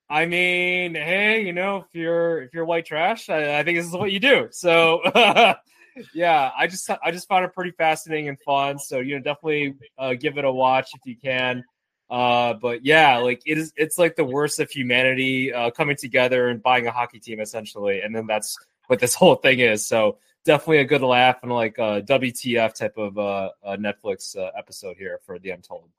I 0.09 0.27
mean, 0.27 0.93
hey, 0.93 1.43
you 1.45 1.53
know, 1.53 1.77
if 1.77 1.87
you're 1.93 2.43
if 2.43 2.53
you're 2.53 2.65
white 2.65 2.85
trash, 2.85 3.29
I, 3.29 3.59
I 3.59 3.63
think 3.63 3.77
this 3.77 3.87
is 3.87 3.93
what 3.93 4.11
you 4.11 4.19
do. 4.19 4.47
So 4.51 5.01
yeah, 6.13 6.51
I 6.57 6.67
just 6.67 6.89
I 6.89 7.11
just 7.11 7.27
found 7.27 7.45
it 7.45 7.53
pretty 7.53 7.71
fascinating 7.71 8.29
and 8.29 8.39
fun. 8.41 8.79
So 8.79 8.99
you 8.99 9.15
know, 9.15 9.21
definitely 9.21 9.75
uh, 9.97 10.13
give 10.13 10.37
it 10.37 10.45
a 10.45 10.51
watch 10.51 10.91
if 10.93 11.01
you 11.05 11.15
can. 11.17 11.63
Uh, 12.09 12.53
but 12.53 12.85
yeah, 12.85 13.17
like 13.17 13.41
it 13.45 13.57
is. 13.57 13.73
It's 13.75 13.97
like 13.97 14.15
the 14.15 14.23
worst 14.23 14.59
of 14.59 14.69
humanity 14.69 15.51
uh, 15.51 15.71
coming 15.71 15.95
together 15.95 16.49
and 16.49 16.61
buying 16.61 16.85
a 16.85 16.91
hockey 16.91 17.19
team 17.19 17.39
essentially, 17.39 18.01
and 18.01 18.15
then 18.15 18.27
that's 18.27 18.57
what 18.87 18.99
this 18.99 19.15
whole 19.15 19.35
thing 19.35 19.59
is. 19.59 19.85
So 19.85 20.17
definitely 20.45 20.77
a 20.77 20.85
good 20.85 21.01
laugh 21.01 21.39
and 21.43 21.51
like 21.51 21.77
a 21.77 22.01
WTF 22.03 22.73
type 22.73 22.97
of 22.97 23.17
uh, 23.17 23.49
Netflix 23.65 24.37
uh, 24.37 24.51
episode 24.57 24.97
here 24.97 25.19
for 25.25 25.39
the 25.39 25.49
Untold. 25.49 25.89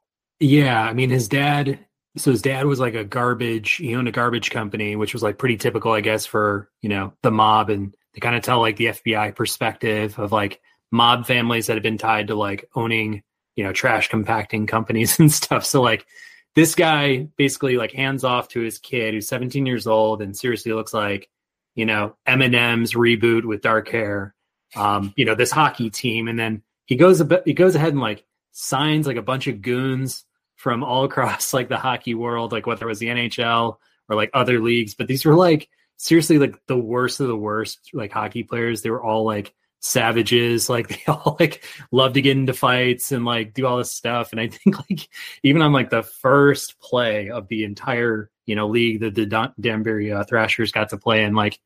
Yeah, 0.41 0.83
I 0.83 0.93
mean 0.93 1.11
his 1.11 1.29
dad. 1.29 1.79
So 2.17 2.31
his 2.31 2.43
dad 2.43 2.65
was 2.65 2.81
like 2.81 2.95
a 2.95 3.05
garbage. 3.05 3.73
He 3.73 3.95
owned 3.95 4.09
a 4.09 4.13
garbage 4.13 4.51
company, 4.51 4.97
which 4.97 5.13
was 5.13 5.23
like 5.23 5.37
pretty 5.39 5.57
typical, 5.57 5.93
I 5.93 6.01
guess, 6.01 6.25
for 6.25 6.71
you 6.83 6.89
know 6.89 7.13
the 7.23 7.31
mob, 7.31 7.71
and 7.71 7.95
they 8.15 8.21
kind 8.21 8.37
of 8.37 8.43
tell 8.43 8.61
like 8.61 8.77
the 8.77 8.87
FBI 8.87 9.35
perspective 9.35 10.19
of 10.19 10.33
like 10.33 10.61
mob 10.91 11.27
families 11.27 11.67
that 11.67 11.75
have 11.75 11.83
been 11.83 11.99
tied 11.99 12.29
to 12.29 12.35
like 12.35 12.69
owning 12.75 13.23
you 13.57 13.65
know 13.65 13.73
trash 13.73 14.09
compacting 14.09 14.67
companies 14.67 15.19
and 15.19 15.33
stuff. 15.33 15.65
So 15.65 15.83
like 15.83 16.07
this 16.55 16.75
guy 16.75 17.29
basically 17.37 17.77
like 17.77 17.93
hands 17.93 18.25
off 18.25 18.49
to 18.49 18.61
his 18.61 18.79
kid 18.79 19.13
who's 19.13 19.29
17 19.29 19.67
years 19.67 19.87
old 19.87 20.23
and 20.23 20.37
seriously 20.37 20.73
looks 20.73 20.95
like 20.95 21.29
you 21.77 21.85
know, 21.85 22.17
Eminem's 22.27 22.95
reboot 22.95 23.45
with 23.45 23.61
dark 23.61 23.89
hair, 23.89 24.35
um, 24.75 25.13
you 25.15 25.25
know, 25.25 25.37
this 25.37 25.53
hockey 25.53 25.91
team. 25.91 26.27
And 26.27 26.39
then 26.39 26.63
he 26.87 26.97
goes 26.97 27.21
a 27.21 27.25
bit, 27.25 27.43
he 27.45 27.53
goes 27.53 27.77
ahead 27.77 27.93
and 27.93 28.01
like 28.01 28.25
signs 28.51 29.07
like 29.07 29.19
a 29.19 29.23
bunch 29.23 29.47
of 29.47 29.63
goons 29.63 30.25
from 30.57 30.83
all 30.83 31.05
across 31.05 31.55
like 31.55 31.69
the 31.69 31.77
hockey 31.77 32.15
world, 32.15 32.51
like 32.51 32.67
whether 32.67 32.87
it 32.87 32.89
was 32.89 32.99
the 32.99 33.09
NHL 33.09 33.77
or 34.09 34.17
like 34.17 34.31
other 34.35 34.61
leagues. 34.61 34.95
But 34.95 35.07
these 35.07 35.25
were 35.25 35.37
like 35.37 35.69
seriously 35.99 36.39
like 36.39 36.57
the 36.67 36.79
worst 36.79 37.21
of 37.21 37.29
the 37.29 37.37
worst 37.37 37.91
like 37.93 38.11
hockey 38.11 38.43
players. 38.43 38.83
They 38.83 38.91
were 38.91 39.03
all 39.03 39.25
like 39.25 39.55
savages 39.81 40.69
like 40.71 40.89
they 40.89 41.03
all 41.07 41.37
like 41.39 41.63
love 41.93 42.15
to 42.15 42.23
get 42.23 42.37
into 42.37 42.55
fights 42.55 43.13
and 43.13 43.25
like 43.25 43.55
do 43.55 43.67
all 43.67 43.77
this 43.77 43.93
stuff 43.93 44.33
and 44.33 44.41
i 44.41 44.49
think 44.49 44.77
like 44.91 45.09
even 45.45 45.63
on 45.63 45.73
like 45.73 45.91
the 45.91 46.03
first 46.03 46.81
play 46.81 47.31
of 47.31 47.47
the 47.47 47.63
entire 47.63 48.31
you 48.47 48.55
know 48.55 48.69
league 48.69 49.01
that 49.01 49.15
the 49.15 49.53
danbury 49.61 50.13
uh, 50.13 50.25
trashers 50.25 50.73
got 50.73 50.91
to 50.91 50.97
play 50.97 51.25
and 51.25 51.37
like 51.37 51.59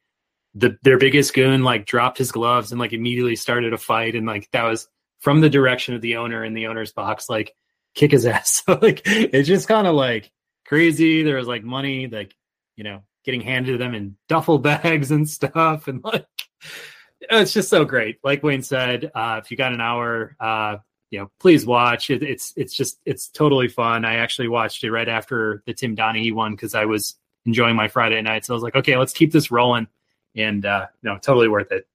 the 0.55 0.77
their 0.83 0.99
biggest 0.99 1.35
goon 1.35 1.63
like 1.63 1.87
dropped 1.87 2.19
his 2.19 2.33
gloves 2.33 2.73
and 2.73 2.81
like 2.81 2.93
immediately 2.93 3.37
started 3.37 3.73
a 3.73 3.79
fight 3.79 4.15
and 4.15 4.27
like 4.27 4.51
that 4.51 4.65
was 4.65 4.89
from 5.21 5.41
the 5.41 5.51
direction 5.51 5.95
of 5.95 6.01
the 6.01 6.17
owner 6.17 6.45
in 6.45 6.55
the 6.55 6.67
owner's 6.67 6.93
box 6.93 7.29
like 7.29 7.55
kick 7.95 8.11
his 8.11 8.27
ass 8.27 8.63
so 8.65 8.79
like 8.81 9.03
it's 9.05 9.49
just 9.49 9.69
kind 9.69 9.87
of 9.87 9.95
like 9.95 10.31
crazy 10.67 11.23
there 11.23 11.37
was 11.37 11.49
like 11.49 11.63
money 11.63 12.07
like 12.07 12.35
you 12.77 12.85
know 12.85 13.03
getting 13.25 13.41
handed 13.41 13.73
to 13.73 13.79
them 13.79 13.95
in 13.95 14.17
duffel 14.29 14.59
bags 14.59 15.11
and 15.11 15.29
stuff 15.29 15.87
and 15.87 16.03
like 16.03 16.27
it's 17.21 17.53
just 17.53 17.69
so 17.69 17.85
great. 17.85 18.19
Like 18.25 18.43
Wayne 18.43 18.63
said, 18.63 19.11
uh, 19.15 19.41
if 19.43 19.51
you 19.51 19.57
got 19.57 19.73
an 19.73 19.81
hour, 19.81 20.37
uh, 20.41 20.79
you 21.11 21.19
know, 21.19 21.31
please 21.41 21.67
watch 21.67 22.11
it. 22.11 22.23
It's 22.23 22.53
it's 22.57 22.75
just 22.75 23.01
it's 23.05 23.29
totally 23.29 23.69
fun. 23.69 24.05
I 24.05 24.17
actually 24.17 24.49
watched 24.49 24.85
it 24.85 24.93
right 24.93 25.09
after 25.09 25.63
the 25.67 25.75
Tim 25.75 25.97
Donaghy 25.97 26.33
one 26.33 26.53
because 26.53 26.75
I 26.75 26.85
was 26.85 27.17
enjoying 27.45 27.77
my 27.77 27.89
Friday 27.89 28.21
night. 28.23 28.45
So 28.45 28.55
I 28.55 28.57
was 28.57 28.63
like, 28.63 28.77
okay, 28.77 28.97
let's 28.97 29.13
keep 29.13 29.33
this 29.33 29.51
rolling, 29.51 29.89
and 30.37 30.65
uh, 30.65 30.87
no, 31.03 31.19
totally 31.19 31.49
worth 31.49 31.73
it. 31.73 31.87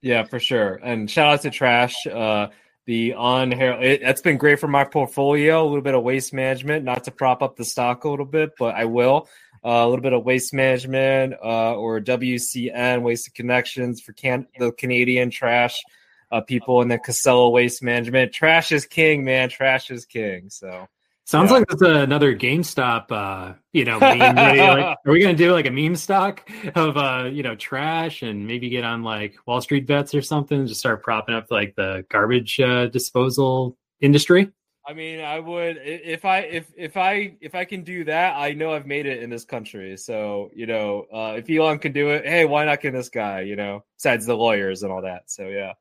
Yeah, 0.00 0.22
for 0.22 0.38
sure. 0.38 0.78
And 0.82 1.10
shout 1.10 1.26
out 1.34 1.42
to 1.42 1.50
Trash. 1.50 2.06
Uh, 2.06 2.48
the 2.86 3.14
on 3.14 3.52
hair 3.52 3.82
it, 3.82 4.00
that's 4.00 4.22
been 4.22 4.38
great 4.38 4.60
for 4.60 4.68
my 4.68 4.84
portfolio. 4.84 5.62
A 5.62 5.66
little 5.66 5.82
bit 5.82 5.94
of 5.94 6.02
waste 6.04 6.32
management, 6.32 6.84
not 6.84 7.04
to 7.04 7.10
prop 7.10 7.42
up 7.42 7.56
the 7.56 7.64
stock 7.64 8.04
a 8.04 8.08
little 8.08 8.24
bit, 8.24 8.52
but 8.58 8.76
I 8.76 8.84
will 8.84 9.28
uh, 9.64 9.68
a 9.68 9.88
little 9.88 10.02
bit 10.02 10.12
of 10.12 10.24
waste 10.24 10.54
management 10.54 11.34
uh, 11.42 11.74
or 11.74 12.00
WCN, 12.00 13.02
Waste 13.02 13.34
Connections 13.34 14.00
for 14.00 14.12
can- 14.12 14.46
the 14.58 14.72
Canadian 14.72 15.30
trash 15.30 15.82
uh, 16.30 16.40
people, 16.40 16.82
in 16.82 16.88
the 16.88 16.98
Casella 16.98 17.50
Waste 17.50 17.82
Management. 17.82 18.32
Trash 18.32 18.72
is 18.72 18.86
king, 18.86 19.24
man. 19.24 19.48
Trash 19.48 19.90
is 19.90 20.04
king. 20.04 20.50
So. 20.50 20.88
Sounds 21.24 21.50
yeah. 21.50 21.58
like 21.58 21.68
that's 21.68 21.82
another 21.82 22.34
GameStop, 22.34 23.12
uh, 23.12 23.52
you 23.74 23.84
know, 23.84 24.00
meme 24.00 24.18
like, 24.18 24.96
are 25.04 25.12
we 25.12 25.20
going 25.22 25.36
to 25.36 25.44
do 25.44 25.52
like 25.52 25.66
a 25.66 25.70
meme 25.70 25.94
stock 25.94 26.50
of, 26.74 26.96
uh, 26.96 27.28
you 27.30 27.42
know, 27.42 27.54
trash 27.54 28.22
and 28.22 28.46
maybe 28.46 28.70
get 28.70 28.82
on 28.82 29.02
like 29.02 29.36
Wall 29.44 29.60
Street 29.60 29.86
bets 29.86 30.14
or 30.14 30.22
something? 30.22 30.60
and 30.60 30.68
Just 30.68 30.80
start 30.80 31.02
propping 31.02 31.34
up 31.34 31.50
like 31.50 31.74
the 31.76 32.06
garbage 32.08 32.58
uh, 32.60 32.86
disposal 32.86 33.76
industry. 34.00 34.50
I 34.88 34.94
mean, 34.94 35.20
I 35.20 35.38
would 35.38 35.78
if 35.82 36.24
I 36.24 36.38
if 36.38 36.72
if 36.74 36.96
I 36.96 37.36
if 37.42 37.54
I 37.54 37.66
can 37.66 37.82
do 37.82 38.04
that, 38.04 38.36
I 38.38 38.54
know 38.54 38.72
I've 38.72 38.86
made 38.86 39.04
it 39.04 39.22
in 39.22 39.28
this 39.28 39.44
country. 39.44 39.98
So 39.98 40.50
you 40.54 40.64
know, 40.64 41.04
uh, 41.12 41.34
if 41.36 41.50
Elon 41.50 41.78
can 41.78 41.92
do 41.92 42.08
it, 42.08 42.24
hey, 42.24 42.46
why 42.46 42.64
not 42.64 42.80
can 42.80 42.94
this 42.94 43.10
guy? 43.10 43.42
You 43.42 43.56
know, 43.56 43.84
besides 43.98 44.24
the 44.24 44.34
lawyers 44.34 44.82
and 44.82 44.90
all 44.90 45.02
that. 45.02 45.30
So 45.30 45.48
yeah. 45.48 45.74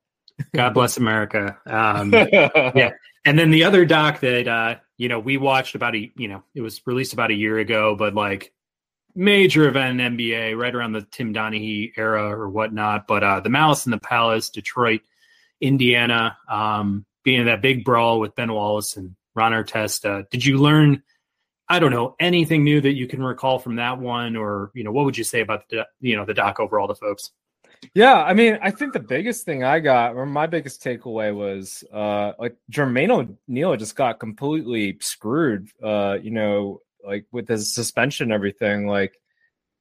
God 0.55 0.73
bless 0.73 0.97
America. 0.97 1.57
Um, 1.65 2.13
yeah, 2.31 2.91
and 3.25 3.37
then 3.37 3.51
the 3.51 3.63
other 3.63 3.85
doc 3.85 4.19
that 4.21 4.47
uh, 4.47 4.75
you 4.97 5.09
know 5.09 5.19
we 5.19 5.37
watched 5.37 5.75
about 5.75 5.95
a 5.95 6.11
you 6.15 6.27
know 6.27 6.43
it 6.55 6.61
was 6.61 6.81
released 6.85 7.13
about 7.13 7.31
a 7.31 7.35
year 7.35 7.57
ago, 7.59 7.95
but 7.95 8.13
like 8.13 8.53
major 9.15 9.67
event 9.67 9.99
in 9.99 10.17
NBA 10.17 10.57
right 10.57 10.75
around 10.75 10.91
the 10.91 11.01
Tim 11.01 11.33
Donaghy 11.33 11.91
era 11.97 12.29
or 12.29 12.49
whatnot. 12.49 13.07
But 13.07 13.23
uh, 13.23 13.39
the 13.39 13.49
Malice 13.49 13.85
in 13.85 13.91
the 13.91 13.97
Palace, 13.97 14.49
Detroit, 14.49 15.01
Indiana. 15.59 16.37
Um, 16.49 17.05
being 17.27 17.43
that 17.47 17.61
big 17.61 17.83
brawl 17.83 18.21
with 18.21 18.35
Ben 18.35 18.53
Wallace 18.53 18.95
and 18.95 19.13
Ron 19.35 19.51
Artest. 19.51 20.05
Uh, 20.09 20.23
did 20.31 20.45
you 20.45 20.59
learn, 20.59 21.03
I 21.67 21.79
don't 21.79 21.91
know, 21.91 22.15
anything 22.21 22.63
new 22.63 22.79
that 22.79 22.93
you 22.93 23.05
can 23.05 23.21
recall 23.21 23.59
from 23.59 23.75
that 23.75 23.99
one, 23.99 24.37
or 24.37 24.71
you 24.73 24.85
know, 24.85 24.93
what 24.93 25.03
would 25.03 25.17
you 25.17 25.25
say 25.25 25.41
about 25.41 25.67
the 25.67 25.85
you 25.99 26.15
know 26.15 26.23
the 26.23 26.33
doc 26.33 26.61
overall 26.61 26.87
to 26.87 26.95
folks? 26.95 27.31
Yeah, 27.93 28.15
I 28.15 28.33
mean, 28.33 28.57
I 28.61 28.71
think 28.71 28.93
the 28.93 28.99
biggest 28.99 29.45
thing 29.45 29.63
I 29.63 29.79
got, 29.79 30.15
or 30.15 30.25
my 30.25 30.47
biggest 30.47 30.83
takeaway 30.83 31.33
was, 31.33 31.83
uh, 31.93 32.33
like 32.39 32.55
Jermaine 32.71 33.11
O'Neal 33.11 33.75
just 33.77 33.95
got 33.95 34.19
completely 34.19 34.97
screwed. 34.99 35.69
Uh, 35.81 36.17
you 36.21 36.31
know, 36.31 36.81
like 37.05 37.25
with 37.31 37.47
his 37.47 37.73
suspension, 37.73 38.25
and 38.25 38.33
everything, 38.33 38.87
like, 38.87 39.19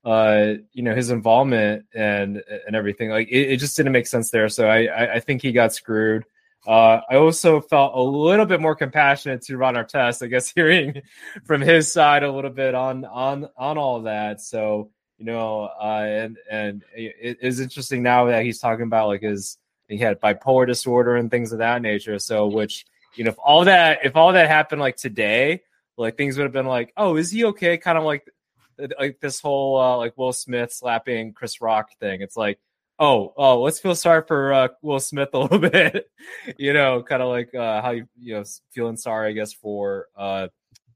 uh, 0.04 0.54
you 0.72 0.82
know, 0.82 0.94
his 0.94 1.10
involvement 1.10 1.86
and 1.94 2.42
and 2.66 2.76
everything, 2.76 3.10
like 3.10 3.28
it, 3.28 3.52
it 3.52 3.56
just 3.58 3.76
didn't 3.76 3.92
make 3.92 4.06
sense 4.06 4.30
there. 4.30 4.48
So 4.48 4.66
I, 4.68 4.84
I, 4.86 5.14
I 5.14 5.20
think 5.20 5.42
he 5.42 5.52
got 5.52 5.72
screwed. 5.74 6.24
Uh, 6.66 7.00
I 7.08 7.16
also 7.16 7.60
felt 7.60 7.94
a 7.94 8.02
little 8.02 8.46
bit 8.46 8.60
more 8.60 8.74
compassionate 8.74 9.42
to 9.42 9.56
Ron 9.56 9.74
Artest, 9.74 10.22
I 10.22 10.26
guess, 10.26 10.50
hearing 10.54 11.02
from 11.44 11.60
his 11.60 11.92
side 11.92 12.22
a 12.24 12.30
little 12.32 12.50
bit 12.50 12.74
on 12.74 13.04
on 13.04 13.48
on 13.56 13.78
all 13.78 14.02
that. 14.02 14.40
So 14.40 14.90
you 15.18 15.24
know, 15.24 15.70
uh, 15.80 16.04
and 16.06 16.38
and 16.50 16.84
it 16.94 17.38
is 17.40 17.60
interesting 17.60 18.02
now 18.02 18.26
that 18.26 18.44
he's 18.44 18.58
talking 18.58 18.84
about 18.84 19.08
like 19.08 19.22
his 19.22 19.58
he 19.88 19.98
had 19.98 20.20
bipolar 20.20 20.66
disorder 20.66 21.16
and 21.16 21.30
things 21.30 21.52
of 21.52 21.58
that 21.58 21.82
nature. 21.82 22.18
So 22.18 22.46
which 22.46 22.84
you 23.14 23.24
know, 23.24 23.30
if 23.30 23.38
all 23.38 23.64
that 23.64 24.00
if 24.04 24.16
all 24.16 24.32
that 24.32 24.48
happened 24.48 24.80
like 24.80 24.96
today, 24.96 25.62
like 25.96 26.16
things 26.16 26.36
would 26.36 26.44
have 26.44 26.52
been 26.52 26.66
like, 26.66 26.92
oh, 26.96 27.16
is 27.16 27.30
he 27.30 27.44
okay? 27.46 27.78
Kind 27.78 27.98
of 27.98 28.04
like 28.04 28.28
like 28.98 29.20
this 29.20 29.40
whole 29.40 29.80
uh, 29.80 29.96
like 29.96 30.16
Will 30.18 30.32
Smith 30.32 30.72
slapping 30.72 31.32
Chris 31.32 31.60
Rock 31.60 31.90
thing. 31.98 32.20
It's 32.20 32.36
like 32.36 32.58
oh, 32.98 33.34
oh, 33.36 33.60
let's 33.60 33.78
feel 33.78 33.94
sorry 33.94 34.22
for 34.26 34.52
uh, 34.52 34.68
Will 34.82 35.00
Smith 35.00 35.30
a 35.32 35.38
little 35.40 35.58
bit. 35.58 36.10
you 36.56 36.72
know, 36.72 37.02
kind 37.02 37.22
of 37.22 37.28
like 37.28 37.54
uh, 37.54 37.82
how 37.82 37.90
you 37.90 38.08
you 38.18 38.34
know 38.34 38.44
feeling 38.70 38.96
sorry, 38.96 39.30
I 39.30 39.32
guess, 39.32 39.52
for 39.52 40.08
uh, 40.16 40.48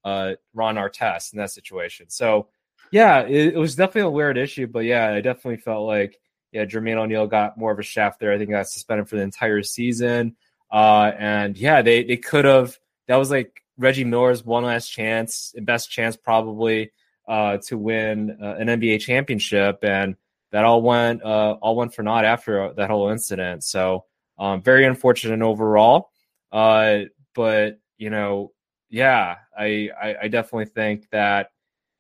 uh, 0.05 0.35
Ron 0.55 0.77
Artest 0.77 1.33
in 1.33 1.39
that 1.39 1.51
situation. 1.51 2.07
So 2.11 2.49
yeah, 2.93 3.23
it, 3.23 3.55
it, 3.55 3.57
was 3.57 3.77
definitely 3.77 4.03
a 4.03 4.11
weird 4.11 4.39
issue, 4.39 4.67
but 4.67 4.81
yeah, 4.81 5.13
I 5.13 5.21
definitely 5.21 5.59
felt 5.59 5.87
like 5.87 6.19
yeah, 6.53 6.65
Jermaine 6.65 6.97
O'Neal 6.97 7.27
got 7.27 7.57
more 7.57 7.71
of 7.71 7.79
a 7.79 7.83
shaft 7.83 8.21
there. 8.21 8.33
I 8.33 8.39
think 8.39 8.51
got 8.51 8.69
suspended 8.69 9.09
for 9.09 9.17
the 9.17 9.23
entire 9.23 9.63
season. 9.63 10.37
Uh, 10.71 11.13
and 11.19 11.57
yeah, 11.57 11.83
they 11.83 12.05
they 12.05 12.17
could 12.17 12.45
have. 12.45 12.77
That 13.09 13.17
was 13.17 13.31
like 13.31 13.63
Reggie 13.79 14.05
Miller's 14.05 14.45
one 14.45 14.65
last 14.65 14.89
chance, 14.89 15.55
best 15.63 15.91
chance 15.91 16.17
probably 16.17 16.93
uh, 17.29 17.59
to 17.67 17.79
win 17.79 18.37
uh, 18.43 18.57
an 18.57 18.69
NBA 18.69 19.01
championship, 19.01 19.79
and 19.83 20.17
that 20.53 20.65
all 20.65 20.83
went 20.83 21.23
uh, 21.23 21.57
all 21.61 21.77
went 21.77 21.95
for 21.95 22.03
naught 22.03 22.25
after 22.25 22.73
that 22.75 22.91
whole 22.91 23.11
incident. 23.11 23.65
So 23.65 24.05
um, 24.39 24.63
very 24.63 24.85
unfortunate 24.85 25.43
overall. 25.43 26.11
Uh, 26.51 27.01
but 27.35 27.79
you 27.99 28.11
know, 28.11 28.53
yeah, 28.89 29.37
I, 29.57 29.91
I, 30.01 30.17
I 30.23 30.29
definitely 30.29 30.67
think 30.67 31.09
that 31.11 31.51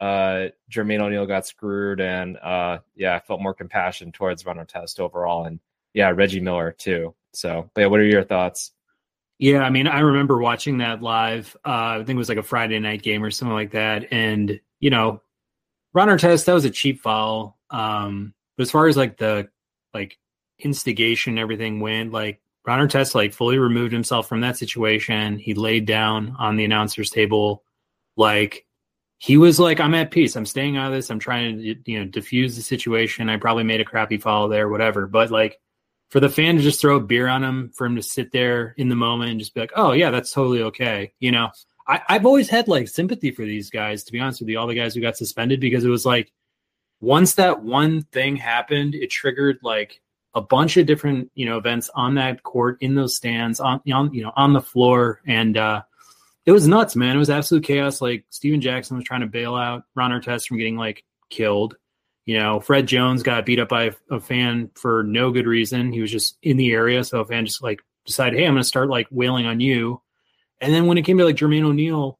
uh, 0.00 0.48
Jermaine 0.70 1.00
O'Neal 1.00 1.26
got 1.26 1.46
screwed, 1.46 2.00
and 2.00 2.38
uh, 2.38 2.78
yeah, 2.96 3.14
I 3.14 3.20
felt 3.20 3.42
more 3.42 3.54
compassion 3.54 4.12
towards 4.12 4.46
Ron 4.46 4.56
Artest 4.56 4.98
overall, 4.98 5.44
and 5.44 5.60
yeah, 5.92 6.10
Reggie 6.10 6.40
Miller 6.40 6.72
too. 6.72 7.14
So, 7.32 7.70
but 7.74 7.82
yeah, 7.82 7.86
what 7.88 8.00
are 8.00 8.04
your 8.04 8.24
thoughts? 8.24 8.72
Yeah, 9.38 9.62
I 9.62 9.70
mean, 9.70 9.86
I 9.86 10.00
remember 10.00 10.38
watching 10.38 10.78
that 10.78 11.02
live. 11.02 11.56
Uh, 11.64 11.68
I 11.70 11.96
think 11.98 12.10
it 12.10 12.16
was 12.16 12.28
like 12.28 12.38
a 12.38 12.42
Friday 12.42 12.78
night 12.78 13.02
game 13.02 13.22
or 13.22 13.30
something 13.30 13.54
like 13.54 13.72
that, 13.72 14.12
and 14.12 14.58
you 14.80 14.90
know, 14.90 15.20
Ron 15.92 16.08
Artest 16.08 16.46
that 16.46 16.54
was 16.54 16.64
a 16.64 16.70
cheap 16.70 17.00
foul. 17.00 17.58
Um, 17.70 18.34
but 18.56 18.62
as 18.62 18.70
far 18.70 18.86
as 18.86 18.96
like 18.96 19.18
the 19.18 19.48
like 19.92 20.18
instigation, 20.58 21.38
everything 21.38 21.80
went 21.80 22.12
like 22.12 22.40
Ron 22.66 22.88
Artest 22.88 23.14
like 23.14 23.34
fully 23.34 23.58
removed 23.58 23.92
himself 23.92 24.28
from 24.28 24.40
that 24.40 24.56
situation. 24.56 25.38
He 25.38 25.52
laid 25.52 25.84
down 25.84 26.36
on 26.38 26.56
the 26.56 26.64
announcers 26.64 27.10
table, 27.10 27.64
like 28.16 28.66
he 29.22 29.36
was 29.36 29.60
like, 29.60 29.80
I'm 29.80 29.94
at 29.94 30.10
peace. 30.10 30.34
I'm 30.34 30.46
staying 30.46 30.78
out 30.78 30.86
of 30.86 30.92
this. 30.94 31.10
I'm 31.10 31.18
trying 31.18 31.58
to, 31.58 31.76
you 31.84 31.98
know, 31.98 32.06
diffuse 32.06 32.56
the 32.56 32.62
situation. 32.62 33.28
I 33.28 33.36
probably 33.36 33.64
made 33.64 33.82
a 33.82 33.84
crappy 33.84 34.16
follow 34.16 34.48
there, 34.48 34.70
whatever. 34.70 35.06
But 35.06 35.30
like 35.30 35.60
for 36.08 36.20
the 36.20 36.30
fan 36.30 36.56
to 36.56 36.62
just 36.62 36.80
throw 36.80 36.96
a 36.96 37.00
beer 37.00 37.28
on 37.28 37.44
him, 37.44 37.70
for 37.76 37.84
him 37.84 37.96
to 37.96 38.02
sit 38.02 38.32
there 38.32 38.74
in 38.78 38.88
the 38.88 38.96
moment 38.96 39.30
and 39.30 39.38
just 39.38 39.52
be 39.52 39.60
like, 39.60 39.72
oh, 39.76 39.92
yeah, 39.92 40.10
that's 40.10 40.32
totally 40.32 40.62
okay. 40.62 41.12
You 41.20 41.32
know, 41.32 41.50
I, 41.86 42.00
I've 42.08 42.24
always 42.24 42.48
had 42.48 42.66
like 42.66 42.88
sympathy 42.88 43.30
for 43.30 43.44
these 43.44 43.68
guys, 43.68 44.04
to 44.04 44.12
be 44.12 44.20
honest 44.20 44.40
with 44.40 44.48
you, 44.48 44.58
all 44.58 44.66
the 44.66 44.74
guys 44.74 44.94
who 44.94 45.02
got 45.02 45.18
suspended, 45.18 45.60
because 45.60 45.84
it 45.84 45.90
was 45.90 46.06
like 46.06 46.32
once 47.02 47.34
that 47.34 47.62
one 47.62 48.04
thing 48.12 48.36
happened, 48.36 48.94
it 48.94 49.10
triggered 49.10 49.58
like 49.62 50.00
a 50.34 50.40
bunch 50.40 50.78
of 50.78 50.86
different, 50.86 51.30
you 51.34 51.44
know, 51.44 51.58
events 51.58 51.90
on 51.94 52.14
that 52.14 52.42
court, 52.42 52.78
in 52.80 52.94
those 52.94 53.16
stands, 53.16 53.60
on, 53.60 53.82
on 53.92 54.14
you 54.14 54.22
know, 54.22 54.32
on 54.34 54.54
the 54.54 54.62
floor. 54.62 55.20
And, 55.26 55.58
uh, 55.58 55.82
it 56.46 56.52
was 56.52 56.66
nuts, 56.66 56.96
man. 56.96 57.16
It 57.16 57.18
was 57.18 57.30
absolute 57.30 57.64
chaos. 57.64 58.00
Like 58.00 58.24
Stephen 58.30 58.60
Jackson 58.60 58.96
was 58.96 59.04
trying 59.04 59.20
to 59.20 59.26
bail 59.26 59.54
out 59.54 59.84
Ron 59.94 60.10
Artest 60.10 60.46
from 60.46 60.58
getting 60.58 60.76
like 60.76 61.04
killed. 61.28 61.76
You 62.26 62.38
know, 62.38 62.60
Fred 62.60 62.86
Jones 62.86 63.22
got 63.22 63.46
beat 63.46 63.58
up 63.58 63.68
by 63.68 63.84
a, 63.84 63.92
a, 64.10 64.20
fan 64.20 64.70
for 64.74 65.02
no 65.02 65.30
good 65.32 65.46
reason. 65.46 65.92
He 65.92 66.00
was 66.00 66.10
just 66.10 66.36
in 66.42 66.56
the 66.56 66.72
area, 66.72 67.02
so 67.02 67.20
a 67.20 67.24
fan 67.24 67.46
just 67.46 67.62
like 67.62 67.80
decided, 68.06 68.38
hey, 68.38 68.46
I'm 68.46 68.52
going 68.52 68.62
to 68.62 68.68
start 68.68 68.88
like 68.88 69.08
wailing 69.10 69.46
on 69.46 69.60
you. 69.60 70.00
And 70.60 70.72
then 70.72 70.86
when 70.86 70.98
it 70.98 71.02
came 71.02 71.18
to 71.18 71.24
like 71.24 71.36
Jermaine 71.36 71.64
O'Neal 71.64 72.18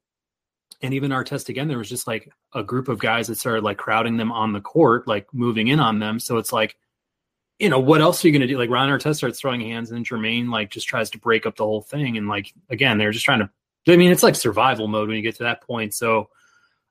and 0.83 0.95
even 0.95 1.11
Artest 1.11 1.49
again, 1.49 1.69
there 1.69 1.79
was 1.79 1.89
just 1.89 2.07
like 2.07 2.31
a 2.55 2.63
group 2.63 2.89
of 2.89 2.99
guys 2.99 3.29
that 3.29 3.39
started 3.39 3.63
like 3.63 3.77
crowding 3.77 4.17
them 4.17 4.33
on 4.33 4.53
the 4.53 4.61
court, 4.61 5.07
like 5.07 5.27
moving 5.33 5.69
in 5.69 5.79
on 5.79 5.99
them. 5.99 6.19
So 6.19 6.39
it's 6.39 6.53
like, 6.53 6.77
you 7.59 7.69
know, 7.69 7.79
what 7.79 8.01
else 8.01 8.25
are 8.25 8.29
you 8.29 8.33
going 8.33 8.41
to 8.41 8.49
do? 8.49 8.59
Like 8.59 8.71
Ron 8.71 8.89
Artest 8.89 9.17
starts 9.17 9.39
throwing 9.39 9.61
hands, 9.61 9.91
and 9.91 9.99
then 9.99 10.05
Jermaine 10.05 10.51
like 10.51 10.71
just 10.71 10.89
tries 10.89 11.11
to 11.11 11.19
break 11.19 11.45
up 11.45 11.57
the 11.57 11.65
whole 11.65 11.83
thing. 11.83 12.17
And 12.17 12.27
like 12.27 12.53
again, 12.71 12.97
they're 12.97 13.13
just 13.13 13.27
trying 13.27 13.41
to 13.41 13.51
I 13.89 13.97
mean, 13.97 14.13
it's 14.13 14.23
like 14.23 14.35
survival 14.35 14.89
mode 14.89 15.09
when 15.09 15.17
you 15.17 15.23
get 15.23 15.37
to 15.37 15.45
that 15.45 15.63
point. 15.63 15.95
So 15.95 16.29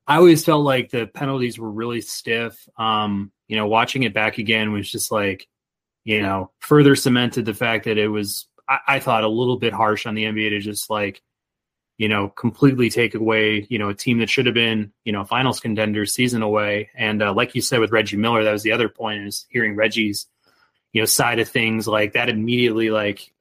I 0.07 0.15
always 0.15 0.43
felt 0.43 0.63
like 0.63 0.89
the 0.89 1.05
penalties 1.05 1.59
were 1.59 1.69
really 1.69 2.01
stiff. 2.01 2.67
Um, 2.77 3.31
you 3.47 3.55
know, 3.55 3.67
watching 3.67 4.03
it 4.03 4.13
back 4.13 4.37
again 4.39 4.71
was 4.71 4.91
just 4.91 5.11
like, 5.11 5.47
you 6.03 6.21
know, 6.21 6.51
further 6.59 6.95
cemented 6.95 7.45
the 7.45 7.53
fact 7.53 7.85
that 7.85 7.97
it 7.97 8.07
was, 8.07 8.47
I, 8.67 8.79
I 8.87 8.99
thought, 8.99 9.23
a 9.23 9.27
little 9.29 9.57
bit 9.57 9.73
harsh 9.73 10.07
on 10.07 10.15
the 10.15 10.23
NBA 10.23 10.49
to 10.49 10.59
just 10.59 10.89
like, 10.89 11.21
you 11.99 12.07
know, 12.07 12.29
completely 12.29 12.89
take 12.89 13.13
away, 13.13 13.67
you 13.69 13.77
know, 13.77 13.89
a 13.89 13.93
team 13.93 14.19
that 14.19 14.29
should 14.29 14.45
have 14.45 14.55
been, 14.55 14.91
you 15.03 15.11
know, 15.11 15.25
finals 15.25 15.59
contenders 15.59 16.13
season 16.13 16.41
away. 16.41 16.89
And 16.95 17.21
uh, 17.21 17.33
like 17.33 17.53
you 17.53 17.61
said 17.61 17.79
with 17.79 17.91
Reggie 17.91 18.17
Miller, 18.17 18.43
that 18.43 18.51
was 18.51 18.63
the 18.63 18.71
other 18.71 18.89
point 18.89 19.27
is 19.27 19.45
hearing 19.49 19.75
Reggie's, 19.75 20.25
you 20.93 21.01
know, 21.01 21.05
side 21.05 21.39
of 21.39 21.49
things 21.49 21.87
like 21.87 22.13
that 22.13 22.29
immediately 22.29 22.89
like 22.89 23.31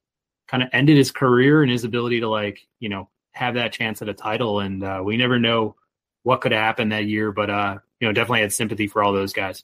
kind 0.47 0.61
of 0.61 0.69
ended 0.73 0.97
his 0.97 1.09
career 1.09 1.63
and 1.63 1.71
his 1.71 1.85
ability 1.85 2.19
to 2.19 2.27
like, 2.29 2.67
you 2.79 2.89
know, 2.89 3.09
have 3.39 3.55
that 3.55 3.73
chance 3.73 4.01
at 4.01 4.09
a 4.09 4.13
title. 4.13 4.59
And 4.59 4.83
uh, 4.83 5.01
we 5.03 5.17
never 5.17 5.39
know 5.39 5.75
what 6.23 6.41
could 6.41 6.51
happen 6.51 6.89
that 6.89 7.05
year, 7.05 7.31
but 7.31 7.49
uh, 7.49 7.77
you 7.99 8.07
know, 8.07 8.13
definitely 8.13 8.41
had 8.41 8.53
sympathy 8.53 8.87
for 8.87 9.01
all 9.01 9.13
those 9.13 9.33
guys. 9.33 9.63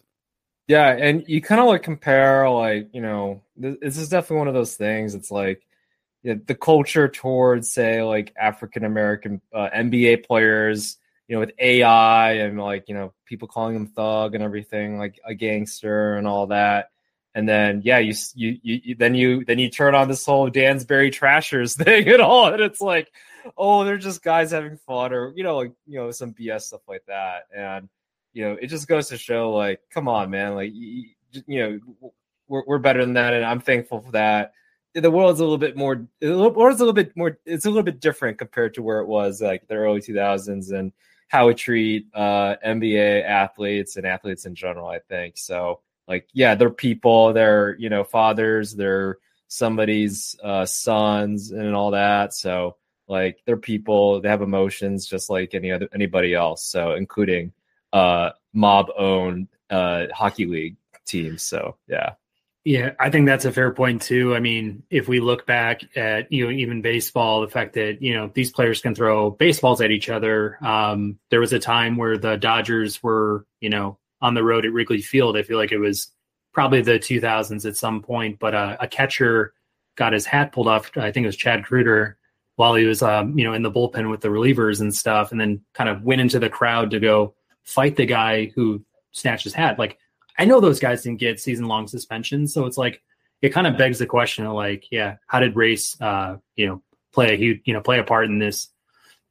Yeah, 0.67 0.89
and 0.89 1.23
you 1.27 1.41
kind 1.41 1.61
of 1.61 1.67
like 1.67 1.83
compare, 1.83 2.49
like 2.49 2.89
you 2.91 3.01
know, 3.01 3.43
this 3.55 3.97
is 3.97 4.09
definitely 4.09 4.37
one 4.37 4.47
of 4.47 4.55
those 4.55 4.75
things. 4.75 5.13
It's 5.13 5.29
like 5.29 5.61
you 6.23 6.33
know, 6.33 6.41
the 6.47 6.55
culture 6.55 7.07
towards, 7.07 7.71
say, 7.71 8.01
like 8.01 8.33
African 8.39 8.83
American 8.83 9.41
uh, 9.53 9.69
NBA 9.75 10.25
players, 10.25 10.97
you 11.27 11.35
know, 11.35 11.41
with 11.41 11.51
AI 11.59 12.31
and 12.33 12.59
like 12.59 12.85
you 12.87 12.95
know 12.95 13.13
people 13.25 13.47
calling 13.47 13.75
them 13.75 13.87
thug 13.87 14.33
and 14.33 14.43
everything, 14.43 14.97
like 14.97 15.19
a 15.23 15.35
gangster 15.35 16.15
and 16.15 16.27
all 16.27 16.47
that. 16.47 16.89
And 17.35 17.47
then 17.47 17.81
yeah, 17.83 17.99
you 17.99 18.15
you 18.33 18.57
you 18.63 18.95
then 18.95 19.13
you 19.13 19.45
then 19.45 19.59
you 19.59 19.69
turn 19.69 19.93
on 19.93 20.07
this 20.07 20.25
whole 20.25 20.49
Danbury 20.49 21.11
Trashers 21.11 21.75
thing 21.83 22.07
and 22.09 22.21
all, 22.21 22.51
and 22.51 22.61
it's 22.61 22.81
like 22.81 23.11
oh, 23.57 23.83
they're 23.83 23.97
just 23.97 24.23
guys 24.23 24.51
having 24.51 24.77
fun 24.77 25.13
or, 25.13 25.33
you 25.35 25.43
know, 25.43 25.57
like, 25.57 25.71
you 25.85 25.99
know, 25.99 26.11
some 26.11 26.33
BS 26.33 26.63
stuff 26.63 26.81
like 26.87 27.03
that. 27.07 27.43
And, 27.55 27.89
you 28.33 28.43
know, 28.43 28.57
it 28.61 28.67
just 28.67 28.87
goes 28.87 29.09
to 29.09 29.17
show, 29.17 29.53
like, 29.53 29.81
come 29.89 30.07
on, 30.07 30.29
man. 30.29 30.55
Like, 30.55 30.71
you, 30.73 31.09
you 31.47 31.59
know, 31.59 32.11
we're, 32.47 32.63
we're 32.65 32.79
better 32.79 33.01
than 33.03 33.13
that. 33.13 33.33
And 33.33 33.45
I'm 33.45 33.59
thankful 33.61 34.01
for 34.01 34.11
that. 34.11 34.53
The 34.93 35.11
world's 35.11 35.41
a 35.41 35.43
little 35.43 35.57
bit 35.57 35.75
more, 35.75 36.07
the 36.21 36.49
world's 36.49 36.79
a 36.79 36.83
little 36.83 36.93
bit 36.93 37.15
more, 37.17 37.37
it's 37.45 37.65
a 37.65 37.69
little 37.69 37.83
bit 37.83 37.99
different 37.99 38.37
compared 38.37 38.73
to 38.75 38.81
where 38.81 38.99
it 38.99 39.07
was 39.07 39.41
like 39.41 39.67
the 39.67 39.75
early 39.75 39.99
2000s 39.99 40.71
and 40.71 40.93
how 41.27 41.47
we 41.47 41.53
treat 41.53 42.07
uh, 42.13 42.55
NBA 42.65 43.25
athletes 43.25 43.97
and 43.97 44.05
athletes 44.05 44.45
in 44.45 44.55
general, 44.55 44.87
I 44.87 44.99
think. 44.99 45.37
So, 45.37 45.81
like, 46.07 46.29
yeah, 46.33 46.55
they're 46.55 46.69
people, 46.69 47.33
they're, 47.33 47.75
you 47.77 47.89
know, 47.89 48.03
fathers, 48.03 48.73
they're 48.73 49.17
somebody's 49.47 50.35
uh, 50.43 50.65
sons 50.65 51.51
and 51.51 51.75
all 51.75 51.91
that. 51.91 52.33
So, 52.33 52.77
like 53.07 53.39
they're 53.45 53.57
people, 53.57 54.21
they 54.21 54.29
have 54.29 54.41
emotions 54.41 55.05
just 55.05 55.29
like 55.29 55.53
any 55.53 55.71
other 55.71 55.87
anybody 55.93 56.33
else. 56.33 56.65
So 56.65 56.93
including 56.93 57.53
uh 57.93 58.31
mob 58.53 58.87
owned 58.97 59.47
uh 59.69 60.05
hockey 60.13 60.45
league 60.45 60.77
teams. 61.05 61.43
So 61.43 61.77
yeah. 61.87 62.13
Yeah, 62.67 62.93
I 62.99 63.11
think 63.11 63.27
that's 63.27 63.45
a 63.45 63.51
fair 63.51 63.71
point 63.71 64.01
too. 64.01 64.35
I 64.35 64.39
mean, 64.39 64.81
if 64.89 65.07
we 65.07 65.19
look 65.19 65.45
back 65.45 65.95
at 65.95 66.31
you 66.31 66.45
know 66.45 66.51
even 66.51 66.81
baseball, 66.81 67.41
the 67.41 67.47
fact 67.47 67.73
that 67.73 68.01
you 68.01 68.15
know 68.15 68.31
these 68.33 68.51
players 68.51 68.81
can 68.81 68.95
throw 68.95 69.29
baseballs 69.29 69.81
at 69.81 69.91
each 69.91 70.09
other. 70.09 70.57
Um, 70.65 71.19
there 71.29 71.39
was 71.39 71.53
a 71.53 71.59
time 71.59 71.95
where 71.95 72.17
the 72.17 72.37
Dodgers 72.37 73.03
were 73.03 73.45
you 73.59 73.69
know 73.69 73.99
on 74.19 74.33
the 74.33 74.43
road 74.43 74.65
at 74.65 74.73
Wrigley 74.73 75.03
Field. 75.03 75.37
I 75.37 75.43
feel 75.43 75.59
like 75.59 75.71
it 75.71 75.77
was 75.77 76.11
probably 76.53 76.81
the 76.81 76.93
2000s 76.97 77.67
at 77.67 77.75
some 77.75 78.01
point, 78.01 78.39
but 78.39 78.55
uh, 78.55 78.77
a 78.79 78.87
catcher 78.87 79.53
got 79.95 80.13
his 80.13 80.25
hat 80.25 80.51
pulled 80.51 80.67
off. 80.67 80.89
I 80.97 81.11
think 81.11 81.25
it 81.25 81.27
was 81.27 81.37
Chad 81.37 81.63
Kreuter, 81.63 82.15
while 82.55 82.75
he 82.75 82.85
was, 82.85 83.01
um, 83.01 83.37
you 83.37 83.43
know, 83.43 83.53
in 83.53 83.63
the 83.63 83.71
bullpen 83.71 84.09
with 84.09 84.21
the 84.21 84.29
relievers 84.29 84.81
and 84.81 84.95
stuff, 84.95 85.31
and 85.31 85.39
then 85.39 85.61
kind 85.73 85.89
of 85.89 86.03
went 86.03 86.21
into 86.21 86.39
the 86.39 86.49
crowd 86.49 86.91
to 86.91 86.99
go 86.99 87.33
fight 87.63 87.95
the 87.95 88.05
guy 88.05 88.45
who 88.55 88.83
snatched 89.11 89.43
his 89.43 89.53
hat. 89.53 89.79
Like, 89.79 89.97
I 90.37 90.45
know 90.45 90.59
those 90.59 90.79
guys 90.79 91.03
didn't 91.03 91.19
get 91.19 91.39
season 91.39 91.65
long 91.65 91.87
suspensions, 91.87 92.53
so 92.53 92.65
it's 92.65 92.77
like 92.77 93.01
it 93.41 93.49
kind 93.49 93.67
of 93.67 93.77
begs 93.77 93.99
the 93.99 94.05
question 94.05 94.45
of 94.45 94.53
like, 94.53 94.85
yeah, 94.91 95.15
how 95.27 95.39
did 95.39 95.55
race, 95.55 95.99
uh, 96.01 96.37
you 96.55 96.67
know, 96.67 96.81
play 97.13 97.33
a 97.33 97.37
huge, 97.37 97.61
you 97.65 97.73
know, 97.73 97.81
play 97.81 97.99
a 97.99 98.03
part 98.03 98.25
in 98.25 98.39
this, 98.39 98.69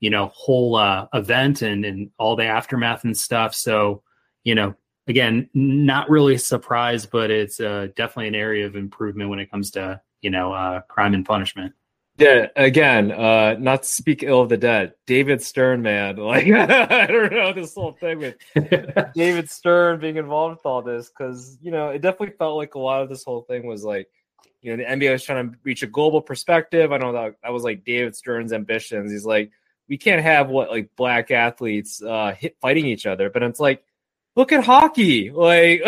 you 0.01 0.11
know, 0.11 0.31
whole 0.35 0.77
uh, 0.77 1.07
event 1.15 1.63
and 1.63 1.85
and 1.85 2.11
all 2.19 2.37
the 2.37 2.45
aftermath 2.45 3.05
and 3.05 3.17
stuff. 3.17 3.55
So, 3.55 4.03
you 4.43 4.55
know, 4.55 4.75
again, 5.07 5.49
not 5.55 6.11
really 6.11 6.39
surprised, 6.39 7.11
but 7.11 7.31
it's 7.31 7.61
uh, 7.61 7.89
definitely 7.97 8.29
an 8.29 8.35
area 8.35 8.67
of 8.67 8.77
improvement 8.77 9.31
when 9.31 9.39
it 9.39 9.51
comes 9.51 9.71
to 9.73 10.01
you 10.21 10.31
know 10.31 10.53
uh, 10.53 10.81
crime 10.83 11.15
and 11.15 11.25
punishment. 11.25 11.75
Yeah, 12.17 12.47
again, 12.55 13.11
uh, 13.11 13.57
not 13.59 13.83
to 13.83 13.89
speak 13.89 14.23
ill 14.23 14.41
of 14.41 14.49
the 14.49 14.57
dead. 14.57 14.95
David 15.05 15.43
Stern, 15.43 15.83
man, 15.83 16.17
like 16.19 16.47
I 16.47 17.07
don't 17.07 17.33
know 17.33 17.53
this 17.53 17.75
whole 17.75 17.93
thing 17.93 18.19
with 18.19 18.37
David 19.15 19.51
Stern 19.51 19.99
being 19.99 20.17
involved 20.17 20.59
with 20.59 20.67
all 20.67 20.81
this 20.83 21.09
because 21.09 21.59
you 21.61 21.73
know 21.73 21.89
it 21.89 22.03
definitely 22.03 22.37
felt 22.37 22.57
like 22.57 22.77
a 22.77 22.79
lot 22.79 23.03
of 23.03 23.09
this 23.09 23.25
whole 23.25 23.43
thing 23.43 23.67
was 23.67 23.83
like, 23.83 24.09
you 24.63 24.71
know, 24.71 24.83
the 24.83 24.89
NBA 24.89 25.11
was 25.11 25.25
trying 25.25 25.51
to 25.51 25.59
reach 25.65 25.83
a 25.83 25.89
global 25.89 26.23
perspective. 26.23 26.93
I 26.93 26.99
know 26.99 27.13
that 27.13 27.35
that 27.43 27.53
was 27.53 27.65
like 27.65 27.85
David 27.85 28.15
Stern's 28.15 28.53
ambitions. 28.53 29.11
He's 29.11 29.27
like, 29.27 29.51
we 29.89 29.99
can't 29.99 30.23
have 30.23 30.49
what 30.49 30.71
like 30.71 30.91
black 30.97 31.33
athletes 31.33 32.01
uh, 32.01 32.33
hit 32.39 32.57
fighting 32.61 32.87
each 32.87 33.07
other, 33.07 33.29
but 33.29 33.43
it's 33.43 33.59
like 33.61 33.83
look 34.37 34.53
at 34.53 34.65
hockey 34.65 35.31
like 35.35 35.81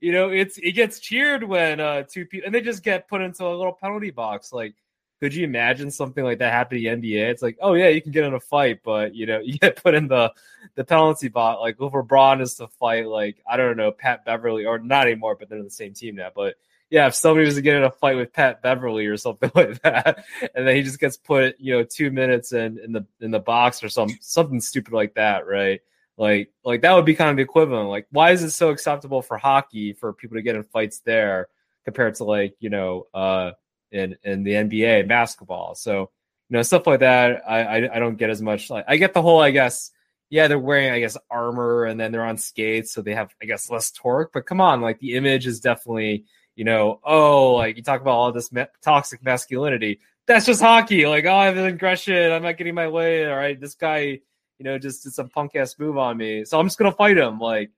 you 0.00 0.12
know 0.12 0.30
it's 0.30 0.58
it 0.58 0.72
gets 0.72 1.00
cheered 1.00 1.42
when 1.42 1.80
uh 1.80 2.02
two 2.02 2.24
people 2.24 2.46
and 2.46 2.54
they 2.54 2.60
just 2.60 2.82
get 2.82 3.08
put 3.08 3.20
into 3.20 3.44
a 3.44 3.50
little 3.56 3.72
penalty 3.72 4.10
box 4.10 4.52
like 4.52 4.74
could 5.20 5.34
you 5.34 5.44
imagine 5.44 5.90
something 5.90 6.24
like 6.24 6.38
that 6.38 6.52
happening 6.52 6.84
in 6.84 7.00
the 7.00 7.12
NBA? 7.12 7.30
It's 7.30 7.42
like, 7.42 7.58
oh 7.60 7.74
yeah, 7.74 7.88
you 7.88 8.00
can 8.00 8.10
get 8.10 8.24
in 8.24 8.34
a 8.34 8.40
fight, 8.40 8.80
but 8.82 9.14
you 9.14 9.26
know, 9.26 9.38
you 9.44 9.58
get 9.58 9.82
put 9.82 9.94
in 9.94 10.08
the 10.08 10.32
the 10.74 10.84
penalty 10.84 11.28
box. 11.28 11.60
Like 11.60 11.76
if 11.78 11.92
LeBron 11.92 12.40
is 12.40 12.54
to 12.54 12.68
fight, 12.68 13.06
like 13.06 13.42
I 13.48 13.56
don't 13.56 13.76
know, 13.76 13.92
Pat 13.92 14.24
Beverley 14.24 14.64
or 14.64 14.78
not 14.78 15.06
anymore, 15.06 15.36
but 15.38 15.48
they're 15.48 15.58
in 15.58 15.64
the 15.64 15.70
same 15.70 15.92
team 15.92 16.16
now. 16.16 16.30
But 16.34 16.54
yeah, 16.88 17.06
if 17.06 17.14
somebody 17.14 17.46
was 17.46 17.54
to 17.54 17.62
get 17.62 17.76
in 17.76 17.84
a 17.84 17.90
fight 17.90 18.16
with 18.16 18.32
Pat 18.32 18.62
Beverley 18.62 19.06
or 19.06 19.16
something 19.16 19.50
like 19.54 19.80
that, 19.82 20.24
and 20.54 20.66
then 20.66 20.74
he 20.74 20.82
just 20.82 20.98
gets 20.98 21.16
put, 21.18 21.60
you 21.60 21.76
know, 21.76 21.84
two 21.84 22.10
minutes 22.10 22.52
in 22.52 22.78
in 22.78 22.92
the 22.92 23.06
in 23.20 23.30
the 23.30 23.38
box 23.38 23.84
or 23.84 23.90
some 23.90 24.10
something 24.20 24.60
stupid 24.60 24.94
like 24.94 25.14
that, 25.14 25.46
right? 25.46 25.80
Like 26.16 26.50
like 26.64 26.80
that 26.82 26.94
would 26.94 27.04
be 27.04 27.14
kind 27.14 27.30
of 27.30 27.36
the 27.36 27.42
equivalent. 27.42 27.90
Like, 27.90 28.06
why 28.10 28.30
is 28.30 28.42
it 28.42 28.50
so 28.50 28.70
acceptable 28.70 29.22
for 29.22 29.36
hockey 29.36 29.92
for 29.92 30.12
people 30.12 30.36
to 30.36 30.42
get 30.42 30.56
in 30.56 30.64
fights 30.64 31.00
there 31.00 31.48
compared 31.84 32.14
to 32.14 32.24
like 32.24 32.54
you 32.60 32.70
know 32.70 33.06
uh 33.14 33.52
in 33.92 34.16
in 34.22 34.42
the 34.44 34.52
NBA 34.52 35.08
basketball. 35.08 35.74
So 35.74 36.10
you 36.48 36.56
know 36.56 36.62
stuff 36.62 36.86
like 36.86 37.00
that. 37.00 37.42
I 37.48 37.62
I, 37.62 37.96
I 37.96 37.98
don't 37.98 38.16
get 38.16 38.30
as 38.30 38.42
much. 38.42 38.70
Like 38.70 38.84
I 38.88 38.96
get 38.96 39.14
the 39.14 39.22
whole 39.22 39.40
I 39.40 39.50
guess 39.50 39.90
yeah, 40.30 40.46
they're 40.46 40.58
wearing, 40.58 40.90
I 40.90 41.00
guess, 41.00 41.16
armor 41.28 41.84
and 41.84 41.98
then 41.98 42.12
they're 42.12 42.24
on 42.24 42.38
skates, 42.38 42.92
so 42.92 43.02
they 43.02 43.14
have, 43.14 43.34
I 43.42 43.46
guess, 43.46 43.68
less 43.68 43.90
torque. 43.90 44.32
But 44.32 44.46
come 44.46 44.60
on, 44.60 44.80
like 44.80 45.00
the 45.00 45.16
image 45.16 45.46
is 45.46 45.58
definitely, 45.58 46.24
you 46.54 46.64
know, 46.64 47.00
oh, 47.04 47.54
like 47.54 47.76
you 47.76 47.82
talk 47.82 48.00
about 48.00 48.14
all 48.14 48.32
this 48.32 48.48
toxic 48.82 49.24
masculinity. 49.24 50.00
That's 50.26 50.46
just 50.46 50.62
hockey. 50.62 51.06
Like, 51.06 51.24
oh, 51.24 51.34
I 51.34 51.46
have 51.46 51.56
an 51.56 51.66
aggression. 51.66 52.32
I'm 52.32 52.44
not 52.44 52.56
getting 52.56 52.76
my 52.76 52.86
way. 52.86 53.28
All 53.28 53.36
right, 53.36 53.60
this 53.60 53.74
guy, 53.74 54.20
you 54.58 54.64
know, 54.64 54.78
just 54.78 55.02
did 55.02 55.12
some 55.12 55.28
punk 55.28 55.56
ass 55.56 55.76
move 55.78 55.98
on 55.98 56.16
me, 56.16 56.44
so 56.44 56.60
I'm 56.60 56.66
just 56.66 56.78
gonna 56.78 56.92
fight 56.92 57.18
him. 57.18 57.40
Like, 57.40 57.72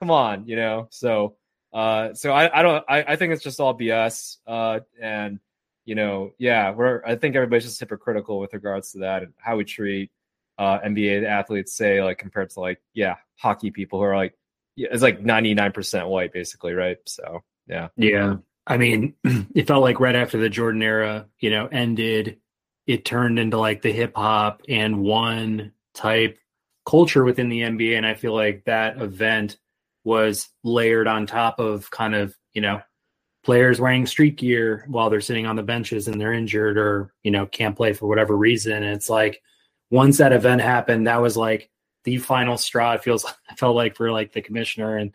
come 0.00 0.10
on, 0.10 0.46
you 0.46 0.56
know. 0.56 0.88
So, 0.90 1.36
uh, 1.74 2.14
so 2.14 2.32
I, 2.32 2.60
I 2.60 2.62
don't, 2.62 2.84
I, 2.88 3.02
I 3.02 3.16
think 3.16 3.34
it's 3.34 3.42
just 3.42 3.60
all 3.60 3.78
BS. 3.78 4.38
Uh, 4.46 4.80
and 5.00 5.40
you 5.88 5.94
know, 5.94 6.34
yeah, 6.36 6.70
we're, 6.72 7.02
I 7.06 7.16
think 7.16 7.34
everybody's 7.34 7.64
just 7.64 7.80
hypocritical 7.80 8.38
with 8.38 8.52
regards 8.52 8.92
to 8.92 8.98
that 8.98 9.22
and 9.22 9.32
how 9.38 9.56
we 9.56 9.64
treat 9.64 10.10
uh, 10.58 10.80
NBA 10.80 11.24
athletes 11.24 11.72
say 11.72 12.02
like 12.02 12.18
compared 12.18 12.50
to 12.50 12.60
like 12.60 12.78
yeah 12.92 13.14
hockey 13.36 13.70
people 13.70 13.98
who 13.98 14.04
are 14.04 14.16
like 14.16 14.34
yeah, 14.76 14.88
it's 14.92 15.02
like 15.02 15.22
99% 15.22 16.06
white 16.10 16.30
basically 16.34 16.74
right? 16.74 16.98
So 17.06 17.42
yeah. 17.66 17.88
Yeah. 17.96 18.36
I 18.66 18.76
mean 18.76 19.14
it 19.54 19.66
felt 19.66 19.82
like 19.82 19.98
right 19.98 20.14
after 20.14 20.36
the 20.36 20.50
Jordan 20.50 20.82
era 20.82 21.26
you 21.40 21.48
know 21.48 21.68
ended 21.68 22.38
it 22.86 23.06
turned 23.06 23.38
into 23.38 23.56
like 23.56 23.80
the 23.80 23.92
hip 23.92 24.14
hop 24.14 24.62
AND1 24.68 25.72
type 25.94 26.38
culture 26.84 27.24
within 27.24 27.48
the 27.48 27.62
NBA 27.62 27.96
and 27.96 28.06
I 28.06 28.12
feel 28.12 28.34
like 28.34 28.64
that 28.66 29.00
event 29.00 29.56
was 30.04 30.50
layered 30.64 31.06
on 31.06 31.26
top 31.26 31.60
of 31.60 31.90
kind 31.90 32.14
of 32.14 32.36
you 32.52 32.60
know 32.60 32.82
players 33.48 33.80
wearing 33.80 34.04
street 34.04 34.36
gear 34.36 34.84
while 34.88 35.08
they're 35.08 35.22
sitting 35.22 35.46
on 35.46 35.56
the 35.56 35.62
benches 35.62 36.06
and 36.06 36.20
they're 36.20 36.34
injured 36.34 36.76
or 36.76 37.14
you 37.22 37.30
know 37.30 37.46
can't 37.46 37.74
play 37.74 37.94
for 37.94 38.06
whatever 38.06 38.36
reason. 38.36 38.74
And 38.74 38.94
it's 38.94 39.08
like 39.08 39.40
once 39.90 40.18
that 40.18 40.34
event 40.34 40.60
happened, 40.60 41.06
that 41.06 41.22
was 41.22 41.34
like 41.34 41.70
the 42.04 42.18
final 42.18 42.58
straw. 42.58 42.92
It 42.92 43.02
feels 43.02 43.24
I 43.50 43.54
felt 43.54 43.74
like 43.74 43.96
for 43.96 44.12
like 44.12 44.34
the 44.34 44.42
commissioner 44.42 44.98
and 44.98 45.14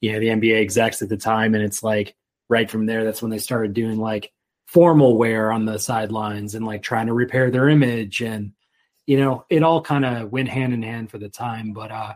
you 0.00 0.12
know 0.12 0.18
the 0.18 0.28
NBA 0.28 0.62
execs 0.62 1.02
at 1.02 1.10
the 1.10 1.18
time, 1.18 1.54
and 1.54 1.62
it's 1.62 1.82
like 1.82 2.16
right 2.48 2.70
from 2.70 2.86
there, 2.86 3.04
that's 3.04 3.20
when 3.20 3.30
they 3.30 3.36
started 3.36 3.74
doing 3.74 3.98
like 3.98 4.32
formal 4.64 5.18
wear 5.18 5.52
on 5.52 5.66
the 5.66 5.78
sidelines 5.78 6.54
and 6.54 6.64
like 6.64 6.82
trying 6.82 7.08
to 7.08 7.12
repair 7.12 7.50
their 7.50 7.68
image. 7.68 8.22
And 8.22 8.52
you 9.06 9.18
know 9.18 9.44
it 9.50 9.62
all 9.62 9.82
kind 9.82 10.06
of 10.06 10.32
went 10.32 10.48
hand 10.48 10.72
in 10.72 10.82
hand 10.82 11.10
for 11.10 11.18
the 11.18 11.28
time. 11.28 11.74
But 11.74 11.90
uh 11.90 12.14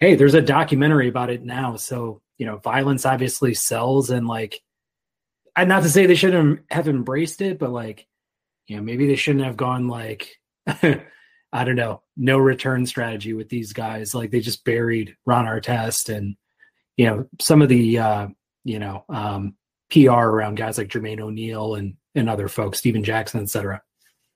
hey 0.00 0.16
there's 0.16 0.34
a 0.34 0.42
documentary 0.42 1.08
about 1.08 1.30
it 1.30 1.44
now. 1.44 1.76
So 1.76 2.22
you 2.38 2.46
know 2.46 2.56
violence 2.56 3.06
obviously 3.06 3.54
sells 3.54 4.10
and 4.10 4.26
like 4.26 4.62
and 5.56 5.68
not 5.68 5.82
to 5.82 5.88
say 5.88 6.06
they 6.06 6.14
shouldn't 6.14 6.60
have 6.70 6.88
embraced 6.88 7.40
it 7.40 7.58
but 7.58 7.70
like 7.70 8.06
you 8.66 8.76
know 8.76 8.82
maybe 8.82 9.06
they 9.06 9.16
shouldn't 9.16 9.44
have 9.44 9.56
gone 9.56 9.88
like 9.88 10.38
I 11.52 11.64
don't 11.64 11.76
know, 11.76 12.02
no 12.18 12.38
return 12.38 12.84
strategy 12.84 13.32
with 13.32 13.48
these 13.48 13.72
guys. 13.72 14.14
Like 14.14 14.30
they 14.30 14.40
just 14.40 14.64
buried 14.64 15.16
Ron 15.24 15.46
Artest 15.46 16.14
and, 16.14 16.36
you 16.96 17.06
know, 17.06 17.28
some 17.40 17.62
of 17.62 17.70
the, 17.70 17.98
uh, 17.98 18.28
you 18.64 18.78
know, 18.78 19.04
um, 19.08 19.54
PR 19.90 20.10
around 20.10 20.56
guys 20.56 20.76
like 20.76 20.88
Jermaine 20.88 21.20
O'Neal 21.20 21.76
and, 21.76 21.94
and 22.14 22.28
other 22.28 22.48
folks, 22.48 22.78
Stephen 22.78 23.04
Jackson, 23.04 23.40
et 23.40 23.48
cetera. 23.48 23.80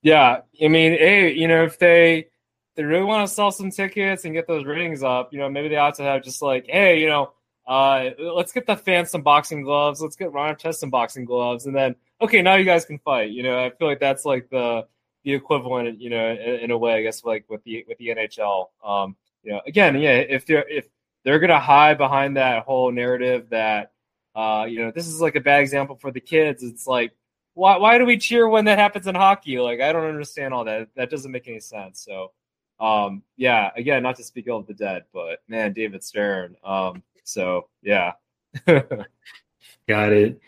Yeah. 0.02 0.38
I 0.62 0.68
mean, 0.68 0.92
hey, 0.92 1.32
you 1.32 1.48
know, 1.48 1.64
if 1.64 1.78
they, 1.78 2.28
they 2.76 2.84
really 2.84 3.04
want 3.04 3.28
to 3.28 3.34
sell 3.34 3.50
some 3.50 3.70
tickets 3.70 4.24
and 4.24 4.32
get 4.32 4.46
those 4.46 4.64
ratings 4.64 5.02
up, 5.02 5.32
you 5.32 5.40
know, 5.40 5.50
maybe 5.50 5.68
they 5.68 5.76
ought 5.76 5.96
to 5.96 6.04
have 6.04 6.22
just 6.22 6.40
like, 6.40 6.66
hey, 6.68 7.00
you 7.00 7.08
know, 7.08 7.32
uh, 7.70 8.10
let's 8.18 8.50
get 8.50 8.66
the 8.66 8.74
fans 8.74 9.10
some 9.10 9.22
boxing 9.22 9.62
gloves. 9.62 10.02
Let's 10.02 10.16
get 10.16 10.32
Ron 10.32 10.56
Artest 10.56 10.74
some 10.74 10.90
boxing 10.90 11.24
gloves. 11.24 11.66
And 11.66 11.74
then, 11.74 11.94
okay, 12.20 12.42
now 12.42 12.56
you 12.56 12.64
guys 12.64 12.84
can 12.84 12.98
fight. 12.98 13.30
You 13.30 13.44
know, 13.44 13.64
I 13.64 13.70
feel 13.70 13.86
like 13.86 14.00
that's 14.00 14.24
like 14.24 14.50
the, 14.50 14.88
the 15.22 15.34
equivalent, 15.34 16.00
you 16.00 16.10
know, 16.10 16.32
in, 16.32 16.56
in, 16.56 16.70
a 16.72 16.76
way, 16.76 16.94
I 16.94 17.02
guess, 17.02 17.24
like 17.24 17.44
with 17.48 17.62
the 17.62 17.84
with 17.86 17.96
the 17.98 18.08
NHL. 18.08 18.70
Um, 18.84 19.14
you 19.44 19.52
know, 19.52 19.60
again, 19.68 19.96
yeah, 20.00 20.14
if 20.14 20.46
they're 20.46 20.68
if 20.68 20.88
they're 21.22 21.38
gonna 21.38 21.60
hide 21.60 21.96
behind 21.96 22.36
that 22.36 22.64
whole 22.64 22.90
narrative 22.90 23.50
that, 23.50 23.92
uh, 24.34 24.66
you 24.68 24.80
know, 24.82 24.90
this 24.90 25.06
is 25.06 25.20
like 25.20 25.36
a 25.36 25.40
bad 25.40 25.60
example 25.60 25.94
for 25.94 26.10
the 26.10 26.20
kids. 26.20 26.64
It's 26.64 26.88
like, 26.88 27.12
why 27.54 27.76
why 27.76 27.98
do 27.98 28.04
we 28.04 28.18
cheer 28.18 28.48
when 28.48 28.64
that 28.64 28.78
happens 28.80 29.06
in 29.06 29.14
hockey? 29.14 29.60
Like, 29.60 29.80
I 29.80 29.92
don't 29.92 30.08
understand 30.08 30.52
all 30.52 30.64
that. 30.64 30.88
That 30.96 31.08
doesn't 31.08 31.30
make 31.30 31.46
any 31.46 31.60
sense. 31.60 32.04
So, 32.04 32.32
um, 32.80 33.22
yeah, 33.36 33.70
again, 33.76 34.02
not 34.02 34.16
to 34.16 34.24
speak 34.24 34.46
ill 34.48 34.56
of 34.56 34.66
the 34.66 34.74
dead, 34.74 35.04
but 35.12 35.44
man, 35.46 35.72
David 35.72 36.02
Stern. 36.02 36.56
Um, 36.64 37.04
so 37.30 37.68
yeah. 37.82 38.12
Got 38.66 40.12
it. 40.12 40.40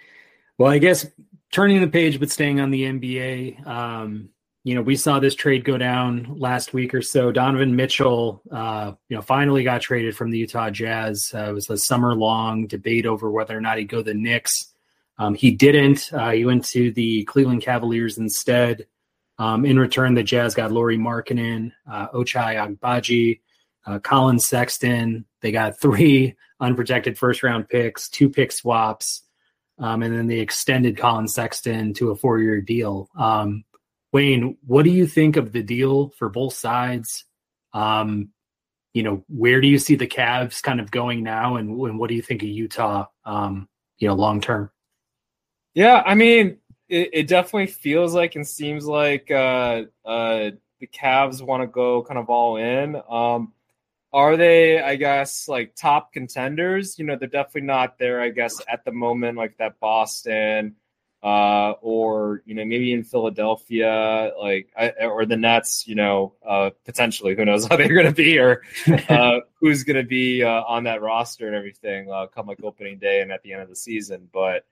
Well, 0.59 0.71
I 0.71 0.79
guess 0.79 1.07
turning 1.53 1.81
the 1.81 1.89
page, 1.89 2.19
but 2.19 2.31
staying 2.31 2.61
on 2.61 2.71
the 2.71 2.83
NBA. 2.83 3.67
Um, 3.67 4.31
you 4.65 4.75
know, 4.75 4.83
we 4.83 4.95
saw 4.95 5.19
this 5.19 5.35
trade 5.35 5.65
go 5.65 5.77
down 5.77 6.37
last 6.39 6.73
week 6.73 6.95
or 6.95 7.03
so. 7.03 7.33
Donovan 7.33 7.75
Mitchell, 7.75 8.43
uh, 8.53 8.93
you 9.09 9.17
know, 9.17 9.23
finally 9.23 9.65
got 9.65 9.81
traded 9.81 10.17
from 10.17 10.31
the 10.31 10.39
Utah 10.39 10.71
Jazz. 10.71 11.33
Uh, 11.35 11.51
it 11.51 11.53
was 11.53 11.69
a 11.69 11.77
summer 11.77 12.15
long 12.15 12.69
debate 12.69 13.05
over 13.05 13.31
whether 13.31 13.57
or 13.57 13.61
not 13.61 13.79
he'd 13.79 13.89
go 13.89 13.99
to 13.99 14.05
the 14.05 14.15
Knicks. 14.15 14.73
Um, 15.19 15.35
he 15.35 15.51
didn't. 15.51 16.13
Uh, 16.13 16.31
he 16.31 16.45
went 16.45 16.65
to 16.67 16.93
the 16.93 17.25
Cleveland 17.25 17.63
Cavaliers 17.63 18.19
instead. 18.19 18.87
Um, 19.39 19.65
in 19.65 19.79
return, 19.79 20.15
the 20.15 20.23
Jazz 20.23 20.55
got 20.55 20.71
Lauri 20.71 20.97
Markkanen, 20.97 21.73
uh, 21.91 22.09
Ochai 22.09 22.55
Agbaji, 22.55 23.41
uh, 23.87 23.99
Collin 23.99 24.39
Sexton. 24.39 25.25
They 25.43 25.53
got 25.53 25.79
three 25.81 26.37
unprotected 26.61 27.19
first 27.19 27.43
round 27.43 27.69
picks, 27.69 28.09
two 28.09 28.31
pick 28.31 28.53
swaps, 28.53 29.23
um, 29.79 30.03
and 30.03 30.15
then 30.15 30.29
they 30.29 30.39
extended 30.39 30.97
Collin 30.97 31.29
Sexton 31.29 31.95
to 31.95 32.11
a 32.11 32.17
four 32.17 32.39
year 32.39 32.61
deal. 32.61 33.09
Um, 33.17 33.65
Wayne, 34.13 34.57
what 34.67 34.85
do 34.85 34.91
you 34.91 35.07
think 35.07 35.37
of 35.37 35.53
the 35.53 35.63
deal 35.63 36.11
for 36.19 36.29
both 36.29 36.55
sides? 36.55 37.25
Um, 37.73 38.29
you 38.93 39.03
know, 39.03 39.25
where 39.29 39.61
do 39.61 39.69
you 39.69 39.79
see 39.79 39.95
the 39.95 40.07
Cavs 40.07 40.63
kind 40.63 40.81
of 40.81 40.91
going 40.91 41.23
now, 41.23 41.57
and, 41.57 41.71
and 41.81 41.99
what 41.99 42.09
do 42.09 42.15
you 42.15 42.23
think 42.23 42.43
of 42.43 42.49
Utah? 42.49 43.07
Um, 43.25 43.69
you 43.99 44.09
know, 44.09 44.15
long 44.15 44.41
term. 44.41 44.71
Yeah, 45.75 46.03
I 46.05 46.15
mean, 46.15 46.59
it, 46.89 47.11
it, 47.13 47.27
definitely 47.27 47.69
feels 47.69 48.15
like 48.15 48.37
and 48.37 48.47
seems 48.47 48.85
like 48.85 49.31
uh, 49.31 49.85
uh, 50.05 50.51
the 50.81 50.87
Cavs 50.87 51.41
want 51.41 51.63
to 51.63 51.67
go 51.67 52.03
kind 52.03 52.19
of 52.19 52.29
all 52.29 52.59
in. 52.59 53.01
Um, 53.09 53.55
are 54.13 54.37
they, 54.37 54.81
I 54.81 54.97
guess, 54.97 55.49
like 55.49 55.75
top 55.75 56.13
contenders? 56.13 56.99
You 56.99 57.07
know, 57.07 57.17
they're 57.17 57.29
definitely 57.29 57.63
not 57.63 57.99
there, 57.99 58.21
I 58.21 58.31
guess, 58.31 58.61
at 58.69 58.85
the 58.85 58.93
moment, 58.93 59.39
like 59.39 59.57
that 59.59 59.81
Boston 59.81 60.77
uh, 61.23 61.75
or 61.83 62.43
you 62.47 62.55
know 62.55 62.65
maybe 62.65 62.93
in 62.93 63.05
Philadelphia, 63.05 64.33
like 64.41 64.69
I, 64.77 64.91
or 65.05 65.25
the 65.25 65.37
Nets, 65.37 65.87
you 65.87 65.95
know, 65.95 66.35
uh, 66.47 66.71
potentially 66.85 67.37
who 67.37 67.45
knows 67.45 67.67
how 67.67 67.77
they're 67.77 67.95
going 67.95 68.07
to 68.07 68.13
be 68.13 68.39
or 68.39 68.63
uh, 69.09 69.41
who's 69.61 69.85
going 69.85 70.03
to 70.03 70.09
be 70.09 70.43
uh, 70.43 70.63
on 70.63 70.85
that 70.85 71.01
roster 71.01 71.47
and 71.47 71.55
everything 71.55 72.11
uh, 72.11 72.27
come 72.27 72.47
like 72.47 72.63
opening 72.65 72.99
day 72.99 73.21
and 73.21 73.31
at 73.31 73.43
the 73.43 73.53
end 73.53 73.63
of 73.63 73.69
the 73.69 73.77
season. 73.77 74.29
But 74.33 74.67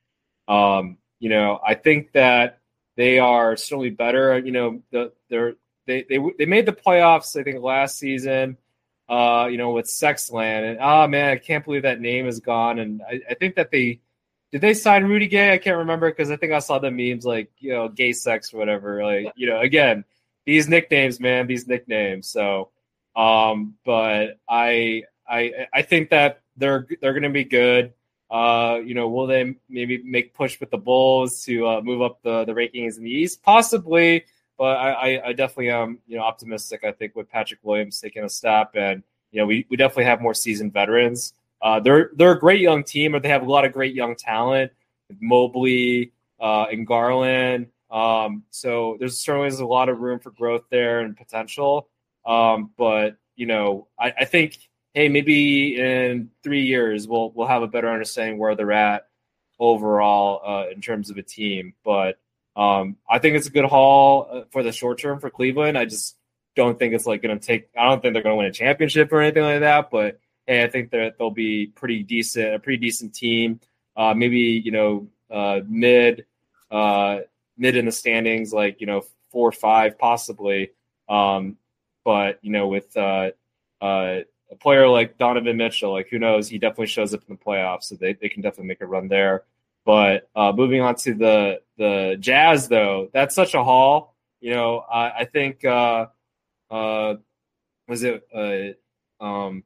um, 0.48 0.98
you 1.20 1.28
know, 1.28 1.60
I 1.64 1.74
think 1.74 2.12
that 2.12 2.58
they 2.96 3.20
are 3.20 3.56
certainly 3.56 3.90
better. 3.90 4.36
You 4.38 4.52
know, 4.52 4.82
the, 4.90 5.12
they're 5.28 5.54
they 5.86 6.04
they 6.08 6.18
they 6.36 6.46
made 6.46 6.66
the 6.66 6.72
playoffs. 6.72 7.38
I 7.38 7.44
think 7.44 7.62
last 7.62 7.96
season. 7.96 8.56
Uh, 9.10 9.48
you 9.50 9.58
know, 9.58 9.72
with 9.72 9.86
Sexland, 9.86 10.70
and 10.70 10.78
oh 10.80 11.08
man, 11.08 11.32
I 11.32 11.36
can't 11.36 11.64
believe 11.64 11.82
that 11.82 12.00
name 12.00 12.28
is 12.28 12.38
gone. 12.38 12.78
And 12.78 13.02
I, 13.02 13.20
I 13.30 13.34
think 13.34 13.56
that 13.56 13.72
they 13.72 13.98
did 14.52 14.60
they 14.60 14.72
sign 14.72 15.04
Rudy 15.04 15.26
Gay? 15.26 15.52
I 15.52 15.58
can't 15.58 15.78
remember 15.78 16.10
because 16.10 16.30
I 16.30 16.36
think 16.36 16.52
I 16.52 16.60
saw 16.60 16.78
the 16.78 16.92
memes 16.92 17.24
like 17.24 17.50
you 17.58 17.72
know 17.72 17.88
gay 17.88 18.12
sex 18.12 18.54
or 18.54 18.58
whatever. 18.58 19.02
Like 19.02 19.32
you 19.34 19.48
know, 19.48 19.60
again, 19.60 20.04
these 20.46 20.68
nicknames, 20.68 21.18
man, 21.18 21.48
these 21.48 21.66
nicknames. 21.66 22.28
So, 22.28 22.70
um, 23.16 23.74
but 23.84 24.38
I 24.48 25.04
I 25.28 25.66
I 25.72 25.82
think 25.82 26.10
that 26.10 26.42
they're 26.56 26.86
they're 27.00 27.18
to 27.18 27.30
be 27.30 27.44
good. 27.44 27.92
Uh, 28.30 28.78
you 28.84 28.94
know, 28.94 29.08
will 29.08 29.26
they 29.26 29.56
maybe 29.68 30.02
make 30.04 30.34
push 30.34 30.60
with 30.60 30.70
the 30.70 30.78
Bulls 30.78 31.42
to 31.44 31.66
uh, 31.66 31.80
move 31.80 32.00
up 32.00 32.22
the 32.22 32.44
the 32.44 32.52
rankings 32.52 32.96
in 32.96 33.02
the 33.04 33.10
East? 33.10 33.42
Possibly, 33.42 34.24
but 34.60 34.76
I, 34.76 35.22
I, 35.28 35.32
definitely 35.32 35.70
am 35.70 36.00
you 36.06 36.18
know 36.18 36.22
optimistic. 36.22 36.84
I 36.84 36.92
think 36.92 37.16
with 37.16 37.30
Patrick 37.30 37.60
Williams 37.62 37.98
taking 37.98 38.24
a 38.24 38.28
step, 38.28 38.72
and 38.74 39.02
you 39.32 39.40
know, 39.40 39.46
we 39.46 39.66
we 39.70 39.76
definitely 39.78 40.04
have 40.04 40.20
more 40.20 40.34
seasoned 40.34 40.74
veterans. 40.74 41.32
Uh, 41.62 41.80
they're 41.80 42.10
they're 42.16 42.32
a 42.32 42.38
great 42.38 42.60
young 42.60 42.84
team, 42.84 43.12
but 43.12 43.22
they 43.22 43.30
have 43.30 43.40
a 43.40 43.50
lot 43.50 43.64
of 43.64 43.72
great 43.72 43.94
young 43.94 44.14
talent, 44.14 44.70
Mobley 45.18 46.12
uh, 46.38 46.66
and 46.70 46.86
Garland. 46.86 47.68
Um, 47.90 48.44
so 48.50 48.98
there's 49.00 49.18
certainly 49.18 49.48
a 49.48 49.66
lot 49.66 49.88
of 49.88 50.00
room 50.00 50.20
for 50.20 50.30
growth 50.32 50.64
there 50.70 51.00
and 51.00 51.16
potential. 51.16 51.88
Um, 52.26 52.70
but 52.76 53.16
you 53.36 53.46
know, 53.46 53.88
I, 53.98 54.12
I, 54.20 54.24
think 54.26 54.58
hey, 54.92 55.08
maybe 55.08 55.80
in 55.80 56.28
three 56.42 56.64
years 56.64 57.08
we'll 57.08 57.30
we'll 57.30 57.48
have 57.48 57.62
a 57.62 57.66
better 57.66 57.88
understanding 57.88 58.36
where 58.36 58.54
they're 58.54 58.72
at 58.72 59.08
overall 59.58 60.42
uh, 60.44 60.68
in 60.68 60.82
terms 60.82 61.08
of 61.08 61.16
a 61.16 61.22
team. 61.22 61.72
But 61.82 62.18
um, 62.56 62.96
I 63.08 63.18
think 63.18 63.36
it's 63.36 63.46
a 63.46 63.50
good 63.50 63.64
haul 63.64 64.28
uh, 64.30 64.42
for 64.50 64.62
the 64.62 64.72
short 64.72 64.98
term 64.98 65.20
for 65.20 65.30
Cleveland. 65.30 65.78
I 65.78 65.84
just 65.84 66.16
don't 66.56 66.78
think 66.78 66.94
it's 66.94 67.06
like 67.06 67.22
going 67.22 67.38
to 67.38 67.44
take. 67.44 67.68
I 67.78 67.88
don't 67.88 68.02
think 68.02 68.14
they're 68.14 68.22
going 68.22 68.34
to 68.34 68.38
win 68.38 68.46
a 68.46 68.52
championship 68.52 69.12
or 69.12 69.20
anything 69.20 69.42
like 69.42 69.60
that, 69.60 69.90
but 69.90 70.20
hey, 70.46 70.64
I 70.64 70.68
think 70.68 70.90
that 70.90 71.16
they'll 71.18 71.30
be 71.30 71.66
pretty 71.66 72.02
decent, 72.02 72.54
a 72.54 72.58
pretty 72.58 72.78
decent 72.78 73.14
team. 73.14 73.60
Uh, 73.96 74.14
maybe 74.14 74.38
you 74.38 74.72
know 74.72 75.08
uh, 75.30 75.60
mid 75.66 76.26
uh, 76.70 77.20
mid 77.56 77.76
in 77.76 77.86
the 77.86 77.92
standings, 77.92 78.52
like 78.52 78.80
you 78.80 78.86
know 78.86 79.04
four 79.30 79.48
or 79.48 79.52
five 79.52 79.98
possibly. 79.98 80.70
Um, 81.08 81.56
but 82.04 82.38
you 82.42 82.50
know 82.50 82.68
with 82.68 82.96
uh, 82.96 83.30
uh, 83.80 84.20
a 84.50 84.56
player 84.58 84.88
like 84.88 85.18
Donovan 85.18 85.56
Mitchell, 85.56 85.92
like 85.92 86.08
who 86.08 86.18
knows, 86.18 86.48
he 86.48 86.58
definitely 86.58 86.86
shows 86.86 87.14
up 87.14 87.22
in 87.28 87.36
the 87.36 87.44
playoffs, 87.44 87.84
so 87.84 87.94
they, 87.94 88.14
they 88.14 88.28
can 88.28 88.42
definitely 88.42 88.68
make 88.68 88.80
a 88.80 88.86
run 88.86 89.08
there. 89.08 89.44
But 89.84 90.28
uh, 90.36 90.52
moving 90.52 90.80
on 90.80 90.94
to 90.96 91.14
the 91.14 91.60
the 91.78 92.16
Jazz, 92.20 92.68
though, 92.68 93.08
that's 93.12 93.34
such 93.34 93.54
a 93.54 93.64
haul. 93.64 94.14
You 94.40 94.54
know, 94.54 94.78
I, 94.80 95.20
I 95.20 95.24
think 95.24 95.64
uh, 95.64 96.06
uh, 96.70 97.14
was 97.88 98.02
it 98.02 98.26
uh, 98.34 99.24
um, 99.24 99.64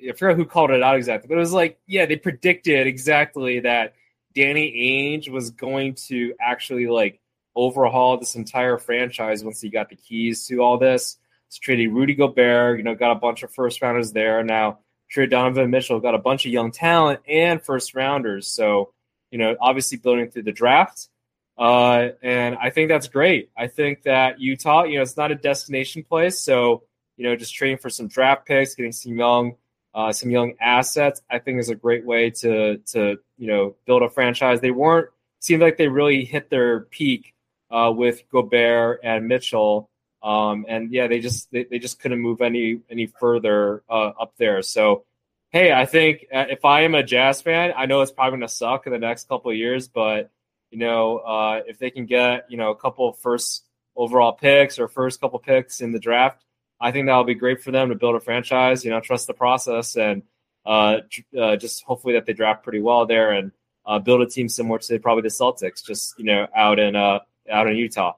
I 0.00 0.12
forgot 0.12 0.36
who 0.36 0.44
called 0.44 0.70
it 0.70 0.82
out 0.82 0.96
exactly, 0.96 1.28
but 1.28 1.34
it 1.34 1.40
was 1.40 1.52
like, 1.52 1.78
yeah, 1.86 2.06
they 2.06 2.16
predicted 2.16 2.86
exactly 2.86 3.60
that 3.60 3.94
Danny 4.34 4.72
Ainge 4.72 5.28
was 5.28 5.50
going 5.50 5.94
to 6.06 6.34
actually 6.40 6.86
like 6.86 7.20
overhaul 7.56 8.16
this 8.16 8.36
entire 8.36 8.78
franchise 8.78 9.42
once 9.42 9.60
he 9.60 9.68
got 9.68 9.88
the 9.88 9.96
keys 9.96 10.46
to 10.46 10.60
all 10.60 10.78
this. 10.78 11.18
So 11.48 11.58
traded 11.60 11.92
Rudy 11.92 12.14
Gobert, 12.14 12.78
you 12.78 12.84
know, 12.84 12.94
got 12.94 13.12
a 13.12 13.16
bunch 13.16 13.42
of 13.42 13.52
first 13.52 13.82
rounders 13.82 14.12
there. 14.12 14.44
Now 14.44 14.78
traded 15.10 15.30
Donovan 15.30 15.70
Mitchell, 15.70 16.00
got 16.00 16.14
a 16.14 16.18
bunch 16.18 16.46
of 16.46 16.52
young 16.52 16.70
talent 16.70 17.20
and 17.26 17.62
first 17.62 17.94
rounders. 17.94 18.46
So, 18.46 18.92
you 19.30 19.38
know, 19.38 19.56
obviously 19.60 19.98
building 19.98 20.30
through 20.30 20.44
the 20.44 20.52
draft. 20.52 21.08
Uh, 21.56 22.10
and 22.22 22.56
I 22.56 22.70
think 22.70 22.88
that's 22.88 23.08
great. 23.08 23.50
I 23.56 23.66
think 23.66 24.02
that 24.02 24.40
Utah, 24.40 24.84
you 24.84 24.96
know, 24.96 25.02
it's 25.02 25.16
not 25.16 25.32
a 25.32 25.34
destination 25.34 26.04
place. 26.04 26.38
So, 26.38 26.84
you 27.16 27.24
know, 27.24 27.34
just 27.34 27.54
trading 27.54 27.78
for 27.78 27.90
some 27.90 28.06
draft 28.06 28.46
picks, 28.46 28.74
getting 28.74 28.92
some 28.92 29.16
young 29.16 29.56
uh, 29.94 30.12
some 30.12 30.30
young 30.30 30.54
assets, 30.60 31.22
I 31.30 31.40
think 31.40 31.58
is 31.58 31.70
a 31.70 31.74
great 31.74 32.04
way 32.04 32.30
to 32.30 32.78
to 32.92 33.18
you 33.36 33.46
know 33.46 33.74
build 33.86 34.02
a 34.02 34.08
franchise. 34.08 34.60
They 34.60 34.70
weren't 34.70 35.08
seemed 35.40 35.62
like 35.62 35.76
they 35.76 35.88
really 35.88 36.24
hit 36.24 36.50
their 36.50 36.80
peak 36.80 37.34
uh, 37.70 37.92
with 37.94 38.22
Gobert 38.30 39.00
and 39.02 39.26
Mitchell, 39.26 39.90
um, 40.22 40.66
and 40.68 40.92
yeah, 40.92 41.08
they 41.08 41.20
just 41.20 41.50
they, 41.50 41.64
they 41.64 41.78
just 41.78 42.00
couldn't 42.00 42.20
move 42.20 42.42
any 42.42 42.80
any 42.90 43.06
further 43.06 43.82
uh, 43.88 44.12
up 44.20 44.34
there. 44.36 44.62
So 44.62 45.04
hey, 45.50 45.72
I 45.72 45.86
think 45.86 46.26
uh, 46.32 46.46
if 46.48 46.64
I 46.64 46.82
am 46.82 46.94
a 46.94 47.02
Jazz 47.02 47.42
fan, 47.42 47.72
I 47.76 47.86
know 47.86 48.00
it's 48.00 48.12
probably 48.12 48.38
going 48.38 48.48
to 48.48 48.54
suck 48.54 48.86
in 48.86 48.92
the 48.92 48.98
next 48.98 49.28
couple 49.28 49.50
of 49.50 49.56
years, 49.56 49.88
but 49.88 50.30
you 50.70 50.78
know 50.78 51.18
uh, 51.18 51.62
if 51.66 51.78
they 51.78 51.90
can 51.90 52.06
get 52.06 52.50
you 52.50 52.56
know 52.56 52.70
a 52.70 52.76
couple 52.76 53.12
first 53.12 53.64
overall 53.96 54.32
picks 54.32 54.78
or 54.78 54.86
first 54.88 55.20
couple 55.20 55.38
picks 55.38 55.80
in 55.80 55.92
the 55.92 55.98
draft 55.98 56.44
I 56.80 56.92
think 56.92 57.06
that'll 57.06 57.24
be 57.24 57.34
great 57.34 57.62
for 57.62 57.70
them 57.70 57.88
to 57.88 57.94
build 57.94 58.14
a 58.14 58.20
franchise. 58.20 58.84
You 58.84 58.90
know, 58.90 59.00
trust 59.00 59.26
the 59.26 59.34
process 59.34 59.96
and 59.96 60.22
uh, 60.64 60.98
uh, 61.38 61.56
just 61.56 61.82
hopefully 61.84 62.14
that 62.14 62.26
they 62.26 62.32
draft 62.32 62.62
pretty 62.62 62.80
well 62.80 63.06
there 63.06 63.32
and 63.32 63.52
uh, 63.86 63.98
build 63.98 64.20
a 64.20 64.26
team 64.26 64.48
similar 64.48 64.78
to 64.78 64.98
probably 64.98 65.22
the 65.22 65.28
Celtics, 65.28 65.84
just 65.84 66.18
you 66.18 66.24
know, 66.24 66.46
out 66.54 66.78
in 66.78 66.94
uh, 66.94 67.20
out 67.50 67.66
in 67.66 67.76
Utah. 67.76 68.14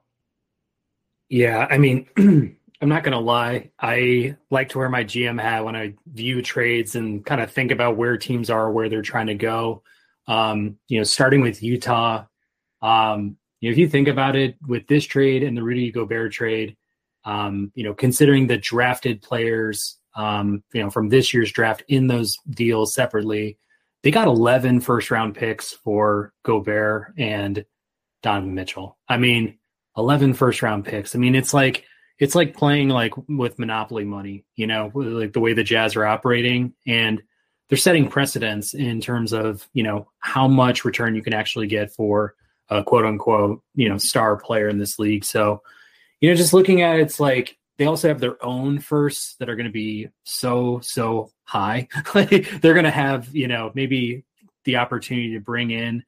Yeah, 1.28 1.66
I 1.70 1.78
mean, 1.78 2.08
I'm 2.80 2.88
not 2.88 3.04
gonna 3.04 3.20
lie. 3.20 3.70
I 3.78 4.36
like 4.50 4.70
to 4.70 4.78
wear 4.78 4.88
my 4.88 5.04
GM 5.04 5.40
hat 5.40 5.64
when 5.64 5.76
I 5.76 5.94
view 6.06 6.40
trades 6.40 6.94
and 6.94 7.24
kind 7.24 7.40
of 7.40 7.52
think 7.52 7.72
about 7.72 7.96
where 7.96 8.16
teams 8.16 8.48
are, 8.48 8.72
where 8.72 8.88
they're 8.88 9.02
trying 9.02 9.26
to 9.26 9.34
go. 9.34 9.82
Um, 10.26 10.78
you 10.88 10.98
know, 10.98 11.04
starting 11.04 11.42
with 11.42 11.62
Utah. 11.62 12.24
Um, 12.80 13.36
you 13.60 13.68
know, 13.68 13.72
if 13.72 13.78
you 13.78 13.88
think 13.88 14.08
about 14.08 14.36
it, 14.36 14.56
with 14.66 14.86
this 14.86 15.04
trade 15.04 15.42
and 15.42 15.56
the 15.56 15.62
Rudy 15.62 15.92
Gobert 15.92 16.32
trade, 16.32 16.76
um, 17.24 17.70
you 17.74 17.84
know, 17.84 17.92
considering 17.92 18.46
the 18.46 18.56
drafted 18.56 19.20
players, 19.20 19.98
um, 20.16 20.62
you 20.72 20.82
know, 20.82 20.88
from 20.88 21.10
this 21.10 21.34
year's 21.34 21.52
draft 21.52 21.82
in 21.88 22.06
those 22.06 22.38
deals 22.48 22.94
separately, 22.94 23.58
they 24.02 24.10
got 24.10 24.28
11 24.28 24.80
first 24.80 25.10
round 25.10 25.34
picks 25.34 25.72
for 25.72 26.32
Gobert 26.42 27.12
and 27.18 27.66
Donovan 28.22 28.54
Mitchell. 28.54 28.96
I 29.06 29.18
mean, 29.18 29.58
11 29.98 30.32
first 30.32 30.62
round 30.62 30.86
picks. 30.86 31.14
I 31.14 31.18
mean, 31.18 31.34
it's 31.34 31.52
like, 31.52 31.84
it's 32.20 32.34
like 32.34 32.54
playing 32.54 32.90
like 32.90 33.14
with 33.28 33.58
monopoly 33.58 34.04
money, 34.04 34.44
you 34.54 34.66
know, 34.66 34.92
like 34.94 35.32
the 35.32 35.40
way 35.40 35.54
the 35.54 35.64
Jazz 35.64 35.96
are 35.96 36.04
operating 36.04 36.74
and 36.86 37.22
they're 37.68 37.78
setting 37.78 38.08
precedents 38.08 38.74
in 38.74 39.00
terms 39.00 39.32
of, 39.32 39.66
you 39.72 39.82
know, 39.82 40.08
how 40.18 40.46
much 40.46 40.84
return 40.84 41.14
you 41.14 41.22
can 41.22 41.32
actually 41.32 41.66
get 41.66 41.92
for 41.92 42.34
a 42.68 42.84
quote 42.84 43.06
unquote, 43.06 43.62
you 43.74 43.88
know, 43.88 43.96
star 43.96 44.36
player 44.36 44.68
in 44.68 44.78
this 44.78 44.98
league. 44.98 45.24
So, 45.24 45.62
you 46.20 46.28
know, 46.28 46.36
just 46.36 46.52
looking 46.52 46.82
at 46.82 46.96
it, 46.96 47.02
it's 47.02 47.18
like 47.18 47.56
they 47.78 47.86
also 47.86 48.08
have 48.08 48.20
their 48.20 48.44
own 48.44 48.80
firsts 48.80 49.36
that 49.36 49.48
are 49.48 49.56
going 49.56 49.64
to 49.64 49.72
be 49.72 50.08
so 50.24 50.80
so 50.82 51.30
high. 51.44 51.88
they're 52.14 52.74
going 52.74 52.84
to 52.84 52.90
have, 52.90 53.34
you 53.34 53.48
know, 53.48 53.72
maybe 53.74 54.24
the 54.64 54.76
opportunity 54.76 55.32
to 55.32 55.40
bring 55.40 55.70
in, 55.70 56.04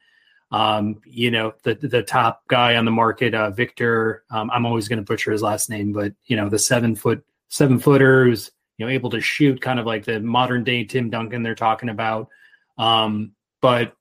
um, 0.52 1.00
you 1.04 1.30
know, 1.30 1.54
the 1.62 1.74
the 1.74 2.02
top 2.02 2.46
guy 2.46 2.76
on 2.76 2.84
the 2.84 2.90
market, 2.90 3.34
uh, 3.34 3.50
Victor. 3.50 4.22
Um, 4.30 4.50
I'm 4.52 4.66
always 4.66 4.86
going 4.86 4.98
to 4.98 5.04
butcher 5.04 5.32
his 5.32 5.42
last 5.42 5.70
name, 5.70 5.92
but 5.92 6.12
you 6.26 6.36
know, 6.36 6.48
the 6.48 6.58
seven 6.58 6.94
foot 6.94 7.24
seven 7.48 7.78
footer 7.78 8.26
who's 8.26 8.50
you 8.76 8.86
know 8.86 8.92
able 8.92 9.10
to 9.10 9.20
shoot, 9.20 9.60
kind 9.60 9.80
of 9.80 9.86
like 9.86 10.04
the 10.04 10.20
modern 10.20 10.62
day 10.62 10.84
Tim 10.84 11.10
Duncan 11.10 11.42
they're 11.42 11.54
talking 11.54 11.88
about. 11.88 12.28
Um, 12.76 13.32
but 13.62 13.96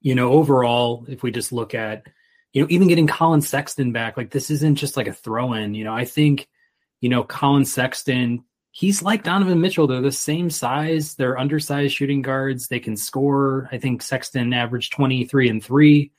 you 0.00 0.14
know, 0.14 0.32
overall, 0.32 1.04
if 1.08 1.22
we 1.22 1.30
just 1.32 1.52
look 1.52 1.74
at 1.74 2.06
you 2.52 2.62
know, 2.62 2.68
even 2.70 2.88
getting 2.88 3.06
Collin 3.06 3.40
Sexton 3.40 3.92
back, 3.92 4.16
like 4.16 4.30
this 4.30 4.50
isn't 4.50 4.76
just 4.76 4.96
like 4.96 5.08
a 5.08 5.12
throw 5.12 5.54
in. 5.54 5.74
You 5.74 5.84
know, 5.84 5.94
I 5.94 6.04
think, 6.04 6.48
you 7.00 7.08
know, 7.08 7.24
Collin 7.24 7.64
Sexton, 7.64 8.44
he's 8.72 9.02
like 9.02 9.22
Donovan 9.22 9.60
Mitchell. 9.60 9.86
They're 9.86 10.00
the 10.00 10.10
same 10.10 10.50
size. 10.50 11.14
They're 11.14 11.38
undersized 11.38 11.94
shooting 11.94 12.22
guards. 12.22 12.66
They 12.66 12.80
can 12.80 12.96
score. 12.96 13.68
I 13.70 13.78
think 13.78 14.02
Sexton 14.02 14.52
averaged 14.52 14.92
23 14.94 15.50
and 15.50 15.62
three, 15.62 16.10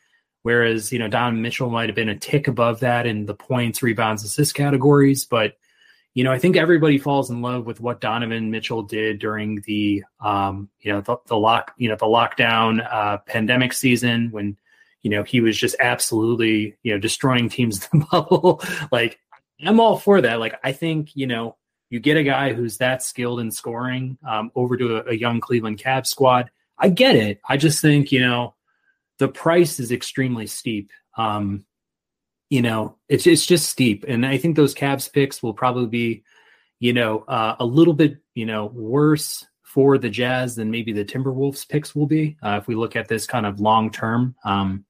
whereas, 0.44 0.94
you 0.94 1.00
know, 1.00 1.08
Donovan 1.08 1.42
Mitchell 1.42 1.72
might 1.72 1.90
have 1.90 1.96
been 1.96 2.10
a 2.10 2.18
tick 2.18 2.48
above 2.48 2.80
that 2.82 3.08
in 3.08 3.26
the 3.26 3.34
points, 3.34 3.84
rebounds, 3.84 4.24
assist 4.24 4.54
categories. 4.54 5.26
But, 5.26 5.58
you 6.14 6.24
know, 6.24 6.32
I 6.32 6.38
think 6.38 6.56
everybody 6.56 7.00
falls 7.00 7.32
in 7.32 7.42
love 7.42 7.66
with 7.66 7.82
what 7.82 8.00
Donovan 8.00 8.52
Mitchell 8.52 8.84
did 8.84 9.18
during 9.18 9.62
the, 9.66 10.04
um, 10.20 10.70
you 10.80 10.94
know, 10.94 11.02
the, 11.02 11.18
the 11.26 11.38
lock, 11.38 11.74
you 11.78 11.90
know, 11.90 11.96
the 11.96 12.06
lockdown 12.06 12.88
uh, 12.88 13.18
pandemic 13.26 13.74
season 13.74 14.30
when 14.30 14.58
you 15.02 15.10
know, 15.10 15.24
he 15.24 15.42
was 15.42 15.58
just 15.58 15.76
absolutely, 15.82 16.78
you 16.82 16.94
know, 16.94 16.98
destroying 16.98 17.50
teams 17.50 17.90
in 17.92 18.00
the 18.00 18.06
bubble. 18.12 18.64
like, 18.90 19.20
I'm 19.66 19.82
all 19.82 19.98
for 19.98 20.22
that. 20.22 20.40
Like, 20.40 20.58
I 20.64 20.72
think, 20.72 21.14
you 21.14 21.28
know, 21.28 21.58
you 21.94 22.00
get 22.00 22.18
a 22.18 22.24
guy 22.24 22.54
who's 22.54 22.78
that 22.78 23.04
skilled 23.04 23.40
in 23.40 23.52
scoring 23.52 24.18
um, 24.28 24.52
over 24.56 24.76
to 24.76 24.98
a, 24.98 25.12
a 25.12 25.14
young 25.14 25.40
Cleveland 25.40 25.78
Cavs 25.78 26.08
squad. 26.08 26.50
I 26.76 26.90
get 26.90 27.16
it. 27.16 27.40
I 27.48 27.56
just 27.56 27.84
think, 27.84 28.12
you 28.12 28.20
know, 28.20 28.56
the 29.20 29.28
price 29.28 29.80
is 29.80 29.92
extremely 29.92 30.48
steep. 30.48 30.90
Um, 31.20 31.66
you 32.50 32.64
know, 32.64 32.98
it's 33.10 33.28
it's 33.28 33.46
just 33.46 33.70
steep, 33.70 34.06
and 34.08 34.26
I 34.26 34.40
think 34.40 34.56
those 34.56 34.74
Cavs 34.74 35.12
picks 35.12 35.44
will 35.44 35.54
probably 35.54 35.86
be, 35.86 36.24
you 36.80 36.94
know, 36.94 37.20
uh, 37.28 37.58
a 37.60 37.66
little 37.66 37.94
bit, 37.94 38.18
you 38.34 38.48
know, 38.48 38.66
worse 38.66 39.46
for 39.62 40.00
the 40.00 40.10
Jazz 40.10 40.56
than 40.56 40.72
maybe 40.72 40.94
the 40.94 41.06
Timberwolves 41.06 41.68
picks 41.70 41.94
will 41.94 42.08
be 42.08 42.38
uh, 42.42 42.58
if 42.60 42.68
we 42.68 42.74
look 42.74 42.96
at 42.96 43.08
this 43.08 43.28
kind 43.28 43.46
of 43.46 43.60
long 43.60 43.92
term. 43.92 44.34
Um, 44.44 44.86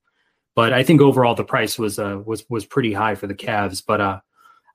but 0.56 0.72
I 0.72 0.84
think 0.84 1.01
overall 1.01 1.36
the 1.36 1.43
price 1.43 1.78
was 1.78 1.99
uh, 1.99 2.22
was 2.26 2.49
was 2.49 2.66
pretty 2.66 2.93
high 2.93 3.16
for 3.16 3.28
the 3.28 3.36
Cavs. 3.36 3.84
But 3.86 3.99
uh, 3.99 4.20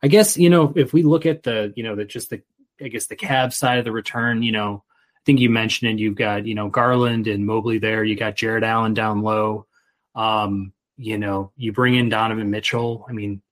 I 0.02 0.08
guess 0.08 0.36
you 0.36 0.50
know 0.50 0.72
if 0.76 0.92
we 0.92 1.02
look 1.02 1.26
at 1.26 1.42
the 1.42 1.72
you 1.76 1.82
know 1.82 1.96
the 1.96 2.04
just 2.04 2.30
the 2.30 2.42
I 2.80 2.88
guess 2.88 3.06
the 3.06 3.16
Cavs 3.16 3.54
side 3.54 3.78
of 3.78 3.84
the 3.84 3.92
return, 3.92 4.42
you 4.42 4.52
know, 4.52 4.84
I 5.16 5.20
think 5.26 5.40
you 5.40 5.50
mentioned 5.50 5.90
it. 5.90 6.02
You've 6.02 6.14
got 6.14 6.46
you 6.46 6.54
know 6.54 6.68
Garland 6.68 7.26
and 7.26 7.46
Mobley 7.46 7.78
there. 7.78 8.04
You 8.04 8.14
got 8.14 8.36
Jarrett 8.36 8.64
Allen 8.64 8.94
down 8.94 9.22
low. 9.22 9.66
Um, 10.14 10.72
you 10.96 11.18
know, 11.18 11.52
you 11.56 11.72
bring 11.72 11.94
in 11.94 12.08
Donovan 12.08 12.50
Mitchell. 12.50 13.06
I 13.08 13.12
mean, 13.12 13.42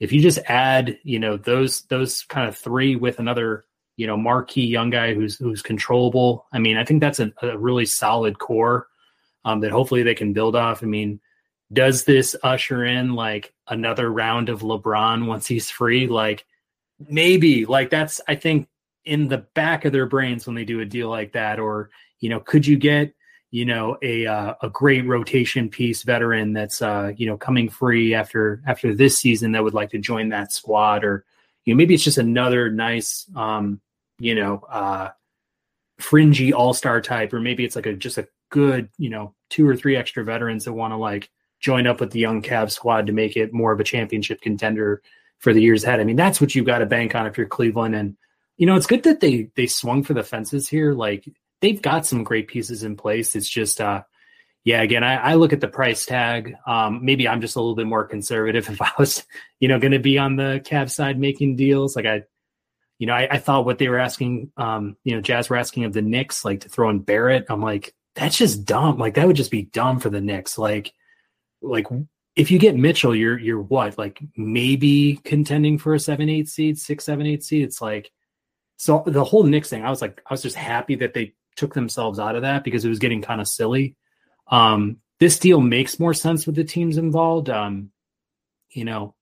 if 0.00 0.12
you 0.12 0.20
just 0.20 0.38
add 0.46 0.98
you 1.04 1.18
know 1.18 1.36
those 1.36 1.82
those 1.82 2.22
kind 2.22 2.48
of 2.48 2.56
three 2.56 2.96
with 2.96 3.20
another 3.20 3.64
you 3.96 4.06
know 4.06 4.16
marquee 4.16 4.66
young 4.66 4.90
guy 4.90 5.14
who's 5.14 5.36
who's 5.36 5.62
controllable. 5.62 6.46
I 6.52 6.58
mean, 6.58 6.76
I 6.76 6.84
think 6.84 7.00
that's 7.00 7.20
a, 7.20 7.32
a 7.42 7.56
really 7.56 7.86
solid 7.86 8.38
core 8.38 8.88
um, 9.44 9.60
that 9.60 9.70
hopefully 9.70 10.02
they 10.02 10.14
can 10.14 10.32
build 10.32 10.56
off. 10.56 10.82
I 10.82 10.86
mean 10.86 11.20
does 11.72 12.04
this 12.04 12.34
usher 12.42 12.84
in 12.84 13.14
like 13.14 13.52
another 13.66 14.10
round 14.10 14.48
of 14.48 14.62
LeBron 14.62 15.26
once 15.26 15.46
he's 15.46 15.70
free? 15.70 16.06
Like 16.06 16.46
maybe 17.08 17.66
like 17.66 17.90
that's 17.90 18.20
I 18.26 18.34
think 18.34 18.68
in 19.04 19.28
the 19.28 19.38
back 19.38 19.84
of 19.84 19.92
their 19.92 20.06
brains 20.06 20.46
when 20.46 20.54
they 20.54 20.64
do 20.64 20.80
a 20.80 20.84
deal 20.84 21.08
like 21.08 21.32
that, 21.32 21.58
or 21.58 21.90
you 22.20 22.28
know, 22.28 22.40
could 22.40 22.66
you 22.66 22.76
get 22.76 23.14
you 23.50 23.64
know 23.64 23.96
a 24.02 24.26
uh, 24.26 24.54
a 24.62 24.68
great 24.68 25.06
rotation 25.06 25.68
piece 25.68 26.02
veteran 26.02 26.52
that's 26.52 26.82
uh, 26.82 27.12
you 27.16 27.26
know 27.26 27.36
coming 27.36 27.68
free 27.68 28.14
after 28.14 28.62
after 28.66 28.94
this 28.94 29.16
season 29.16 29.52
that 29.52 29.64
would 29.64 29.74
like 29.74 29.90
to 29.90 29.98
join 29.98 30.30
that 30.30 30.52
squad, 30.52 31.04
or 31.04 31.24
you 31.64 31.74
know 31.74 31.78
maybe 31.78 31.94
it's 31.94 32.04
just 32.04 32.18
another 32.18 32.70
nice 32.70 33.26
um, 33.36 33.80
you 34.18 34.34
know 34.34 34.62
uh, 34.70 35.08
fringy 35.98 36.52
all 36.52 36.74
star 36.74 37.00
type, 37.00 37.32
or 37.32 37.40
maybe 37.40 37.64
it's 37.64 37.76
like 37.76 37.86
a 37.86 37.94
just 37.94 38.18
a 38.18 38.28
good 38.50 38.88
you 38.98 39.10
know 39.10 39.34
two 39.50 39.66
or 39.68 39.76
three 39.76 39.96
extra 39.96 40.24
veterans 40.24 40.64
that 40.64 40.72
want 40.72 40.92
to 40.92 40.96
like 40.96 41.30
join 41.60 41.86
up 41.86 42.00
with 42.00 42.10
the 42.10 42.20
young 42.20 42.42
Cavs 42.42 42.72
squad 42.72 43.06
to 43.06 43.12
make 43.12 43.36
it 43.36 43.52
more 43.52 43.72
of 43.72 43.80
a 43.80 43.84
championship 43.84 44.40
contender 44.40 45.02
for 45.38 45.52
the 45.52 45.62
years 45.62 45.84
ahead. 45.84 46.00
I 46.00 46.04
mean, 46.04 46.16
that's 46.16 46.40
what 46.40 46.54
you've 46.54 46.66
got 46.66 46.78
to 46.78 46.86
bank 46.86 47.14
on 47.14 47.26
if 47.26 47.36
you're 47.36 47.46
Cleveland. 47.46 47.94
And 47.94 48.16
you 48.56 48.66
know, 48.66 48.76
it's 48.76 48.86
good 48.86 49.04
that 49.04 49.20
they 49.20 49.50
they 49.54 49.66
swung 49.66 50.02
for 50.02 50.14
the 50.14 50.22
fences 50.22 50.68
here. 50.68 50.92
Like 50.92 51.28
they've 51.60 51.80
got 51.80 52.06
some 52.06 52.24
great 52.24 52.48
pieces 52.48 52.82
in 52.82 52.96
place. 52.96 53.36
It's 53.36 53.48
just 53.48 53.80
uh 53.80 54.02
yeah, 54.64 54.82
again, 54.82 55.02
I, 55.02 55.14
I 55.14 55.34
look 55.34 55.54
at 55.54 55.62
the 55.62 55.68
price 55.68 56.04
tag. 56.04 56.54
Um, 56.66 57.02
maybe 57.02 57.26
I'm 57.26 57.40
just 57.40 57.56
a 57.56 57.58
little 57.60 57.74
bit 57.74 57.86
more 57.86 58.04
conservative 58.04 58.68
if 58.68 58.82
I 58.82 58.90
was, 58.98 59.24
you 59.60 59.68
know, 59.68 59.78
going 59.78 59.92
to 59.92 59.98
be 59.98 60.18
on 60.18 60.36
the 60.36 60.60
Cavs 60.62 60.90
side 60.90 61.18
making 61.18 61.56
deals. 61.56 61.96
Like 61.96 62.04
I, 62.04 62.24
you 62.98 63.06
know, 63.06 63.14
I, 63.14 63.28
I 63.30 63.38
thought 63.38 63.64
what 63.64 63.78
they 63.78 63.88
were 63.88 63.98
asking, 63.98 64.52
um, 64.58 64.96
you 65.04 65.14
know, 65.14 65.22
Jazz 65.22 65.48
were 65.48 65.56
asking 65.56 65.84
of 65.84 65.94
the 65.94 66.02
Knicks, 66.02 66.44
like 66.44 66.60
to 66.60 66.68
throw 66.68 66.90
in 66.90 66.98
Barrett. 66.98 67.46
I'm 67.48 67.62
like, 67.62 67.94
that's 68.14 68.36
just 68.36 68.66
dumb. 68.66 68.98
Like 68.98 69.14
that 69.14 69.26
would 69.26 69.36
just 69.36 69.50
be 69.50 69.62
dumb 69.62 70.00
for 70.00 70.10
the 70.10 70.20
Knicks. 70.20 70.58
Like, 70.58 70.92
like 71.62 71.86
if 72.36 72.50
you 72.50 72.58
get 72.58 72.76
Mitchell, 72.76 73.14
you're 73.14 73.38
you're 73.38 73.60
what 73.60 73.98
like 73.98 74.20
maybe 74.36 75.20
contending 75.24 75.78
for 75.78 75.94
a 75.94 76.00
seven 76.00 76.28
eight 76.28 76.48
seed, 76.48 76.78
six 76.78 77.04
seven 77.04 77.26
eight 77.26 77.42
seed. 77.42 77.64
It's 77.64 77.80
like 77.80 78.10
so 78.76 79.02
the 79.06 79.24
whole 79.24 79.42
Knicks 79.42 79.70
thing. 79.70 79.84
I 79.84 79.90
was 79.90 80.00
like, 80.00 80.22
I 80.24 80.32
was 80.32 80.42
just 80.42 80.56
happy 80.56 80.94
that 80.96 81.14
they 81.14 81.34
took 81.56 81.74
themselves 81.74 82.20
out 82.20 82.36
of 82.36 82.42
that 82.42 82.62
because 82.62 82.84
it 82.84 82.88
was 82.88 83.00
getting 83.00 83.22
kind 83.22 83.40
of 83.40 83.48
silly. 83.48 83.96
Um, 84.46 84.98
this 85.18 85.38
deal 85.40 85.60
makes 85.60 85.98
more 85.98 86.14
sense 86.14 86.46
with 86.46 86.54
the 86.54 86.64
teams 86.64 86.96
involved. 86.96 87.50
Um, 87.50 87.90
you 88.70 88.84
know, 88.84 89.14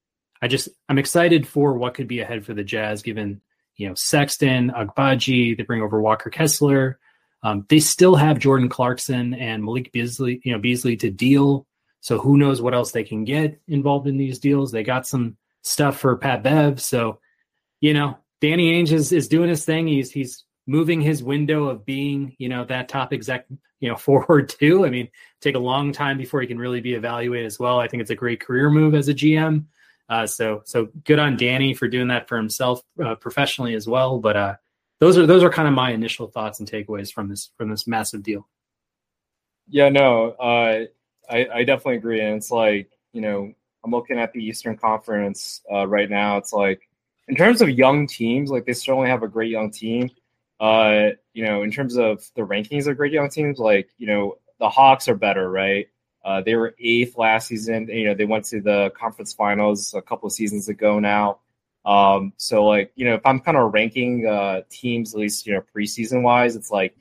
I 0.42 0.48
just 0.48 0.68
I'm 0.88 0.98
excited 0.98 1.48
for 1.48 1.72
what 1.72 1.94
could 1.94 2.08
be 2.08 2.20
ahead 2.20 2.44
for 2.44 2.52
the 2.52 2.64
Jazz, 2.64 3.02
given 3.02 3.40
you 3.76 3.88
know 3.88 3.94
Sexton, 3.94 4.70
Agbaji. 4.70 5.56
They 5.56 5.62
bring 5.62 5.82
over 5.82 6.00
Walker 6.00 6.30
Kessler. 6.30 6.98
Um, 7.42 7.64
they 7.68 7.80
still 7.80 8.16
have 8.16 8.38
Jordan 8.38 8.68
Clarkson 8.68 9.32
and 9.34 9.64
Malik 9.64 9.92
Beasley, 9.92 10.40
you 10.44 10.52
know, 10.52 10.58
Beasley 10.58 10.96
to 10.96 11.10
deal. 11.10 11.66
So 12.06 12.20
who 12.20 12.36
knows 12.36 12.62
what 12.62 12.72
else 12.72 12.92
they 12.92 13.02
can 13.02 13.24
get 13.24 13.60
involved 13.66 14.06
in 14.06 14.16
these 14.16 14.38
deals? 14.38 14.70
They 14.70 14.84
got 14.84 15.08
some 15.08 15.36
stuff 15.62 15.98
for 15.98 16.16
Pat 16.16 16.40
Bev. 16.44 16.80
So, 16.80 17.18
you 17.80 17.94
know, 17.94 18.16
Danny 18.40 18.74
Ainge 18.74 18.92
is, 18.92 19.10
is 19.10 19.26
doing 19.26 19.48
his 19.48 19.64
thing. 19.64 19.88
He's 19.88 20.12
he's 20.12 20.44
moving 20.68 21.00
his 21.00 21.24
window 21.24 21.64
of 21.64 21.84
being, 21.84 22.36
you 22.38 22.48
know, 22.48 22.64
that 22.66 22.88
top 22.88 23.12
exec, 23.12 23.46
you 23.80 23.88
know, 23.88 23.96
forward 23.96 24.48
too. 24.48 24.86
I 24.86 24.90
mean, 24.90 25.08
take 25.40 25.56
a 25.56 25.58
long 25.58 25.90
time 25.90 26.16
before 26.16 26.40
he 26.40 26.46
can 26.46 26.60
really 26.60 26.80
be 26.80 26.94
evaluated 26.94 27.44
as 27.44 27.58
well. 27.58 27.80
I 27.80 27.88
think 27.88 28.02
it's 28.02 28.10
a 28.12 28.14
great 28.14 28.38
career 28.38 28.70
move 28.70 28.94
as 28.94 29.08
a 29.08 29.14
GM. 29.14 29.64
Uh, 30.08 30.28
so 30.28 30.62
so 30.64 30.86
good 31.02 31.18
on 31.18 31.36
Danny 31.36 31.74
for 31.74 31.88
doing 31.88 32.06
that 32.06 32.28
for 32.28 32.36
himself 32.36 32.82
uh, 33.04 33.16
professionally 33.16 33.74
as 33.74 33.88
well. 33.88 34.20
But 34.20 34.36
uh, 34.36 34.54
those 35.00 35.18
are 35.18 35.26
those 35.26 35.42
are 35.42 35.50
kind 35.50 35.66
of 35.66 35.74
my 35.74 35.90
initial 35.90 36.28
thoughts 36.28 36.60
and 36.60 36.70
takeaways 36.70 37.12
from 37.12 37.28
this 37.28 37.50
from 37.56 37.68
this 37.68 37.88
massive 37.88 38.22
deal. 38.22 38.46
Yeah, 39.68 39.88
no, 39.88 40.30
uh, 40.30 40.84
I, 41.28 41.46
I 41.52 41.64
definitely 41.64 41.96
agree, 41.96 42.20
and 42.20 42.36
it's 42.36 42.50
like 42.50 42.90
you 43.12 43.20
know 43.20 43.52
I'm 43.84 43.90
looking 43.90 44.18
at 44.18 44.32
the 44.32 44.44
Eastern 44.44 44.76
Conference 44.76 45.62
uh, 45.72 45.86
right 45.86 46.10
now. 46.10 46.36
It's 46.38 46.52
like 46.52 46.88
in 47.28 47.36
terms 47.36 47.60
of 47.62 47.70
young 47.70 48.06
teams, 48.06 48.50
like 48.50 48.66
they 48.66 48.72
certainly 48.72 49.08
have 49.08 49.22
a 49.22 49.28
great 49.28 49.50
young 49.50 49.70
team. 49.70 50.10
Uh, 50.58 51.10
you 51.34 51.44
know, 51.44 51.62
in 51.62 51.70
terms 51.70 51.96
of 51.96 52.24
the 52.34 52.42
rankings 52.42 52.86
of 52.86 52.96
great 52.96 53.12
young 53.12 53.28
teams, 53.28 53.58
like 53.58 53.90
you 53.98 54.06
know 54.06 54.38
the 54.58 54.68
Hawks 54.68 55.08
are 55.08 55.14
better, 55.14 55.50
right? 55.50 55.88
Uh, 56.24 56.40
they 56.40 56.56
were 56.56 56.74
eighth 56.80 57.16
last 57.16 57.46
season. 57.46 57.88
You 57.88 58.06
know, 58.08 58.14
they 58.14 58.24
went 58.24 58.44
to 58.46 58.60
the 58.60 58.90
conference 58.98 59.32
finals 59.32 59.94
a 59.94 60.02
couple 60.02 60.26
of 60.26 60.32
seasons 60.32 60.68
ago 60.68 60.98
now. 60.98 61.38
Um, 61.84 62.32
so 62.36 62.66
like, 62.66 62.90
you 62.96 63.04
know, 63.04 63.14
if 63.14 63.24
I'm 63.24 63.38
kind 63.38 63.56
of 63.56 63.72
ranking 63.72 64.26
uh, 64.26 64.62
teams, 64.68 65.14
at 65.14 65.20
least, 65.20 65.46
you 65.46 65.54
know, 65.54 65.62
preseason 65.74 66.22
wise, 66.22 66.56
it's 66.56 66.70
like, 66.70 66.96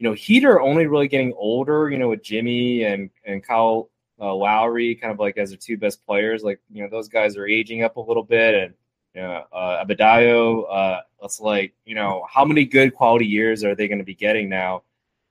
you 0.00 0.08
know, 0.08 0.14
Heat 0.14 0.46
are 0.46 0.60
only 0.62 0.86
really 0.86 1.08
getting 1.08 1.34
older, 1.34 1.90
you 1.90 1.98
know, 1.98 2.08
with 2.08 2.22
Jimmy 2.22 2.84
and, 2.84 3.10
and 3.26 3.44
Kyle 3.44 3.90
uh, 4.18 4.34
Lowry 4.34 4.94
kind 4.94 5.12
of 5.12 5.18
like 5.18 5.36
as 5.36 5.50
their 5.50 5.58
two 5.58 5.76
best 5.76 6.04
players. 6.06 6.42
Like, 6.42 6.58
you 6.72 6.82
know, 6.82 6.88
those 6.88 7.08
guys 7.08 7.36
are 7.36 7.46
aging 7.46 7.84
up 7.84 7.96
a 7.96 8.00
little 8.00 8.22
bit. 8.22 8.54
And, 8.54 8.74
you 9.14 9.20
know, 9.20 9.44
uh, 9.52 9.84
Adebayo, 9.84 10.64
uh, 10.70 11.00
it's 11.22 11.38
like, 11.38 11.74
you 11.84 11.94
know, 11.94 12.26
how 12.30 12.46
many 12.46 12.64
good 12.64 12.94
quality 12.94 13.26
years 13.26 13.62
are 13.62 13.74
they 13.74 13.88
going 13.88 13.98
to 13.98 14.04
be 14.04 14.14
getting 14.14 14.48
now 14.48 14.84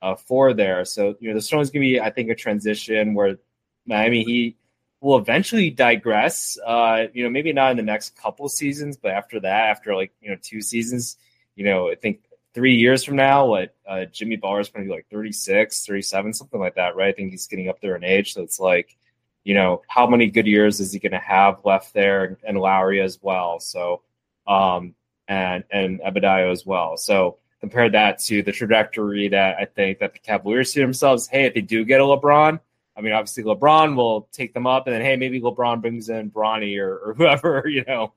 uh, 0.04 0.14
for 0.14 0.54
there? 0.54 0.86
So, 0.86 1.16
you 1.20 1.34
know, 1.34 1.40
the 1.40 1.50
always 1.52 1.72
going 1.72 1.82
to 1.82 1.94
be, 1.94 2.00
I 2.00 2.12
think, 2.12 2.30
a 2.30 2.36
transition 2.36 3.16
where 3.16 3.40
Miami 3.88 4.24
Heat 4.24 4.56
will 5.02 5.18
eventually 5.18 5.72
digress. 5.72 6.60
Uh, 6.64 7.08
you 7.12 7.24
know, 7.24 7.30
maybe 7.32 7.52
not 7.54 7.72
in 7.72 7.78
the 7.78 7.82
next 7.82 8.16
couple 8.16 8.48
seasons, 8.48 8.98
but 8.98 9.14
after 9.14 9.40
that, 9.40 9.70
after 9.70 9.96
like 9.96 10.12
you 10.22 10.30
know 10.30 10.38
two 10.40 10.62
seasons, 10.62 11.18
you 11.56 11.66
know, 11.66 11.90
I 11.90 11.96
think 11.96 12.22
three 12.60 12.76
years 12.76 13.06
from 13.06 13.16
now, 13.16 13.46
what 13.46 13.74
uh, 13.88 14.04
Jimmy 14.04 14.36
Butler 14.36 14.60
is 14.60 14.68
going 14.68 14.86
to 14.86 14.90
be 14.90 14.94
like 14.94 15.08
36, 15.10 15.86
37, 15.86 16.34
something 16.34 16.60
like 16.60 16.76
that, 16.76 16.98
right? 16.98 17.08
I 17.08 17.12
think 17.14 17.32
he's 17.32 17.48
getting 17.48 17.70
up 17.70 17.80
there 17.80 17.96
in 17.96 18.04
age, 18.04 18.34
so 18.34 18.42
it's 18.42 18.60
like, 18.60 18.98
you 19.46 19.54
know, 19.54 19.82
how 19.88 20.06
many 20.06 20.28
good 20.28 20.46
years 20.46 20.82
is 20.82 20.92
he 20.92 21.00
going 21.00 21.14
to 21.14 21.20
have 21.20 21.64
left 21.64 21.94
there, 21.94 22.26
and, 22.26 22.38
and 22.46 22.60
Lowry 22.60 23.00
as 23.00 23.18
well. 23.22 23.62
So, 23.62 24.02
um, 24.46 24.94
and 25.30 25.64
and 25.72 26.02
Adebayo 26.02 26.52
as 26.52 26.66
well. 26.66 26.98
So 26.98 27.38
compare 27.62 27.90
that 27.92 28.20
to 28.24 28.44
the 28.44 28.52
trajectory 28.52 29.30
that 29.30 29.56
I 29.58 29.64
think 29.64 30.00
that 30.00 30.12
the 30.12 30.20
Cavaliers 30.20 30.74
see 30.74 30.82
themselves. 30.82 31.28
Hey, 31.28 31.46
if 31.46 31.54
they 31.54 31.62
do 31.62 31.86
get 31.86 32.02
a 32.02 32.04
LeBron, 32.04 32.60
I 32.98 33.02
mean, 33.02 33.14
obviously 33.14 33.44
LeBron 33.46 33.96
will 33.96 34.28
take 34.34 34.54
them 34.54 34.68
up, 34.68 34.86
and 34.86 34.94
then 34.98 35.02
hey, 35.02 35.16
maybe 35.16 35.40
LeBron 35.40 35.80
brings 35.80 36.10
in 36.10 36.30
Bronny 36.30 36.78
or, 36.78 36.98
or 36.98 37.14
whoever, 37.18 37.64
you 37.70 37.86
know. 37.88 38.12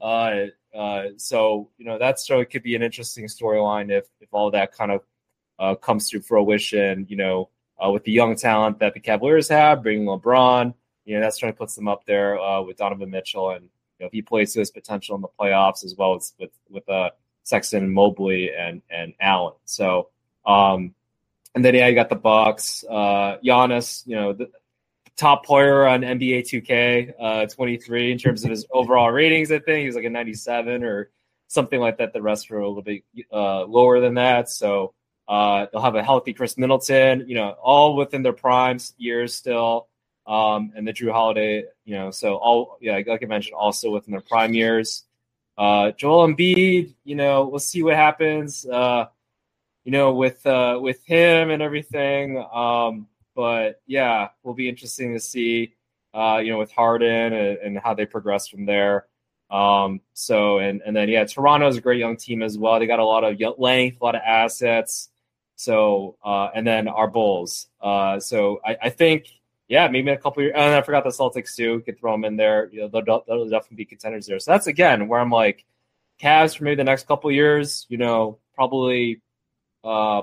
Uh, 0.00 0.46
uh, 0.74 1.04
so 1.16 1.70
you 1.78 1.84
know 1.84 1.98
that's 1.98 2.26
so 2.26 2.40
it 2.40 2.46
could 2.46 2.62
be 2.62 2.74
an 2.74 2.82
interesting 2.82 3.26
storyline 3.26 3.90
if 3.90 4.06
if 4.20 4.28
all 4.32 4.50
that 4.50 4.72
kind 4.72 4.90
of 4.90 5.00
uh, 5.58 5.74
comes 5.74 6.10
to 6.10 6.20
fruition. 6.20 7.06
You 7.08 7.16
know, 7.16 7.48
uh, 7.82 7.90
with 7.90 8.04
the 8.04 8.12
young 8.12 8.36
talent 8.36 8.80
that 8.80 8.94
the 8.94 9.00
Cavaliers 9.00 9.48
have, 9.48 9.82
bringing 9.82 10.06
LeBron, 10.06 10.74
you 11.04 11.14
know, 11.14 11.20
that 11.20 11.34
certainly 11.34 11.56
puts 11.56 11.76
them 11.76 11.88
up 11.88 12.04
there 12.06 12.38
uh, 12.38 12.62
with 12.62 12.76
Donovan 12.76 13.10
Mitchell, 13.10 13.50
and 13.50 13.64
you 13.64 14.00
know, 14.00 14.06
if 14.06 14.12
he 14.12 14.22
plays 14.22 14.52
to 14.54 14.58
his 14.58 14.70
potential 14.70 15.14
in 15.16 15.22
the 15.22 15.28
playoffs 15.40 15.84
as 15.84 15.94
well 15.96 16.16
as 16.16 16.34
with 16.38 16.50
with 16.68 16.88
uh, 16.88 17.10
Sexton, 17.44 17.92
Mobley, 17.92 18.52
and 18.52 18.82
and 18.90 19.14
Allen. 19.20 19.54
So. 19.64 20.08
Um, 20.46 20.94
and 21.54 21.64
then 21.64 21.74
yeah, 21.74 21.86
you 21.86 21.94
got 21.94 22.08
the 22.08 22.16
Bucks. 22.16 22.84
Uh, 22.88 23.38
Giannis, 23.44 24.04
you 24.06 24.16
know, 24.16 24.32
the 24.32 24.50
top 25.16 25.44
player 25.44 25.86
on 25.86 26.00
NBA 26.00 26.40
2K 26.40 27.12
uh, 27.20 27.46
23 27.46 28.12
in 28.12 28.18
terms 28.18 28.44
of 28.44 28.50
his 28.50 28.66
overall 28.72 29.10
ratings. 29.10 29.52
I 29.52 29.58
think 29.58 29.86
he's 29.86 29.94
like 29.94 30.04
a 30.04 30.10
97 30.10 30.84
or 30.84 31.10
something 31.48 31.80
like 31.80 31.98
that. 31.98 32.12
The 32.12 32.22
rest 32.22 32.50
were 32.50 32.60
a 32.60 32.68
little 32.68 32.82
bit 32.82 33.02
uh, 33.32 33.64
lower 33.64 34.00
than 34.00 34.14
that. 34.14 34.50
So 34.50 34.94
uh, 35.28 35.66
they'll 35.72 35.82
have 35.82 35.94
a 35.94 36.02
healthy 36.02 36.32
Khris 36.32 36.58
Middleton. 36.58 37.24
You 37.28 37.36
know, 37.36 37.50
all 37.62 37.96
within 37.96 38.22
their 38.22 38.32
primes 38.32 38.94
years 38.98 39.34
still. 39.34 39.88
Um, 40.26 40.72
and 40.74 40.88
the 40.88 40.92
Jrue 40.92 41.12
Holiday, 41.12 41.64
you 41.84 41.94
know, 41.94 42.10
so 42.10 42.36
all 42.36 42.78
yeah, 42.80 42.98
like 43.06 43.22
I 43.22 43.26
mentioned, 43.26 43.54
also 43.54 43.90
within 43.90 44.12
their 44.12 44.22
prime 44.22 44.54
years. 44.54 45.04
Uh, 45.56 45.92
Joel 45.92 46.28
Embiid, 46.28 46.94
you 47.04 47.14
know, 47.14 47.46
we'll 47.46 47.60
see 47.60 47.82
what 47.82 47.94
happens. 47.94 48.66
Uh, 48.66 49.06
you 49.84 49.92
know, 49.92 50.14
with 50.14 50.44
uh, 50.46 50.78
with 50.80 51.04
him 51.04 51.50
and 51.50 51.62
everything. 51.62 52.42
Um, 52.52 53.06
but 53.34 53.80
yeah, 53.86 54.28
will 54.42 54.54
be 54.54 54.68
interesting 54.68 55.12
to 55.14 55.20
see, 55.20 55.74
uh, 56.12 56.40
you 56.42 56.52
know, 56.52 56.58
with 56.58 56.72
Harden 56.72 57.32
and, 57.32 57.58
and 57.58 57.78
how 57.78 57.94
they 57.94 58.06
progress 58.06 58.48
from 58.48 58.66
there. 58.66 59.06
Um, 59.50 60.00
so 60.14 60.58
and 60.58 60.82
and 60.84 60.96
then 60.96 61.08
yeah, 61.08 61.24
Toronto 61.24 61.68
is 61.68 61.76
a 61.76 61.80
great 61.80 61.98
young 61.98 62.16
team 62.16 62.42
as 62.42 62.58
well. 62.58 62.78
They 62.78 62.86
got 62.86 62.98
a 62.98 63.04
lot 63.04 63.24
of 63.24 63.40
length, 63.58 63.98
a 64.00 64.04
lot 64.04 64.14
of 64.14 64.22
assets. 64.26 65.10
So 65.56 66.16
uh, 66.24 66.48
and 66.54 66.66
then 66.66 66.88
our 66.88 67.08
Bulls. 67.08 67.68
Uh, 67.80 68.18
so 68.18 68.60
I, 68.64 68.76
I 68.82 68.90
think 68.90 69.28
yeah, 69.68 69.88
maybe 69.88 70.10
a 70.10 70.16
couple 70.16 70.42
years. 70.42 70.54
And 70.56 70.74
I 70.74 70.82
forgot 70.82 71.04
the 71.04 71.10
Celtics 71.10 71.54
too. 71.54 71.80
Could 71.84 71.98
throw 71.98 72.12
them 72.12 72.24
in 72.24 72.36
there. 72.36 72.68
You 72.72 72.82
know, 72.82 72.88
they'll, 72.88 73.24
they'll 73.26 73.48
definitely 73.48 73.76
be 73.76 73.84
contenders 73.84 74.26
there. 74.26 74.38
So 74.38 74.50
that's 74.50 74.66
again 74.66 75.08
where 75.08 75.20
I'm 75.20 75.30
like, 75.30 75.64
Cavs 76.20 76.56
for 76.56 76.64
maybe 76.64 76.76
the 76.76 76.84
next 76.84 77.06
couple 77.06 77.30
years. 77.30 77.86
You 77.88 77.98
know, 77.98 78.38
probably 78.54 79.20
uh, 79.82 80.22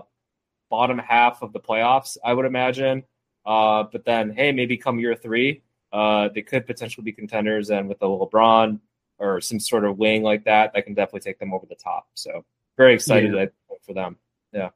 bottom 0.72 0.98
half 0.98 1.44
of 1.44 1.54
the 1.54 1.60
playoffs, 1.60 2.18
I 2.26 2.34
would 2.34 2.46
imagine. 2.46 3.04
Uh, 3.46 3.84
but 3.92 4.06
then, 4.06 4.32
hey, 4.32 4.52
maybe 4.52 4.78
come 4.78 5.00
year 5.00 5.16
three, 5.16 5.62
uh, 5.92 6.30
they 6.34 6.42
could 6.42 6.66
potentially 6.66 7.04
be 7.04 7.12
contenders, 7.12 7.70
and 7.70 7.88
with 7.90 8.00
the 8.00 8.06
LeBron 8.08 8.80
or 9.20 9.42
some 9.42 9.60
sort 9.60 9.86
of 9.86 10.00
wing 10.00 10.24
like 10.24 10.46
that, 10.46 10.74
that 10.74 10.86
can 10.86 10.96
definitely 10.96 11.20
take 11.20 11.38
them 11.38 11.54
over 11.54 11.66
the 11.68 11.76
top. 11.76 12.08
So 12.16 12.44
very 12.78 12.94
excited 12.96 13.34
yeah. 13.34 13.46
for 13.86 13.94
them. 13.94 14.18
Yeah. 14.52 14.70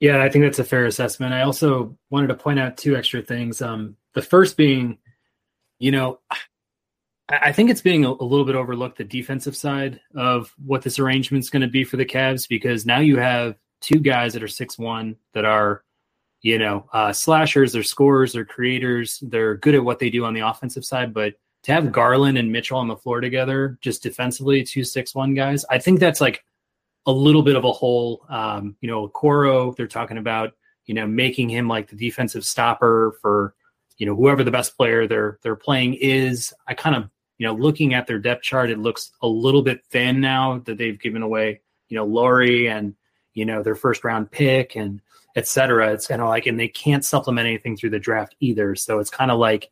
Yeah, 0.00 0.22
I 0.22 0.28
think 0.28 0.44
that's 0.44 0.58
a 0.58 0.64
fair 0.64 0.84
assessment. 0.84 1.32
I 1.32 1.42
also 1.42 1.96
wanted 2.10 2.26
to 2.28 2.34
point 2.34 2.58
out 2.58 2.76
two 2.76 2.96
extra 2.96 3.22
things. 3.22 3.62
Um, 3.62 3.96
the 4.14 4.20
first 4.20 4.56
being, 4.56 4.98
you 5.78 5.90
know, 5.90 6.18
I 7.28 7.52
think 7.52 7.70
it's 7.70 7.80
being 7.80 8.04
a, 8.04 8.10
a 8.10 8.26
little 8.26 8.44
bit 8.44 8.56
overlooked 8.56 8.98
the 8.98 9.04
defensive 9.04 9.56
side 9.56 10.00
of 10.14 10.54
what 10.62 10.82
this 10.82 10.98
arrangement 10.98 11.44
is 11.44 11.50
going 11.50 11.62
to 11.62 11.68
be 11.68 11.84
for 11.84 11.96
the 11.96 12.04
Cavs 12.04 12.46
because 12.46 12.84
now 12.84 13.00
you 13.00 13.16
have 13.16 13.56
two 13.80 13.98
guys 13.98 14.32
that 14.32 14.42
are 14.42 14.48
six 14.48 14.78
one 14.78 15.16
that 15.32 15.44
are 15.44 15.84
you 16.40 16.58
know 16.58 16.88
uh, 16.92 17.12
slashers 17.12 17.72
they're 17.72 17.82
scorers 17.82 18.32
they're 18.32 18.44
creators 18.44 19.18
they're 19.22 19.56
good 19.56 19.74
at 19.74 19.84
what 19.84 19.98
they 19.98 20.10
do 20.10 20.24
on 20.24 20.34
the 20.34 20.40
offensive 20.40 20.84
side 20.84 21.12
but 21.14 21.34
to 21.62 21.72
have 21.72 21.92
garland 21.92 22.36
and 22.36 22.50
mitchell 22.50 22.78
on 22.78 22.88
the 22.88 22.96
floor 22.96 23.20
together 23.20 23.78
just 23.80 24.02
defensively 24.02 24.62
two 24.62 24.84
six 24.84 25.14
one 25.14 25.34
guys 25.34 25.64
i 25.70 25.78
think 25.78 26.00
that's 26.00 26.20
like 26.20 26.44
a 27.06 27.12
little 27.12 27.42
bit 27.42 27.56
of 27.56 27.64
a 27.64 27.72
hole. 27.72 28.24
Um, 28.28 28.76
you 28.80 28.88
know 28.88 29.08
Okoro, 29.08 29.74
they're 29.76 29.86
talking 29.86 30.18
about 30.18 30.54
you 30.86 30.94
know 30.94 31.06
making 31.06 31.48
him 31.48 31.68
like 31.68 31.88
the 31.88 31.96
defensive 31.96 32.44
stopper 32.44 33.16
for 33.20 33.54
you 33.98 34.06
know 34.06 34.14
whoever 34.14 34.44
the 34.44 34.50
best 34.50 34.76
player 34.76 35.06
they're 35.06 35.38
they're 35.42 35.56
playing 35.56 35.94
is. 35.94 36.52
I 36.66 36.74
kind 36.74 36.96
of 36.96 37.08
you 37.38 37.46
know 37.46 37.54
looking 37.54 37.94
at 37.94 38.06
their 38.06 38.18
depth 38.18 38.42
chart 38.42 38.70
it 38.70 38.78
looks 38.78 39.12
a 39.22 39.26
little 39.26 39.62
bit 39.62 39.84
thin 39.90 40.20
now 40.20 40.58
that 40.64 40.78
they've 40.78 41.00
given 41.00 41.22
away 41.22 41.60
you 41.88 41.96
know 41.96 42.04
Lauri 42.04 42.68
and 42.68 42.94
you 43.34 43.44
know, 43.44 43.62
their 43.62 43.74
first 43.74 44.04
round 44.04 44.30
pick 44.30 44.76
and 44.76 45.00
et 45.36 45.46
cetera. 45.46 45.92
It's 45.92 46.06
kind 46.06 46.22
of 46.22 46.28
like, 46.28 46.46
and 46.46 46.58
they 46.58 46.68
can't 46.68 47.04
supplement 47.04 47.46
anything 47.46 47.76
through 47.76 47.90
the 47.90 47.98
draft 47.98 48.34
either. 48.40 48.74
So 48.76 48.98
it's 48.98 49.10
kind 49.10 49.30
of 49.30 49.38
like, 49.38 49.70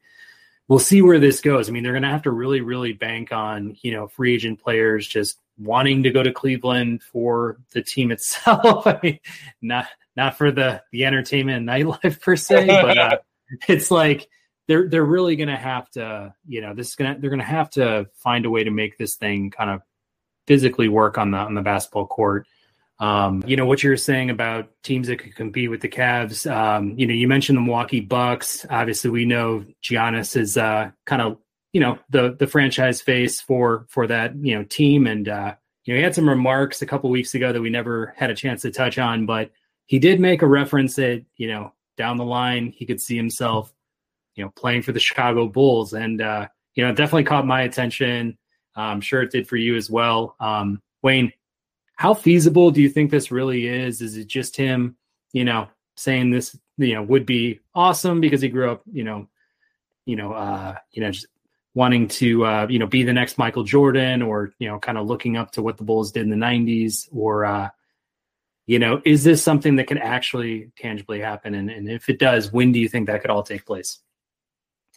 we'll 0.68 0.78
see 0.78 1.02
where 1.02 1.18
this 1.18 1.40
goes. 1.40 1.68
I 1.68 1.72
mean, 1.72 1.82
they're 1.82 1.92
going 1.92 2.02
to 2.02 2.08
have 2.08 2.22
to 2.22 2.30
really, 2.30 2.60
really 2.60 2.92
bank 2.92 3.32
on, 3.32 3.76
you 3.82 3.92
know, 3.92 4.08
free 4.08 4.34
agent 4.34 4.60
players 4.60 5.06
just 5.06 5.38
wanting 5.58 6.02
to 6.02 6.10
go 6.10 6.22
to 6.22 6.32
Cleveland 6.32 7.02
for 7.02 7.58
the 7.72 7.82
team 7.82 8.10
itself. 8.12 8.86
I 8.86 8.98
mean, 9.02 9.20
not 9.60 9.86
not 10.16 10.36
for 10.36 10.50
the 10.50 10.82
the 10.92 11.04
entertainment 11.04 11.58
and 11.58 11.68
nightlife 11.68 12.20
per 12.20 12.36
se, 12.36 12.66
but 12.66 12.98
uh, 12.98 13.18
it's 13.68 13.90
like 13.90 14.28
they're 14.66 14.88
they're 14.88 15.04
really 15.04 15.36
gonna 15.36 15.56
have 15.56 15.90
to, 15.90 16.34
you 16.46 16.60
know, 16.60 16.74
this 16.74 16.88
is 16.88 16.94
gonna 16.94 17.16
they're 17.18 17.30
gonna 17.30 17.42
have 17.42 17.70
to 17.70 18.08
find 18.16 18.46
a 18.46 18.50
way 18.50 18.64
to 18.64 18.70
make 18.70 18.98
this 18.98 19.16
thing 19.16 19.50
kind 19.50 19.70
of 19.70 19.82
physically 20.46 20.88
work 20.88 21.18
on 21.18 21.30
the 21.30 21.38
on 21.38 21.54
the 21.54 21.62
basketball 21.62 22.06
court. 22.06 22.46
Um, 23.02 23.42
you 23.48 23.56
know 23.56 23.66
what 23.66 23.82
you're 23.82 23.96
saying 23.96 24.30
about 24.30 24.70
teams 24.84 25.08
that 25.08 25.18
could 25.18 25.34
compete 25.34 25.68
with 25.68 25.80
the 25.80 25.88
Cavs. 25.88 26.48
Um, 26.48 26.94
you 26.96 27.04
know, 27.04 27.12
you 27.12 27.26
mentioned 27.26 27.56
the 27.56 27.62
Milwaukee 27.62 27.98
Bucks. 27.98 28.64
Obviously, 28.70 29.10
we 29.10 29.24
know 29.24 29.64
Giannis 29.82 30.36
is 30.36 30.56
uh, 30.56 30.92
kind 31.04 31.20
of 31.20 31.38
you 31.72 31.80
know 31.80 31.98
the 32.10 32.36
the 32.38 32.46
franchise 32.46 33.02
face 33.02 33.40
for 33.40 33.86
for 33.88 34.06
that 34.06 34.36
you 34.36 34.54
know 34.56 34.62
team, 34.62 35.08
and 35.08 35.28
uh, 35.28 35.52
you 35.84 35.92
know 35.92 35.98
he 35.98 36.04
had 36.04 36.14
some 36.14 36.28
remarks 36.28 36.80
a 36.80 36.86
couple 36.86 37.10
weeks 37.10 37.34
ago 37.34 37.52
that 37.52 37.60
we 37.60 37.70
never 37.70 38.14
had 38.16 38.30
a 38.30 38.36
chance 38.36 38.62
to 38.62 38.70
touch 38.70 39.00
on, 39.00 39.26
but 39.26 39.50
he 39.86 39.98
did 39.98 40.20
make 40.20 40.42
a 40.42 40.46
reference 40.46 40.94
that 40.94 41.24
you 41.36 41.48
know 41.48 41.72
down 41.96 42.18
the 42.18 42.24
line 42.24 42.70
he 42.70 42.86
could 42.86 43.00
see 43.00 43.16
himself 43.16 43.74
you 44.36 44.44
know 44.44 44.50
playing 44.54 44.82
for 44.82 44.92
the 44.92 45.00
Chicago 45.00 45.48
Bulls, 45.48 45.92
and 45.92 46.22
uh, 46.22 46.46
you 46.76 46.84
know 46.84 46.90
it 46.90 46.96
definitely 46.96 47.24
caught 47.24 47.48
my 47.48 47.62
attention. 47.62 48.38
I'm 48.76 49.00
sure 49.00 49.22
it 49.22 49.32
did 49.32 49.48
for 49.48 49.56
you 49.56 49.74
as 49.74 49.90
well, 49.90 50.36
um, 50.38 50.80
Wayne 51.02 51.32
how 52.02 52.14
feasible 52.14 52.72
do 52.72 52.82
you 52.82 52.88
think 52.88 53.12
this 53.12 53.30
really 53.30 53.68
is? 53.68 54.02
Is 54.02 54.16
it 54.16 54.26
just 54.26 54.56
him, 54.56 54.96
you 55.32 55.44
know, 55.44 55.68
saying 55.94 56.32
this, 56.32 56.58
you 56.76 56.96
know, 56.96 57.02
would 57.04 57.24
be 57.24 57.60
awesome 57.76 58.20
because 58.20 58.40
he 58.40 58.48
grew 58.48 58.72
up, 58.72 58.82
you 58.92 59.04
know, 59.04 59.28
you 60.04 60.16
know, 60.16 60.32
uh, 60.32 60.74
you 60.90 61.00
know, 61.00 61.12
just 61.12 61.28
wanting 61.74 62.08
to, 62.08 62.44
uh, 62.44 62.66
you 62.68 62.80
know, 62.80 62.88
be 62.88 63.04
the 63.04 63.12
next 63.12 63.38
Michael 63.38 63.62
Jordan 63.62 64.20
or, 64.20 64.52
you 64.58 64.66
know, 64.66 64.80
kind 64.80 64.98
of 64.98 65.06
looking 65.06 65.36
up 65.36 65.52
to 65.52 65.62
what 65.62 65.76
the 65.76 65.84
Bulls 65.84 66.10
did 66.10 66.24
in 66.24 66.30
the 66.30 66.44
90s 66.44 67.06
or, 67.12 67.44
uh, 67.44 67.68
you 68.66 68.80
know, 68.80 69.00
is 69.04 69.22
this 69.22 69.40
something 69.40 69.76
that 69.76 69.86
can 69.86 69.98
actually 69.98 70.72
tangibly 70.76 71.20
happen? 71.20 71.54
And, 71.54 71.70
and 71.70 71.88
if 71.88 72.08
it 72.08 72.18
does, 72.18 72.52
when 72.52 72.72
do 72.72 72.80
you 72.80 72.88
think 72.88 73.06
that 73.06 73.20
could 73.20 73.30
all 73.30 73.44
take 73.44 73.64
place? 73.64 74.00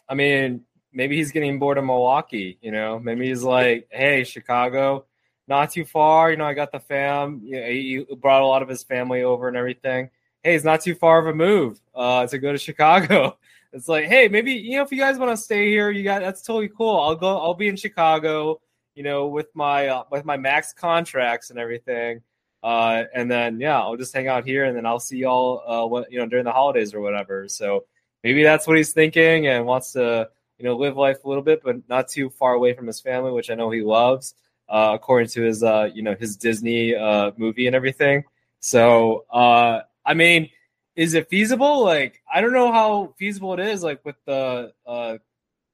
I 0.08 0.14
mean, 0.14 0.62
maybe 0.92 1.18
he's 1.18 1.30
getting 1.30 1.60
bored 1.60 1.78
of 1.78 1.84
Milwaukee, 1.84 2.58
you 2.60 2.72
know, 2.72 2.98
maybe 2.98 3.28
he's 3.28 3.44
like, 3.44 3.86
hey, 3.92 4.24
Chicago, 4.24 5.06
not 5.48 5.70
too 5.70 5.84
far. 5.84 6.30
You 6.30 6.36
know, 6.36 6.44
I 6.44 6.54
got 6.54 6.72
the 6.72 6.80
fam. 6.80 7.40
You 7.44 7.60
know, 7.60 7.66
he 7.66 8.06
brought 8.16 8.42
a 8.42 8.46
lot 8.46 8.62
of 8.62 8.68
his 8.68 8.82
family 8.82 9.22
over 9.22 9.48
and 9.48 9.56
everything. 9.56 10.10
Hey, 10.42 10.54
it's 10.54 10.64
not 10.64 10.80
too 10.80 10.94
far 10.94 11.18
of 11.18 11.26
a 11.26 11.34
move 11.34 11.80
uh, 11.94 12.26
to 12.26 12.38
go 12.38 12.52
to 12.52 12.58
Chicago. 12.68 13.38
It's 13.72 13.88
like, 13.88 14.06
hey, 14.06 14.28
maybe 14.28 14.52
you 14.52 14.76
know, 14.76 14.82
if 14.82 14.92
you 14.92 14.98
guys 14.98 15.18
want 15.18 15.36
to 15.36 15.42
stay 15.42 15.68
here, 15.68 15.90
you 15.90 16.02
got 16.02 16.22
that's 16.22 16.42
totally 16.42 16.68
cool. 16.68 16.98
I'll 16.98 17.14
go. 17.14 17.38
I'll 17.38 17.54
be 17.54 17.68
in 17.68 17.76
Chicago. 17.76 18.60
You 18.94 19.02
know, 19.02 19.26
with 19.26 19.54
my 19.54 19.88
uh, 19.88 20.04
with 20.10 20.24
my 20.24 20.36
max 20.36 20.72
contracts 20.72 21.50
and 21.50 21.58
everything. 21.58 22.22
Uh, 22.62 23.04
and 23.14 23.30
then 23.30 23.60
yeah, 23.60 23.78
I'll 23.78 23.96
just 23.96 24.14
hang 24.14 24.28
out 24.28 24.46
here, 24.46 24.64
and 24.64 24.76
then 24.76 24.86
I'll 24.86 24.98
see 25.00 25.18
y'all. 25.18 25.62
Uh, 25.66 25.86
what 25.86 26.10
you 26.10 26.18
know 26.18 26.26
during 26.26 26.44
the 26.44 26.52
holidays 26.52 26.94
or 26.94 27.00
whatever. 27.00 27.48
So 27.48 27.84
maybe 28.24 28.42
that's 28.42 28.66
what 28.66 28.76
he's 28.76 28.92
thinking 28.92 29.46
and 29.46 29.66
wants 29.66 29.92
to 29.92 30.30
you 30.58 30.64
know 30.64 30.76
live 30.76 30.96
life 30.96 31.22
a 31.24 31.28
little 31.28 31.42
bit, 31.42 31.62
but 31.62 31.76
not 31.88 32.08
too 32.08 32.30
far 32.30 32.54
away 32.54 32.72
from 32.72 32.86
his 32.86 33.00
family, 33.00 33.30
which 33.30 33.50
I 33.50 33.54
know 33.54 33.70
he 33.70 33.82
loves 33.82 34.34
uh, 34.68 34.92
according 34.94 35.28
to 35.28 35.42
his 35.42 35.62
uh, 35.62 35.90
you 35.94 36.02
know 36.02 36.14
his 36.18 36.36
Disney 36.36 36.94
uh, 36.94 37.32
movie 37.36 37.66
and 37.66 37.76
everything. 37.76 38.24
So 38.60 39.24
uh, 39.30 39.82
I 40.04 40.14
mean, 40.14 40.50
is 40.94 41.14
it 41.14 41.28
feasible? 41.28 41.84
Like 41.84 42.22
I 42.32 42.40
don't 42.40 42.52
know 42.52 42.72
how 42.72 43.14
feasible 43.18 43.54
it 43.54 43.60
is. 43.60 43.82
Like 43.82 44.04
with 44.04 44.16
the 44.24 44.72
uh, 44.86 45.18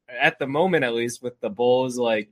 at 0.08 0.38
the 0.38 0.46
moment 0.46 0.84
at 0.84 0.94
least 0.94 1.22
with 1.22 1.40
the 1.40 1.50
Bulls 1.50 1.98
like 1.98 2.28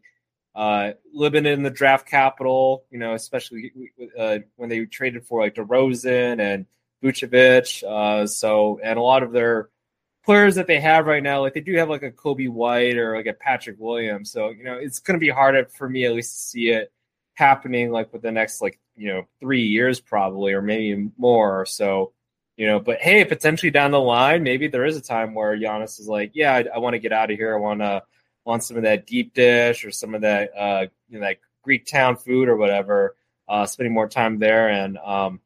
uh, 0.54 0.92
living 1.12 1.46
in 1.46 1.62
the 1.62 1.70
draft 1.70 2.06
capital, 2.06 2.84
you 2.90 2.98
know, 2.98 3.14
especially 3.14 3.72
uh, 4.18 4.38
when 4.56 4.68
they 4.68 4.84
traded 4.84 5.24
for 5.24 5.40
like 5.40 5.54
DeRozan 5.54 6.40
and 6.40 6.66
Vucevic. 7.02 7.82
Uh, 7.84 8.26
so 8.26 8.80
and 8.82 8.98
a 8.98 9.02
lot 9.02 9.22
of 9.22 9.32
their 9.32 9.68
players 10.24 10.54
that 10.56 10.66
they 10.66 10.80
have 10.80 11.06
right 11.06 11.22
now, 11.22 11.40
like 11.40 11.54
they 11.54 11.60
do 11.60 11.76
have 11.76 11.88
like 11.88 12.02
a 12.02 12.10
Coby 12.10 12.48
White 12.48 12.96
or 12.96 13.16
like 13.16 13.26
a 13.26 13.32
Patrick 13.32 13.76
Williams. 13.78 14.30
So, 14.30 14.50
you 14.50 14.64
know, 14.64 14.74
it's 14.74 14.98
going 14.98 15.18
to 15.18 15.24
be 15.24 15.30
harder 15.30 15.66
for 15.66 15.88
me 15.88 16.04
at 16.04 16.12
least 16.12 16.32
to 16.32 16.40
see 16.40 16.68
it 16.70 16.92
happening 17.34 17.90
like 17.90 18.12
with 18.12 18.22
the 18.22 18.32
next 18.32 18.60
like, 18.60 18.78
you 18.96 19.08
know, 19.08 19.26
three 19.40 19.62
years 19.62 20.00
probably, 20.00 20.52
or 20.52 20.62
maybe 20.62 21.10
more. 21.16 21.64
So, 21.64 22.12
you 22.56 22.66
know, 22.66 22.78
but 22.78 23.00
hey, 23.00 23.24
potentially 23.24 23.70
down 23.70 23.92
the 23.92 24.00
line, 24.00 24.42
maybe 24.42 24.68
there 24.68 24.84
is 24.84 24.96
a 24.96 25.00
time 25.00 25.34
where 25.34 25.56
Giannis 25.56 25.98
is 25.98 26.08
like, 26.08 26.32
yeah, 26.34 26.54
I, 26.54 26.64
I 26.74 26.78
want 26.78 26.94
to 26.94 26.98
get 26.98 27.12
out 27.12 27.30
of 27.30 27.38
here. 27.38 27.54
I 27.54 27.58
want 27.58 27.80
to 27.80 28.02
want 28.44 28.62
some 28.62 28.76
of 28.76 28.82
that 28.82 29.06
deep 29.06 29.32
dish 29.32 29.84
or 29.84 29.90
some 29.90 30.14
of 30.14 30.20
that, 30.20 30.50
uh, 30.56 30.86
you 31.08 31.18
know, 31.18 31.26
that 31.26 31.38
Greek 31.62 31.86
town 31.86 32.16
food 32.16 32.48
or 32.48 32.56
whatever, 32.56 33.16
uh, 33.48 33.64
spending 33.64 33.94
more 33.94 34.08
time 34.08 34.38
there 34.38 34.68
and, 34.68 34.98
um, 34.98 35.40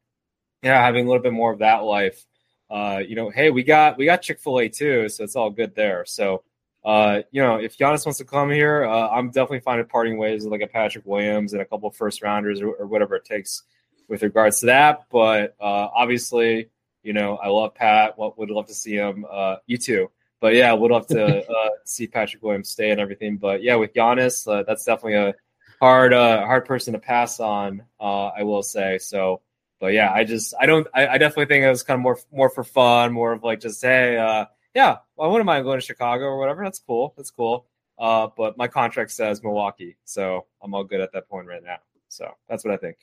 yeah, 0.61 0.81
having 0.81 1.05
a 1.05 1.07
little 1.07 1.23
bit 1.23 1.33
more 1.33 1.53
of 1.53 1.59
that 1.59 1.83
life 1.83 2.25
uh, 2.69 3.01
you 3.05 3.15
know, 3.15 3.29
hey, 3.29 3.49
we 3.49 3.63
got 3.63 3.97
we 3.97 4.05
got 4.05 4.21
Chick 4.21 4.39
Fil 4.39 4.59
A 4.59 4.69
too, 4.69 5.09
so 5.09 5.23
it's 5.23 5.35
all 5.35 5.49
good 5.49 5.75
there. 5.75 6.05
So, 6.05 6.43
uh, 6.83 7.21
you 7.31 7.41
know, 7.41 7.57
if 7.57 7.77
Giannis 7.77 8.05
wants 8.05 8.17
to 8.17 8.25
come 8.25 8.49
here, 8.49 8.83
uh, 8.83 9.09
I'm 9.09 9.27
definitely 9.27 9.59
fine 9.59 9.75
finding 9.75 9.87
parting 9.87 10.17
ways 10.17 10.43
with 10.43 10.51
like 10.51 10.61
a 10.61 10.67
Patrick 10.67 11.05
Williams 11.05 11.53
and 11.53 11.61
a 11.61 11.65
couple 11.65 11.89
of 11.89 11.95
first 11.95 12.21
rounders 12.21 12.61
or, 12.61 12.69
or 12.69 12.87
whatever 12.87 13.15
it 13.15 13.25
takes 13.25 13.63
with 14.07 14.23
regards 14.23 14.59
to 14.61 14.67
that. 14.67 15.05
But 15.11 15.55
uh, 15.59 15.89
obviously, 15.95 16.69
you 17.03 17.13
know, 17.13 17.37
I 17.37 17.49
love 17.49 17.75
Pat. 17.75 18.17
What 18.17 18.37
would 18.37 18.49
love 18.49 18.67
to 18.67 18.73
see 18.73 18.95
him. 18.95 19.25
Uh, 19.29 19.57
you 19.67 19.77
too. 19.77 20.09
But 20.41 20.55
yeah, 20.55 20.73
would 20.73 20.91
love 20.91 21.07
to 21.07 21.47
uh, 21.49 21.69
see 21.85 22.07
Patrick 22.07 22.43
Williams 22.43 22.69
stay 22.69 22.91
and 22.91 22.99
everything. 22.99 23.37
But 23.37 23.63
yeah, 23.63 23.75
with 23.75 23.93
Giannis, 23.93 24.47
uh, 24.51 24.63
that's 24.63 24.85
definitely 24.85 25.15
a 25.15 25.33
hard 25.79 26.13
uh, 26.13 26.45
hard 26.45 26.65
person 26.65 26.93
to 26.93 26.99
pass 26.99 27.39
on. 27.39 27.83
Uh, 27.99 28.27
I 28.27 28.43
will 28.43 28.63
say 28.63 28.97
so 28.97 29.41
but 29.79 29.93
yeah, 29.93 30.11
I 30.11 30.23
just 30.23 30.53
I 30.59 30.65
don't 30.65 30.87
I, 30.93 31.07
I, 31.07 31.17
definitely 31.17 31.47
think 31.47 31.63
it 31.63 31.69
was 31.69 31.83
kind 31.83 31.97
of 31.97 32.01
more 32.01 32.19
more 32.31 32.49
for 32.49 32.63
fun, 32.63 33.11
more 33.13 33.33
of 33.33 33.43
like 33.43 33.59
just 33.59 33.81
hey, 33.81 34.17
uh, 34.17 34.45
yeah, 34.73 34.97
well, 35.15 35.29
I 35.29 35.31
wouldn't 35.31 35.45
mind 35.45 35.63
going 35.63 35.79
to 35.79 35.85
Chicago 35.85 36.25
or 36.25 36.39
whatever. 36.39 36.63
That's 36.63 36.79
cool. 36.79 37.13
That's 37.17 37.31
cool. 37.31 37.65
Uh, 37.97 38.27
but 38.35 38.57
my 38.57 38.67
contract 38.67 39.11
says 39.11 39.43
Milwaukee, 39.43 39.97
so 40.03 40.45
I'm 40.61 40.73
all 40.73 40.83
good 40.83 41.01
at 41.01 41.13
that 41.13 41.29
point 41.29 41.47
right 41.47 41.63
now. 41.63 41.77
So 42.09 42.29
that's 42.49 42.63
what 42.65 42.73
I 42.73 42.77
think. 42.77 42.97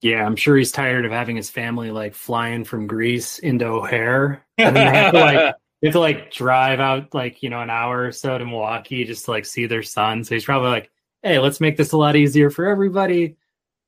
Yeah, 0.00 0.24
I'm 0.24 0.36
sure 0.36 0.56
he's 0.56 0.70
tired 0.70 1.04
of 1.04 1.10
having 1.10 1.34
his 1.34 1.50
family 1.50 1.90
like 1.90 2.14
flying 2.14 2.64
from 2.64 2.86
Greece 2.86 3.40
into 3.40 3.66
O'Hare, 3.66 4.44
and 4.56 4.76
they 4.76 4.84
have 4.84 5.12
to 5.12 5.18
like 5.18 5.54
they 5.80 5.88
have 5.88 5.94
to 5.94 6.00
like 6.00 6.32
drive 6.32 6.78
out 6.78 7.14
like 7.14 7.42
you 7.42 7.50
know 7.50 7.60
an 7.60 7.70
hour 7.70 8.06
or 8.06 8.12
so 8.12 8.38
to 8.38 8.44
Milwaukee 8.44 9.04
just 9.04 9.24
to 9.24 9.32
like 9.32 9.44
see 9.44 9.66
their 9.66 9.82
son. 9.82 10.24
So 10.24 10.34
he's 10.34 10.44
probably 10.44 10.70
like, 10.70 10.90
hey, 11.22 11.38
let's 11.38 11.60
make 11.60 11.76
this 11.76 11.92
a 11.92 11.96
lot 11.96 12.16
easier 12.16 12.50
for 12.50 12.66
everybody 12.66 13.36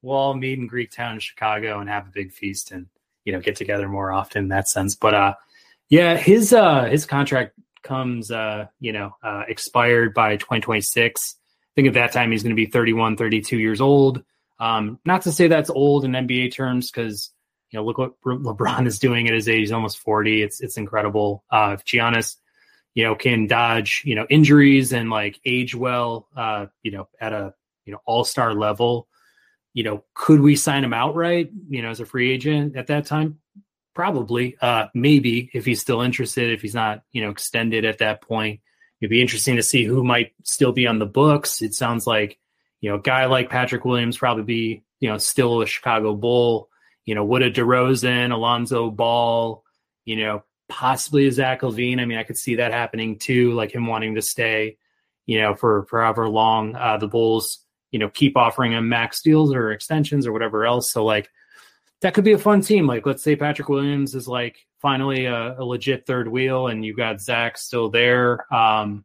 we'll 0.03 0.17
all 0.17 0.35
meet 0.35 0.59
in 0.59 0.67
Greek 0.67 0.91
town 0.91 1.15
in 1.15 1.21
Chicago 1.21 1.81
and 1.81 1.89
have 1.89 2.07
a 2.07 2.11
big 2.11 2.33
feast 2.33 2.71
and 2.73 2.87
you 3.25 3.33
know 3.33 3.41
get 3.41 3.57
together 3.57 3.89
more 3.89 4.13
often 4.13 4.45
in 4.45 4.49
that 4.49 4.69
sense. 4.69 4.95
But 4.95 5.15
uh, 5.15 5.35
yeah, 5.89 6.17
his 6.17 6.53
uh 6.53 6.85
his 6.85 7.07
contract 7.07 7.55
comes 7.83 8.31
uh 8.31 8.67
you 8.79 8.93
know 8.93 9.17
uh, 9.23 9.45
expired 9.49 10.15
by 10.15 10.37
2026. 10.37 11.37
I 11.37 11.73
think 11.75 11.89
at 11.89 11.95
that 11.95 12.13
time 12.13 12.33
he's 12.33 12.43
going 12.43 12.55
to 12.55 12.57
be 12.57 12.67
31, 12.67 13.17
32 13.17 13.59
years 13.59 13.81
old. 13.81 14.23
Um, 14.59 14.99
not 15.05 15.23
to 15.23 15.33
say 15.33 15.47
that's 15.47 15.71
old 15.71 16.05
in 16.05 16.13
NBA 16.13 16.53
terms 16.53 16.91
because 16.91 17.31
you 17.71 17.79
know 17.79 17.85
look 17.85 17.99
what 17.99 18.21
LeBron 18.23 18.87
is 18.87 18.99
doing 18.99 19.29
at 19.29 19.35
his 19.35 19.49
age. 19.49 19.61
He's 19.61 19.73
almost 19.73 19.99
40. 19.99 20.43
It's 20.43 20.61
it's 20.61 20.77
incredible. 20.77 21.45
Uh, 21.51 21.77
if 21.79 21.85
Giannis 21.85 22.37
you 22.95 23.05
know 23.05 23.15
can 23.15 23.47
dodge 23.47 24.03
you 24.05 24.15
know 24.15 24.27
injuries 24.29 24.93
and 24.93 25.11
like 25.11 25.41
age 25.45 25.75
well 25.75 26.27
uh 26.37 26.67
you 26.83 26.91
know 26.91 27.09
at 27.21 27.33
a 27.33 27.55
you 27.85 27.93
know 27.93 28.01
all-star 28.05 28.55
level 28.55 29.07
you 29.73 29.85
know, 29.85 30.05
could 30.15 30.41
we 30.41 30.57
sign 30.57 30.85
him 30.85 30.93
outright, 30.93 31.51
you 31.69 31.83
know, 31.83 31.91
as 31.91 32.01
a 32.01 32.07
free 32.07 32.33
agent 32.33 32.77
at 32.77 32.89
that 32.89 33.07
time? 33.07 33.39
Probably. 33.95 34.57
Uh, 34.61 34.87
maybe 34.95 35.51
if 35.53 35.65
he's 35.65 35.81
still 35.81 36.01
interested, 36.01 36.53
if 36.53 36.63
he's 36.63 36.75
not, 36.75 37.03
you 37.13 37.23
know, 37.23 37.31
extended 37.31 37.85
at 37.85 37.99
that 37.99 38.23
point. 38.23 38.61
It'd 39.01 39.11
be 39.11 39.23
interesting 39.23 39.57
to 39.57 39.63
see 39.63 39.85
who 39.85 40.05
might 40.05 40.33
still 40.45 40.73
be 40.73 40.87
on 40.87 40.99
the 40.99 41.07
books. 41.07 41.63
It 41.63 41.75
sounds 41.75 42.07
like, 42.07 42.39
you 42.81 42.91
know, 42.91 42.97
a 42.97 43.01
guy 43.01 43.27
like 43.27 43.51
Patrick 43.51 43.85
Williams 43.85 44.19
probably 44.19 44.45
be, 44.45 44.85
you 45.01 45.09
know, 45.09 45.19
still 45.19 45.63
a 45.63 45.67
Chicago 45.67 46.15
Bull. 46.15 46.69
You 47.07 47.15
know, 47.15 47.25
would 47.25 47.43
a 47.43 47.51
DeRozan, 47.51 48.31
Alonzo 48.31 48.91
Ball, 48.91 49.65
you 50.05 50.17
know, 50.17 50.45
possibly 50.69 51.27
a 51.27 51.33
Zach 51.33 51.63
LaVine. 51.63 52.01
I 52.01 52.05
mean, 52.05 52.19
I 52.19 52.23
could 52.23 52.39
see 52.39 52.57
that 52.57 52.73
happening 52.73 53.19
too, 53.19 53.53
like 53.53 53.75
him 53.75 53.87
wanting 53.87 54.15
to 54.15 54.23
stay, 54.23 54.77
you 55.27 55.41
know, 55.41 55.55
for, 55.55 55.87
for 55.87 56.03
however 56.03 56.29
long 56.29 56.77
uh, 56.77 56.99
the 56.99 57.09
Bulls 57.09 57.65
you 57.91 57.99
know, 57.99 58.09
keep 58.09 58.37
offering 58.37 58.73
him 58.73 58.89
max 58.89 59.23
deals 59.23 59.55
or 59.55 59.73
extensions 59.73 60.27
or 60.27 60.33
whatever 60.33 60.65
else. 60.65 60.93
So 60.93 61.05
like 61.05 61.29
that 62.01 62.15
could 62.15 62.25
be 62.25 62.33
a 62.33 62.39
fun 62.39 62.61
team. 62.61 62.87
Like 62.87 63.07
let's 63.07 63.23
say 63.23 63.37
Patrick 63.37 63.69
Williams 63.69 64.15
is 64.15 64.29
like 64.29 64.67
finally 64.81 65.27
a, 65.27 65.59
a 65.59 65.65
legit 65.65 66.07
third 66.07 66.29
wheel 66.29 66.69
and 66.69 66.85
you 66.85 66.95
got 66.95 67.21
Zach 67.21 67.59
still 67.59 67.91
there. 67.91 68.53
Um, 68.53 69.05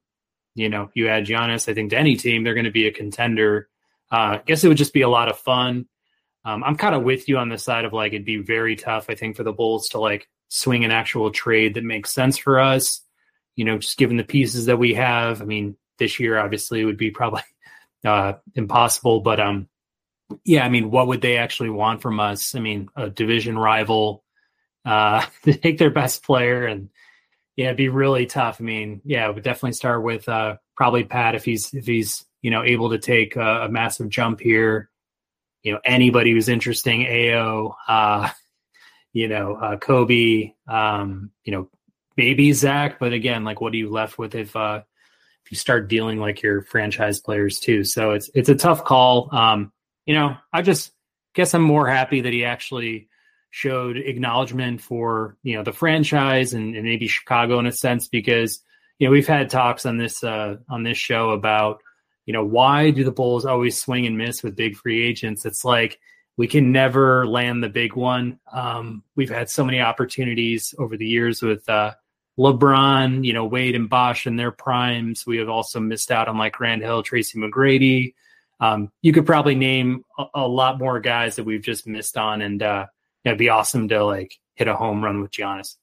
you 0.53 0.69
know, 0.69 0.89
you 0.93 1.09
add 1.09 1.25
Giannis, 1.25 1.67
I 1.69 1.73
think 1.73 1.89
to 1.89 1.97
any 1.97 2.15
team, 2.15 2.43
they're 2.43 2.53
going 2.53 2.65
to 2.65 2.71
be 2.71 2.87
a 2.87 2.91
contender. 2.91 3.67
Uh, 4.11 4.39
I 4.39 4.41
guess 4.45 4.63
it 4.63 4.69
would 4.69 4.77
just 4.77 4.93
be 4.93 5.01
a 5.01 5.09
lot 5.09 5.29
of 5.29 5.37
fun. 5.37 5.87
Um, 6.45 6.63
I'm 6.63 6.77
kind 6.77 6.95
of 6.95 7.03
with 7.03 7.27
you 7.27 7.37
on 7.37 7.49
the 7.49 7.57
side 7.57 7.85
of 7.85 7.91
like 7.91 8.13
it'd 8.13 8.25
be 8.25 8.37
very 8.37 8.75
tough, 8.75 9.09
I 9.09 9.15
think, 9.15 9.35
for 9.35 9.43
the 9.43 9.51
Bulls 9.51 9.87
to 9.89 9.99
like 9.99 10.29
swing 10.47 10.85
an 10.85 10.91
actual 10.91 11.31
trade 11.31 11.73
that 11.73 11.83
makes 11.83 12.13
sense 12.13 12.37
for 12.37 12.59
us. 12.59 13.01
You 13.55 13.65
know, 13.65 13.79
just 13.79 13.97
given 13.97 14.17
the 14.17 14.23
pieces 14.23 14.67
that 14.67 14.77
we 14.77 14.93
have. 14.93 15.41
I 15.41 15.45
mean, 15.45 15.75
this 15.97 16.19
year 16.19 16.37
obviously 16.37 16.85
would 16.85 16.97
be 16.97 17.09
probably 17.09 17.41
uh, 18.05 18.33
impossible. 18.53 19.21
But 19.21 19.39
um, 19.39 19.67
yeah, 20.43 20.65
I 20.65 20.69
mean, 20.69 20.91
what 20.91 21.07
would 21.07 21.21
they 21.21 21.37
actually 21.37 21.69
want 21.69 22.01
from 22.01 22.19
us? 22.19 22.55
I 22.55 22.59
mean, 22.59 22.89
a 22.95 23.09
division 23.09 23.57
rival 23.57 24.23
uh, 24.85 25.25
to 25.43 25.53
take 25.53 25.77
their 25.77 25.89
best 25.89 26.23
player, 26.23 26.65
and 26.65 26.89
yeah, 27.55 27.65
it'd 27.65 27.77
be 27.77 27.89
really 27.89 28.25
tough. 28.25 28.57
I 28.59 28.63
mean, 28.63 29.01
yeah, 29.05 29.27
would 29.29 29.43
definitely 29.43 29.73
start 29.73 30.03
with 30.03 30.27
uh, 30.27 30.57
probably 30.75 31.03
Pat 31.03 31.35
if 31.35 31.45
he's 31.45 31.73
if 31.73 31.85
he's 31.85 32.25
you 32.41 32.51
know 32.51 32.63
able 32.63 32.91
to 32.91 32.99
take 32.99 33.35
a, 33.35 33.63
a 33.63 33.69
massive 33.69 34.09
jump 34.09 34.39
here. 34.39 34.89
You 35.63 35.73
know, 35.73 35.79
anybody 35.83 36.31
who's 36.31 36.47
interesting, 36.47 37.05
Ayo, 37.05 37.73
uh, 37.87 38.29
you 39.13 39.27
know, 39.27 39.55
uh, 39.55 39.77
Coby, 39.77 40.53
um, 40.67 41.31
you 41.43 41.53
know, 41.53 41.69
maybe 42.17 42.53
Zach, 42.53 42.99
but 42.99 43.13
again, 43.13 43.43
like, 43.43 43.61
what 43.61 43.73
are 43.73 43.77
you 43.77 43.89
left 43.89 44.19
with 44.19 44.35
if 44.35 44.55
uh, 44.55 44.81
you 45.49 45.57
start 45.57 45.87
dealing 45.87 46.19
like 46.19 46.41
your 46.41 46.61
franchise 46.61 47.19
players 47.19 47.59
too? 47.59 47.83
So 47.83 48.11
it's 48.11 48.29
it's 48.33 48.49
a 48.49 48.55
tough 48.55 48.83
call. 48.83 49.29
Um, 49.35 49.71
you 50.05 50.13
know, 50.13 50.35
I 50.51 50.61
just 50.61 50.91
guess 51.33 51.53
I'm 51.53 51.61
more 51.61 51.87
happy 51.87 52.21
that 52.21 52.33
he 52.33 52.45
actually 52.45 53.09
showed 53.51 53.95
acknowledgement 53.95 54.81
for 54.81 55.37
you 55.43 55.55
know 55.55 55.63
the 55.63 55.71
franchise 55.71 56.53
and, 56.53 56.75
and 56.75 56.83
maybe 56.83 57.07
Chicago 57.07 57.57
in 57.59 57.65
a 57.65 57.71
sense 57.71 58.07
because 58.07 58.59
you 58.99 59.07
know 59.07 59.11
we've 59.11 59.27
had 59.27 59.49
talks 59.49 59.85
on 59.85 59.97
this 59.97 60.23
uh, 60.23 60.57
on 60.69 60.83
this 60.83 60.97
show 60.97 61.29
about 61.29 61.81
you 62.25 62.33
know 62.33 62.43
why 62.43 62.91
do 62.91 63.03
the 63.03 63.11
Bulls 63.11 63.45
always 63.45 63.81
swing 63.81 64.05
and 64.05 64.17
miss 64.17 64.43
with 64.43 64.55
big 64.55 64.75
free 64.75 65.05
agents? 65.05 65.45
It's 65.45 65.63
like 65.63 65.99
we 66.37 66.47
can 66.47 66.71
never 66.71 67.25
land 67.25 67.63
the 67.63 67.69
big 67.69 67.95
one. 67.95 68.39
Um, 68.51 69.03
we've 69.15 69.29
had 69.29 69.49
so 69.49 69.63
many 69.63 69.79
opportunities 69.79 70.75
over 70.77 70.97
the 70.97 71.07
years 71.07 71.41
with 71.41 71.67
uh, 71.69 71.93
LeBron, 72.37 73.25
you 73.25 73.33
know, 73.33 73.45
Wade 73.45 73.75
and 73.75 73.89
Bosh 73.89 74.27
in 74.27 74.35
their 74.35 74.51
primes. 74.51 75.25
We 75.25 75.37
have 75.37 75.49
also 75.49 75.79
missed 75.79 76.11
out 76.11 76.27
on 76.27 76.37
like 76.37 76.53
Grant 76.53 76.81
Hill, 76.81 77.03
Tracy 77.03 77.39
McGrady, 77.39 78.13
um, 78.59 78.91
you 79.01 79.11
could 79.11 79.25
probably 79.25 79.55
name 79.55 80.03
a, 80.17 80.25
a, 80.35 80.47
lot 80.47 80.79
more 80.79 80.99
guys 80.99 81.35
that 81.35 81.43
we've 81.43 81.61
just 81.61 81.87
missed 81.87 82.17
on, 82.17 82.41
and 82.41 82.63
uh, 82.63 82.85
it'd 83.23 83.37
be 83.37 83.49
awesome 83.49 83.87
to 83.89 84.03
like 84.05 84.37
hit 84.55 84.67
a 84.67 84.75
home 84.75 85.03
run 85.03 85.21
with 85.21 85.31
Giannis. 85.31 85.75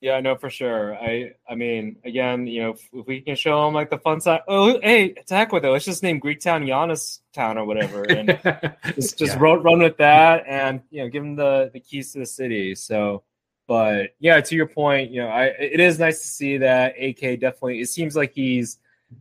Yeah, 0.00 0.20
no, 0.20 0.36
for 0.36 0.50
sure. 0.50 0.94
I, 0.94 1.32
I 1.48 1.54
mean, 1.54 1.96
again, 2.04 2.46
you 2.46 2.62
know, 2.62 2.70
if, 2.72 2.88
if 2.92 3.06
we 3.06 3.22
can 3.22 3.34
show 3.34 3.64
them 3.64 3.74
like 3.74 3.90
the 3.90 3.98
fun 3.98 4.20
side. 4.20 4.42
Oh, 4.46 4.78
hey, 4.80 5.12
attack 5.12 5.52
with 5.52 5.64
it. 5.64 5.70
Let's 5.70 5.86
just 5.86 6.02
name 6.02 6.18
Greek 6.18 6.40
Town 6.40 6.64
Giannis 6.64 7.20
Town 7.32 7.58
or 7.58 7.64
whatever, 7.64 8.02
and 8.04 8.28
just 8.94 9.18
just 9.18 9.34
yeah. 9.34 9.40
run, 9.40 9.62
run 9.62 9.80
with 9.80 9.96
that, 9.96 10.44
and 10.46 10.82
you 10.90 11.02
know, 11.02 11.08
give 11.08 11.22
them 11.22 11.34
the 11.34 11.70
the 11.72 11.80
keys 11.80 12.12
to 12.12 12.20
the 12.20 12.26
city. 12.26 12.74
So, 12.76 13.24
but 13.66 14.14
yeah, 14.18 14.40
to 14.40 14.54
your 14.54 14.66
point, 14.66 15.10
you 15.10 15.20
know, 15.20 15.28
I 15.28 15.46
it 15.46 15.80
is 15.80 15.98
nice 15.98 16.20
to 16.22 16.26
see 16.26 16.58
that 16.58 16.94
AK 17.00 17.40
definitely. 17.40 17.80
It 17.80 17.88
seems 17.88 18.14
like 18.14 18.32
he's 18.32 18.78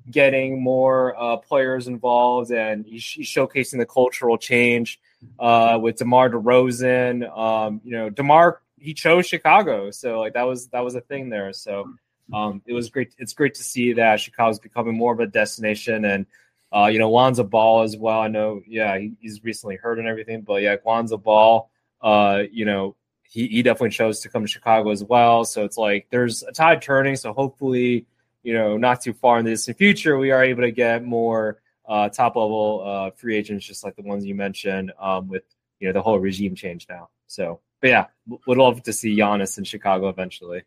getting 0.10 0.62
more 0.62 1.16
uh, 1.20 1.38
players 1.38 1.88
involved, 1.88 2.52
and 2.52 2.86
he's, 2.86 3.04
he's, 3.04 3.28
showcasing 3.28 3.78
the 3.78 3.86
cultural 3.86 4.38
change 4.38 5.00
uh, 5.40 5.78
with 5.82 5.98
DeMar 5.98 6.30
DeRozan. 6.30 7.38
Um, 7.38 7.82
you 7.84 7.92
know, 7.92 8.10
DeMar 8.10 8.62
he 8.80 8.94
chose 8.94 9.26
Chicago, 9.26 9.90
so 9.92 10.20
like 10.20 10.34
that 10.34 10.44
was 10.44 10.68
that 10.68 10.82
was 10.82 10.96
a 10.96 11.02
thing 11.02 11.30
there. 11.30 11.52
So 11.54 11.94
um, 12.34 12.62
it 12.66 12.74
was 12.74 12.90
great. 12.90 13.16
It's 13.18 13.34
great 13.34 13.56
to 13.56 13.64
see 13.64 13.94
that 13.94 14.20
Chicago's 14.20 14.60
becoming 14.60 14.96
more 14.96 15.14
of 15.14 15.20
a 15.20 15.28
destination, 15.28 16.06
and 16.06 16.26
uh, 16.74 16.88
you 16.88 17.00
know, 17.00 17.10
Lonzo 17.10 17.44
Ball 17.44 17.84
as 17.84 17.98
well. 17.98 18.20
I 18.20 18.28
know, 18.28 18.62
yeah, 18.68 18.98
he, 18.98 19.14
he's 19.20 19.44
recently 19.44 19.76
hurt 19.76 19.98
and 19.98 20.08
everything, 20.08 20.42
but 20.42 20.62
yeah, 20.62 20.76
Lonzo 20.86 21.18
Ball, 21.18 21.70
uh, 22.02 22.44
you 22.52 22.66
know. 22.66 22.96
He, 23.30 23.48
he 23.48 23.64
definitely 23.64 23.90
chose 23.90 24.20
to 24.22 24.30
come 24.30 24.44
to 24.44 24.48
Chicago 24.48 24.92
as 24.92 25.04
well. 25.04 25.46
So 25.46 25.66
it's 25.66 25.78
like 25.78 26.08
there's 26.10 26.44
a 26.44 26.52
tide 26.52 26.82
turning. 26.82 27.16
So 27.16 27.34
hopefully, 27.34 28.06
you 28.44 28.54
know, 28.54 28.78
not 28.78 29.02
too 29.02 29.14
far 29.14 29.40
in 29.40 29.46
the 29.46 29.52
distant 29.52 29.78
future, 29.78 30.18
we 30.18 30.32
are 30.32 30.44
able 30.44 30.62
to 30.62 30.72
get 30.72 31.04
more 31.04 31.60
uh, 31.88 32.10
top 32.10 32.36
level 32.36 32.84
uh, 32.86 33.12
free 33.12 33.36
agents, 33.36 33.66
just 33.66 33.84
like 33.84 33.96
the 33.96 34.02
ones 34.02 34.26
you 34.26 34.36
mentioned, 34.36 34.92
um, 35.00 35.28
with 35.28 35.44
you 35.80 35.88
know 35.88 35.94
the 35.94 36.02
whole 36.02 36.20
regime 36.20 36.56
change 36.56 36.88
now. 36.90 37.10
So, 37.28 37.60
but 37.82 37.90
yeah, 37.90 38.06
would 38.48 38.58
love 38.58 38.84
to 38.84 38.94
see 38.94 39.16
Giannis 39.16 39.58
in 39.58 39.64
Chicago 39.64 40.10
eventually. 40.10 40.64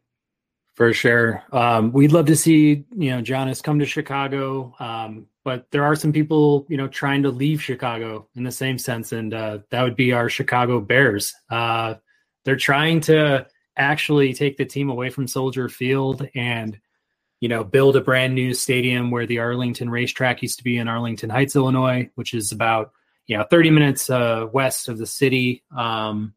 For 0.74 0.92
sure, 0.92 1.42
um, 1.50 1.92
we'd 1.92 2.12
love 2.12 2.26
to 2.26 2.36
see 2.36 2.84
you 2.96 3.10
know 3.10 3.20
Giannis 3.20 3.62
come 3.62 3.78
to 3.80 3.86
Chicago, 3.86 4.74
um, 4.78 5.26
but 5.44 5.66
there 5.70 5.84
are 5.84 5.96
some 5.96 6.12
people 6.12 6.66
you 6.68 6.76
know 6.76 6.88
trying 6.88 7.22
to 7.24 7.30
leave 7.30 7.62
Chicago 7.62 8.28
in 8.36 8.44
the 8.44 8.52
same 8.52 8.78
sense, 8.78 9.12
and 9.12 9.34
uh, 9.34 9.58
that 9.70 9.82
would 9.82 9.96
be 9.96 10.12
our 10.12 10.28
Chicago 10.28 10.80
Bears. 10.80 11.34
Uh, 11.50 11.94
they're 12.48 12.56
trying 12.56 13.00
to 13.02 13.46
actually 13.76 14.32
take 14.32 14.56
the 14.56 14.64
team 14.64 14.88
away 14.88 15.10
from 15.10 15.28
Soldier 15.28 15.68
Field 15.68 16.26
and 16.34 16.80
you 17.40 17.48
know, 17.48 17.62
build 17.62 17.96
a 17.96 18.00
brand 18.00 18.34
new 18.34 18.52
stadium 18.52 19.10
where 19.10 19.26
the 19.26 19.38
Arlington 19.38 19.90
racetrack 19.90 20.42
used 20.42 20.58
to 20.58 20.64
be 20.64 20.78
in 20.78 20.88
Arlington 20.88 21.30
Heights, 21.30 21.54
Illinois, 21.54 22.10
which 22.16 22.34
is 22.34 22.50
about, 22.50 22.92
you 23.26 23.36
know, 23.36 23.44
30 23.44 23.70
minutes 23.70 24.10
uh, 24.10 24.46
west 24.52 24.88
of 24.88 24.98
the 24.98 25.06
city. 25.06 25.62
Um, 25.76 26.34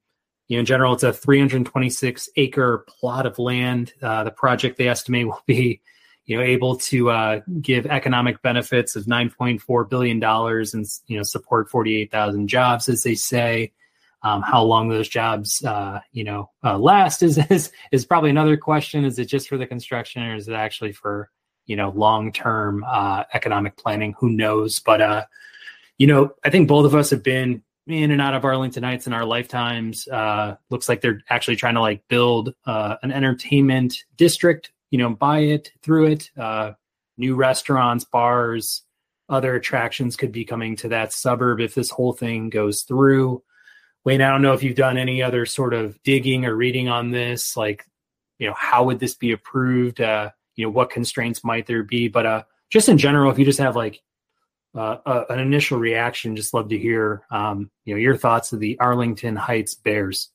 you 0.47 0.57
know, 0.57 0.59
in 0.59 0.65
general, 0.65 0.93
it's 0.93 1.03
a 1.03 1.13
326 1.13 2.29
acre 2.35 2.85
plot 2.87 3.25
of 3.25 3.39
land. 3.39 3.93
Uh, 4.01 4.23
the 4.23 4.31
project 4.31 4.77
they 4.77 4.89
estimate 4.89 5.25
will 5.25 5.41
be, 5.47 5.81
you 6.25 6.37
know, 6.37 6.43
able 6.43 6.77
to 6.77 7.09
uh, 7.09 7.39
give 7.61 7.87
economic 7.87 8.41
benefits 8.43 8.95
of 8.95 9.05
9.4 9.05 9.89
billion 9.89 10.19
dollars 10.19 10.73
and 10.73 10.85
you 11.07 11.17
know 11.17 11.23
support 11.23 11.69
48,000 11.69 12.47
jobs, 12.47 12.89
as 12.89 13.01
they 13.01 13.15
say. 13.15 13.71
Um, 14.23 14.41
how 14.41 14.63
long 14.63 14.89
those 14.89 15.09
jobs, 15.09 15.63
uh, 15.63 15.99
you 16.11 16.23
know, 16.23 16.51
uh, 16.63 16.77
last 16.77 17.23
is, 17.23 17.37
is 17.49 17.71
is 17.91 18.05
probably 18.05 18.29
another 18.29 18.57
question. 18.57 19.05
Is 19.05 19.17
it 19.19 19.25
just 19.25 19.49
for 19.49 19.57
the 19.57 19.65
construction, 19.67 20.23
or 20.23 20.35
is 20.35 20.47
it 20.47 20.53
actually 20.53 20.91
for 20.91 21.29
you 21.65 21.75
know 21.75 21.89
long 21.89 22.31
term 22.31 22.83
uh, 22.87 23.23
economic 23.33 23.77
planning? 23.77 24.15
Who 24.19 24.29
knows? 24.29 24.79
But 24.79 25.01
uh, 25.01 25.25
you 25.97 26.07
know, 26.07 26.33
I 26.43 26.49
think 26.49 26.67
both 26.67 26.85
of 26.85 26.95
us 26.95 27.09
have 27.09 27.23
been 27.23 27.63
in 27.87 28.11
and 28.11 28.21
out 28.21 28.35
of 28.35 28.45
Arlington 28.45 28.83
Heights 28.83 29.07
in 29.07 29.13
our 29.13 29.25
lifetimes. 29.25 30.07
Uh, 30.07 30.55
looks 30.69 30.87
like 30.87 31.01
they're 31.01 31.21
actually 31.29 31.55
trying 31.55 31.75
to 31.75 31.81
like 31.81 32.07
build 32.07 32.53
uh, 32.65 32.97
an 33.03 33.11
entertainment 33.11 34.03
district. 34.17 34.71
You 34.91 34.99
know, 34.99 35.09
buy 35.09 35.39
it 35.39 35.71
through 35.81 36.07
it. 36.07 36.29
New 37.17 37.35
restaurants, 37.35 38.03
bars, 38.03 38.83
other 39.31 39.55
attractions 39.55 40.17
could 40.17 40.31
be 40.31 40.43
coming 40.43 40.75
to 40.75 40.89
that 40.89 41.13
suburb 41.13 41.61
if 41.61 41.73
this 41.73 41.89
whole 41.89 42.13
thing 42.13 42.49
goes 42.49 42.81
through. 42.81 43.41
Wayne, 44.03 44.21
I 44.21 44.29
don't 44.29 44.41
know 44.41 44.53
if 44.53 44.63
you've 44.63 44.75
done 44.75 44.97
any 44.97 45.21
other 45.21 45.45
sort 45.45 45.73
of 45.73 46.01
digging 46.03 46.45
or 46.45 46.55
reading 46.55 46.89
on 46.89 47.11
this. 47.11 47.55
Like, 47.55 47.85
you 48.39 48.47
know, 48.47 48.55
how 48.57 48.85
would 48.85 48.99
this 48.99 49.13
be 49.13 49.31
approved? 49.31 50.01
Uh, 50.01 50.31
you 50.55 50.65
know, 50.65 50.71
what 50.71 50.89
constraints 50.89 51.43
might 51.43 51.67
there 51.67 51.83
be? 51.83 52.07
But 52.07 52.25
uh, 52.25 52.43
just 52.69 52.89
in 52.89 52.97
general, 52.97 53.31
if 53.31 53.37
you 53.37 53.45
just 53.45 53.59
have 53.59 53.75
like 53.75 54.01
uh, 54.75 54.97
uh, 55.05 55.25
an 55.29 55.39
initial 55.39 55.77
reaction, 55.77 56.35
just 56.35 56.53
love 56.53 56.69
to 56.69 56.77
hear, 56.77 57.23
um, 57.29 57.69
you 57.85 57.93
know, 57.93 57.99
your 57.99 58.17
thoughts 58.17 58.53
of 58.53 58.59
the 58.59 58.79
Arlington 58.79 59.35
Heights 59.35 59.75
Bears. 59.75 60.29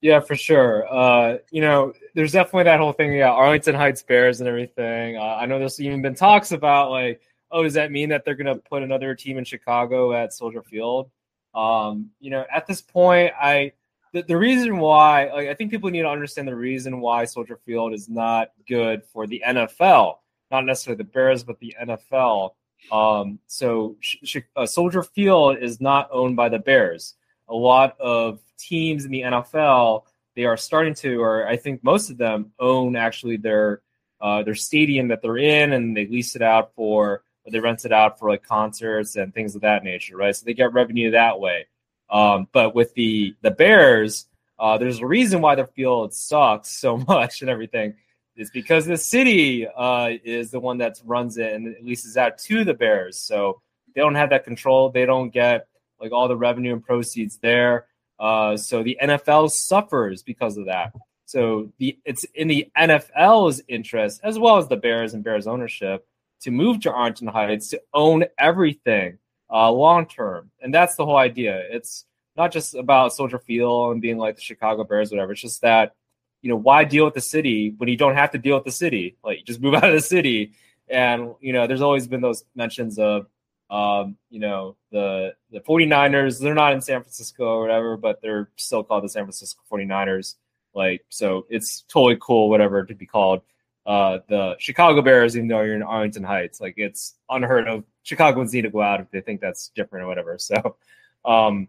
Yeah, 0.00 0.20
for 0.20 0.34
sure. 0.34 0.86
Uh, 0.90 1.38
you 1.50 1.60
know, 1.60 1.92
there's 2.14 2.32
definitely 2.32 2.64
that 2.64 2.80
whole 2.80 2.92
thing. 2.92 3.12
Yeah, 3.12 3.30
Arlington 3.30 3.74
Heights 3.74 4.02
Bears 4.02 4.40
and 4.40 4.48
everything. 4.48 5.16
Uh, 5.18 5.20
I 5.20 5.46
know 5.46 5.58
there's 5.58 5.80
even 5.80 6.00
been 6.00 6.14
talks 6.14 6.52
about 6.52 6.90
like, 6.90 7.20
oh, 7.50 7.62
does 7.62 7.74
that 7.74 7.92
mean 7.92 8.08
that 8.08 8.24
they're 8.24 8.34
going 8.34 8.46
to 8.46 8.56
put 8.56 8.82
another 8.82 9.14
team 9.14 9.36
in 9.36 9.44
Chicago 9.44 10.12
at 10.14 10.32
Soldier 10.32 10.62
Field? 10.62 11.10
Um, 11.54 12.10
you 12.20 12.30
know, 12.30 12.44
at 12.52 12.66
this 12.66 12.80
point, 12.80 13.32
I 13.40 13.72
the, 14.12 14.22
the 14.22 14.36
reason 14.36 14.78
why 14.78 15.30
like, 15.32 15.48
I 15.48 15.54
think 15.54 15.70
people 15.70 15.90
need 15.90 16.02
to 16.02 16.08
understand 16.08 16.48
the 16.48 16.54
reason 16.54 17.00
why 17.00 17.24
Soldier 17.24 17.58
Field 17.64 17.92
is 17.92 18.08
not 18.08 18.52
good 18.68 19.04
for 19.04 19.26
the 19.26 19.42
NFL, 19.46 20.16
not 20.50 20.64
necessarily 20.64 20.98
the 20.98 21.04
Bears, 21.04 21.44
but 21.44 21.58
the 21.58 21.74
NFL. 21.80 22.50
Um, 22.90 23.38
so 23.46 23.96
sh- 24.00 24.16
sh- 24.24 24.38
uh, 24.56 24.66
Soldier 24.66 25.02
Field 25.02 25.58
is 25.58 25.80
not 25.80 26.08
owned 26.12 26.36
by 26.36 26.48
the 26.48 26.58
Bears. 26.58 27.14
A 27.48 27.54
lot 27.54 27.98
of 28.00 28.40
teams 28.58 29.04
in 29.04 29.10
the 29.10 29.22
NFL 29.22 30.04
they 30.36 30.44
are 30.44 30.56
starting 30.56 30.94
to, 30.94 31.20
or 31.20 31.46
I 31.46 31.56
think 31.56 31.82
most 31.82 32.10
of 32.10 32.16
them 32.16 32.52
own 32.58 32.96
actually 32.96 33.36
their 33.36 33.82
uh, 34.20 34.42
their 34.42 34.54
stadium 34.54 35.08
that 35.08 35.22
they're 35.22 35.38
in, 35.38 35.72
and 35.72 35.96
they 35.96 36.06
lease 36.06 36.36
it 36.36 36.42
out 36.42 36.72
for 36.74 37.00
or 37.00 37.22
they 37.50 37.60
rent 37.60 37.84
it 37.84 37.92
out 37.92 38.18
for 38.18 38.30
like 38.30 38.42
concerts 38.42 39.16
and 39.16 39.34
things 39.34 39.54
of 39.54 39.62
that 39.62 39.84
nature, 39.84 40.16
right? 40.16 40.34
So 40.34 40.44
they 40.44 40.54
get 40.54 40.72
revenue 40.72 41.12
that 41.12 41.40
way. 41.40 41.66
Um, 42.10 42.48
but 42.52 42.74
with 42.74 42.94
the 42.94 43.34
the 43.42 43.50
Bears, 43.50 44.26
uh, 44.58 44.78
there's 44.78 45.00
a 45.00 45.06
reason 45.06 45.40
why 45.40 45.54
the 45.54 45.66
field 45.66 46.12
sucks 46.14 46.80
so 46.80 46.96
much 47.08 47.40
and 47.40 47.50
everything. 47.50 47.94
It's 48.36 48.50
because 48.50 48.86
the 48.86 48.96
city 48.96 49.66
uh, 49.66 50.12
is 50.24 50.50
the 50.50 50.60
one 50.60 50.78
that 50.78 51.00
runs 51.04 51.36
it 51.36 51.52
and 51.52 51.76
leases 51.82 52.16
out 52.16 52.38
to 52.38 52.64
the 52.64 52.74
Bears. 52.74 53.20
So 53.20 53.60
they 53.94 54.00
don't 54.00 54.14
have 54.14 54.30
that 54.30 54.44
control. 54.44 54.90
They 54.90 55.04
don't 55.04 55.30
get 55.30 55.66
like 56.00 56.12
all 56.12 56.28
the 56.28 56.36
revenue 56.36 56.72
and 56.72 56.84
proceeds 56.84 57.38
there. 57.38 57.86
Uh, 58.18 58.56
so 58.56 58.82
the 58.82 58.98
NFL 59.02 59.50
suffers 59.50 60.22
because 60.22 60.56
of 60.56 60.66
that. 60.66 60.92
So 61.26 61.70
the 61.78 61.98
it's 62.04 62.24
in 62.34 62.48
the 62.48 62.68
NFL's 62.76 63.62
interest 63.68 64.20
as 64.24 64.38
well 64.38 64.56
as 64.56 64.68
the 64.68 64.76
Bears 64.76 65.14
and 65.14 65.22
Bears 65.22 65.46
ownership 65.46 66.06
to 66.40 66.50
move 66.50 66.80
to 66.80 66.92
Arlington 66.92 67.28
Heights 67.28 67.68
to 67.68 67.80
own 67.92 68.24
everything 68.38 69.18
uh, 69.52 69.70
long 69.70 70.06
term, 70.06 70.50
and 70.60 70.72
that's 70.72 70.96
the 70.96 71.04
whole 71.04 71.16
idea. 71.16 71.62
It's 71.70 72.04
not 72.36 72.52
just 72.52 72.74
about 72.74 73.12
Soldier 73.12 73.38
Field 73.38 73.92
and 73.92 74.00
being 74.00 74.18
like 74.18 74.36
the 74.36 74.42
Chicago 74.42 74.84
Bears, 74.84 75.10
whatever. 75.10 75.32
It's 75.32 75.40
just 75.42 75.62
that 75.62 75.94
you 76.42 76.48
know 76.48 76.56
why 76.56 76.84
deal 76.84 77.04
with 77.04 77.14
the 77.14 77.20
city 77.20 77.74
when 77.76 77.88
you 77.88 77.96
don't 77.96 78.14
have 78.16 78.30
to 78.32 78.38
deal 78.38 78.54
with 78.56 78.64
the 78.64 78.72
city? 78.72 79.16
Like 79.24 79.44
just 79.44 79.60
move 79.60 79.74
out 79.78 79.84
of 79.84 79.92
the 79.92 80.00
city. 80.00 80.52
And 80.88 81.34
you 81.40 81.52
know, 81.52 81.66
there's 81.66 81.82
always 81.82 82.06
been 82.06 82.20
those 82.20 82.44
mentions 82.54 82.98
of 82.98 83.26
Um, 83.70 84.16
you 84.30 84.40
know, 84.40 84.76
the 84.90 85.34
the 85.52 85.60
49ers, 85.60 86.40
they're 86.40 86.54
not 86.54 86.72
in 86.72 86.80
San 86.80 87.02
Francisco 87.02 87.44
or 87.44 87.60
whatever, 87.62 87.96
but 87.96 88.20
they're 88.20 88.48
still 88.56 88.82
called 88.82 89.04
the 89.04 89.08
San 89.08 89.24
Francisco 89.24 89.62
49ers. 89.70 90.34
Like, 90.74 91.04
so 91.08 91.46
it's 91.50 91.82
totally 91.82 92.16
cool, 92.20 92.48
whatever 92.48 92.84
to 92.84 92.94
be 92.94 93.06
called. 93.06 93.42
Uh, 93.86 94.18
the 94.28 94.56
Chicago 94.58 95.02
Bears, 95.02 95.36
even 95.36 95.48
though 95.48 95.62
you're 95.62 95.74
in 95.74 95.82
Arlington 95.82 96.22
Heights, 96.22 96.60
like 96.60 96.74
it's 96.76 97.14
unheard 97.28 97.66
of. 97.66 97.84
Chicagoans 98.02 98.52
need 98.52 98.62
to 98.62 98.70
go 98.70 98.80
out 98.80 99.00
if 99.00 99.10
they 99.10 99.20
think 99.20 99.40
that's 99.40 99.68
different 99.68 100.04
or 100.04 100.08
whatever. 100.08 100.38
So, 100.38 100.76
um, 101.24 101.68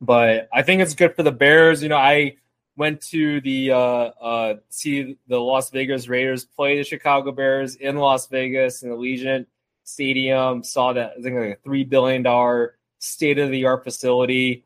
but 0.00 0.48
I 0.52 0.62
think 0.62 0.82
it's 0.82 0.94
good 0.94 1.14
for 1.14 1.22
the 1.22 1.32
Bears. 1.32 1.82
You 1.82 1.88
know, 1.88 1.96
I 1.96 2.36
went 2.76 3.00
to 3.02 3.40
the 3.40 3.72
uh, 3.72 3.76
uh, 3.76 4.54
see 4.68 5.18
the 5.28 5.38
Las 5.38 5.70
Vegas 5.70 6.08
Raiders 6.08 6.44
play 6.44 6.78
the 6.78 6.84
Chicago 6.84 7.32
Bears 7.32 7.76
in 7.76 7.96
Las 7.96 8.26
Vegas 8.28 8.82
in 8.82 8.90
Allegiant 8.90 9.46
Stadium. 9.84 10.62
Saw 10.62 10.92
that 10.94 11.14
I 11.18 11.22
think 11.22 11.36
like 11.36 11.58
a 11.58 11.62
three 11.62 11.84
billion 11.84 12.22
dollar 12.22 12.76
state 12.98 13.38
of 13.38 13.50
the 13.50 13.64
art 13.66 13.84
facility. 13.84 14.64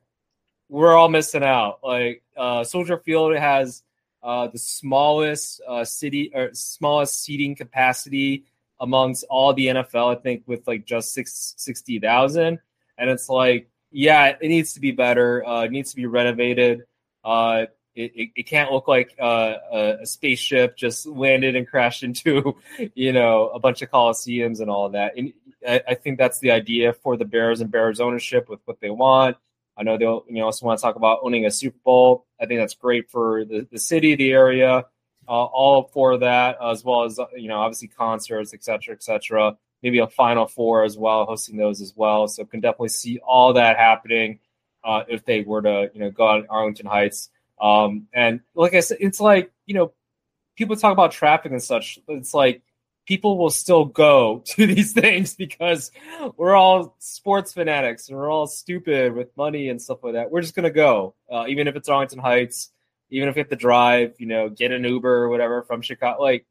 We're 0.68 0.96
all 0.96 1.08
missing 1.08 1.44
out. 1.44 1.80
Like 1.82 2.22
uh, 2.36 2.64
Soldier 2.64 2.98
Field 2.98 3.36
has 3.36 3.82
uh, 4.26 4.48
the 4.48 4.58
smallest 4.58 5.60
uh, 5.68 5.84
city 5.84 6.32
or 6.34 6.50
smallest 6.52 7.22
seating 7.22 7.54
capacity 7.54 8.44
amongst 8.80 9.24
all 9.30 9.54
the 9.54 9.68
NFL. 9.68 10.16
I 10.16 10.20
think 10.20 10.42
with 10.46 10.66
like 10.66 10.84
just 10.84 11.14
six, 11.14 11.54
60,000. 11.56 12.58
and 12.98 13.10
it's 13.10 13.28
like, 13.28 13.70
yeah, 13.92 14.36
it 14.40 14.48
needs 14.48 14.74
to 14.74 14.80
be 14.80 14.90
better. 14.90 15.46
Uh, 15.46 15.62
it 15.62 15.70
needs 15.70 15.90
to 15.90 15.96
be 15.96 16.06
renovated. 16.06 16.82
Uh, 17.24 17.66
it, 17.94 18.12
it, 18.16 18.30
it, 18.34 18.42
can't 18.48 18.72
look 18.72 18.88
like 18.88 19.14
uh, 19.20 19.54
a, 19.72 19.96
a, 20.02 20.06
spaceship 20.06 20.76
just 20.76 21.06
landed 21.06 21.54
and 21.54 21.66
crashed 21.66 22.02
into, 22.02 22.56
you 22.94 23.12
know, 23.12 23.48
a 23.48 23.60
bunch 23.60 23.80
of 23.80 23.90
coliseums 23.90 24.60
and 24.60 24.68
all 24.68 24.86
of 24.86 24.92
that. 24.92 25.16
And 25.16 25.32
I, 25.66 25.82
I, 25.88 25.94
think 25.94 26.18
that's 26.18 26.40
the 26.40 26.50
idea 26.50 26.92
for 26.92 27.16
the 27.16 27.24
Bears 27.24 27.60
and 27.60 27.70
Bears 27.70 28.00
ownership 28.00 28.48
with 28.48 28.60
what 28.64 28.80
they 28.80 28.90
want. 28.90 29.36
I 29.76 29.82
know 29.82 29.98
they'll, 29.98 30.24
you 30.28 30.36
know, 30.36 30.46
also 30.46 30.66
want 30.66 30.78
to 30.78 30.82
talk 30.82 30.96
about 30.96 31.20
owning 31.22 31.46
a 31.46 31.50
Super 31.50 31.78
Bowl. 31.84 32.26
I 32.40 32.46
think 32.46 32.60
that's 32.60 32.74
great 32.74 33.10
for 33.10 33.44
the, 33.44 33.66
the 33.70 33.78
city, 33.78 34.14
the 34.14 34.32
area, 34.32 34.84
uh, 35.28 35.30
all 35.30 35.90
for 35.92 36.18
that, 36.18 36.56
as 36.62 36.84
well 36.84 37.04
as 37.04 37.18
you 37.36 37.48
know, 37.48 37.58
obviously 37.58 37.88
concerts, 37.88 38.54
et 38.54 38.64
cetera, 38.64 38.94
et 38.94 39.02
cetera. 39.02 39.56
Maybe 39.82 39.98
a 39.98 40.06
Final 40.06 40.46
Four 40.46 40.84
as 40.84 40.96
well, 40.96 41.26
hosting 41.26 41.58
those 41.58 41.80
as 41.80 41.92
well. 41.94 42.26
So 42.28 42.44
can 42.44 42.60
definitely 42.60 42.88
see 42.88 43.18
all 43.18 43.52
that 43.52 43.76
happening 43.76 44.38
uh, 44.82 45.04
if 45.08 45.24
they 45.24 45.42
were 45.42 45.62
to, 45.62 45.90
you 45.92 46.00
know, 46.00 46.10
go 46.10 46.26
out 46.26 46.40
in 46.40 46.46
Arlington 46.48 46.86
Heights. 46.86 47.28
Um, 47.60 48.06
and 48.12 48.40
like 48.54 48.74
I 48.74 48.80
said, 48.80 48.98
it's 49.00 49.20
like, 49.20 49.52
you 49.66 49.74
know, 49.74 49.92
people 50.56 50.76
talk 50.76 50.92
about 50.92 51.12
traffic 51.12 51.52
and 51.52 51.62
such. 51.62 51.98
It's 52.08 52.32
like 52.32 52.62
people 53.06 53.38
will 53.38 53.50
still 53.50 53.84
go 53.84 54.42
to 54.44 54.66
these 54.66 54.92
things 54.92 55.34
because 55.34 55.90
we're 56.36 56.54
all 56.54 56.96
sports 56.98 57.52
fanatics 57.52 58.08
and 58.08 58.16
we're 58.16 58.30
all 58.30 58.46
stupid 58.46 59.14
with 59.14 59.36
money 59.36 59.68
and 59.68 59.80
stuff 59.80 59.98
like 60.02 60.14
that. 60.14 60.30
We're 60.30 60.42
just 60.42 60.54
to 60.64 60.70
go, 60.70 61.14
uh, 61.30 61.46
even 61.48 61.68
if 61.68 61.76
it's 61.76 61.88
Arlington 61.88 62.18
Heights, 62.18 62.70
even 63.10 63.28
if 63.28 63.36
we 63.36 63.40
have 63.40 63.48
to 63.50 63.56
drive, 63.56 64.14
you 64.18 64.26
know, 64.26 64.48
get 64.48 64.72
an 64.72 64.84
Uber 64.84 65.24
or 65.24 65.28
whatever 65.28 65.62
from 65.62 65.80
Chicago. 65.80 66.20
Like 66.20 66.46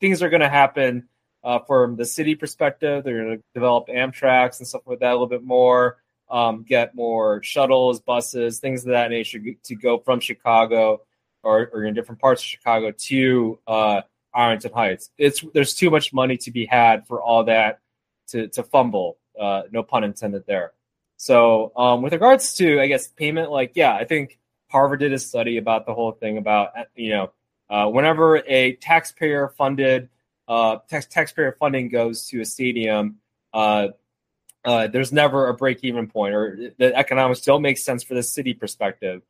things 0.00 0.22
are 0.22 0.30
to 0.42 0.48
happen 0.48 1.08
uh, 1.42 1.60
from 1.60 1.96
the 1.96 2.04
city 2.04 2.34
perspective. 2.34 3.02
They're 3.04 3.36
to 3.36 3.42
develop 3.54 3.88
Amtrak's 3.88 4.60
and 4.60 4.68
stuff 4.68 4.82
like 4.86 5.00
that 5.00 5.10
a 5.10 5.12
little 5.12 5.26
bit 5.26 5.42
more 5.42 5.98
um, 6.30 6.64
get 6.66 6.94
more 6.94 7.42
shuttles, 7.42 8.00
buses, 8.00 8.58
things 8.58 8.82
of 8.82 8.90
that 8.90 9.10
nature 9.10 9.40
to 9.64 9.74
go 9.74 9.98
from 9.98 10.20
Chicago 10.20 11.02
or, 11.42 11.70
or 11.72 11.84
in 11.84 11.94
different 11.94 12.20
parts 12.20 12.42
of 12.42 12.46
Chicago 12.46 12.92
to 12.92 13.58
uh, 13.66 14.00
Arlington 14.34 14.72
Heights. 14.72 15.10
It's 15.16 15.44
there's 15.54 15.74
too 15.74 15.90
much 15.90 16.12
money 16.12 16.36
to 16.38 16.50
be 16.50 16.66
had 16.66 17.06
for 17.06 17.22
all 17.22 17.44
that 17.44 17.80
to 18.28 18.48
to 18.48 18.62
fumble. 18.62 19.18
Uh, 19.38 19.62
no 19.70 19.82
pun 19.82 20.04
intended 20.04 20.44
there. 20.46 20.72
So 21.16 21.72
um, 21.76 22.02
with 22.02 22.12
regards 22.12 22.54
to 22.56 22.80
I 22.80 22.86
guess 22.86 23.08
payment, 23.08 23.50
like 23.50 23.72
yeah, 23.74 23.94
I 23.94 24.04
think 24.04 24.38
Harvard 24.70 25.00
did 25.00 25.12
a 25.12 25.18
study 25.18 25.56
about 25.58 25.86
the 25.86 25.94
whole 25.94 26.12
thing 26.12 26.38
about 26.38 26.72
you 26.94 27.10
know 27.10 27.32
uh, 27.70 27.88
whenever 27.88 28.42
a 28.46 28.74
taxpayer 28.74 29.48
funded 29.48 30.08
uh, 30.48 30.78
tax 30.88 31.06
taxpayer 31.06 31.56
funding 31.58 31.88
goes 31.88 32.26
to 32.26 32.40
a 32.40 32.44
stadium, 32.44 33.18
uh, 33.52 33.88
uh, 34.64 34.86
there's 34.88 35.12
never 35.12 35.48
a 35.48 35.54
break 35.54 35.84
even 35.84 36.06
point 36.06 36.34
or 36.34 36.72
the 36.78 36.94
economics 36.94 37.40
don't 37.40 37.62
make 37.62 37.78
sense 37.78 38.02
for 38.02 38.14
the 38.14 38.22
city 38.22 38.54
perspective. 38.54 39.22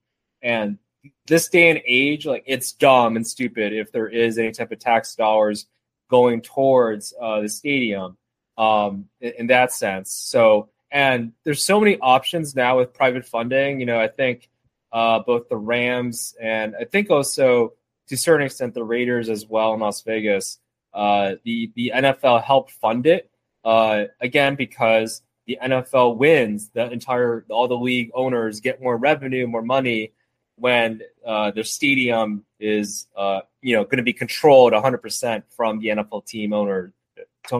And 0.43 0.79
this 1.27 1.49
day 1.49 1.71
and 1.71 1.81
age, 1.87 2.27
like 2.27 2.45
it's 2.47 2.73
dumb 2.73 3.17
and 3.17 3.27
stupid 3.27 3.73
if 3.73 3.93
there 3.93 4.09
is 4.09 4.39
any 4.39 4.53
type 4.53 4.73
of 4.73 4.79
tax 4.79 5.15
dollars 5.15 5.67
going 6.11 6.41
towards 6.41 7.15
uh, 7.21 7.41
the 7.41 7.49
stadium 7.49 8.17
um, 8.59 9.07
in, 9.21 9.33
in, 9.39 9.47
that 9.49 9.73
sense. 9.73 10.13
So, 10.13 10.69
and 10.91 11.33
there's 11.45 11.65
so 11.65 11.81
many 11.81 11.99
options 11.99 12.55
now 12.55 12.79
with 12.79 12.95
private 12.95 13.27
funding. 13.27 13.81
You 13.81 13.87
know, 13.87 14.01
I 14.01 14.09
think 14.09 14.49
uh, 14.93 15.21
both 15.21 15.49
the 15.49 15.57
Rams 15.57 16.35
and 16.41 16.75
I 16.79 16.85
think 16.85 17.11
also 17.11 17.73
to 18.09 18.15
a 18.15 18.19
certain 18.19 18.47
extent 18.47 18.75
the 18.75 18.85
Raiders 18.85 19.29
as 19.29 19.47
well 19.47 19.75
in 19.75 19.81
Las 19.81 20.03
Vegas. 20.03 20.59
Uh, 20.93 21.35
the 21.45 21.73
the 21.75 21.93
NFL 21.95 22.45
helped 22.45 22.71
fund 22.71 23.07
it 23.07 23.29
uh, 23.65 24.05
again 24.21 24.55
because 24.55 25.23
the 25.47 25.59
NFL 25.63 26.17
wins, 26.17 26.71
the 26.71 26.91
entire 26.91 27.45
all 27.51 27.67
the 27.67 27.77
league 27.77 28.11
owners 28.15 28.61
get 28.61 28.81
more 28.81 28.97
revenue, 28.97 29.47
more 29.47 29.63
money 29.63 30.13
when 30.57 31.01
uh, 31.27 31.51
their 31.51 31.65
stadium 31.65 32.45
is 32.61 33.07
uh, 33.17 33.41
you 33.63 33.75
know 33.75 33.85
going 33.85 33.99
to 33.99 34.03
be 34.03 34.13
controlled 34.13 34.73
100% 34.73 35.43
from 35.57 35.81
the 35.81 35.89
NFL 35.89 36.27
team 36.27 36.53
owner 36.53 36.93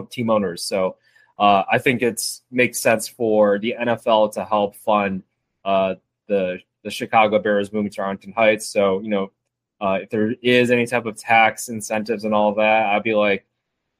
team 0.09 0.29
owners. 0.29 0.63
So 0.63 0.97
uh, 1.37 1.63
I 1.71 1.77
think 1.77 2.01
it 2.01 2.21
makes 2.51 2.79
sense 2.79 3.07
for 3.07 3.59
the 3.59 3.75
NFL 3.79 4.33
to 4.33 4.45
help 4.45 4.75
fund 4.77 5.23
uh, 5.63 5.95
the 6.27 6.59
the 6.83 6.91
Chicago 6.91 7.39
Bears 7.39 7.73
moving 7.73 7.91
to 7.91 8.01
Arlington 8.01 8.33
Heights. 8.33 8.67
So 8.67 8.99
you 9.01 9.09
know 9.09 9.31
uh, 9.81 9.99
if 10.03 10.09
there 10.09 10.33
is 10.41 10.71
any 10.71 10.85
type 10.85 11.05
of 11.05 11.17
tax 11.17 11.67
incentives 11.67 12.23
and 12.23 12.33
all 12.33 12.55
that, 12.55 12.87
I'd 12.87 13.03
be 13.03 13.15
like 13.15 13.45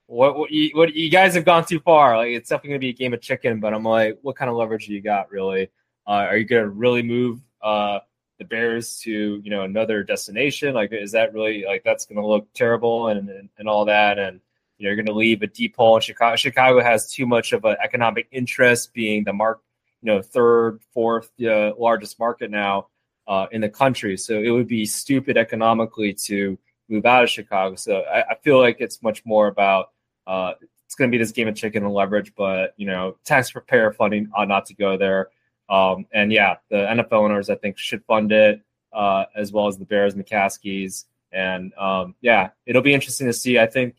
what 0.08 0.38
what 0.38 0.52
you, 0.52 0.70
what 0.74 0.94
you 0.94 1.10
guys 1.10 1.36
have 1.36 1.46
gone 1.46 1.66
too 1.66 1.80
far. 1.80 2.18
Like 2.18 2.30
it's 2.30 2.50
definitely 2.50 2.70
gonna 2.70 2.80
be 2.80 2.90
a 2.90 2.94
game 2.94 3.14
of 3.14 3.22
chicken, 3.22 3.60
but 3.60 3.74
I'm 3.74 3.84
like, 3.84 4.20
what 4.22 4.36
kind 4.36 4.50
of 4.50 4.56
leverage 4.56 4.88
do 4.88 4.94
you 4.94 5.02
got 5.02 5.32
really? 5.32 5.70
Uh, 6.08 6.28
are 6.30 6.38
you 6.38 6.46
gonna 6.46 6.70
really 6.70 7.04
move 7.04 7.42
uh, 7.62 8.00
the 8.38 8.46
Bears 8.46 9.00
to 9.02 9.42
you 9.44 9.50
know 9.50 9.64
another 9.64 10.04
destination? 10.04 10.74
Like, 10.74 10.92
is 10.94 11.12
that 11.14 11.34
really 11.34 11.66
like 11.66 11.84
that's 11.84 12.06
gonna 12.06 12.26
look 12.26 12.48
terrible 12.54 13.08
and 13.08 13.30
and, 13.30 13.50
and 13.58 13.68
all 13.68 13.86
that? 13.86 14.20
And 14.20 14.42
you 14.78 14.86
know, 14.86 14.94
you're 14.94 15.04
gonna 15.04 15.18
leave 15.18 15.42
a 15.42 15.48
deep 15.48 15.76
hole 15.76 15.96
in 15.96 16.02
Chicago. 16.02 16.36
Chicago 16.36 16.82
has 16.82 17.12
too 17.12 17.26
much 17.26 17.54
of 17.54 17.66
an 17.66 17.78
economic 17.84 18.28
interest, 18.32 18.94
being 18.94 19.24
the 19.24 19.34
mark, 19.34 19.62
you 20.02 20.12
know, 20.12 20.22
third, 20.22 20.80
fourth 20.94 21.32
uh, 21.42 21.74
largest 21.78 22.20
market 22.20 22.52
now 22.52 22.88
uh, 23.28 23.48
in 23.52 23.62
the 23.62 23.70
country. 23.70 24.18
So 24.18 24.40
it 24.40 24.50
would 24.50 24.68
be 24.68 24.86
stupid 24.86 25.38
economically 25.38 26.14
to 26.26 26.58
move 26.90 27.06
out 27.06 27.24
of 27.24 27.30
Chicago. 27.30 27.76
So 27.76 28.02
I, 28.02 28.32
I 28.32 28.36
feel 28.36 28.60
like 28.60 28.78
it's 28.80 29.02
much 29.02 29.26
more 29.26 29.48
about 29.48 29.92
uh, 30.28 30.54
it's 30.86 30.96
going 30.96 31.10
to 31.10 31.16
be 31.16 31.22
this 31.22 31.32
game 31.32 31.48
of 31.48 31.56
chicken 31.56 31.84
and 31.84 31.94
leverage, 31.94 32.34
but 32.36 32.74
you 32.78 32.86
know, 32.86 33.18
taxpayer 33.26 33.92
funding 33.92 34.30
ought 34.34 34.48
not 34.48 34.68
to 34.68 34.76
go 34.76 34.98
there. 34.98 35.30
Um, 35.70 36.06
and 36.14 36.32
yeah, 36.32 36.58
the 36.70 36.78
NFL 36.78 37.14
owners 37.14 37.50
I 37.50 37.56
think 37.56 37.78
should 37.78 38.04
fund 38.06 38.32
it 38.32 38.62
uh, 38.94 39.26
as 39.36 39.52
well 39.52 39.68
as 39.68 39.78
the 39.78 39.86
Bears, 39.86 40.16
McCaskeys, 40.16 41.06
and 41.32 41.74
um, 41.76 42.16
yeah, 42.22 42.50
it'll 42.66 42.82
be 42.82 42.94
interesting 42.94 43.28
to 43.28 43.34
see. 43.34 43.60
I 43.60 43.66
think 43.66 43.96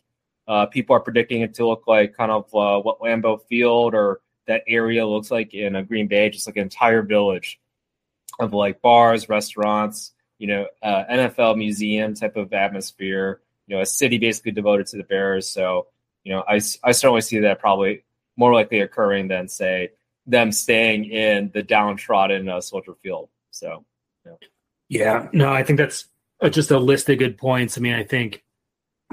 uh, 0.49 0.67
people 0.67 0.97
are 0.97 1.01
predicting 1.01 1.43
it 1.43 1.55
to 1.55 1.67
look 1.67 1.87
like 1.87 2.17
kind 2.17 2.31
of 2.31 2.45
uh, 2.55 2.81
what 2.81 3.01
Lambeau 3.01 3.43
Field 3.49 3.95
or 3.95 4.21
that 4.47 4.63
area 4.67 5.07
looks 5.07 5.31
like 5.31 5.55
in 5.55 5.77
a 5.77 5.83
Green 5.83 6.07
Bay, 6.07 6.31
just 6.31 6.47
like 6.47 6.57
an 6.57 6.63
entire 6.63 7.03
village 7.03 7.61
of 8.39 8.53
like 8.53 8.81
bars, 8.81 9.29
restaurants, 9.29 10.13
you 10.39 10.47
know, 10.47 10.67
uh, 10.83 11.05
NFL 11.11 11.59
museum 11.59 12.15
type 12.15 12.37
of 12.37 12.53
atmosphere. 12.53 13.41
You 13.67 13.77
know, 13.77 13.83
a 13.83 13.87
city 13.87 14.19
basically 14.19 14.53
devoted 14.53 14.87
to 14.89 14.97
the 14.97 15.03
Bears. 15.03 15.51
So 15.51 15.89
you 16.27 16.33
know, 16.33 16.43
I, 16.49 16.57
I 16.83 16.91
certainly 16.91 17.21
see 17.21 17.39
that 17.41 17.61
probably 17.61 18.03
more 18.37 18.53
likely 18.53 18.81
occurring 18.81 19.29
than 19.29 19.47
say 19.47 19.91
them 20.27 20.53
staying 20.53 21.05
in 21.07 21.51
the 21.55 21.63
downtrodden 21.63 22.49
uh, 22.49 22.61
Soldier 22.61 22.95
Field. 23.03 23.29
So, 23.51 23.85
yeah. 24.25 24.33
yeah, 24.89 25.29
no, 25.33 25.53
I 25.53 25.63
think 25.63 25.79
that's 25.79 26.09
just 26.51 26.71
a 26.71 26.79
list 26.79 27.09
of 27.09 27.19
good 27.19 27.39
points. 27.39 27.79
I 27.79 27.81
mean, 27.81 27.95
I 27.95 28.03
think 28.03 28.45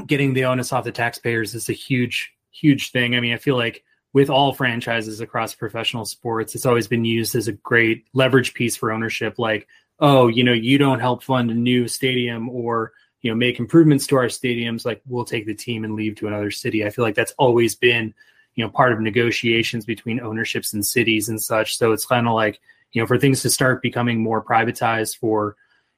getting 0.07 0.33
the 0.33 0.45
onus 0.45 0.73
off 0.73 0.83
the 0.83 0.91
taxpayers 0.91 1.53
is 1.53 1.69
a 1.69 1.73
huge, 1.73 2.33
huge 2.51 2.91
thing. 2.91 3.15
I 3.15 3.19
mean, 3.19 3.33
I 3.33 3.37
feel 3.37 3.55
like 3.55 3.83
with 4.11 4.29
all 4.29 4.53
franchises 4.53 5.21
across 5.21 5.55
professional 5.55 6.05
sports, 6.05 6.55
it's 6.55 6.65
always 6.65 6.87
been 6.87 7.05
used 7.05 7.35
as 7.35 7.47
a 7.47 7.53
great 7.53 8.05
leverage 8.13 8.53
piece 8.53 8.75
for 8.75 8.91
ownership. 8.91 9.39
Like, 9.39 9.67
oh, 9.99 10.27
you 10.27 10.43
know, 10.43 10.53
you 10.53 10.77
don't 10.77 10.99
help 10.99 11.23
fund 11.23 11.49
a 11.51 11.55
new 11.55 11.87
stadium 11.87 12.49
or 12.49 12.93
you 13.23 13.31
know 13.31 13.35
make 13.35 13.57
improvements 13.57 14.05
to 14.07 14.17
our 14.17 14.25
stadiums 14.25 14.85
like 14.85 15.01
we'll 15.07 15.25
take 15.25 15.45
the 15.47 15.55
team 15.55 15.83
and 15.83 15.95
leave 15.95 16.15
to 16.15 16.27
another 16.27 16.51
city 16.51 16.85
i 16.85 16.89
feel 16.89 17.03
like 17.03 17.15
that's 17.15 17.31
always 17.37 17.73
been 17.73 18.13
you 18.55 18.63
know 18.63 18.69
part 18.69 18.93
of 18.93 18.99
negotiations 18.99 19.85
between 19.85 20.19
ownerships 20.19 20.73
and 20.73 20.85
cities 20.85 21.29
and 21.29 21.41
such 21.41 21.77
so 21.77 21.91
it's 21.91 22.05
kind 22.05 22.27
of 22.27 22.33
like 22.33 22.59
you 22.91 23.01
know 23.01 23.07
for 23.07 23.17
things 23.17 23.41
to 23.41 23.49
start 23.49 23.81
becoming 23.81 24.21
more 24.21 24.43
privatized 24.43 25.17
for 25.17 25.55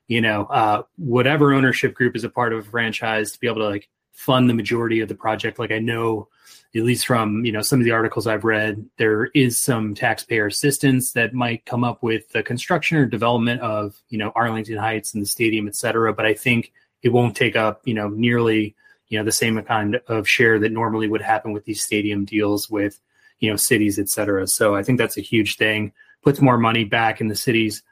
you 0.08 0.22
know 0.22 0.46
uh, 0.46 0.84
whatever 0.98 1.54
ownership 1.54 1.94
group 1.94 2.16
is 2.16 2.24
a 2.24 2.30
part 2.30 2.54
of 2.54 2.60
a 2.60 2.70
franchise 2.70 3.32
to 3.32 3.40
be 3.40 3.48
able 3.48 3.62
to 3.62 3.70
like 3.70 3.90
fund 4.16 4.50
the 4.50 4.54
majority 4.54 5.02
of 5.02 5.10
the 5.10 5.16
project. 5.16 5.60
Like 5.60 5.72
I 5.72 5.80
know, 5.80 6.30
at 6.76 6.84
least 6.84 7.06
from 7.06 7.46
you 7.46 7.52
know 7.52 7.62
some 7.62 7.80
of 7.80 7.86
the 7.86 7.92
articles 7.92 8.28
I've 8.28 8.44
read, 8.44 8.86
there 8.98 9.26
is 9.28 9.60
some 9.60 9.94
taxpayer 9.94 10.48
assistance 10.48 11.12
that 11.14 11.34
might 11.34 11.66
come 11.66 11.84
up 11.84 12.02
with 12.02 12.30
the 12.30 12.44
construction 12.44 12.98
or 12.98 13.06
development 13.06 13.62
of 13.62 14.02
you 14.10 14.18
know 14.18 14.32
Arlington 14.36 14.78
Heights 14.78 15.14
and 15.14 15.22
the 15.22 15.28
stadium, 15.28 15.68
et 15.68 15.76
cetera. 15.76 16.14
But 16.14 16.26
I 16.26 16.34
think 16.34 16.72
it 17.04 17.10
won't 17.10 17.36
take 17.36 17.56
up 17.56 17.82
you 17.86 17.94
know 17.94 18.10
nearly 18.10 18.76
you 19.08 19.18
know 19.18 19.24
the 19.26 19.32
same 19.32 19.62
kind 19.64 20.00
of 20.08 20.28
share 20.28 20.60
that 20.60 20.72
normally 20.72 21.08
would 21.08 21.22
happen 21.22 21.52
with 21.52 21.66
these 21.66 21.84
stadium 21.84 22.26
deals 22.26 22.70
with 22.70 23.00
you 23.40 23.50
know 23.50 23.56
cities, 23.56 24.00
et 24.00 24.10
cetera. 24.10 24.48
So 24.48 24.76
I 24.76 24.84
think 24.84 24.98
that's 24.98 25.18
a 25.18 25.22
huge 25.22 25.58
thing. 25.58 25.92
Puts 26.24 26.42
more 26.42 26.58
money 26.58 26.84
back 26.84 27.22
in 27.22 27.28
the 27.28 27.36
cities 27.36 27.84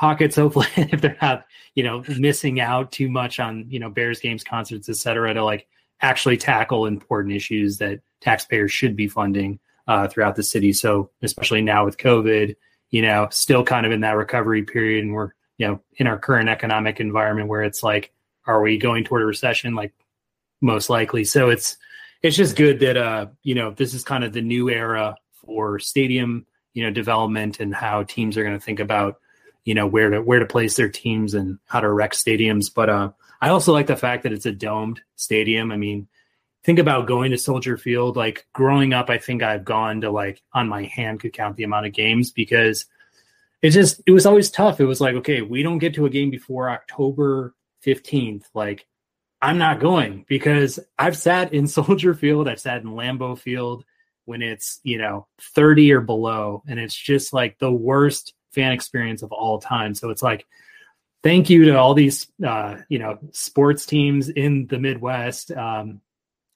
pockets 0.00 0.34
hopefully 0.42 0.66
if 0.76 1.00
they're 1.02 1.16
not 1.20 1.44
you 1.74 1.84
know 1.84 2.02
missing 2.18 2.58
out 2.58 2.90
too 2.90 3.08
much 3.08 3.38
on 3.38 3.66
you 3.68 3.78
know 3.78 3.90
bears 3.90 4.18
games 4.18 4.42
concerts 4.42 4.88
et 4.88 4.96
cetera 4.96 5.32
to 5.34 5.44
like 5.44 5.68
actually 6.00 6.38
tackle 6.38 6.86
important 6.86 7.34
issues 7.34 7.76
that 7.76 8.00
taxpayers 8.20 8.72
should 8.72 8.96
be 8.96 9.06
funding 9.06 9.60
uh, 9.86 10.08
throughout 10.08 10.36
the 10.36 10.42
city 10.42 10.72
so 10.72 11.10
especially 11.22 11.60
now 11.60 11.84
with 11.84 11.98
covid 11.98 12.56
you 12.88 13.02
know 13.02 13.28
still 13.30 13.62
kind 13.62 13.84
of 13.84 13.92
in 13.92 14.00
that 14.00 14.16
recovery 14.16 14.62
period 14.62 15.04
and 15.04 15.12
we're 15.12 15.32
you 15.58 15.68
know 15.68 15.78
in 15.98 16.06
our 16.06 16.18
current 16.18 16.48
economic 16.48 16.98
environment 16.98 17.48
where 17.48 17.62
it's 17.62 17.82
like 17.82 18.10
are 18.46 18.62
we 18.62 18.78
going 18.78 19.04
toward 19.04 19.20
a 19.20 19.26
recession 19.26 19.74
like 19.74 19.92
most 20.60 20.90
likely 20.90 21.24
so 21.24 21.50
it's 21.50 21.76
it's 22.22 22.36
just 22.36 22.56
good 22.56 22.80
that 22.80 22.96
uh 22.96 23.26
you 23.42 23.54
know 23.54 23.70
this 23.70 23.94
is 23.94 24.04
kind 24.04 24.24
of 24.24 24.32
the 24.32 24.42
new 24.42 24.68
era 24.68 25.16
for 25.32 25.78
stadium 25.78 26.46
you 26.74 26.84
know 26.84 26.90
development 26.90 27.60
and 27.60 27.74
how 27.74 28.02
teams 28.02 28.36
are 28.36 28.44
going 28.44 28.58
to 28.58 28.64
think 28.64 28.80
about 28.80 29.20
you 29.64 29.74
know 29.74 29.86
where 29.86 30.10
to 30.10 30.22
where 30.22 30.38
to 30.38 30.46
place 30.46 30.76
their 30.76 30.88
teams 30.88 31.34
and 31.34 31.58
how 31.66 31.80
to 31.80 31.86
erect 31.86 32.14
stadiums. 32.14 32.72
But 32.72 32.88
uh, 32.88 33.10
I 33.40 33.50
also 33.50 33.72
like 33.72 33.86
the 33.86 33.96
fact 33.96 34.22
that 34.22 34.32
it's 34.32 34.46
a 34.46 34.52
domed 34.52 35.00
stadium. 35.16 35.72
I 35.72 35.76
mean, 35.76 36.08
think 36.64 36.78
about 36.78 37.06
going 37.06 37.30
to 37.32 37.38
Soldier 37.38 37.76
Field. 37.76 38.16
Like 38.16 38.46
growing 38.52 38.92
up, 38.92 39.10
I 39.10 39.18
think 39.18 39.42
I've 39.42 39.64
gone 39.64 40.00
to 40.02 40.10
like 40.10 40.42
on 40.52 40.68
my 40.68 40.84
hand 40.84 41.20
could 41.20 41.32
count 41.32 41.56
the 41.56 41.64
amount 41.64 41.86
of 41.86 41.92
games 41.92 42.30
because 42.30 42.86
it 43.62 43.70
just 43.70 44.00
it 44.06 44.12
was 44.12 44.26
always 44.26 44.50
tough. 44.50 44.80
It 44.80 44.86
was 44.86 45.00
like 45.00 45.16
okay, 45.16 45.42
we 45.42 45.62
don't 45.62 45.78
get 45.78 45.94
to 45.94 46.06
a 46.06 46.10
game 46.10 46.30
before 46.30 46.70
October 46.70 47.54
fifteenth. 47.80 48.48
Like 48.54 48.86
I'm 49.42 49.58
not 49.58 49.80
going 49.80 50.24
because 50.28 50.78
I've 50.98 51.16
sat 51.16 51.52
in 51.52 51.66
Soldier 51.68 52.14
Field, 52.14 52.48
I've 52.48 52.60
sat 52.60 52.82
in 52.82 52.88
Lambeau 52.88 53.38
Field 53.38 53.84
when 54.26 54.42
it's 54.42 54.80
you 54.84 54.98
know 54.98 55.26
30 55.54 55.92
or 55.92 56.00
below, 56.00 56.62
and 56.68 56.78
it's 56.78 56.94
just 56.94 57.32
like 57.32 57.58
the 57.58 57.72
worst 57.72 58.34
fan 58.52 58.72
experience 58.72 59.22
of 59.22 59.32
all 59.32 59.58
time. 59.58 59.94
So 59.94 60.10
it's 60.10 60.22
like, 60.22 60.46
thank 61.22 61.50
you 61.50 61.66
to 61.66 61.76
all 61.76 61.94
these, 61.94 62.26
uh, 62.44 62.78
you 62.88 62.98
know, 62.98 63.18
sports 63.32 63.86
teams 63.86 64.28
in 64.28 64.66
the 64.66 64.78
Midwest, 64.78 65.52
um, 65.52 66.00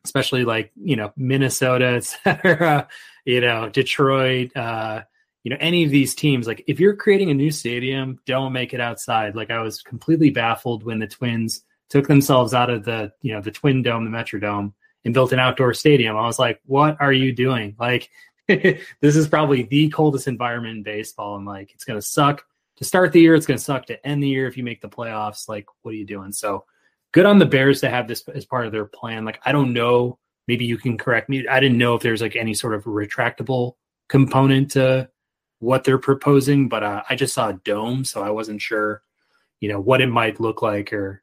especially 0.05 0.44
like, 0.44 0.73
you 0.77 0.97
know, 0.97 1.12
Minnesota, 1.16 1.86
etc., 2.27 2.89
you 3.24 3.40
know, 3.40 3.69
Detroit, 3.69 4.56
uh, 4.56 5.02
you 5.44 5.51
know, 5.51 5.56
any 5.61 5.85
of 5.85 5.90
these 5.90 6.15
teams, 6.15 6.47
like 6.47 6.65
if 6.66 6.81
you're 6.81 6.97
creating 6.97 7.31
a 7.31 7.35
new 7.35 7.51
stadium, 7.51 8.19
don't 8.27 8.52
make 8.52 8.73
it 8.73 8.81
outside. 8.81 9.36
Like 9.36 9.51
I 9.51 9.61
was 9.61 9.82
completely 9.82 10.31
baffled 10.31 10.85
when 10.85 10.98
the 10.98 11.06
Twins 11.06 11.62
took 11.90 12.06
themselves 12.09 12.55
out 12.55 12.70
of 12.70 12.85
the, 12.85 13.12
you 13.23 13.32
know, 13.32 13.40
the 13.40 13.51
Twin 13.51 13.82
Dome, 13.82 14.05
the 14.05 14.16
Metrodome, 14.16 14.73
and 15.05 15.15
built 15.15 15.32
an 15.32 15.39
outdoor 15.39 15.74
stadium. 15.74 16.16
I 16.16 16.27
was 16.27 16.39
like, 16.39 16.61
what 16.65 16.97
are 17.01 17.12
you 17.12 17.32
doing? 17.32 17.77
Like 17.78 18.11
this 18.48 19.16
is 19.16 19.28
probably 19.28 19.62
the 19.62 19.89
coldest 19.89 20.28
environment 20.28 20.78
in 20.78 20.82
baseball. 20.82 21.36
And 21.36 21.47
like, 21.47 21.73
it's 21.73 21.85
going 21.85 21.98
to 21.98 22.06
suck 22.06 22.44
to 22.77 22.85
start 22.85 23.12
the 23.12 23.20
year. 23.20 23.35
It's 23.35 23.47
going 23.47 23.59
to 23.59 23.65
suck 23.65 23.86
to 23.86 24.06
end 24.06 24.23
the 24.23 24.28
year 24.28 24.47
if 24.47 24.56
you 24.56 24.65
make 24.65 24.82
the 24.82 24.89
playoffs. 24.89 25.48
Like, 25.48 25.66
what 25.82 25.93
are 25.93 25.97
you 25.97 26.05
doing? 26.05 26.32
So 26.32 26.65
good 27.12 27.27
on 27.27 27.39
the 27.39 27.47
Bears 27.47 27.81
to 27.81 27.90
have 27.90 28.06
this 28.06 28.27
as 28.28 28.44
part 28.44 28.66
of 28.66 28.73
their 28.73 28.85
plan. 28.85 29.24
Like, 29.24 29.40
I 29.44 29.52
don't 29.52 29.73
know. 29.73 30.19
Maybe 30.47 30.66
you 30.66 30.77
can 30.77 30.98
correct 30.98 31.31
me. 31.31 31.48
I 31.48 31.59
didn't 31.59 31.78
know 31.78 31.94
if 31.94 32.02
there's 32.02 32.20
like 32.20 32.36
any 32.36 32.52
sort 32.52 32.74
of 32.74 32.85
retractable 32.85 33.74
component 34.09 34.73
to 34.73 35.09
what 35.61 35.85
they're 35.85 35.97
proposing, 35.97 36.69
but 36.69 36.82
uh, 36.82 37.02
I 37.09 37.15
just 37.15 37.32
saw 37.32 37.48
a 37.48 37.55
dome, 37.65 38.05
so 38.05 38.23
I 38.23 38.28
wasn't 38.28 38.61
sure, 38.61 39.02
you 39.61 39.70
know, 39.70 39.81
what 39.81 40.02
it 40.02 40.09
might 40.09 40.40
look 40.40 40.61
like 40.61 40.93
or 40.93 41.23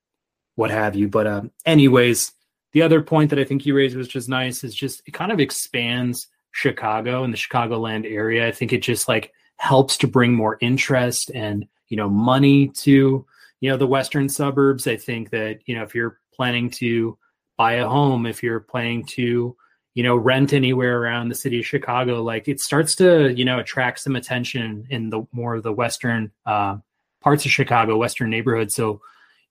what 0.62 0.70
have 0.70 0.96
you. 0.96 1.08
But 1.08 1.26
uh, 1.26 1.42
anyways, 1.66 2.32
the 2.74 2.84
other 2.84 3.02
point 3.02 3.32
that 3.32 3.40
I 3.40 3.44
think 3.44 3.66
you 3.66 3.76
raised, 3.76 3.98
which 3.98 4.16
is 4.16 4.30
nice, 4.30 4.64
is 4.64 4.76
just 4.76 5.02
it 5.08 5.12
kind 5.12 5.32
of 5.32 5.40
expands 5.40 6.28
Chicago 6.52 7.24
and 7.24 7.34
the 7.34 7.38
Chicagoland 7.38 8.06
area. 8.06 8.48
I 8.48 8.52
think 8.52 8.72
it 8.72 8.84
just 8.84 9.08
like 9.08 9.34
helps 9.58 9.98
to 9.98 10.08
bring 10.08 10.34
more 10.34 10.60
interest 10.62 11.32
and, 11.34 11.68
you 11.90 11.98
know, 11.98 12.10
money 12.10 12.68
to, 12.68 13.26
you 13.60 13.70
know, 13.70 13.78
the 13.78 13.88
western 13.88 14.30
suburbs. 14.30 14.86
I 14.86 14.98
think 14.98 15.32
that, 15.32 15.62
you 15.66 15.76
know, 15.76 15.84
if 15.84 15.96
you're 15.96 16.20
planning 16.32 16.70
to 16.82 17.18
buy 17.58 17.74
a 17.74 17.90
home, 17.90 18.28
if 18.28 18.44
you're 18.44 18.60
planning 18.60 19.04
to, 19.18 19.56
you 19.96 20.04
know, 20.04 20.16
rent 20.16 20.54
anywhere 20.54 21.02
around 21.02 21.30
the 21.30 21.36
city 21.36 21.60
of 21.60 21.66
Chicago, 21.66 22.22
like 22.22 22.48
it 22.48 22.60
starts 22.60 22.96
to, 22.96 23.34
you 23.34 23.46
know, 23.46 23.58
attract 23.58 24.00
some 24.00 24.16
attention 24.16 24.86
in 24.92 25.10
the 25.10 25.26
more 25.32 25.56
of 25.56 25.64
the 25.64 25.74
western 25.74 26.32
uh, 26.46 26.78
parts 27.20 27.46
of 27.46 27.52
Chicago, 27.52 27.98
western 27.98 28.30
neighborhoods. 28.30 28.76
So, 28.76 29.02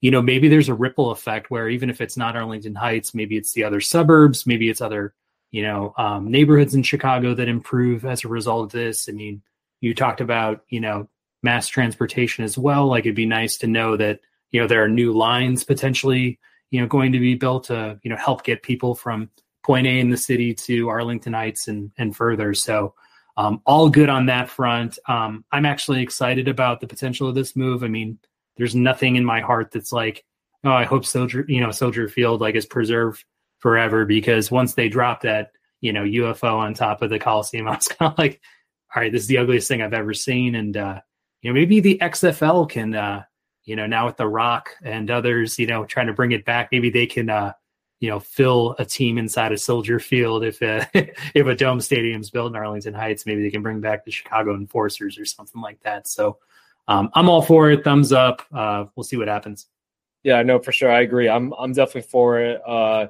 you 0.01 0.11
know, 0.11 0.23
maybe 0.23 0.49
there's 0.49 0.69
a 0.69 0.75
ripple 0.75 1.11
effect 1.11 1.51
where 1.51 1.69
even 1.69 1.91
if 1.91 2.01
it's 2.01 2.17
not 2.17 2.37
Arlington 2.37 2.75
Heights, 2.75 3.15
maybe 3.15 3.37
it's 3.37 3.53
the 3.53 3.65
other 3.65 3.81
suburbs, 3.81 4.47
maybe 4.47 4.69
it's 4.69 4.81
other 4.81 5.15
you 5.51 5.63
know 5.63 5.93
um, 5.99 6.31
neighborhoods 6.31 6.75
in 6.75 6.83
chicago 6.83 7.35
that 7.35 7.49
improve 7.49 8.05
as 8.05 8.25
a 8.25 8.29
result 8.29 8.67
of 8.67 8.73
this. 8.73 9.09
I 9.09 9.13
mean 9.13 9.43
you 9.81 9.95
talked 9.95 10.21
about 10.21 10.65
you 10.69 10.81
know 10.81 11.09
mass 11.43 11.69
transportation 11.69 12.45
as 12.45 12.57
well. 12.57 12.87
Like 12.87 13.05
it'd 13.05 13.15
be 13.15 13.27
nice 13.27 13.59
to 13.59 13.67
know 13.67 13.97
that 13.97 14.21
you 14.51 14.61
know 14.61 14.67
there 14.67 14.85
are 14.85 14.89
new 14.89 15.13
lines 15.13 15.65
potentially 15.65 16.39
you 16.71 16.81
know 16.81 16.87
going 16.87 17.13
to 17.13 17.19
be 17.19 17.35
built 17.35 17.65
to 17.65 17.99
you 18.03 18.11
know 18.11 18.17
help 18.17 18.45
get 18.45 18.63
people 18.63 18.95
from 18.95 19.31
point 19.63 19.87
a 19.87 20.01
in 20.01 20.11
the 20.11 20.17
city 20.17 20.55
to 20.55 20.89
arlington 20.89 21.33
heights 21.33 21.69
and 21.69 21.91
and 21.99 22.17
further. 22.17 22.55
So 22.55 22.95
um, 23.37 23.63
all 23.65 23.89
good 23.89 24.09
on 24.09 24.27
that 24.27 24.49
front. 24.49 24.99
Um, 25.09 25.45
i'm 25.53 25.67
actually 25.67 26.03
excited 26.03 26.49
about 26.49 26.81
the 26.81 26.87
potential 26.87 27.29
of 27.29 27.35
this 27.35 27.57
move. 27.57 27.83
I 27.83 27.89
mean 27.89 28.19
there's 28.61 28.77
nothing 28.77 29.17
in 29.17 29.25
my 29.25 29.41
heart 29.41 29.73
that's 29.73 29.93
like 29.93 30.25
oh 30.63 30.71
i 30.71 30.85
hope 30.85 31.05
soldier 31.05 31.45
you 31.49 31.61
know 31.61 31.73
soldier 31.73 32.09
field 32.09 32.41
like 32.41 32.55
is 32.55 32.67
preserved 32.67 33.25
forever 33.61 34.05
because 34.05 34.51
once 34.51 34.75
they 34.75 34.89
drop 34.89 35.23
that, 35.23 35.53
you 35.81 35.93
know, 35.93 36.03
UFO 36.03 36.57
on 36.57 36.75
top 36.75 37.03
of 37.03 37.11
the 37.11 37.19
Coliseum, 37.19 37.69
I 37.69 37.77
was 37.77 37.89
kind 37.89 38.13
of 38.13 38.19
like, 38.19 38.41
all 38.95 39.03
right, 39.03 39.13
this 39.13 39.23
is 39.23 39.29
the 39.29 39.39
ugliest 39.39 39.69
thing 39.69 39.83
I've 39.83 39.95
ever 39.95 40.13
seen. 40.13 40.57
And, 40.57 40.77
uh, 40.77 41.01
you 41.43 41.51
know, 41.51 41.55
maybe 41.55 41.81
the 41.81 41.99
XFL 42.03 42.69
can, 42.69 42.95
uh, 42.95 43.23
you 43.65 43.77
know, 43.77 43.87
now 43.87 44.07
with 44.07 44.17
The 44.17 44.27
Rock 44.27 44.71
and 44.83 45.11
others, 45.11 45.59
you 45.59 45.67
know, 45.67 45.85
trying 45.85 46.09
to 46.09 46.13
bring 46.13 46.33
it 46.33 46.45
back, 46.45 46.71
maybe 46.73 46.91
they 46.91 47.07
can, 47.07 47.31
uh, 47.31 47.53
you 48.01 48.09
know, 48.09 48.19
fill 48.19 48.75
a 48.79 48.85
team 48.85 49.19
inside 49.19 49.53
a 49.53 49.59
Soldier 49.59 50.01
Field 50.01 50.43
if 50.43 50.63
uh, 50.63 50.87
if 50.95 51.47
a 51.47 51.55
dome 51.55 51.83
stadium's 51.83 52.31
built 52.31 52.51
in 52.51 52.57
Arlington 52.57 52.95
Heights, 52.95 53.27
maybe 53.27 53.43
they 53.43 53.51
can 53.51 53.63
bring 53.63 53.81
back 53.81 54.07
the 54.07 54.11
Chicago 54.11 54.55
Enforcers 54.55 55.19
or 55.19 55.27
something 55.27 55.61
like 55.61 55.81
that. 55.83 56.09
So 56.09 56.39
um, 56.89 57.11
I'm 57.15 57.29
all 57.29 57.43
for 57.43 57.71
it. 57.71 57.85
Thumbs 57.85 58.13
up. 58.13 58.43
Uh, 58.53 58.87
we'll 58.95 59.05
see 59.05 59.17
what 59.17 59.29
happens. 59.29 59.67
Yeah, 60.23 60.43
no, 60.43 60.59
for 60.59 60.73
sure. 60.73 60.91
I 60.91 61.01
agree. 61.01 61.29
I'm 61.29 61.53
I'm 61.53 61.73
definitely 61.73 62.09
for 62.11 62.41
it. 62.41 62.61
Uh, 62.67 63.07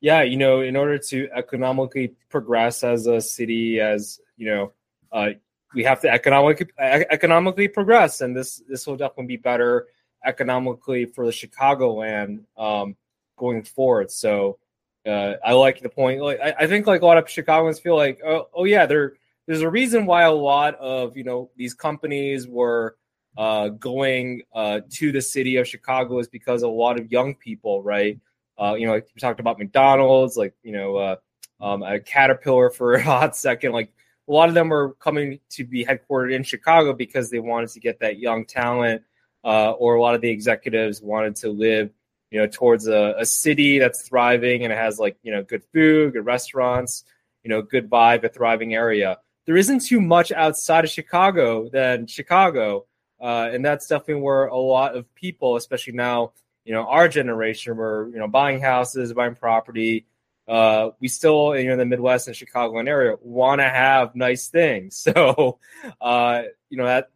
yeah, 0.00 0.22
you 0.22 0.36
know, 0.36 0.60
in 0.60 0.76
order 0.76 0.98
to 0.98 1.28
economically 1.34 2.14
progress 2.28 2.84
as 2.84 3.06
a 3.06 3.20
city, 3.20 3.80
as 3.80 4.20
you 4.36 4.46
know, 4.46 4.72
uh, 5.12 5.30
we 5.74 5.84
have 5.84 6.00
to 6.02 6.08
economically 6.08 6.66
economically 6.78 7.68
progress, 7.68 8.20
and 8.20 8.36
this 8.36 8.62
this 8.68 8.86
will 8.86 8.96
definitely 8.96 9.26
be 9.26 9.36
better 9.36 9.86
economically 10.24 11.04
for 11.04 11.26
the 11.26 11.32
Chicagoland 11.32 12.44
um, 12.56 12.96
going 13.36 13.62
forward. 13.62 14.10
So 14.10 14.58
uh, 15.06 15.34
I 15.44 15.52
like 15.52 15.80
the 15.80 15.88
point. 15.88 16.20
Like 16.20 16.40
I, 16.40 16.54
I, 16.60 16.66
think 16.66 16.86
like 16.86 17.02
a 17.02 17.06
lot 17.06 17.18
of 17.18 17.28
Chicagoans 17.28 17.80
feel 17.80 17.96
like, 17.96 18.20
oh, 18.24 18.48
oh 18.54 18.64
yeah, 18.64 18.86
there 18.86 19.14
there's 19.46 19.62
a 19.62 19.70
reason 19.70 20.06
why 20.06 20.22
a 20.22 20.32
lot 20.32 20.76
of 20.76 21.16
you 21.16 21.24
know 21.24 21.50
these 21.56 21.74
companies 21.74 22.46
were 22.46 22.96
uh, 23.36 23.68
going 23.68 24.42
uh, 24.54 24.80
to 24.90 25.12
the 25.12 25.22
city 25.22 25.56
of 25.56 25.66
Chicago 25.66 26.18
is 26.18 26.28
because 26.28 26.62
a 26.62 26.68
lot 26.68 26.98
of 26.98 27.10
young 27.10 27.34
people, 27.34 27.82
right? 27.82 28.18
Uh, 28.58 28.74
you 28.74 28.86
know, 28.86 28.92
like 28.92 29.08
we 29.14 29.20
talked 29.20 29.40
about 29.40 29.58
McDonald's, 29.58 30.36
like 30.36 30.54
you 30.62 30.72
know, 30.72 30.96
uh, 30.96 31.16
um, 31.60 31.82
a 31.82 31.98
Caterpillar 32.00 32.70
for 32.70 32.94
a 32.94 33.02
hot 33.02 33.36
second. 33.36 33.72
Like 33.72 33.92
a 34.28 34.32
lot 34.32 34.48
of 34.48 34.54
them 34.54 34.68
were 34.68 34.94
coming 34.94 35.40
to 35.50 35.64
be 35.64 35.84
headquartered 35.84 36.34
in 36.34 36.42
Chicago 36.42 36.92
because 36.92 37.30
they 37.30 37.38
wanted 37.38 37.70
to 37.70 37.80
get 37.80 38.00
that 38.00 38.18
young 38.18 38.44
talent, 38.44 39.02
uh, 39.44 39.72
or 39.72 39.94
a 39.94 40.02
lot 40.02 40.14
of 40.14 40.20
the 40.20 40.30
executives 40.30 41.00
wanted 41.00 41.36
to 41.36 41.48
live, 41.48 41.90
you 42.30 42.38
know, 42.38 42.46
towards 42.46 42.86
a, 42.86 43.14
a 43.18 43.24
city 43.24 43.78
that's 43.78 44.06
thriving 44.06 44.64
and 44.64 44.72
has 44.72 44.98
like 44.98 45.16
you 45.22 45.32
know 45.32 45.42
good 45.42 45.62
food, 45.72 46.12
good 46.12 46.26
restaurants, 46.26 47.04
you 47.42 47.48
know, 47.48 47.62
good 47.62 47.88
vibe, 47.88 48.24
a 48.24 48.28
thriving 48.28 48.74
area. 48.74 49.18
There 49.46 49.56
isn't 49.56 49.84
too 49.84 50.00
much 50.00 50.30
outside 50.30 50.84
of 50.84 50.90
Chicago 50.90 51.68
than 51.68 52.06
Chicago, 52.06 52.86
uh, 53.22 53.48
and 53.52 53.64
that's 53.64 53.86
definitely 53.86 54.22
where 54.22 54.46
a 54.46 54.58
lot 54.58 54.96
of 54.96 55.12
people, 55.14 55.56
especially 55.56 55.92
now 55.94 56.32
you 56.64 56.72
know, 56.72 56.86
our 56.86 57.08
generation, 57.08 57.76
we're 57.76 58.08
you 58.08 58.18
know 58.18 58.28
buying 58.28 58.60
houses, 58.60 59.12
buying 59.12 59.34
property. 59.34 60.06
Uh, 60.46 60.90
we 61.00 61.08
still, 61.08 61.56
you 61.56 61.66
know, 61.66 61.72
in 61.72 61.78
the 61.78 61.86
Midwest 61.86 62.26
and 62.26 62.36
Chicagoland 62.36 62.88
area, 62.88 63.16
want 63.20 63.60
to 63.60 63.68
have 63.68 64.14
nice 64.14 64.48
things. 64.48 65.06
So, 65.14 65.58
uh, 66.00 66.42
you 66.68 66.76
know, 66.76 66.86
that 66.86 67.10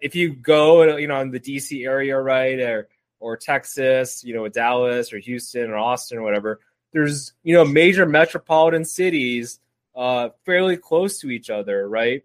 if 0.00 0.14
you 0.14 0.34
go, 0.34 0.96
you 0.96 1.08
know, 1.08 1.20
in 1.20 1.30
the 1.30 1.40
DC 1.40 1.84
area, 1.86 2.18
right, 2.20 2.58
or 2.60 2.88
or 3.20 3.36
Texas, 3.36 4.24
you 4.24 4.34
know, 4.34 4.48
Dallas 4.48 5.12
or 5.12 5.18
Houston 5.18 5.70
or 5.70 5.76
Austin 5.76 6.18
or 6.18 6.22
whatever, 6.22 6.60
there's 6.92 7.32
you 7.42 7.54
know 7.54 7.64
major 7.64 8.06
metropolitan 8.06 8.84
cities 8.84 9.60
uh, 9.94 10.30
fairly 10.44 10.76
close 10.76 11.18
to 11.20 11.30
each 11.30 11.50
other, 11.50 11.88
right? 11.88 12.24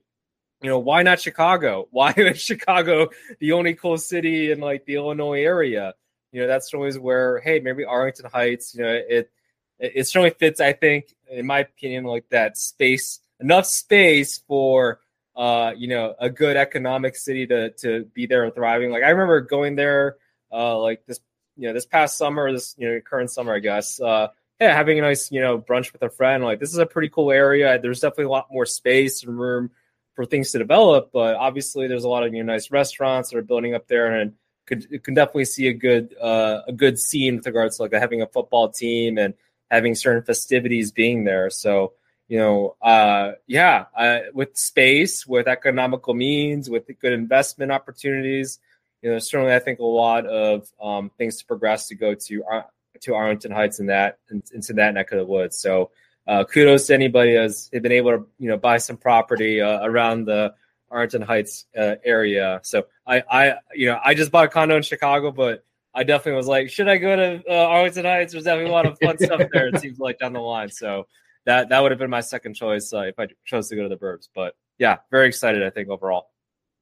You 0.61 0.69
know, 0.69 0.79
why 0.79 1.03
not 1.03 1.19
Chicago? 1.19 1.87
Why 1.91 2.13
is 2.15 2.39
Chicago 2.39 3.09
the 3.39 3.53
only 3.53 3.73
cool 3.73 3.97
city 3.97 4.51
in 4.51 4.59
like 4.59 4.85
the 4.85 4.95
Illinois 4.95 5.41
area? 5.41 5.95
You 6.31 6.41
know, 6.41 6.47
that's 6.47 6.73
always 6.73 6.97
where 6.99 7.39
hey, 7.39 7.59
maybe 7.59 7.83
Arlington 7.83 8.29
Heights. 8.31 8.75
You 8.75 8.83
know, 8.83 9.01
it 9.09 9.31
it 9.79 10.07
certainly 10.07 10.29
fits. 10.29 10.61
I 10.61 10.73
think, 10.73 11.15
in 11.29 11.47
my 11.47 11.59
opinion, 11.59 12.03
like 12.03 12.29
that 12.29 12.57
space 12.57 13.19
enough 13.39 13.65
space 13.65 14.37
for 14.47 14.99
uh, 15.35 15.73
you 15.75 15.87
know 15.87 16.13
a 16.19 16.29
good 16.29 16.55
economic 16.55 17.15
city 17.15 17.47
to 17.47 17.71
to 17.71 18.05
be 18.13 18.27
there 18.27 18.43
and 18.43 18.53
thriving. 18.53 18.91
Like 18.91 19.03
I 19.03 19.09
remember 19.09 19.41
going 19.41 19.75
there 19.75 20.17
uh, 20.51 20.77
like 20.79 21.05
this 21.07 21.19
you 21.57 21.67
know 21.67 21.73
this 21.73 21.85
past 21.85 22.17
summer, 22.17 22.51
this 22.51 22.75
you 22.77 22.87
know 22.87 22.99
current 23.01 23.31
summer, 23.31 23.55
I 23.55 23.59
guess. 23.59 23.99
Uh, 23.99 24.27
yeah, 24.59 24.75
having 24.75 24.99
a 24.99 25.01
nice 25.01 25.31
you 25.31 25.41
know 25.41 25.57
brunch 25.57 25.91
with 25.91 26.03
a 26.03 26.09
friend. 26.09 26.43
Like 26.43 26.59
this 26.59 26.71
is 26.71 26.77
a 26.77 26.85
pretty 26.85 27.09
cool 27.09 27.31
area. 27.31 27.79
There's 27.79 27.99
definitely 27.99 28.25
a 28.25 28.29
lot 28.29 28.47
more 28.51 28.65
space 28.65 29.23
and 29.23 29.39
room 29.39 29.71
for 30.15 30.25
things 30.25 30.51
to 30.51 30.57
develop, 30.57 31.11
but 31.11 31.35
obviously 31.35 31.87
there's 31.87 32.03
a 32.03 32.09
lot 32.09 32.23
of 32.23 32.33
know, 32.33 32.43
nice 32.43 32.71
restaurants 32.71 33.29
that 33.29 33.37
are 33.37 33.43
building 33.43 33.75
up 33.75 33.87
there 33.87 34.19
and. 34.19 34.33
Could, 34.67 35.03
can 35.03 35.15
definitely 35.15 35.45
see 35.45 35.67
a 35.67 35.73
good 35.73 36.15
uh, 36.21 36.61
a 36.67 36.71
good 36.71 36.97
scene 36.97 37.35
with 37.35 37.47
regards 37.47 37.75
to 37.75 37.81
like 37.81 37.93
having 37.93 38.21
a 38.21 38.27
football 38.27 38.69
team 38.69 39.17
and 39.17 39.33
having 39.71 39.95
certain 39.95 40.21
festivities 40.23 40.91
being 40.91 41.23
there. 41.25 41.49
So 41.49 41.93
you 42.31 42.37
know, 42.37 42.77
uh, 42.81 43.33
yeah, 43.45 43.87
uh, 43.93 44.19
with 44.33 44.55
space, 44.55 45.27
with 45.27 45.49
economical 45.49 46.13
means, 46.13 46.69
with 46.69 46.89
good 47.01 47.11
investment 47.11 47.73
opportunities, 47.73 48.57
you 49.01 49.11
know, 49.11 49.19
certainly 49.19 49.53
I 49.53 49.59
think 49.59 49.79
a 49.79 49.83
lot 49.83 50.25
of 50.25 50.71
um, 50.81 51.11
things 51.17 51.39
to 51.39 51.45
progress 51.45 51.89
to 51.89 51.95
go 51.95 52.15
to 52.15 52.43
uh, 52.45 52.61
to 53.01 53.15
Arlington 53.15 53.51
Heights 53.51 53.79
and 53.79 53.89
that 53.89 54.19
into 54.29 54.71
that 54.73 54.93
neck 54.93 55.11
of 55.11 55.17
the 55.17 55.25
woods. 55.25 55.59
So 55.59 55.91
uh, 56.27 56.43
kudos 56.43 56.87
to 56.87 56.93
anybody 56.93 57.33
has 57.33 57.69
been 57.69 57.91
able 57.91 58.11
to 58.11 58.27
you 58.37 58.49
know 58.49 58.57
buy 58.57 58.77
some 58.77 58.97
property 58.97 59.61
uh, 59.61 59.85
around 59.85 60.25
the 60.25 60.53
Arlington 60.89 61.21
Heights 61.21 61.65
uh, 61.77 61.95
area. 62.03 62.59
So 62.63 62.85
I 63.07 63.23
I 63.29 63.53
you 63.73 63.87
know 63.87 63.99
I 64.03 64.13
just 64.13 64.31
bought 64.31 64.45
a 64.45 64.49
condo 64.49 64.75
in 64.75 64.83
Chicago, 64.83 65.31
but 65.31 65.63
I 65.93 66.03
definitely 66.03 66.37
was 66.37 66.47
like, 66.47 66.69
should 66.69 66.87
I 66.87 66.97
go 66.97 67.15
to 67.15 67.43
uh, 67.49 67.67
Arlington 67.67 68.05
Heights? 68.05 68.33
There's 68.33 68.45
definitely 68.45 68.71
a 68.71 68.73
lot 68.73 68.85
of 68.85 68.97
fun 68.99 69.17
stuff 69.19 69.41
there. 69.51 69.67
It 69.67 69.79
seems 69.79 69.99
like 69.99 70.19
down 70.19 70.33
the 70.33 70.39
line. 70.39 70.69
So 70.69 71.07
that 71.45 71.69
that 71.69 71.81
would 71.81 71.91
have 71.91 71.99
been 71.99 72.09
my 72.09 72.21
second 72.21 72.55
choice 72.55 72.93
uh, 72.93 73.01
if 73.01 73.19
I 73.19 73.27
chose 73.45 73.69
to 73.69 73.75
go 73.75 73.83
to 73.83 73.89
the 73.89 73.97
Burbs. 73.97 74.29
But 74.33 74.55
yeah, 74.77 74.97
very 75.09 75.27
excited. 75.27 75.63
I 75.63 75.69
think 75.69 75.89
overall. 75.89 76.29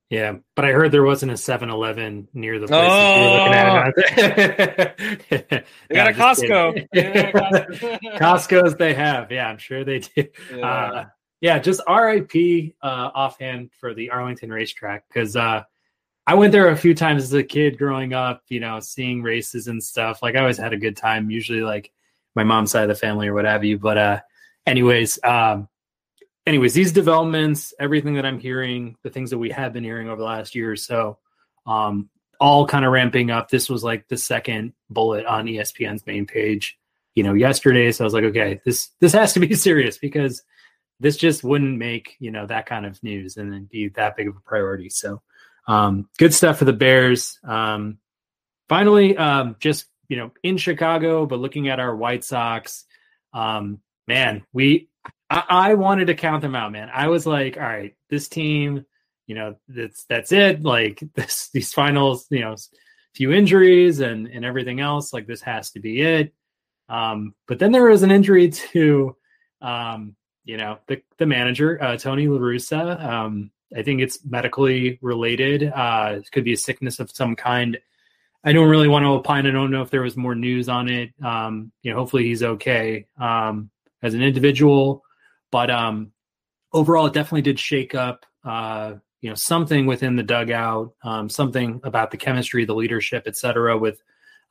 Yeah, 0.09 0.37
but 0.55 0.65
I 0.65 0.71
heard 0.71 0.91
there 0.91 1.03
wasn't 1.03 1.31
a 1.31 1.35
7-Eleven 1.35 2.29
near 2.33 2.57
the 2.57 2.65
place 2.65 2.89
oh. 2.91 3.31
looking 3.37 3.53
at. 3.53 4.97
they 5.87 5.95
got 5.95 6.09
a 6.09 6.13
Costco. 6.13 6.89
Costco's 8.17 8.75
they 8.75 8.95
have. 8.95 9.31
Yeah, 9.31 9.47
I'm 9.47 9.59
sure 9.59 9.83
they 9.83 9.99
do. 9.99 10.25
Yeah, 10.55 10.67
uh, 10.67 11.05
yeah 11.41 11.59
just 11.59 11.81
RIP 11.87 12.73
uh, 12.81 13.11
offhand 13.13 13.69
for 13.79 13.93
the 13.93 14.09
Arlington 14.09 14.51
racetrack 14.51 15.07
because 15.07 15.35
uh, 15.35 15.61
I 16.25 16.33
went 16.33 16.53
there 16.53 16.69
a 16.69 16.77
few 16.77 16.95
times 16.95 17.21
as 17.21 17.33
a 17.33 17.43
kid 17.43 17.77
growing 17.77 18.13
up. 18.13 18.41
You 18.47 18.61
know, 18.61 18.79
seeing 18.79 19.21
races 19.21 19.67
and 19.67 19.83
stuff. 19.83 20.23
Like 20.23 20.35
I 20.35 20.39
always 20.39 20.57
had 20.57 20.73
a 20.73 20.77
good 20.77 20.97
time. 20.97 21.29
Usually, 21.29 21.61
like 21.61 21.91
my 22.35 22.43
mom's 22.43 22.71
side 22.71 22.83
of 22.83 22.89
the 22.89 22.95
family 22.95 23.27
or 23.27 23.35
what 23.35 23.45
have 23.45 23.63
you. 23.63 23.77
But 23.77 23.97
uh, 23.99 24.19
anyways, 24.65 25.19
um, 25.23 25.67
anyways, 26.49 26.73
these 26.73 26.91
developments, 26.91 27.73
everything 27.79 28.15
that 28.15 28.25
I'm 28.25 28.39
hearing, 28.39 28.97
the 29.03 29.11
things 29.11 29.29
that 29.29 29.37
we 29.37 29.51
have 29.51 29.71
been 29.71 29.83
hearing 29.83 30.09
over 30.09 30.17
the 30.17 30.25
last 30.25 30.55
year 30.55 30.71
or 30.71 30.75
so, 30.75 31.19
um, 31.67 32.09
all 32.39 32.65
kind 32.65 32.83
of 32.83 32.91
ramping 32.91 33.29
up. 33.29 33.49
This 33.49 33.69
was 33.69 33.83
like 33.83 34.07
the 34.07 34.17
second 34.17 34.73
bullet 34.89 35.25
on 35.25 35.45
ESPN's 35.45 36.05
main 36.07 36.25
page, 36.25 36.77
you 37.13 37.23
know, 37.23 37.35
yesterday. 37.35 37.91
So 37.91 38.03
I 38.03 38.05
was 38.05 38.13
like, 38.13 38.23
okay, 38.25 38.59
this 38.65 38.89
this 38.99 39.13
has 39.13 39.33
to 39.33 39.39
be 39.39 39.53
serious 39.67 39.99
because 39.99 40.41
this 40.99 41.17
just 41.17 41.43
wouldn't 41.43 41.77
make 41.77 42.15
you 42.19 42.31
know 42.31 42.47
that 42.47 42.65
kind 42.65 42.85
of 42.85 43.01
news 43.03 43.37
and 43.37 43.53
then 43.53 43.69
be 43.71 43.89
that 43.89 44.17
big 44.17 44.27
of 44.27 44.35
a 44.35 44.41
priority. 44.41 44.89
So 44.89 45.21
um, 45.67 46.09
good 46.17 46.33
stuff 46.33 46.57
for 46.57 46.65
the 46.65 46.73
Bears. 46.73 47.37
Um, 47.43 47.99
finally, 48.67 49.15
um, 49.15 49.55
just 49.59 49.85
you 50.07 50.17
know, 50.17 50.31
in 50.41 50.57
Chicago, 50.57 51.27
but 51.27 51.39
looking 51.39 51.69
at 51.69 51.79
our 51.79 51.95
White 51.95 52.23
Sox, 52.23 52.85
um, 53.33 53.79
man, 54.07 54.43
we 54.51 54.88
I, 55.29 55.43
I, 55.49 55.73
wanted 55.75 56.07
to 56.07 56.15
count 56.15 56.41
them 56.41 56.55
out, 56.55 56.71
man. 56.71 56.89
I 56.93 57.07
was 57.07 57.25
like, 57.25 57.57
all 57.57 57.63
right, 57.63 57.95
this 58.09 58.27
team, 58.27 58.85
you 59.27 59.35
know, 59.35 59.55
that's 59.67 60.05
that's 60.05 60.31
it. 60.31 60.63
Like 60.63 61.03
this, 61.15 61.49
these 61.53 61.73
finals, 61.73 62.25
you 62.29 62.41
know, 62.41 62.53
a 62.53 62.57
few 63.13 63.31
injuries 63.31 63.99
and 63.99 64.27
and 64.27 64.43
everything 64.43 64.79
else. 64.79 65.13
Like 65.13 65.27
this 65.27 65.41
has 65.41 65.71
to 65.71 65.79
be 65.79 66.01
it. 66.01 66.33
Um, 66.89 67.35
but 67.47 67.59
then 67.59 67.71
there 67.71 67.85
was 67.85 68.03
an 68.03 68.11
injury 68.11 68.49
to, 68.71 69.15
um, 69.61 70.15
you 70.43 70.57
know, 70.57 70.79
the 70.87 71.01
the 71.17 71.25
manager, 71.25 71.81
uh, 71.81 71.97
Tony 71.97 72.27
La 72.27 72.39
Russa. 72.39 73.01
Um, 73.03 73.51
I 73.75 73.83
think 73.83 74.01
it's 74.01 74.25
medically 74.25 74.97
related. 75.01 75.63
Uh, 75.63 76.15
it 76.17 76.31
could 76.31 76.43
be 76.43 76.53
a 76.53 76.57
sickness 76.57 76.99
of 76.99 77.11
some 77.11 77.35
kind. 77.35 77.79
I 78.43 78.53
don't 78.53 78.69
really 78.69 78.87
want 78.87 79.03
to 79.03 79.09
opine. 79.09 79.45
I 79.45 79.51
don't 79.51 79.69
know 79.69 79.81
if 79.81 79.91
there 79.91 80.01
was 80.01 80.17
more 80.17 80.33
news 80.33 80.69
on 80.69 80.89
it. 80.89 81.11
Um, 81.23 81.71
you 81.83 81.91
know, 81.91 81.97
hopefully 81.97 82.23
he's 82.23 82.41
okay. 82.41 83.05
Um, 83.19 83.69
as 84.01 84.13
an 84.13 84.23
individual, 84.23 85.03
but 85.51 85.69
um, 85.69 86.11
overall, 86.73 87.07
it 87.07 87.13
definitely 87.13 87.41
did 87.41 87.59
shake 87.59 87.95
up. 87.95 88.25
Uh, 88.43 88.95
you 89.21 89.29
know, 89.29 89.35
something 89.35 89.85
within 89.85 90.15
the 90.15 90.23
dugout, 90.23 90.93
um, 91.03 91.29
something 91.29 91.81
about 91.83 92.11
the 92.11 92.17
chemistry, 92.17 92.63
the 92.65 92.75
leadership, 92.75 93.23
etc. 93.27 93.77
With 93.77 94.01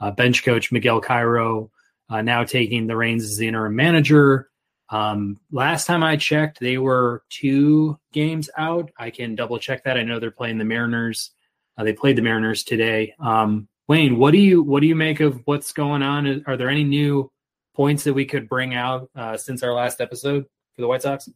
uh, 0.00 0.10
bench 0.10 0.44
coach 0.44 0.70
Miguel 0.70 1.00
Cairo 1.00 1.70
uh, 2.10 2.22
now 2.22 2.44
taking 2.44 2.86
the 2.86 2.96
reins 2.96 3.24
as 3.24 3.36
the 3.36 3.48
interim 3.48 3.76
manager. 3.76 4.48
Um, 4.90 5.38
last 5.52 5.86
time 5.86 6.02
I 6.02 6.16
checked, 6.16 6.60
they 6.60 6.78
were 6.78 7.22
two 7.28 7.98
games 8.12 8.48
out. 8.56 8.90
I 8.98 9.10
can 9.10 9.34
double 9.34 9.58
check 9.58 9.84
that. 9.84 9.98
I 9.98 10.02
know 10.02 10.18
they're 10.18 10.30
playing 10.30 10.58
the 10.58 10.64
Mariners. 10.64 11.30
Uh, 11.76 11.84
they 11.84 11.92
played 11.92 12.16
the 12.16 12.22
Mariners 12.22 12.64
today. 12.64 13.14
Um, 13.20 13.68
Wayne, 13.86 14.18
what 14.18 14.32
do 14.32 14.38
you 14.38 14.62
what 14.62 14.80
do 14.80 14.86
you 14.86 14.96
make 14.96 15.20
of 15.20 15.42
what's 15.44 15.72
going 15.72 16.02
on? 16.02 16.44
Are 16.46 16.56
there 16.56 16.68
any 16.68 16.84
new 16.84 17.30
points 17.74 18.04
that 18.04 18.14
we 18.14 18.24
could 18.24 18.48
bring 18.48 18.74
out 18.74 19.10
uh, 19.14 19.36
since 19.36 19.62
our 19.62 19.72
last 19.72 20.00
episode 20.00 20.46
for 20.78 20.82
the 20.82 20.88
White 20.88 21.02
Sox? 21.02 21.28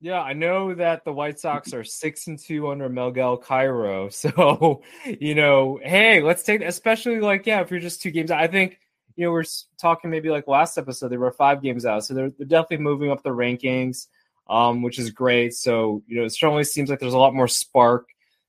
Yeah, 0.00 0.20
I 0.20 0.34
know 0.34 0.72
that 0.74 1.04
the 1.04 1.12
White 1.12 1.40
Sox 1.40 1.74
are 1.74 1.82
six 1.82 2.28
and 2.28 2.38
two 2.38 2.70
under 2.70 2.88
Miguel 2.88 3.36
Cairo. 3.36 4.08
So, 4.12 4.82
you 5.04 5.34
know, 5.34 5.80
hey, 5.82 6.22
let's 6.22 6.44
take 6.44 6.60
especially 6.60 7.18
like 7.18 7.44
yeah, 7.44 7.60
if 7.60 7.72
you're 7.72 7.80
just 7.80 8.02
two 8.02 8.12
games. 8.12 8.30
I 8.30 8.46
think 8.46 8.78
you 9.16 9.24
know 9.24 9.32
we're 9.32 9.44
talking 9.80 10.10
maybe 10.10 10.30
like 10.30 10.46
last 10.46 10.78
episode 10.78 11.08
they 11.08 11.16
were 11.16 11.32
five 11.32 11.60
games 11.60 11.84
out, 11.84 12.04
so 12.04 12.14
they're, 12.14 12.30
they're 12.30 12.46
definitely 12.46 12.84
moving 12.84 13.10
up 13.10 13.24
the 13.24 13.30
rankings, 13.30 14.06
um, 14.48 14.82
which 14.82 15.00
is 15.00 15.10
great. 15.10 15.54
So 15.54 16.04
you 16.06 16.18
know, 16.18 16.24
it 16.24 16.30
certainly 16.30 16.62
seems 16.62 16.88
like 16.88 17.00
there's 17.00 17.14
a 17.14 17.18
lot 17.18 17.34
more 17.34 17.48
spark 17.48 18.06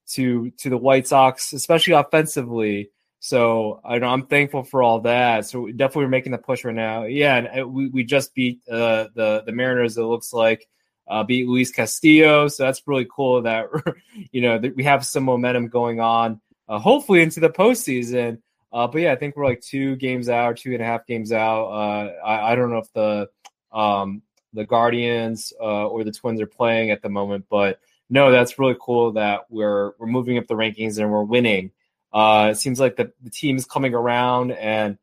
to 0.09 0.51
to 0.59 0.69
the 0.69 0.77
White 0.77 1.07
Sox, 1.07 1.53
especially 1.53 1.93
offensively. 1.93 2.91
So 3.25 3.81
I 3.83 3.97
know 3.97 4.09
I'm 4.09 4.27
thankful 4.27 4.61
for 4.61 4.83
all 4.83 4.99
that. 4.99 5.47
So 5.47 5.65
definitely 5.65 6.03
we're 6.03 6.09
making 6.09 6.31
the 6.31 6.37
push 6.37 6.63
right 6.63 6.75
now. 6.75 7.05
Yeah, 7.05 7.37
and 7.37 7.61
uh, 7.61 7.67
we, 7.67 7.87
we 7.87 8.03
just 8.03 8.35
beat 8.35 8.61
uh, 8.69 9.07
the 9.15 9.41
the 9.43 9.51
Mariners. 9.51 9.97
It 9.97 10.03
looks 10.03 10.31
like 10.31 10.67
uh, 11.07 11.23
beat 11.23 11.47
Luis 11.47 11.71
Castillo. 11.71 12.47
So 12.49 12.61
that's 12.61 12.83
really 12.85 13.07
cool 13.09 13.41
that 13.41 13.65
you 14.31 14.41
know 14.41 14.59
that 14.59 14.75
we 14.75 14.83
have 14.83 15.03
some 15.03 15.23
momentum 15.23 15.69
going 15.69 15.99
on. 15.99 16.39
Uh, 16.69 16.77
hopefully 16.77 17.23
into 17.23 17.39
the 17.39 17.49
postseason. 17.49 18.43
Uh, 18.71 18.85
but 18.85 19.01
yeah, 19.01 19.13
I 19.13 19.15
think 19.15 19.35
we're 19.35 19.47
like 19.47 19.61
two 19.61 19.95
games 19.95 20.29
out, 20.29 20.57
two 20.57 20.73
and 20.73 20.81
a 20.83 20.85
half 20.85 21.07
games 21.07 21.31
out. 21.31 21.65
Uh, 21.65 22.11
I, 22.23 22.51
I 22.51 22.55
don't 22.55 22.69
know 22.69 22.77
if 22.77 22.93
the 22.93 23.27
um, 23.71 24.21
the 24.53 24.67
Guardians 24.67 25.51
uh, 25.59 25.87
or 25.87 26.03
the 26.03 26.11
Twins 26.11 26.41
are 26.41 26.45
playing 26.45 26.91
at 26.91 27.01
the 27.01 27.09
moment, 27.09 27.45
but 27.49 27.79
no, 28.07 28.29
that's 28.29 28.59
really 28.59 28.77
cool 28.79 29.13
that 29.13 29.47
we're 29.49 29.93
we're 29.97 30.05
moving 30.05 30.37
up 30.37 30.45
the 30.45 30.53
rankings 30.53 30.99
and 30.99 31.11
we're 31.11 31.23
winning. 31.23 31.71
Uh, 32.15 32.51
it 32.51 32.55
seems 32.55 32.79
like 32.79 32.95
the, 32.95 33.11
the 33.21 33.29
team 33.29 33.57
is 33.57 33.65
coming 33.65 33.93
around, 33.93 34.51
and 34.51 34.97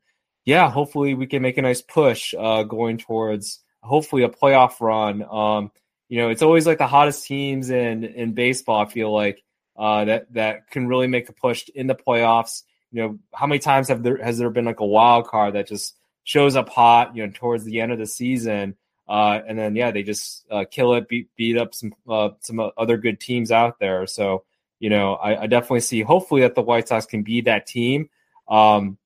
yeah, 0.45 0.71
hopefully 0.71 1.13
we 1.13 1.27
can 1.27 1.43
make 1.43 1.59
a 1.59 1.61
nice 1.61 1.79
push 1.79 2.33
uh, 2.37 2.63
going 2.63 2.97
towards 2.97 3.59
hopefully 3.83 4.23
a 4.23 4.29
playoff 4.29 4.81
run. 4.81 5.23
Um, 5.29 5.71
you 6.09 6.17
know, 6.17 6.29
it's 6.29 6.41
always 6.41 6.65
like 6.65 6.79
the 6.79 6.87
hottest 6.87 7.27
teams 7.27 7.69
in 7.69 8.03
in 8.03 8.33
baseball. 8.33 8.81
I 8.81 8.89
feel 8.89 9.13
like 9.13 9.43
uh, 9.77 10.05
that 10.05 10.33
that 10.33 10.71
can 10.71 10.87
really 10.87 11.05
make 11.05 11.29
a 11.29 11.33
push 11.33 11.69
in 11.75 11.85
the 11.85 11.93
playoffs. 11.93 12.63
You 12.91 13.03
know, 13.03 13.19
how 13.31 13.45
many 13.45 13.59
times 13.59 13.89
have 13.89 14.01
there 14.01 14.17
has 14.17 14.39
there 14.39 14.49
been 14.49 14.65
like 14.65 14.79
a 14.79 14.85
wild 14.85 15.27
card 15.27 15.53
that 15.53 15.67
just 15.67 15.95
shows 16.23 16.55
up 16.55 16.69
hot? 16.69 17.15
You 17.15 17.27
know, 17.27 17.31
towards 17.35 17.63
the 17.63 17.79
end 17.79 17.91
of 17.91 17.99
the 17.99 18.07
season, 18.07 18.75
uh, 19.07 19.39
and 19.47 19.59
then 19.59 19.75
yeah, 19.75 19.91
they 19.91 20.01
just 20.01 20.47
uh, 20.49 20.65
kill 20.69 20.95
it, 20.95 21.07
beat 21.07 21.29
beat 21.35 21.57
up 21.57 21.75
some 21.75 21.93
uh, 22.09 22.29
some 22.39 22.71
other 22.75 22.97
good 22.97 23.19
teams 23.19 23.51
out 23.51 23.77
there. 23.77 24.07
So 24.07 24.45
you 24.83 24.89
know, 24.89 25.13
I, 25.13 25.43
I, 25.43 25.47
definitely 25.47 25.79
see 25.79 26.01
hopefully 26.01 26.41
that 26.41 26.55
the 26.55 26.61
White 26.61 26.89
Sox 26.89 27.05
can 27.05 27.23
be 27.23 27.39
that 27.43 27.67
team. 27.67 28.09
Um, 28.49 28.97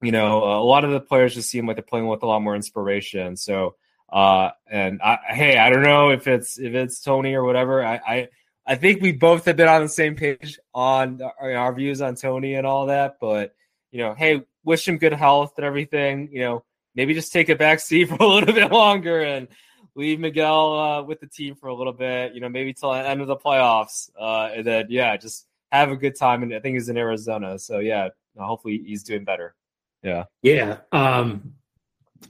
you 0.00 0.12
know, 0.12 0.44
a 0.44 0.62
lot 0.62 0.84
of 0.84 0.92
the 0.92 1.00
players 1.00 1.34
just 1.34 1.50
seem 1.50 1.66
like 1.66 1.74
they're 1.74 1.82
playing 1.82 2.06
with 2.06 2.22
a 2.22 2.26
lot 2.26 2.40
more 2.40 2.54
inspiration. 2.54 3.36
So, 3.36 3.74
uh, 4.12 4.50
and 4.70 5.02
I, 5.02 5.18
hey, 5.30 5.58
I 5.58 5.70
don't 5.70 5.82
know 5.82 6.10
if 6.10 6.28
it's 6.28 6.56
if 6.56 6.74
it's 6.74 7.00
Tony 7.00 7.34
or 7.34 7.42
whatever. 7.42 7.84
I, 7.84 7.94
I, 7.96 8.28
I 8.64 8.76
think 8.76 9.02
we 9.02 9.10
both 9.10 9.46
have 9.46 9.56
been 9.56 9.66
on 9.66 9.82
the 9.82 9.88
same 9.88 10.14
page 10.14 10.60
on 10.72 11.20
our, 11.20 11.52
uh, 11.52 11.56
our 11.56 11.74
views 11.74 12.00
on 12.00 12.14
Tony 12.14 12.54
and 12.54 12.64
all 12.64 12.86
that. 12.86 13.16
But 13.20 13.56
you 13.90 13.98
know, 13.98 14.14
hey, 14.14 14.44
wish 14.62 14.86
him 14.86 14.98
good 14.98 15.14
health 15.14 15.54
and 15.56 15.66
everything. 15.66 16.28
You 16.30 16.42
know, 16.42 16.64
maybe 16.94 17.12
just 17.12 17.32
take 17.32 17.48
a 17.48 17.56
back 17.56 17.80
seat 17.80 18.04
for 18.08 18.22
a 18.22 18.28
little 18.28 18.54
bit 18.54 18.70
longer 18.70 19.20
and 19.20 19.48
leave 19.94 20.20
Miguel 20.20 20.78
uh, 20.78 21.02
with 21.02 21.20
the 21.20 21.26
team 21.26 21.54
for 21.54 21.68
a 21.68 21.74
little 21.74 21.92
bit. 21.92 22.34
You 22.34 22.40
know, 22.40 22.48
maybe 22.48 22.72
till 22.72 22.92
the 22.92 23.06
end 23.06 23.20
of 23.20 23.26
the 23.26 23.36
playoffs, 23.36 24.10
uh, 24.18 24.50
and 24.54 24.66
then 24.66 24.86
yeah, 24.88 25.16
just 25.16 25.46
have 25.72 25.90
a 25.90 25.96
good 25.96 26.16
time. 26.16 26.42
And 26.42 26.54
I 26.54 26.60
think 26.60 26.74
he's 26.74 26.88
in 26.88 26.96
Arizona, 26.96 27.58
so 27.58 27.78
yeah, 27.78 28.08
hopefully 28.38 28.82
he's 28.84 29.02
doing 29.02 29.24
better. 29.24 29.54
Yeah, 30.02 30.24
yeah. 30.42 30.78
Um, 30.92 31.54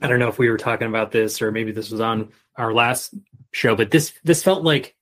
I 0.01 0.07
don't 0.07 0.19
know 0.19 0.27
if 0.27 0.39
we 0.39 0.49
were 0.49 0.57
talking 0.57 0.87
about 0.87 1.11
this 1.11 1.41
or 1.41 1.51
maybe 1.51 1.71
this 1.71 1.91
was 1.91 2.01
on 2.01 2.29
our 2.57 2.73
last 2.73 3.13
show, 3.51 3.75
but 3.75 3.91
this 3.91 4.13
this 4.23 4.43
felt 4.43 4.63
like 4.63 4.95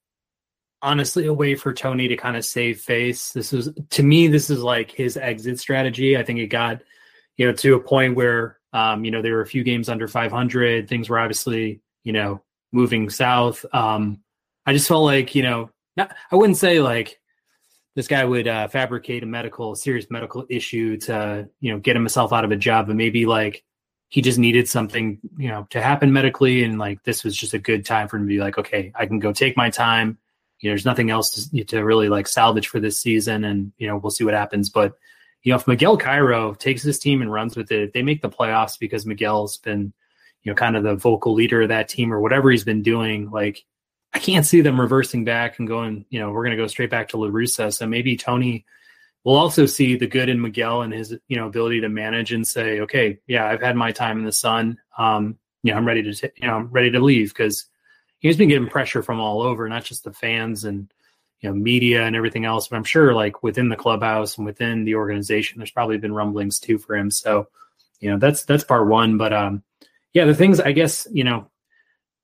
honestly 0.82 1.26
a 1.26 1.34
way 1.34 1.56
for 1.56 1.74
Tony 1.74 2.08
to 2.10 2.18
kind 2.18 2.38
of 2.38 2.46
save 2.46 2.82
face. 2.82 3.32
This 3.32 3.52
was 3.52 3.70
to 3.92 4.04
me, 4.04 4.28
this 4.28 4.50
is 4.50 4.62
like 4.62 4.92
his 4.92 5.18
exit 5.18 5.60
strategy. 5.60 6.18
I 6.18 6.24
think 6.24 6.40
it 6.40 6.48
got 6.48 6.82
you 7.38 7.48
know 7.48 7.54
to 7.54 7.76
a 7.76 7.80
point 7.80 8.16
where 8.16 8.60
um, 8.74 9.06
you 9.06 9.12
know 9.12 9.22
there 9.22 9.34
were 9.36 9.42
a 9.42 9.48
few 9.48 9.64
games 9.64 9.90
under 9.90 10.08
500. 10.08 10.88
Things 10.88 11.10
were 11.10 11.20
obviously 11.20 11.82
you 12.04 12.14
know 12.14 12.43
moving 12.74 13.10
south. 13.10 13.66
Um, 13.72 14.20
I 14.66 14.74
just 14.74 14.88
felt 14.88 15.06
like 15.06 15.36
you 15.36 15.44
know 15.44 15.70
not, 15.96 16.14
I 16.32 16.36
wouldn't 16.36 16.58
say 16.58 16.82
like 16.82 17.20
this 17.96 18.08
guy 18.08 18.26
would 18.26 18.48
uh, 18.48 18.68
fabricate 18.68 19.24
a 19.24 19.28
medical 19.28 19.76
serious 19.76 20.08
medical 20.10 20.46
issue 20.50 20.98
to 20.98 21.48
you 21.62 21.72
know 21.72 21.80
get 21.80 21.96
himself 21.96 22.34
out 22.34 22.44
of 22.44 22.52
a 22.52 22.58
job, 22.58 22.88
but 22.88 22.96
maybe 22.96 23.26
like 23.26 23.64
he 24.10 24.22
just 24.22 24.40
needed 24.40 24.68
something 24.68 25.20
you 25.38 25.48
know 25.48 25.68
to 25.70 25.82
happen 25.82 26.12
medically, 26.12 26.64
and 26.64 26.80
like 26.80 27.04
this 27.04 27.24
was 27.24 27.38
just 27.38 27.54
a 27.54 27.60
good 27.60 27.86
time 27.86 28.08
for 28.08 28.18
him 28.18 28.24
to 28.24 28.28
be 28.28 28.40
like, 28.40 28.58
okay, 28.58 28.92
I 28.96 29.06
can 29.06 29.20
go 29.20 29.32
take 29.32 29.56
my 29.56 29.70
time. 29.70 30.18
You 30.60 30.70
know, 30.70 30.72
there's 30.72 30.86
nothing 30.86 31.10
else 31.10 31.50
to, 31.52 31.64
to 31.66 31.84
really 31.84 32.10
like 32.10 32.28
salvage 32.28 32.68
for 32.68 32.80
this 32.80 32.98
season, 32.98 33.44
and 33.44 33.72
you 33.78 33.88
know 33.88 33.98
we'll 33.98 34.12
see 34.12 34.24
what 34.24 34.34
happens. 34.34 34.70
But 34.70 34.98
you 35.44 35.52
know, 35.52 35.58
if 35.58 35.68
Miguel 35.68 35.98
Cairo 35.98 36.54
takes 36.54 36.84
this 36.84 37.00
team 37.00 37.22
and 37.22 37.32
runs 37.32 37.56
with 37.56 37.72
it, 37.72 37.94
they 37.94 38.02
make 38.02 38.22
the 38.22 38.30
playoffs 38.30 38.80
because 38.80 39.06
Miguel's 39.06 39.58
been 39.58 39.94
you 40.44 40.52
know 40.52 40.56
kind 40.56 40.76
of 40.76 40.84
the 40.84 40.96
vocal 40.96 41.34
leader 41.34 41.62
of 41.64 41.70
that 41.70 41.90
team 41.90 42.14
or 42.14 42.20
whatever 42.20 42.52
he's 42.52 42.64
been 42.64 42.84
doing, 42.84 43.32
like 43.32 43.66
I 44.14 44.20
can't 44.20 44.46
see 44.46 44.62
them 44.62 44.80
reversing 44.80 45.26
back 45.26 45.58
and 45.58 45.68
going, 45.68 46.06
you 46.10 46.20
know, 46.20 46.32
we're 46.32 46.44
going 46.44 46.56
to 46.56 46.62
go 46.64 46.68
straight 46.68 46.92
back 46.92 47.10
to 47.10 47.18
La 47.18 47.28
Russa. 47.28 47.74
So 47.74 47.88
maybe 47.88 48.16
Tony 48.16 48.66
will 49.24 49.36
also 49.36 49.66
see 49.66 49.96
the 49.96 50.06
good 50.06 50.30
in 50.30 50.40
Miguel 50.40 50.84
and 50.84 50.94
his, 50.94 51.16
you 51.28 51.36
know, 51.36 51.48
ability 51.48 51.82
to 51.82 51.90
manage 51.90 52.32
and 52.32 52.46
say, 52.46 52.82
okay, 52.82 53.20
yeah, 53.26 53.48
I've 53.48 53.62
had 53.62 53.76
my 53.76 53.92
time 53.92 54.20
in 54.20 54.26
the 54.26 54.32
sun. 54.32 54.78
Um, 54.98 55.40
you 55.64 55.72
know, 55.72 55.78
I'm 55.78 55.88
ready 55.88 56.04
to, 56.04 56.14
t- 56.14 56.30
you 56.36 56.48
know, 56.48 56.58
I'm 56.58 56.68
ready 56.68 56.92
to 56.92 57.00
leave 57.00 57.30
because 57.30 57.66
he's 58.20 58.38
been 58.38 58.50
getting 58.50 58.68
pressure 58.68 59.02
from 59.02 59.20
all 59.20 59.42
over, 59.42 59.68
not 59.68 59.86
just 59.86 60.04
the 60.04 60.14
fans 60.14 60.64
and, 60.64 60.94
you 61.40 61.50
know, 61.50 61.56
media 61.56 62.04
and 62.04 62.16
everything 62.16 62.46
else, 62.46 62.68
but 62.68 62.76
I'm 62.76 62.84
sure 62.84 63.16
like 63.16 63.42
within 63.42 63.70
the 63.70 63.76
clubhouse 63.76 64.38
and 64.38 64.46
within 64.46 64.84
the 64.84 64.96
organization, 64.96 65.58
there's 65.58 65.72
probably 65.72 65.98
been 65.98 66.14
rumblings 66.14 66.60
too 66.60 66.78
for 66.78 66.96
him. 66.96 67.10
So, 67.10 67.48
you 68.00 68.12
know, 68.12 68.18
that's, 68.18 68.44
that's 68.44 68.64
part 68.64 68.88
one. 68.88 69.18
But, 69.18 69.34
um, 69.34 69.64
yeah, 70.14 70.26
the 70.26 70.36
things 70.36 70.60
I 70.60 70.72
guess, 70.72 71.08
you 71.12 71.24
know, 71.24 71.50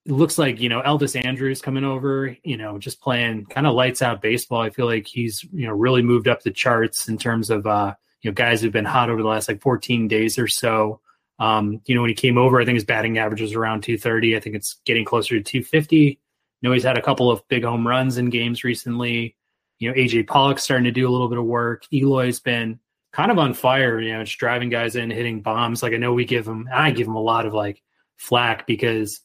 it 0.06 0.14
looks 0.14 0.38
like 0.38 0.60
you 0.60 0.70
know 0.70 0.82
Elvis 0.82 1.24
Andrus 1.24 1.62
coming 1.62 1.84
over, 1.84 2.36
you 2.44 2.58
know, 2.58 2.78
just 2.80 3.02
playing 3.02 3.46
kind 3.46 3.68
of 3.68 3.76
lights 3.76 4.02
out 4.02 4.22
baseball. 4.22 4.62
I 4.62 4.70
feel 4.70 4.86
like 4.86 5.08
he's 5.08 5.44
you 5.52 5.68
know 5.68 5.74
really 5.74 6.02
moved 6.02 6.28
up 6.28 6.42
the 6.42 6.52
charts 6.52 7.08
in 7.08 7.18
terms 7.18 7.50
of 7.50 7.68
uh, 7.68 7.94
you 8.22 8.30
know 8.30 8.36
guys 8.36 8.62
who've 8.62 8.72
been 8.72 8.86
hot 8.86 9.10
over 9.10 9.22
the 9.22 9.28
last 9.28 9.48
like 9.48 9.62
14 9.62 10.08
days 10.08 10.40
or 10.40 10.48
so. 10.48 11.02
Um, 11.40 11.82
you 11.86 11.96
know, 11.96 12.02
when 12.02 12.10
he 12.10 12.16
came 12.16 12.38
over, 12.38 12.60
I 12.60 12.66
think 12.66 12.76
his 12.76 12.86
batting 12.86 13.18
average 13.18 13.42
was 13.42 13.54
around 13.54 13.82
230. 13.84 14.36
I 14.36 14.40
think 14.40 14.56
it's 14.56 14.82
getting 14.86 15.06
closer 15.06 15.38
to 15.38 15.44
250. 15.44 15.98
You 15.98 16.18
know, 16.62 16.74
he's 16.74 16.84
had 16.84 16.98
a 16.98 17.02
couple 17.02 17.32
of 17.32 17.48
big 17.48 17.64
home 17.64 17.88
runs 17.88 18.18
in 18.18 18.30
games 18.30 18.64
recently. 18.64 19.38
You 19.80 19.90
know, 19.90 19.96
AJ 19.96 20.28
Pollock's 20.28 20.64
starting 20.64 20.84
to 20.84 20.92
do 20.92 21.08
a 21.08 21.12
little 21.12 21.30
bit 21.30 21.38
of 21.38 21.46
work. 21.46 21.86
Eloy's 21.94 22.42
been 22.42 22.80
kind 23.12 23.32
of 23.32 23.40
on 23.40 23.54
fire, 23.54 24.00
you 24.00 24.14
know, 24.14 24.24
just 24.24 24.38
driving 24.38 24.70
guys 24.70 24.96
in, 24.96 25.10
hitting 25.10 25.42
bombs. 25.42 25.82
Like 25.82 25.94
I 25.94 25.98
know 25.98 26.14
we 26.14 26.26
give 26.26 26.48
him, 26.48 26.70
I 26.72 26.92
give 26.92 27.08
him 27.08 27.16
a 27.16 27.22
lot 27.22 27.46
of 27.46 27.54
like 27.54 27.82
flack 28.18 28.68
because 28.68 29.22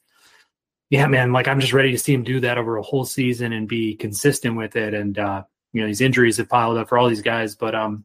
yeah, 0.90 1.06
man, 1.06 1.32
like 1.32 1.48
I'm 1.48 1.60
just 1.60 1.72
ready 1.72 1.90
to 1.90 1.98
see 1.98 2.14
him 2.14 2.22
do 2.22 2.40
that 2.40 2.58
over 2.58 2.76
a 2.76 2.82
whole 2.82 3.04
season 3.04 3.52
and 3.52 3.68
be 3.68 3.96
consistent 3.96 4.56
with 4.56 4.76
it. 4.76 4.94
And 4.94 5.18
uh, 5.18 5.42
you 5.72 5.80
know, 5.80 5.86
these 5.86 6.00
injuries 6.00 6.36
have 6.36 6.48
piled 6.48 6.78
up 6.78 6.88
for 6.88 6.98
all 6.98 7.08
these 7.08 7.22
guys, 7.22 7.56
but 7.56 7.74
um, 7.74 8.04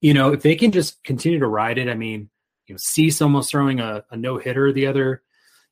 you 0.00 0.14
know, 0.14 0.32
if 0.32 0.42
they 0.42 0.56
can 0.56 0.72
just 0.72 1.02
continue 1.04 1.38
to 1.40 1.46
ride 1.46 1.78
it, 1.78 1.88
I 1.88 1.94
mean, 1.94 2.30
you 2.66 2.74
know, 2.74 2.78
Cease 2.80 3.20
almost 3.20 3.50
throwing 3.50 3.80
a, 3.80 4.04
a 4.10 4.16
no 4.16 4.38
hitter 4.38 4.72
the 4.72 4.86
other, 4.86 5.22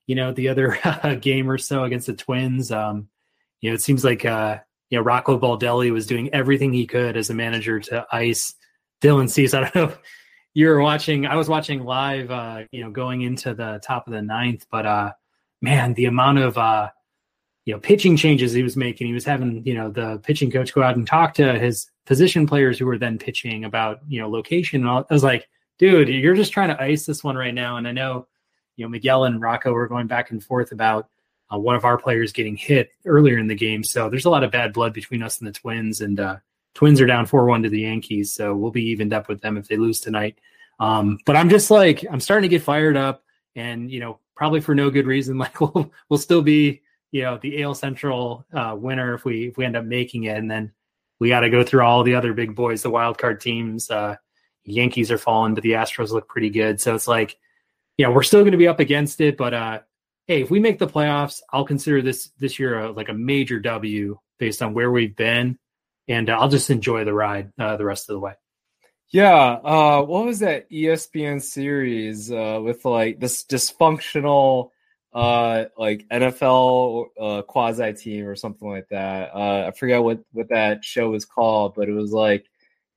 you 0.07 0.15
know, 0.15 0.33
the 0.33 0.49
other 0.49 0.79
game 1.21 1.51
or 1.51 1.59
so 1.59 1.85
against 1.85 2.07
the 2.07 2.15
Twins. 2.15 2.71
Um, 2.71 3.09
you 3.61 3.71
know, 3.71 3.75
it 3.75 3.83
seems 3.83 4.05
like 4.05 4.25
uh, 4.25 4.59
you 4.91 4.99
know, 4.99 5.03
Rocco 5.05 5.39
Baldelli 5.39 5.91
was 5.93 6.07
doing 6.07 6.33
everything 6.35 6.73
he 6.73 6.87
could 6.87 7.17
as 7.17 7.31
a 7.31 7.35
manager 7.35 7.81
to 7.81 8.07
ice 8.13 8.55
Dylan 9.05 9.31
Cease. 9.31 9.55
I 9.55 9.61
don't 9.61 9.75
know 9.75 9.95
you 10.55 10.69
were 10.69 10.81
watching 10.81 11.27
I 11.27 11.35
was 11.35 11.49
watching 11.49 11.85
live 11.85 12.31
uh, 12.31 12.63
you 12.71 12.83
know, 12.83 12.91
going 12.91 13.23
into 13.23 13.55
the 13.55 13.81
top 13.85 14.07
of 14.07 14.13
the 14.13 14.23
ninth, 14.23 14.67
but 14.71 14.87
uh 14.87 15.13
man, 15.65 15.95
the 15.95 16.05
amount 16.05 16.39
of 16.39 16.57
uh, 16.57 16.91
you 17.65 17.75
know 17.75 17.81
pitching 17.81 18.17
changes 18.17 18.53
he 18.53 18.63
was 18.63 18.77
making. 18.77 19.09
He 19.09 19.13
was 19.13 19.25
having 19.25 19.67
you 19.67 19.75
know 19.75 19.91
the 19.91 20.19
pitching 20.23 20.51
coach 20.51 20.73
go 20.73 20.83
out 20.83 20.97
and 20.97 21.07
talk 21.07 21.35
to 21.35 21.59
his 21.59 21.91
position 22.07 22.47
players 22.47 22.79
who 22.79 22.87
were 22.87 22.99
then 22.99 23.19
pitching 23.19 23.65
about 23.65 24.01
you 24.07 24.21
know 24.21 24.29
location. 24.29 24.83
And 24.83 24.89
all. 24.89 25.07
I 25.11 25.15
was 25.15 25.25
like, 25.25 25.49
dude, 25.79 26.09
you're 26.09 26.37
just 26.37 26.53
trying 26.53 26.69
to 26.69 26.81
ice 26.81 27.07
this 27.07 27.25
one 27.25 27.37
right 27.37 27.55
now. 27.55 27.77
And 27.79 27.89
I 27.89 27.93
know 27.93 28.29
you 28.77 28.85
know 28.85 28.91
Miguel 28.91 29.25
and 29.25 29.41
Rocco 29.41 29.73
were 29.73 29.89
going 29.89 30.07
back 30.07 30.31
and 30.31 30.45
forth 30.45 30.71
about 30.71 31.09
uh, 31.53 31.59
one 31.59 31.75
of 31.75 31.85
our 31.85 31.99
players 31.99 32.33
getting 32.33 32.57
hit 32.57 32.91
earlier 33.07 33.39
in 33.39 33.49
the 33.49 33.55
game. 33.55 33.83
So 33.83 34.09
there's 34.09 34.27
a 34.27 34.31
lot 34.31 34.45
of 34.45 34.53
bad 34.53 34.73
blood 34.73 34.93
between 34.93 35.23
us 35.23 35.39
and 35.39 35.49
the 35.49 35.53
Twins. 35.53 36.01
And 36.01 36.21
uh, 36.21 36.37
Twins 36.75 37.01
are 37.01 37.07
down 37.07 37.27
four 37.27 37.47
one 37.47 37.63
to 37.63 37.69
the 37.69 37.81
Yankees, 37.81 38.33
so 38.33 38.55
we'll 38.55 38.71
be 38.71 38.85
evened 38.85 39.13
up 39.13 39.29
with 39.29 39.41
them 39.41 39.57
if 39.57 39.69
they 39.69 39.77
lose 39.77 40.01
tonight. 40.01 40.39
Um, 40.81 41.19
but 41.25 41.37
I'm 41.37 41.49
just 41.49 41.71
like 41.71 42.05
I'm 42.11 42.21
starting 42.21 42.49
to 42.49 42.55
get 42.55 42.63
fired 42.63 42.97
up, 42.97 43.23
and 43.55 43.91
you 43.91 44.01
know 44.01 44.19
probably 44.35 44.61
for 44.61 44.75
no 44.75 44.91
good 44.91 45.07
reason. 45.07 45.39
Like 45.45 45.61
we'll 45.61 45.91
we'll 46.09 46.19
still 46.19 46.43
be 46.43 46.83
you 47.13 47.23
know 47.23 47.39
the 47.39 47.63
AL 47.63 47.75
Central 47.75 48.45
uh, 48.53 48.75
winner 48.79 49.15
if 49.15 49.25
we 49.25 49.49
if 49.49 49.57
we 49.57 49.65
end 49.65 49.77
up 49.77 49.85
making 49.85 50.25
it, 50.25 50.37
and 50.37 50.51
then 50.51 50.73
we 51.21 51.29
got 51.29 51.41
to 51.41 51.51
go 51.51 51.63
through 51.63 51.83
all 51.83 52.03
the 52.03 52.17
other 52.17 52.33
big 52.33 52.55
boys, 52.55 52.83
the 52.83 52.91
wild 52.91 53.19
card 53.19 53.41
teams. 53.41 53.91
Uh, 53.91 54.17
Yankees 54.65 55.11
are 55.11 55.19
falling, 55.19 55.55
but 55.55 55.63
the 55.63 55.73
Astros 55.73 56.11
look 56.11 56.29
pretty 56.29 56.51
good. 56.51 56.81
So 56.81 56.95
it's 56.95 57.07
like, 57.07 57.39
yeah, 57.97 58.09
we're 58.09 58.23
still 58.23 58.41
going 58.41 58.53
to 58.53 58.59
be 58.59 58.69
up 58.69 58.81
against 58.81 59.21
it, 59.21 59.37
but 59.37 59.55
uh, 59.55 59.81
hey, 60.27 60.43
if 60.43 60.51
we 60.51 60.59
make 60.59 60.79
the 60.79 60.87
playoffs, 60.87 61.41
I'll 61.53 61.65
consider 61.65 62.03
this 62.03 62.31
this 62.39 62.59
year 62.59 62.81
a, 62.81 62.91
like 62.91 63.09
a 63.09 63.15
major 63.15 63.61
W 63.61 64.19
based 64.39 64.63
on 64.63 64.75
where 64.75 64.91
we've 64.91 65.15
been, 65.15 65.59
and 66.09 66.31
uh, 66.31 66.39
I'll 66.39 66.49
just 66.49 66.71
enjoy 66.71 67.05
the 67.05 67.15
ride 67.15 67.53
uh, 67.59 67.77
the 67.77 67.85
rest 67.85 68.09
of 68.09 68.15
the 68.15 68.21
way. 68.21 68.35
Yeah, 69.11 69.33
uh, 69.33 70.03
what 70.03 70.25
was 70.25 70.41
that 70.41 70.69
ESPN 70.71 71.41
series 71.41 72.33
uh, 72.33 72.61
with 72.63 72.85
like 72.85 73.21
this 73.21 73.45
dysfunctional 73.45 74.71
uh, 75.13 75.67
like 75.79 76.07
NFL 76.09 77.07
uh, 77.21 77.43
quasi 77.43 77.93
team 77.93 78.27
or 78.27 78.35
something 78.35 78.69
like 78.69 78.89
that? 78.89 79.31
Uh, 79.35 79.67
I 79.69 79.71
forget 79.71 80.03
what 80.03 80.21
what 80.33 80.49
that 80.49 80.85
show 80.85 81.11
was 81.11 81.25
called, 81.25 81.75
but 81.77 81.89
it 81.89 81.93
was 81.93 82.13
like 82.13 82.47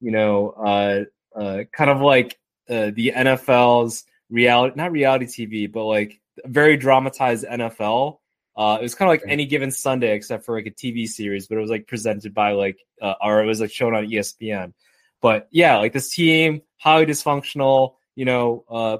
you 0.01 0.11
know 0.11 0.49
uh, 0.49 1.03
uh, 1.39 1.63
kind 1.71 1.91
of 1.91 2.01
like 2.01 2.39
uh, 2.69 2.91
the 2.95 3.13
NFL's 3.15 4.03
reality, 4.29 4.75
not 4.75 4.91
reality 4.91 5.25
TV, 5.25 5.71
but 5.71 5.85
like 5.85 6.19
very 6.45 6.77
dramatized 6.77 7.45
NFL. 7.45 8.17
Uh, 8.57 8.77
it 8.79 8.83
was 8.83 8.95
kind 8.95 9.07
of 9.07 9.13
like 9.13 9.31
any 9.31 9.45
given 9.45 9.69
Sunday, 9.69 10.15
except 10.15 10.43
for 10.43 10.55
like 10.55 10.65
a 10.65 10.71
TV 10.71 11.07
series, 11.07 11.47
but 11.47 11.57
it 11.57 11.61
was 11.61 11.69
like 11.69 11.87
presented 11.87 12.33
by 12.33 12.53
like, 12.53 12.79
uh, 13.01 13.13
or 13.21 13.43
it 13.43 13.45
was 13.45 13.61
like 13.61 13.71
shown 13.71 13.93
on 13.93 14.07
ESPN. 14.07 14.73
But 15.21 15.47
yeah, 15.51 15.77
like 15.77 15.93
this 15.93 16.09
team, 16.09 16.61
highly 16.77 17.05
dysfunctional, 17.05 17.95
you 18.15 18.25
know, 18.25 18.65
uh, 18.69 18.97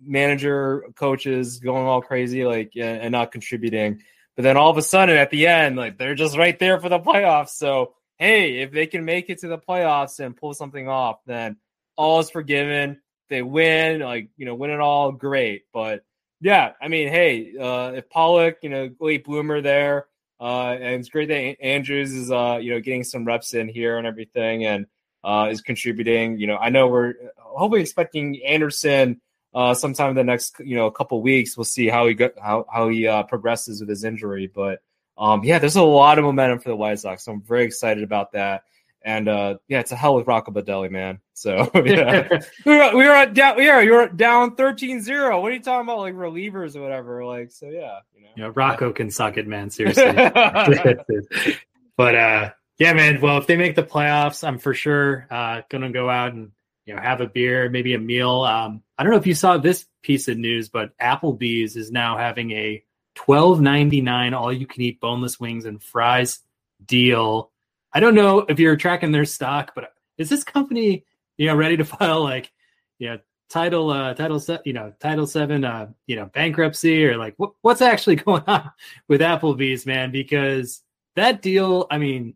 manager, 0.00 0.84
coaches 0.94 1.58
going 1.58 1.86
all 1.86 2.00
crazy, 2.00 2.44
like, 2.44 2.72
and 2.76 3.10
not 3.12 3.32
contributing. 3.32 4.02
But 4.36 4.44
then 4.44 4.56
all 4.56 4.70
of 4.70 4.78
a 4.78 4.82
sudden 4.82 5.16
at 5.16 5.30
the 5.30 5.46
end, 5.48 5.76
like 5.76 5.98
they're 5.98 6.14
just 6.14 6.38
right 6.38 6.58
there 6.58 6.80
for 6.80 6.88
the 6.88 6.98
playoffs. 6.98 7.50
So, 7.50 7.94
hey, 8.18 8.60
if 8.60 8.70
they 8.70 8.86
can 8.86 9.04
make 9.04 9.30
it 9.30 9.40
to 9.40 9.48
the 9.48 9.58
playoffs 9.58 10.20
and 10.20 10.36
pull 10.36 10.54
something 10.54 10.88
off, 10.88 11.18
then 11.26 11.56
all 11.96 12.20
is 12.20 12.30
forgiven. 12.30 13.00
They 13.28 13.42
win, 13.42 14.00
like, 14.00 14.30
you 14.36 14.46
know, 14.46 14.54
win 14.54 14.70
it 14.70 14.80
all, 14.80 15.10
great. 15.12 15.62
But 15.72 16.04
yeah, 16.42 16.72
I 16.82 16.88
mean, 16.88 17.08
hey, 17.08 17.54
uh, 17.58 17.92
if 17.94 18.10
Pollock, 18.10 18.58
you 18.62 18.68
know, 18.68 18.90
late 19.00 19.24
bloomer 19.24 19.62
there, 19.62 20.08
uh, 20.38 20.72
and 20.72 21.00
it's 21.00 21.08
great 21.08 21.28
that 21.28 21.64
Andrus 21.64 22.10
is, 22.10 22.30
uh, 22.30 22.58
you 22.60 22.74
know, 22.74 22.80
getting 22.80 23.04
some 23.04 23.24
reps 23.24 23.54
in 23.54 23.68
here 23.68 23.96
and 23.96 24.06
everything. 24.06 24.66
And, 24.66 24.86
uh, 25.24 25.48
is 25.50 25.60
contributing. 25.60 26.38
You 26.38 26.46
know, 26.48 26.56
I 26.56 26.70
know 26.70 26.88
we're 26.88 27.14
hopefully 27.36 27.80
expecting 27.80 28.42
Anderson 28.44 29.20
uh, 29.54 29.74
sometime 29.74 30.10
in 30.10 30.16
the 30.16 30.24
next 30.24 30.58
you 30.60 30.76
know 30.76 30.90
couple 30.90 31.20
weeks. 31.22 31.56
We'll 31.56 31.64
see 31.64 31.88
how 31.88 32.06
he 32.06 32.14
got 32.14 32.32
how 32.40 32.66
how 32.72 32.88
he 32.88 33.06
uh, 33.06 33.22
progresses 33.24 33.80
with 33.80 33.88
his 33.88 34.04
injury, 34.04 34.50
but 34.52 34.80
um, 35.18 35.44
yeah, 35.44 35.58
there's 35.58 35.76
a 35.76 35.82
lot 35.82 36.18
of 36.18 36.24
momentum 36.24 36.58
for 36.58 36.70
the 36.70 36.76
White 36.76 36.98
Sox. 36.98 37.24
So 37.24 37.32
I'm 37.32 37.42
very 37.42 37.64
excited 37.64 38.02
about 38.02 38.32
that. 38.32 38.64
And 39.04 39.28
uh, 39.28 39.58
yeah, 39.68 39.80
it's 39.80 39.92
a 39.92 39.96
hell 39.96 40.14
with 40.14 40.26
Rocco 40.26 40.52
Baldelli, 40.52 40.90
man. 40.90 41.20
So 41.34 41.70
yeah, 41.84 42.28
we 42.64 42.76
were 42.76 42.96
we 42.96 43.08
were 43.08 43.26
down. 43.26 43.62
Yeah, 43.62 43.80
you 43.80 43.94
were 43.94 44.08
down 44.08 44.56
13-0. 44.56 45.42
What 45.42 45.50
are 45.50 45.54
you 45.54 45.62
talking 45.62 45.86
about, 45.86 45.98
like 45.98 46.14
relievers 46.14 46.76
or 46.76 46.82
whatever? 46.82 47.24
Like, 47.24 47.50
so 47.50 47.66
yeah, 47.66 47.98
you 48.14 48.22
know, 48.22 48.28
yeah, 48.36 48.50
Rocco 48.54 48.92
can 48.92 49.10
suck 49.10 49.36
it, 49.36 49.46
man. 49.46 49.70
Seriously. 49.70 50.04
but 51.96 52.14
uh, 52.14 52.50
yeah, 52.78 52.92
man. 52.92 53.20
Well, 53.20 53.38
if 53.38 53.46
they 53.46 53.56
make 53.56 53.76
the 53.76 53.82
playoffs, 53.82 54.46
I'm 54.46 54.58
for 54.58 54.74
sure 54.74 55.26
uh, 55.30 55.62
gonna 55.68 55.90
go 55.90 56.08
out 56.08 56.32
and 56.32 56.52
you 56.86 56.94
know, 56.94 57.00
have 57.00 57.20
a 57.20 57.26
beer, 57.26 57.70
maybe 57.70 57.94
a 57.94 57.98
meal. 57.98 58.42
Um, 58.42 58.82
I 58.98 59.02
don't 59.02 59.12
know 59.12 59.18
if 59.18 59.26
you 59.26 59.34
saw 59.34 59.56
this 59.56 59.86
piece 60.02 60.28
of 60.28 60.36
news, 60.36 60.68
but 60.68 60.96
Applebee's 60.98 61.76
is 61.76 61.90
now 61.92 62.16
having 62.16 62.50
a 62.52 62.82
twelve 63.14 63.60
ninety 63.60 64.00
nine 64.00 64.34
all 64.34 64.52
you 64.52 64.66
can 64.66 64.82
eat 64.82 65.00
boneless 65.00 65.38
wings 65.38 65.64
and 65.64 65.82
fries 65.82 66.40
deal. 66.84 67.51
I 67.94 68.00
don't 68.00 68.14
know 68.14 68.40
if 68.40 68.58
you're 68.58 68.76
tracking 68.76 69.12
their 69.12 69.24
stock, 69.24 69.72
but 69.74 69.92
is 70.18 70.28
this 70.28 70.44
company 70.44 71.04
you 71.36 71.46
know 71.46 71.54
ready 71.54 71.76
to 71.76 71.84
file 71.96 72.22
like 72.22 72.52
know 73.00 73.18
title 73.50 73.90
uh 73.90 74.14
title 74.14 74.42
you 74.64 74.72
know 74.72 74.92
title 74.98 75.26
seven 75.26 75.64
uh 75.64 75.86
you 76.06 76.16
know 76.16 76.26
bankruptcy 76.26 77.04
or 77.04 77.18
like 77.18 77.34
what, 77.36 77.52
what's 77.60 77.82
actually 77.82 78.16
going 78.26 78.42
on 78.46 78.70
with 79.08 79.20
Applebee's 79.20 79.84
man 79.84 80.10
because 80.10 80.82
that 81.16 81.42
deal 81.42 81.86
I 81.90 81.98
mean 81.98 82.34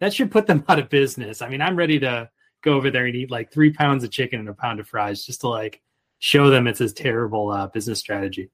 that 0.00 0.14
should 0.14 0.30
put 0.30 0.46
them 0.46 0.64
out 0.68 0.78
of 0.78 0.88
business. 0.88 1.42
I 1.42 1.48
mean 1.48 1.60
I'm 1.60 1.76
ready 1.76 1.98
to 2.00 2.30
go 2.62 2.74
over 2.74 2.90
there 2.90 3.06
and 3.06 3.16
eat 3.16 3.30
like 3.30 3.52
three 3.52 3.72
pounds 3.72 4.04
of 4.04 4.10
chicken 4.10 4.38
and 4.38 4.48
a 4.48 4.54
pound 4.54 4.78
of 4.78 4.86
fries 4.86 5.24
just 5.24 5.40
to 5.40 5.48
like 5.48 5.82
show 6.20 6.50
them 6.50 6.68
it's 6.68 6.80
a 6.80 6.92
terrible 6.92 7.50
uh, 7.50 7.66
business 7.66 7.98
strategy. 7.98 8.48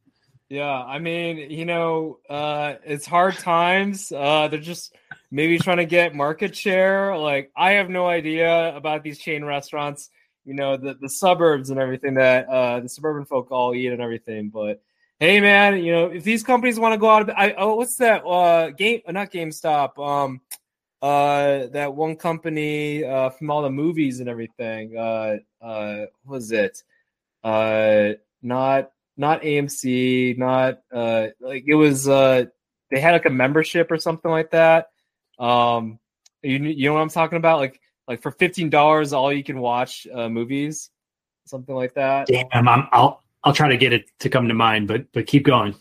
Yeah, 0.49 0.83
I 0.83 0.99
mean, 0.99 1.51
you 1.51 1.67
know, 1.67 2.21
uh, 2.29 2.75
it's 2.85 3.05
hard 3.05 3.37
times. 3.37 4.11
Uh, 4.11 4.49
they're 4.49 4.59
just 4.59 4.95
maybe 5.31 5.59
trying 5.59 5.77
to 5.77 5.85
get 5.85 6.15
market 6.15 6.57
share. 6.57 7.17
Like, 7.19 7.53
I 7.55 7.73
have 7.73 7.91
no 7.91 8.07
idea 8.07 8.75
about 8.75 9.03
these 9.03 9.19
chain 9.19 9.45
restaurants. 9.45 10.09
You 10.47 10.55
know, 10.55 10.79
the 10.79 10.95
the 10.95 11.11
suburbs 11.11 11.69
and 11.69 11.79
everything 11.79 12.15
that 12.15 12.49
uh, 12.49 12.81
the 12.81 12.89
suburban 12.89 13.27
folk 13.27 13.51
all 13.51 13.75
eat 13.75 13.89
and 13.89 14.01
everything. 14.01 14.49
But 14.49 14.81
hey, 15.21 15.39
man, 15.43 15.85
you 15.85 15.93
know, 15.93 16.07
if 16.07 16.25
these 16.25 16.43
companies 16.43 16.81
want 16.81 16.95
to 16.95 16.99
go 16.99 17.11
out, 17.11 17.29
of, 17.29 17.31
I 17.37 17.53
oh, 17.53 17.75
what's 17.75 17.97
that? 17.97 18.25
Uh, 18.25 18.71
game, 18.71 19.03
not 19.07 19.31
GameStop. 19.31 19.99
Um, 19.99 20.41
uh, 21.03 21.67
that 21.69 21.95
one 21.95 22.17
company 22.17 23.05
uh 23.05 23.31
from 23.31 23.51
all 23.51 23.61
the 23.63 23.71
movies 23.71 24.21
and 24.21 24.31
everything. 24.31 24.97
Uh, 24.97 25.37
uh, 25.61 26.07
what 26.25 26.37
was 26.37 26.53
it? 26.53 26.83
Uh, 27.45 28.13
not 28.43 28.93
not 29.19 29.43
AMC, 29.43 30.39
not 30.39 30.81
uh 30.93 31.29
like 31.41 31.65
it 31.67 31.75
was 31.75 32.09
uh 32.09 32.45
they 32.91 33.01
had 33.01 33.13
like 33.13 33.27
a 33.27 33.31
membership 33.31 33.91
or 33.91 33.99
something 33.99 34.31
like 34.31 34.51
that. 34.53 34.91
Um 35.39 35.99
you 36.43 36.59
you 36.59 36.89
know 36.89 36.95
what 36.95 37.01
I'm 37.01 37.11
talking 37.11 37.37
about? 37.37 37.59
Like 37.59 37.81
like 38.07 38.23
for 38.23 38.31
fifteen 38.31 38.71
dollars 38.71 39.13
all 39.13 39.33
you 39.33 39.45
can 39.45 39.59
watch 39.59 40.07
uh 40.15 40.29
movies, 40.29 40.91
something 41.45 41.75
like 41.75 41.95
that. 41.95 42.29
Damn, 42.29 42.69
I'm, 42.69 42.89
I'll 42.93 43.23
I'll 43.45 43.53
try 43.53 43.69
to 43.69 43.77
get 43.77 43.93
it 43.93 44.11
to 44.21 44.29
come 44.29 44.49
to 44.49 44.55
mind, 44.55 44.89
but 44.89 45.11
but 45.13 45.27
keep 45.27 45.45
going. 45.45 45.75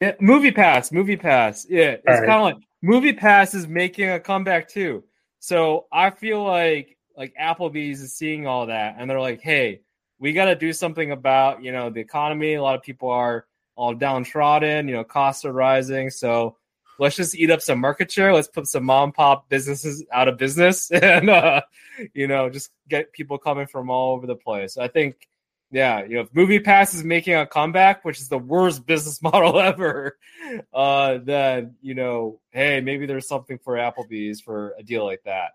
Yeah, 0.00 0.14
movie 0.20 0.50
pass, 0.50 0.92
movie 0.92 1.16
pass. 1.16 1.66
Yeah, 1.68 1.92
it's 1.92 2.04
right. 2.06 2.26
kind 2.26 2.32
of 2.32 2.42
like 2.42 2.56
movie 2.82 3.12
pass 3.12 3.54
is 3.54 3.68
making 3.68 4.10
a 4.10 4.20
comeback 4.20 4.68
too. 4.68 5.04
So 5.38 5.86
I 5.92 6.10
feel 6.10 6.44
like 6.44 6.98
like 7.16 7.34
Applebee's 7.40 8.00
is 8.00 8.12
seeing 8.12 8.46
all 8.46 8.66
that 8.66 8.96
and 8.98 9.08
they're 9.08 9.20
like, 9.20 9.40
hey, 9.40 9.80
we 10.22 10.32
got 10.32 10.44
to 10.44 10.54
do 10.54 10.72
something 10.72 11.10
about 11.10 11.64
you 11.64 11.72
know 11.72 11.90
the 11.90 12.00
economy. 12.00 12.54
A 12.54 12.62
lot 12.62 12.76
of 12.76 12.82
people 12.82 13.10
are 13.10 13.44
all 13.74 13.92
downtrodden. 13.92 14.86
You 14.86 14.94
know, 14.94 15.04
costs 15.04 15.44
are 15.44 15.52
rising. 15.52 16.10
So 16.10 16.56
let's 16.98 17.16
just 17.16 17.34
eat 17.34 17.50
up 17.50 17.60
some 17.60 17.80
market 17.80 18.10
share. 18.10 18.32
Let's 18.32 18.46
put 18.46 18.68
some 18.68 18.84
mom 18.84 19.10
pop 19.10 19.48
businesses 19.48 20.04
out 20.12 20.28
of 20.28 20.38
business, 20.38 20.90
and 20.92 21.28
uh, 21.28 21.62
you 22.14 22.28
know, 22.28 22.48
just 22.48 22.70
get 22.88 23.12
people 23.12 23.36
coming 23.36 23.66
from 23.66 23.90
all 23.90 24.14
over 24.14 24.28
the 24.28 24.36
place. 24.36 24.78
I 24.78 24.86
think, 24.86 25.28
yeah, 25.72 26.04
you 26.04 26.14
know, 26.14 26.20
if 26.20 26.32
Movie 26.32 26.60
Pass 26.60 26.94
is 26.94 27.02
making 27.02 27.34
a 27.34 27.44
comeback, 27.44 28.04
which 28.04 28.20
is 28.20 28.28
the 28.28 28.38
worst 28.38 28.86
business 28.86 29.20
model 29.22 29.58
ever, 29.58 30.16
uh, 30.72 31.18
then 31.20 31.74
you 31.82 31.96
know, 31.96 32.38
hey, 32.50 32.80
maybe 32.80 33.06
there's 33.06 33.26
something 33.26 33.58
for 33.58 33.74
Applebee's 33.74 34.40
for 34.40 34.76
a 34.78 34.84
deal 34.84 35.04
like 35.04 35.24
that. 35.24 35.50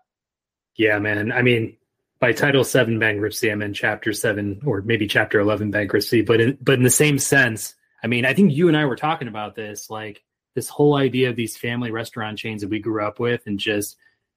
Yeah, 0.76 0.98
man. 0.98 1.32
I 1.32 1.40
mean, 1.40 1.78
by 2.20 2.32
Title 2.32 2.64
Seven 2.64 2.98
bankruptcy, 2.98 3.50
I 3.50 3.54
meant 3.54 3.76
Chapter 3.76 4.12
Seven 4.12 4.60
or 4.64 4.82
maybe 4.82 5.06
Chapter 5.06 5.40
Eleven 5.40 5.70
bankruptcy. 5.70 6.22
But 6.22 6.40
in 6.40 6.58
but 6.60 6.74
in 6.74 6.82
the 6.82 6.90
same 6.90 7.18
sense, 7.18 7.74
I 8.02 8.06
mean, 8.06 8.24
I 8.24 8.34
think 8.34 8.52
you 8.52 8.68
and 8.68 8.76
I 8.76 8.86
were 8.86 8.96
talking 8.96 9.28
about 9.28 9.54
this, 9.54 9.90
like 9.90 10.22
this 10.54 10.68
whole 10.68 10.96
idea 10.96 11.30
of 11.30 11.36
these 11.36 11.56
family 11.56 11.90
restaurant 11.90 12.38
chains 12.38 12.62
that 12.62 12.70
we 12.70 12.80
grew 12.80 13.04
up 13.04 13.20
with, 13.20 13.42
and 13.46 13.58
just 13.58 13.96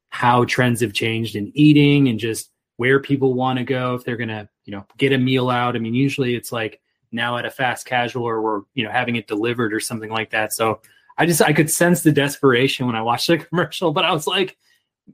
how 0.10 0.46
trends 0.46 0.82
have 0.82 0.94
changed 0.94 1.36
in 1.36 1.52
eating, 1.56 2.08
and 2.08 2.20
just 2.20 2.52
where 2.78 3.00
people 3.00 3.34
want 3.34 3.60
to 3.60 3.66
go 3.66 3.96
if 3.96 4.04
they're 4.04 4.18
gonna, 4.18 4.50
you 4.66 4.72
know, 4.72 4.86
get 4.98 5.14
a 5.14 5.18
meal 5.18 5.50
out. 5.50 5.76
I 5.76 5.80
mean, 5.80 5.96
usually 5.96 6.36
it's 6.36 6.52
like 6.52 6.80
now 7.12 7.38
at 7.38 7.46
a 7.46 7.52
fast 7.52 7.86
casual 7.86 8.24
or 8.24 8.42
we're 8.42 8.62
you 8.74 8.84
know 8.84 8.92
having 8.92 9.16
it 9.16 9.28
delivered 9.28 9.74
or 9.74 9.80
something 9.80 10.10
like 10.10 10.32
that. 10.32 10.54
So 10.54 10.82
I 11.18 11.26
just 11.26 11.42
I 11.42 11.54
could 11.54 11.72
sense 11.72 12.02
the 12.02 12.12
desperation 12.12 12.86
when 12.86 12.96
I 12.96 13.02
watched 13.02 13.28
the 13.28 13.38
commercial, 13.50 13.92
but 13.92 14.06
I 14.06 14.12
was 14.12 14.28
like 14.28 14.58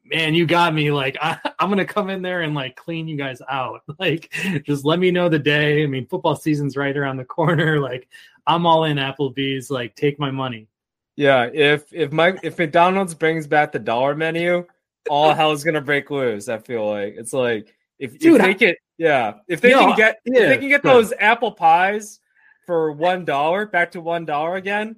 man, 0.06 0.34
you 0.34 0.46
got 0.46 0.74
me. 0.74 0.92
Like, 0.92 1.18
I, 1.22 1.40
am 1.60 1.70
gonna 1.70 1.86
come 1.86 2.10
in 2.10 2.22
there 2.22 2.42
and 2.42 2.54
like 2.54 2.76
clean 2.76 3.08
you 3.08 3.18
guys 3.18 3.42
out. 3.50 3.82
Like, 4.00 4.32
just 4.64 4.86
let 4.86 5.00
me 5.00 5.10
know 5.10 5.28
the 5.28 5.40
day. 5.40 5.84
I 5.84 5.88
mean, 5.88 6.06
football 6.06 6.36
season's 6.36 6.78
right 6.78 6.96
around 6.96 7.18
the 7.18 7.26
corner. 7.38 7.80
Like, 7.80 8.08
I'm 8.46 8.66
all 8.66 8.84
in 8.84 8.98
Applebee's. 8.98 9.72
Like, 9.72 9.96
take 9.96 10.20
my 10.20 10.32
money. 10.32 10.68
Yeah, 11.16 11.50
if 11.52 11.92
if 11.92 12.12
my 12.12 12.38
if 12.44 12.60
McDonald's 12.60 13.16
brings 13.16 13.48
back 13.48 13.72
the 13.72 13.80
dollar 13.80 14.16
menu, 14.16 14.66
all 15.10 15.34
hell's 15.34 15.64
gonna 15.64 15.82
break 15.82 16.12
loose. 16.12 16.48
I 16.48 16.60
feel 16.60 16.88
like 16.88 17.16
it's 17.18 17.34
like 17.34 17.76
if, 17.98 18.20
Dude, 18.20 18.36
if 18.36 18.42
they 18.42 18.50
I, 18.50 18.54
get 18.54 18.78
yeah, 18.98 19.34
if 19.48 19.60
they 19.62 19.72
can 19.72 19.96
get 19.96 20.20
yeah, 20.26 20.42
if 20.42 20.50
they 20.50 20.58
can 20.58 20.70
get 20.70 20.84
those 20.84 21.14
apple 21.20 21.52
pies 21.52 22.20
for 22.68 22.92
one 22.92 23.26
dollar 23.26 23.66
back 23.66 23.92
to 23.92 24.02
one 24.02 24.26
dollar 24.26 24.56
again, 24.58 24.98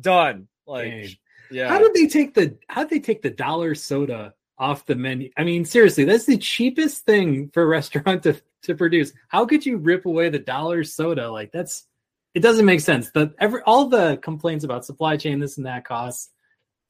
done. 0.00 0.48
Like 0.66 0.90
Dang. 0.90 1.10
Yeah. 1.52 1.68
How 1.68 1.78
did 1.78 1.94
they 1.94 2.06
take 2.06 2.34
the 2.34 2.56
how 2.68 2.82
did 2.82 2.90
they 2.90 3.00
take 3.00 3.22
the 3.22 3.30
dollar 3.30 3.74
soda 3.74 4.34
off 4.58 4.86
the 4.86 4.94
menu? 4.94 5.30
I 5.36 5.44
mean, 5.44 5.64
seriously, 5.64 6.04
that's 6.04 6.24
the 6.24 6.38
cheapest 6.38 7.04
thing 7.04 7.50
for 7.52 7.62
a 7.62 7.66
restaurant 7.78 8.22
to, 8.24 8.40
to 8.62 8.74
produce. 8.74 9.12
How 9.28 9.46
could 9.46 9.64
you 9.64 9.76
rip 9.76 10.06
away 10.06 10.30
the 10.30 10.38
dollar 10.38 10.84
soda? 10.84 11.30
Like 11.30 11.52
that's 11.52 11.86
it 12.34 12.40
doesn't 12.40 12.64
make 12.64 12.80
sense. 12.80 13.10
The 13.10 13.34
every 13.38 13.60
all 13.62 13.86
the 13.86 14.18
complaints 14.22 14.64
about 14.64 14.84
supply 14.86 15.16
chain, 15.16 15.38
this 15.38 15.58
and 15.58 15.66
that 15.66 15.84
costs 15.84 16.30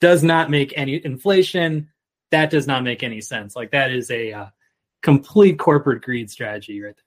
does 0.01 0.23
not 0.23 0.51
make 0.51 0.73
any 0.77 1.05
inflation. 1.05 1.89
That 2.31 2.51
does 2.51 2.67
not 2.67 2.85
make 2.85 3.03
any 3.03 3.21
sense. 3.21 3.57
Like 3.57 3.73
that 3.73 3.91
is 3.91 4.11
a 4.11 4.33
uh, 4.33 4.47
complete 5.03 5.59
corporate 5.59 6.03
greed 6.03 6.31
strategy 6.31 6.81
right 6.81 6.95
there. 6.95 7.05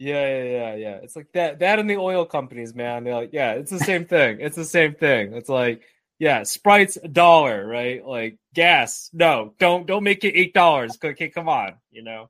Yeah, 0.00 0.28
yeah, 0.28 0.44
yeah, 0.44 0.74
yeah. 0.76 0.94
It's 1.02 1.16
like 1.16 1.32
that 1.32 1.58
that 1.58 1.78
and 1.78 1.90
the 1.90 1.96
oil 1.96 2.24
companies, 2.24 2.74
man. 2.74 3.04
They're 3.04 3.14
like, 3.14 3.32
yeah, 3.32 3.52
it's 3.52 3.70
the 3.70 3.80
same 3.80 4.04
thing. 4.04 4.38
It's 4.40 4.56
the 4.56 4.64
same 4.64 4.94
thing. 4.94 5.34
It's 5.34 5.48
like 5.48 5.82
yeah, 6.18 6.42
Sprite's 6.42 6.98
a 7.02 7.08
dollar, 7.08 7.66
right? 7.66 8.04
Like 8.04 8.38
gas, 8.54 9.10
no, 9.12 9.54
don't 9.58 9.86
don't 9.86 10.04
make 10.04 10.24
it 10.24 10.36
eight 10.36 10.52
dollars. 10.52 10.98
Okay, 11.02 11.28
come 11.28 11.48
on, 11.48 11.76
you 11.90 12.02
know. 12.02 12.28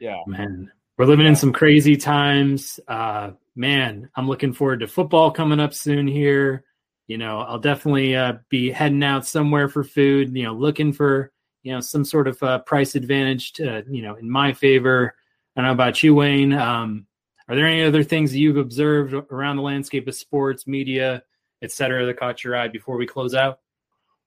Yeah, 0.00 0.22
man, 0.26 0.70
we're 0.96 1.06
living 1.06 1.24
yeah. 1.24 1.30
in 1.30 1.36
some 1.36 1.52
crazy 1.52 1.96
times. 1.96 2.80
Uh, 2.88 3.32
man, 3.54 4.08
I'm 4.14 4.28
looking 4.28 4.52
forward 4.52 4.80
to 4.80 4.88
football 4.88 5.30
coming 5.30 5.60
up 5.60 5.74
soon 5.74 6.06
here. 6.06 6.64
You 7.06 7.18
know, 7.18 7.40
I'll 7.40 7.58
definitely 7.58 8.16
uh, 8.16 8.34
be 8.48 8.70
heading 8.70 9.04
out 9.04 9.26
somewhere 9.26 9.68
for 9.68 9.84
food. 9.84 10.34
You 10.34 10.44
know, 10.44 10.54
looking 10.54 10.92
for 10.92 11.30
you 11.62 11.72
know 11.72 11.80
some 11.80 12.04
sort 12.04 12.28
of 12.28 12.42
uh, 12.42 12.60
price 12.60 12.94
advantage 12.94 13.52
to 13.54 13.84
you 13.88 14.02
know 14.02 14.14
in 14.14 14.30
my 14.30 14.54
favor. 14.54 15.14
I 15.54 15.60
don't 15.60 15.66
know 15.66 15.72
about 15.72 16.02
you, 16.02 16.14
Wayne. 16.14 16.52
Um, 16.52 17.06
are 17.48 17.54
there 17.54 17.66
any 17.66 17.84
other 17.84 18.02
things 18.02 18.32
that 18.32 18.38
you've 18.38 18.56
observed 18.56 19.14
around 19.30 19.56
the 19.56 19.62
landscape 19.62 20.08
of 20.08 20.14
sports 20.14 20.66
media? 20.66 21.22
Etc. 21.62 22.06
that 22.06 22.18
caught 22.18 22.44
your 22.44 22.56
eye 22.56 22.68
before 22.68 22.96
we 22.96 23.06
close 23.06 23.34
out? 23.34 23.60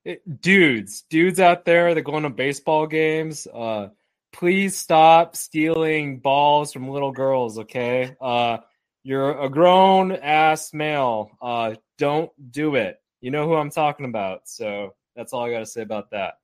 It, 0.06 0.42
dudes, 0.42 1.04
dudes 1.10 1.40
out 1.40 1.66
there 1.66 1.94
that 1.94 2.02
going 2.02 2.24
to 2.24 2.30
baseball 2.30 2.88
games, 2.88 3.48
uh, 3.54 3.90
please 4.32 4.78
stop 4.78 5.36
stealing 5.36 6.20
balls 6.20 6.72
from 6.72 6.90
little 6.90 7.12
girls. 7.12 7.60
Okay, 7.60 8.16
uh, 8.22 8.60
you're 9.04 9.40
a 9.40 9.50
grown 9.50 10.12
ass 10.12 10.74
male. 10.74 11.32
Uh, 11.42 11.76
don't 11.98 12.32
do 12.52 12.76
it. 12.76 13.02
You 13.22 13.32
know 13.32 13.48
who 13.48 13.56
I'm 13.56 13.72
talking 13.72 14.06
about. 14.06 14.48
So 14.48 14.96
that's 15.16 15.34
all 15.34 15.46
I 15.46 15.52
got 15.52 15.60
to 15.60 15.66
say 15.66 15.82
about 15.82 16.12
that. 16.12 16.36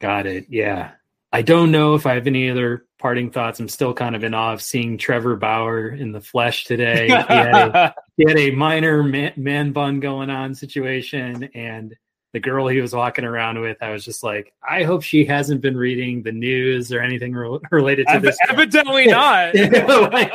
Got 0.00 0.26
it. 0.26 0.46
Yeah. 0.48 0.92
I 1.36 1.42
don't 1.42 1.70
know 1.70 1.94
if 1.94 2.06
I 2.06 2.14
have 2.14 2.26
any 2.26 2.48
other 2.48 2.86
parting 2.98 3.30
thoughts. 3.30 3.60
I'm 3.60 3.68
still 3.68 3.92
kind 3.92 4.16
of 4.16 4.24
in 4.24 4.32
awe 4.32 4.54
of 4.54 4.62
seeing 4.62 4.96
Trevor 4.96 5.36
Bauer 5.36 5.90
in 5.90 6.10
the 6.10 6.20
flesh 6.22 6.64
today. 6.64 7.08
He 7.08 7.12
had 7.12 7.54
a, 7.54 7.94
he 8.16 8.24
had 8.26 8.38
a 8.38 8.52
minor 8.52 9.02
man, 9.02 9.34
man, 9.36 9.72
bun 9.72 10.00
going 10.00 10.30
on 10.30 10.54
situation, 10.54 11.50
and 11.52 11.94
the 12.32 12.40
girl 12.40 12.68
he 12.68 12.80
was 12.80 12.94
walking 12.94 13.26
around 13.26 13.60
with, 13.60 13.76
I 13.82 13.90
was 13.90 14.02
just 14.02 14.22
like, 14.22 14.50
I 14.66 14.84
hope 14.84 15.02
she 15.02 15.26
hasn't 15.26 15.60
been 15.60 15.76
reading 15.76 16.22
the 16.22 16.32
news 16.32 16.90
or 16.90 17.02
anything 17.02 17.34
re- 17.34 17.58
related 17.70 18.06
to 18.14 18.18
this. 18.18 18.38
Evidently 18.48 19.06
not. 19.08 19.54
like, 20.10 20.32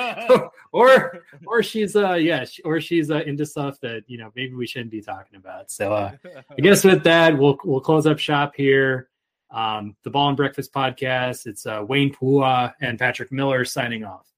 or 0.72 1.24
or 1.48 1.64
she's 1.64 1.96
uh 1.96 2.14
yeah, 2.14 2.46
or 2.64 2.80
she's 2.80 3.10
uh, 3.10 3.22
into 3.26 3.48
stuff 3.48 3.80
that 3.82 4.04
you 4.06 4.20
know 4.20 4.32
maybe 4.36 4.54
we 4.54 4.68
shouldn't 4.68 4.92
be 4.92 5.02
talking 5.02 5.36
about. 5.36 5.72
So 5.72 5.94
uh, 5.94 6.12
I 6.52 6.62
guess 6.62 6.84
with 6.84 7.04
that, 7.06 7.36
we'll 7.36 7.58
we'll 7.64 7.82
close 7.82 8.06
up 8.06 8.20
shop 8.20 8.54
here. 8.56 9.10
Um, 9.52 9.96
the 10.04 10.10
Ball 10.10 10.30
and 10.30 10.38
Breakfast 10.38 10.74
podcast. 10.74 11.46
It's 11.46 11.66
uh, 11.66 11.84
Wayne 11.88 12.14
Pua 12.14 12.74
and 12.82 12.98
Patrick 12.98 13.32
Miller 13.32 13.66
signing 13.66 14.04
off. 14.04 14.31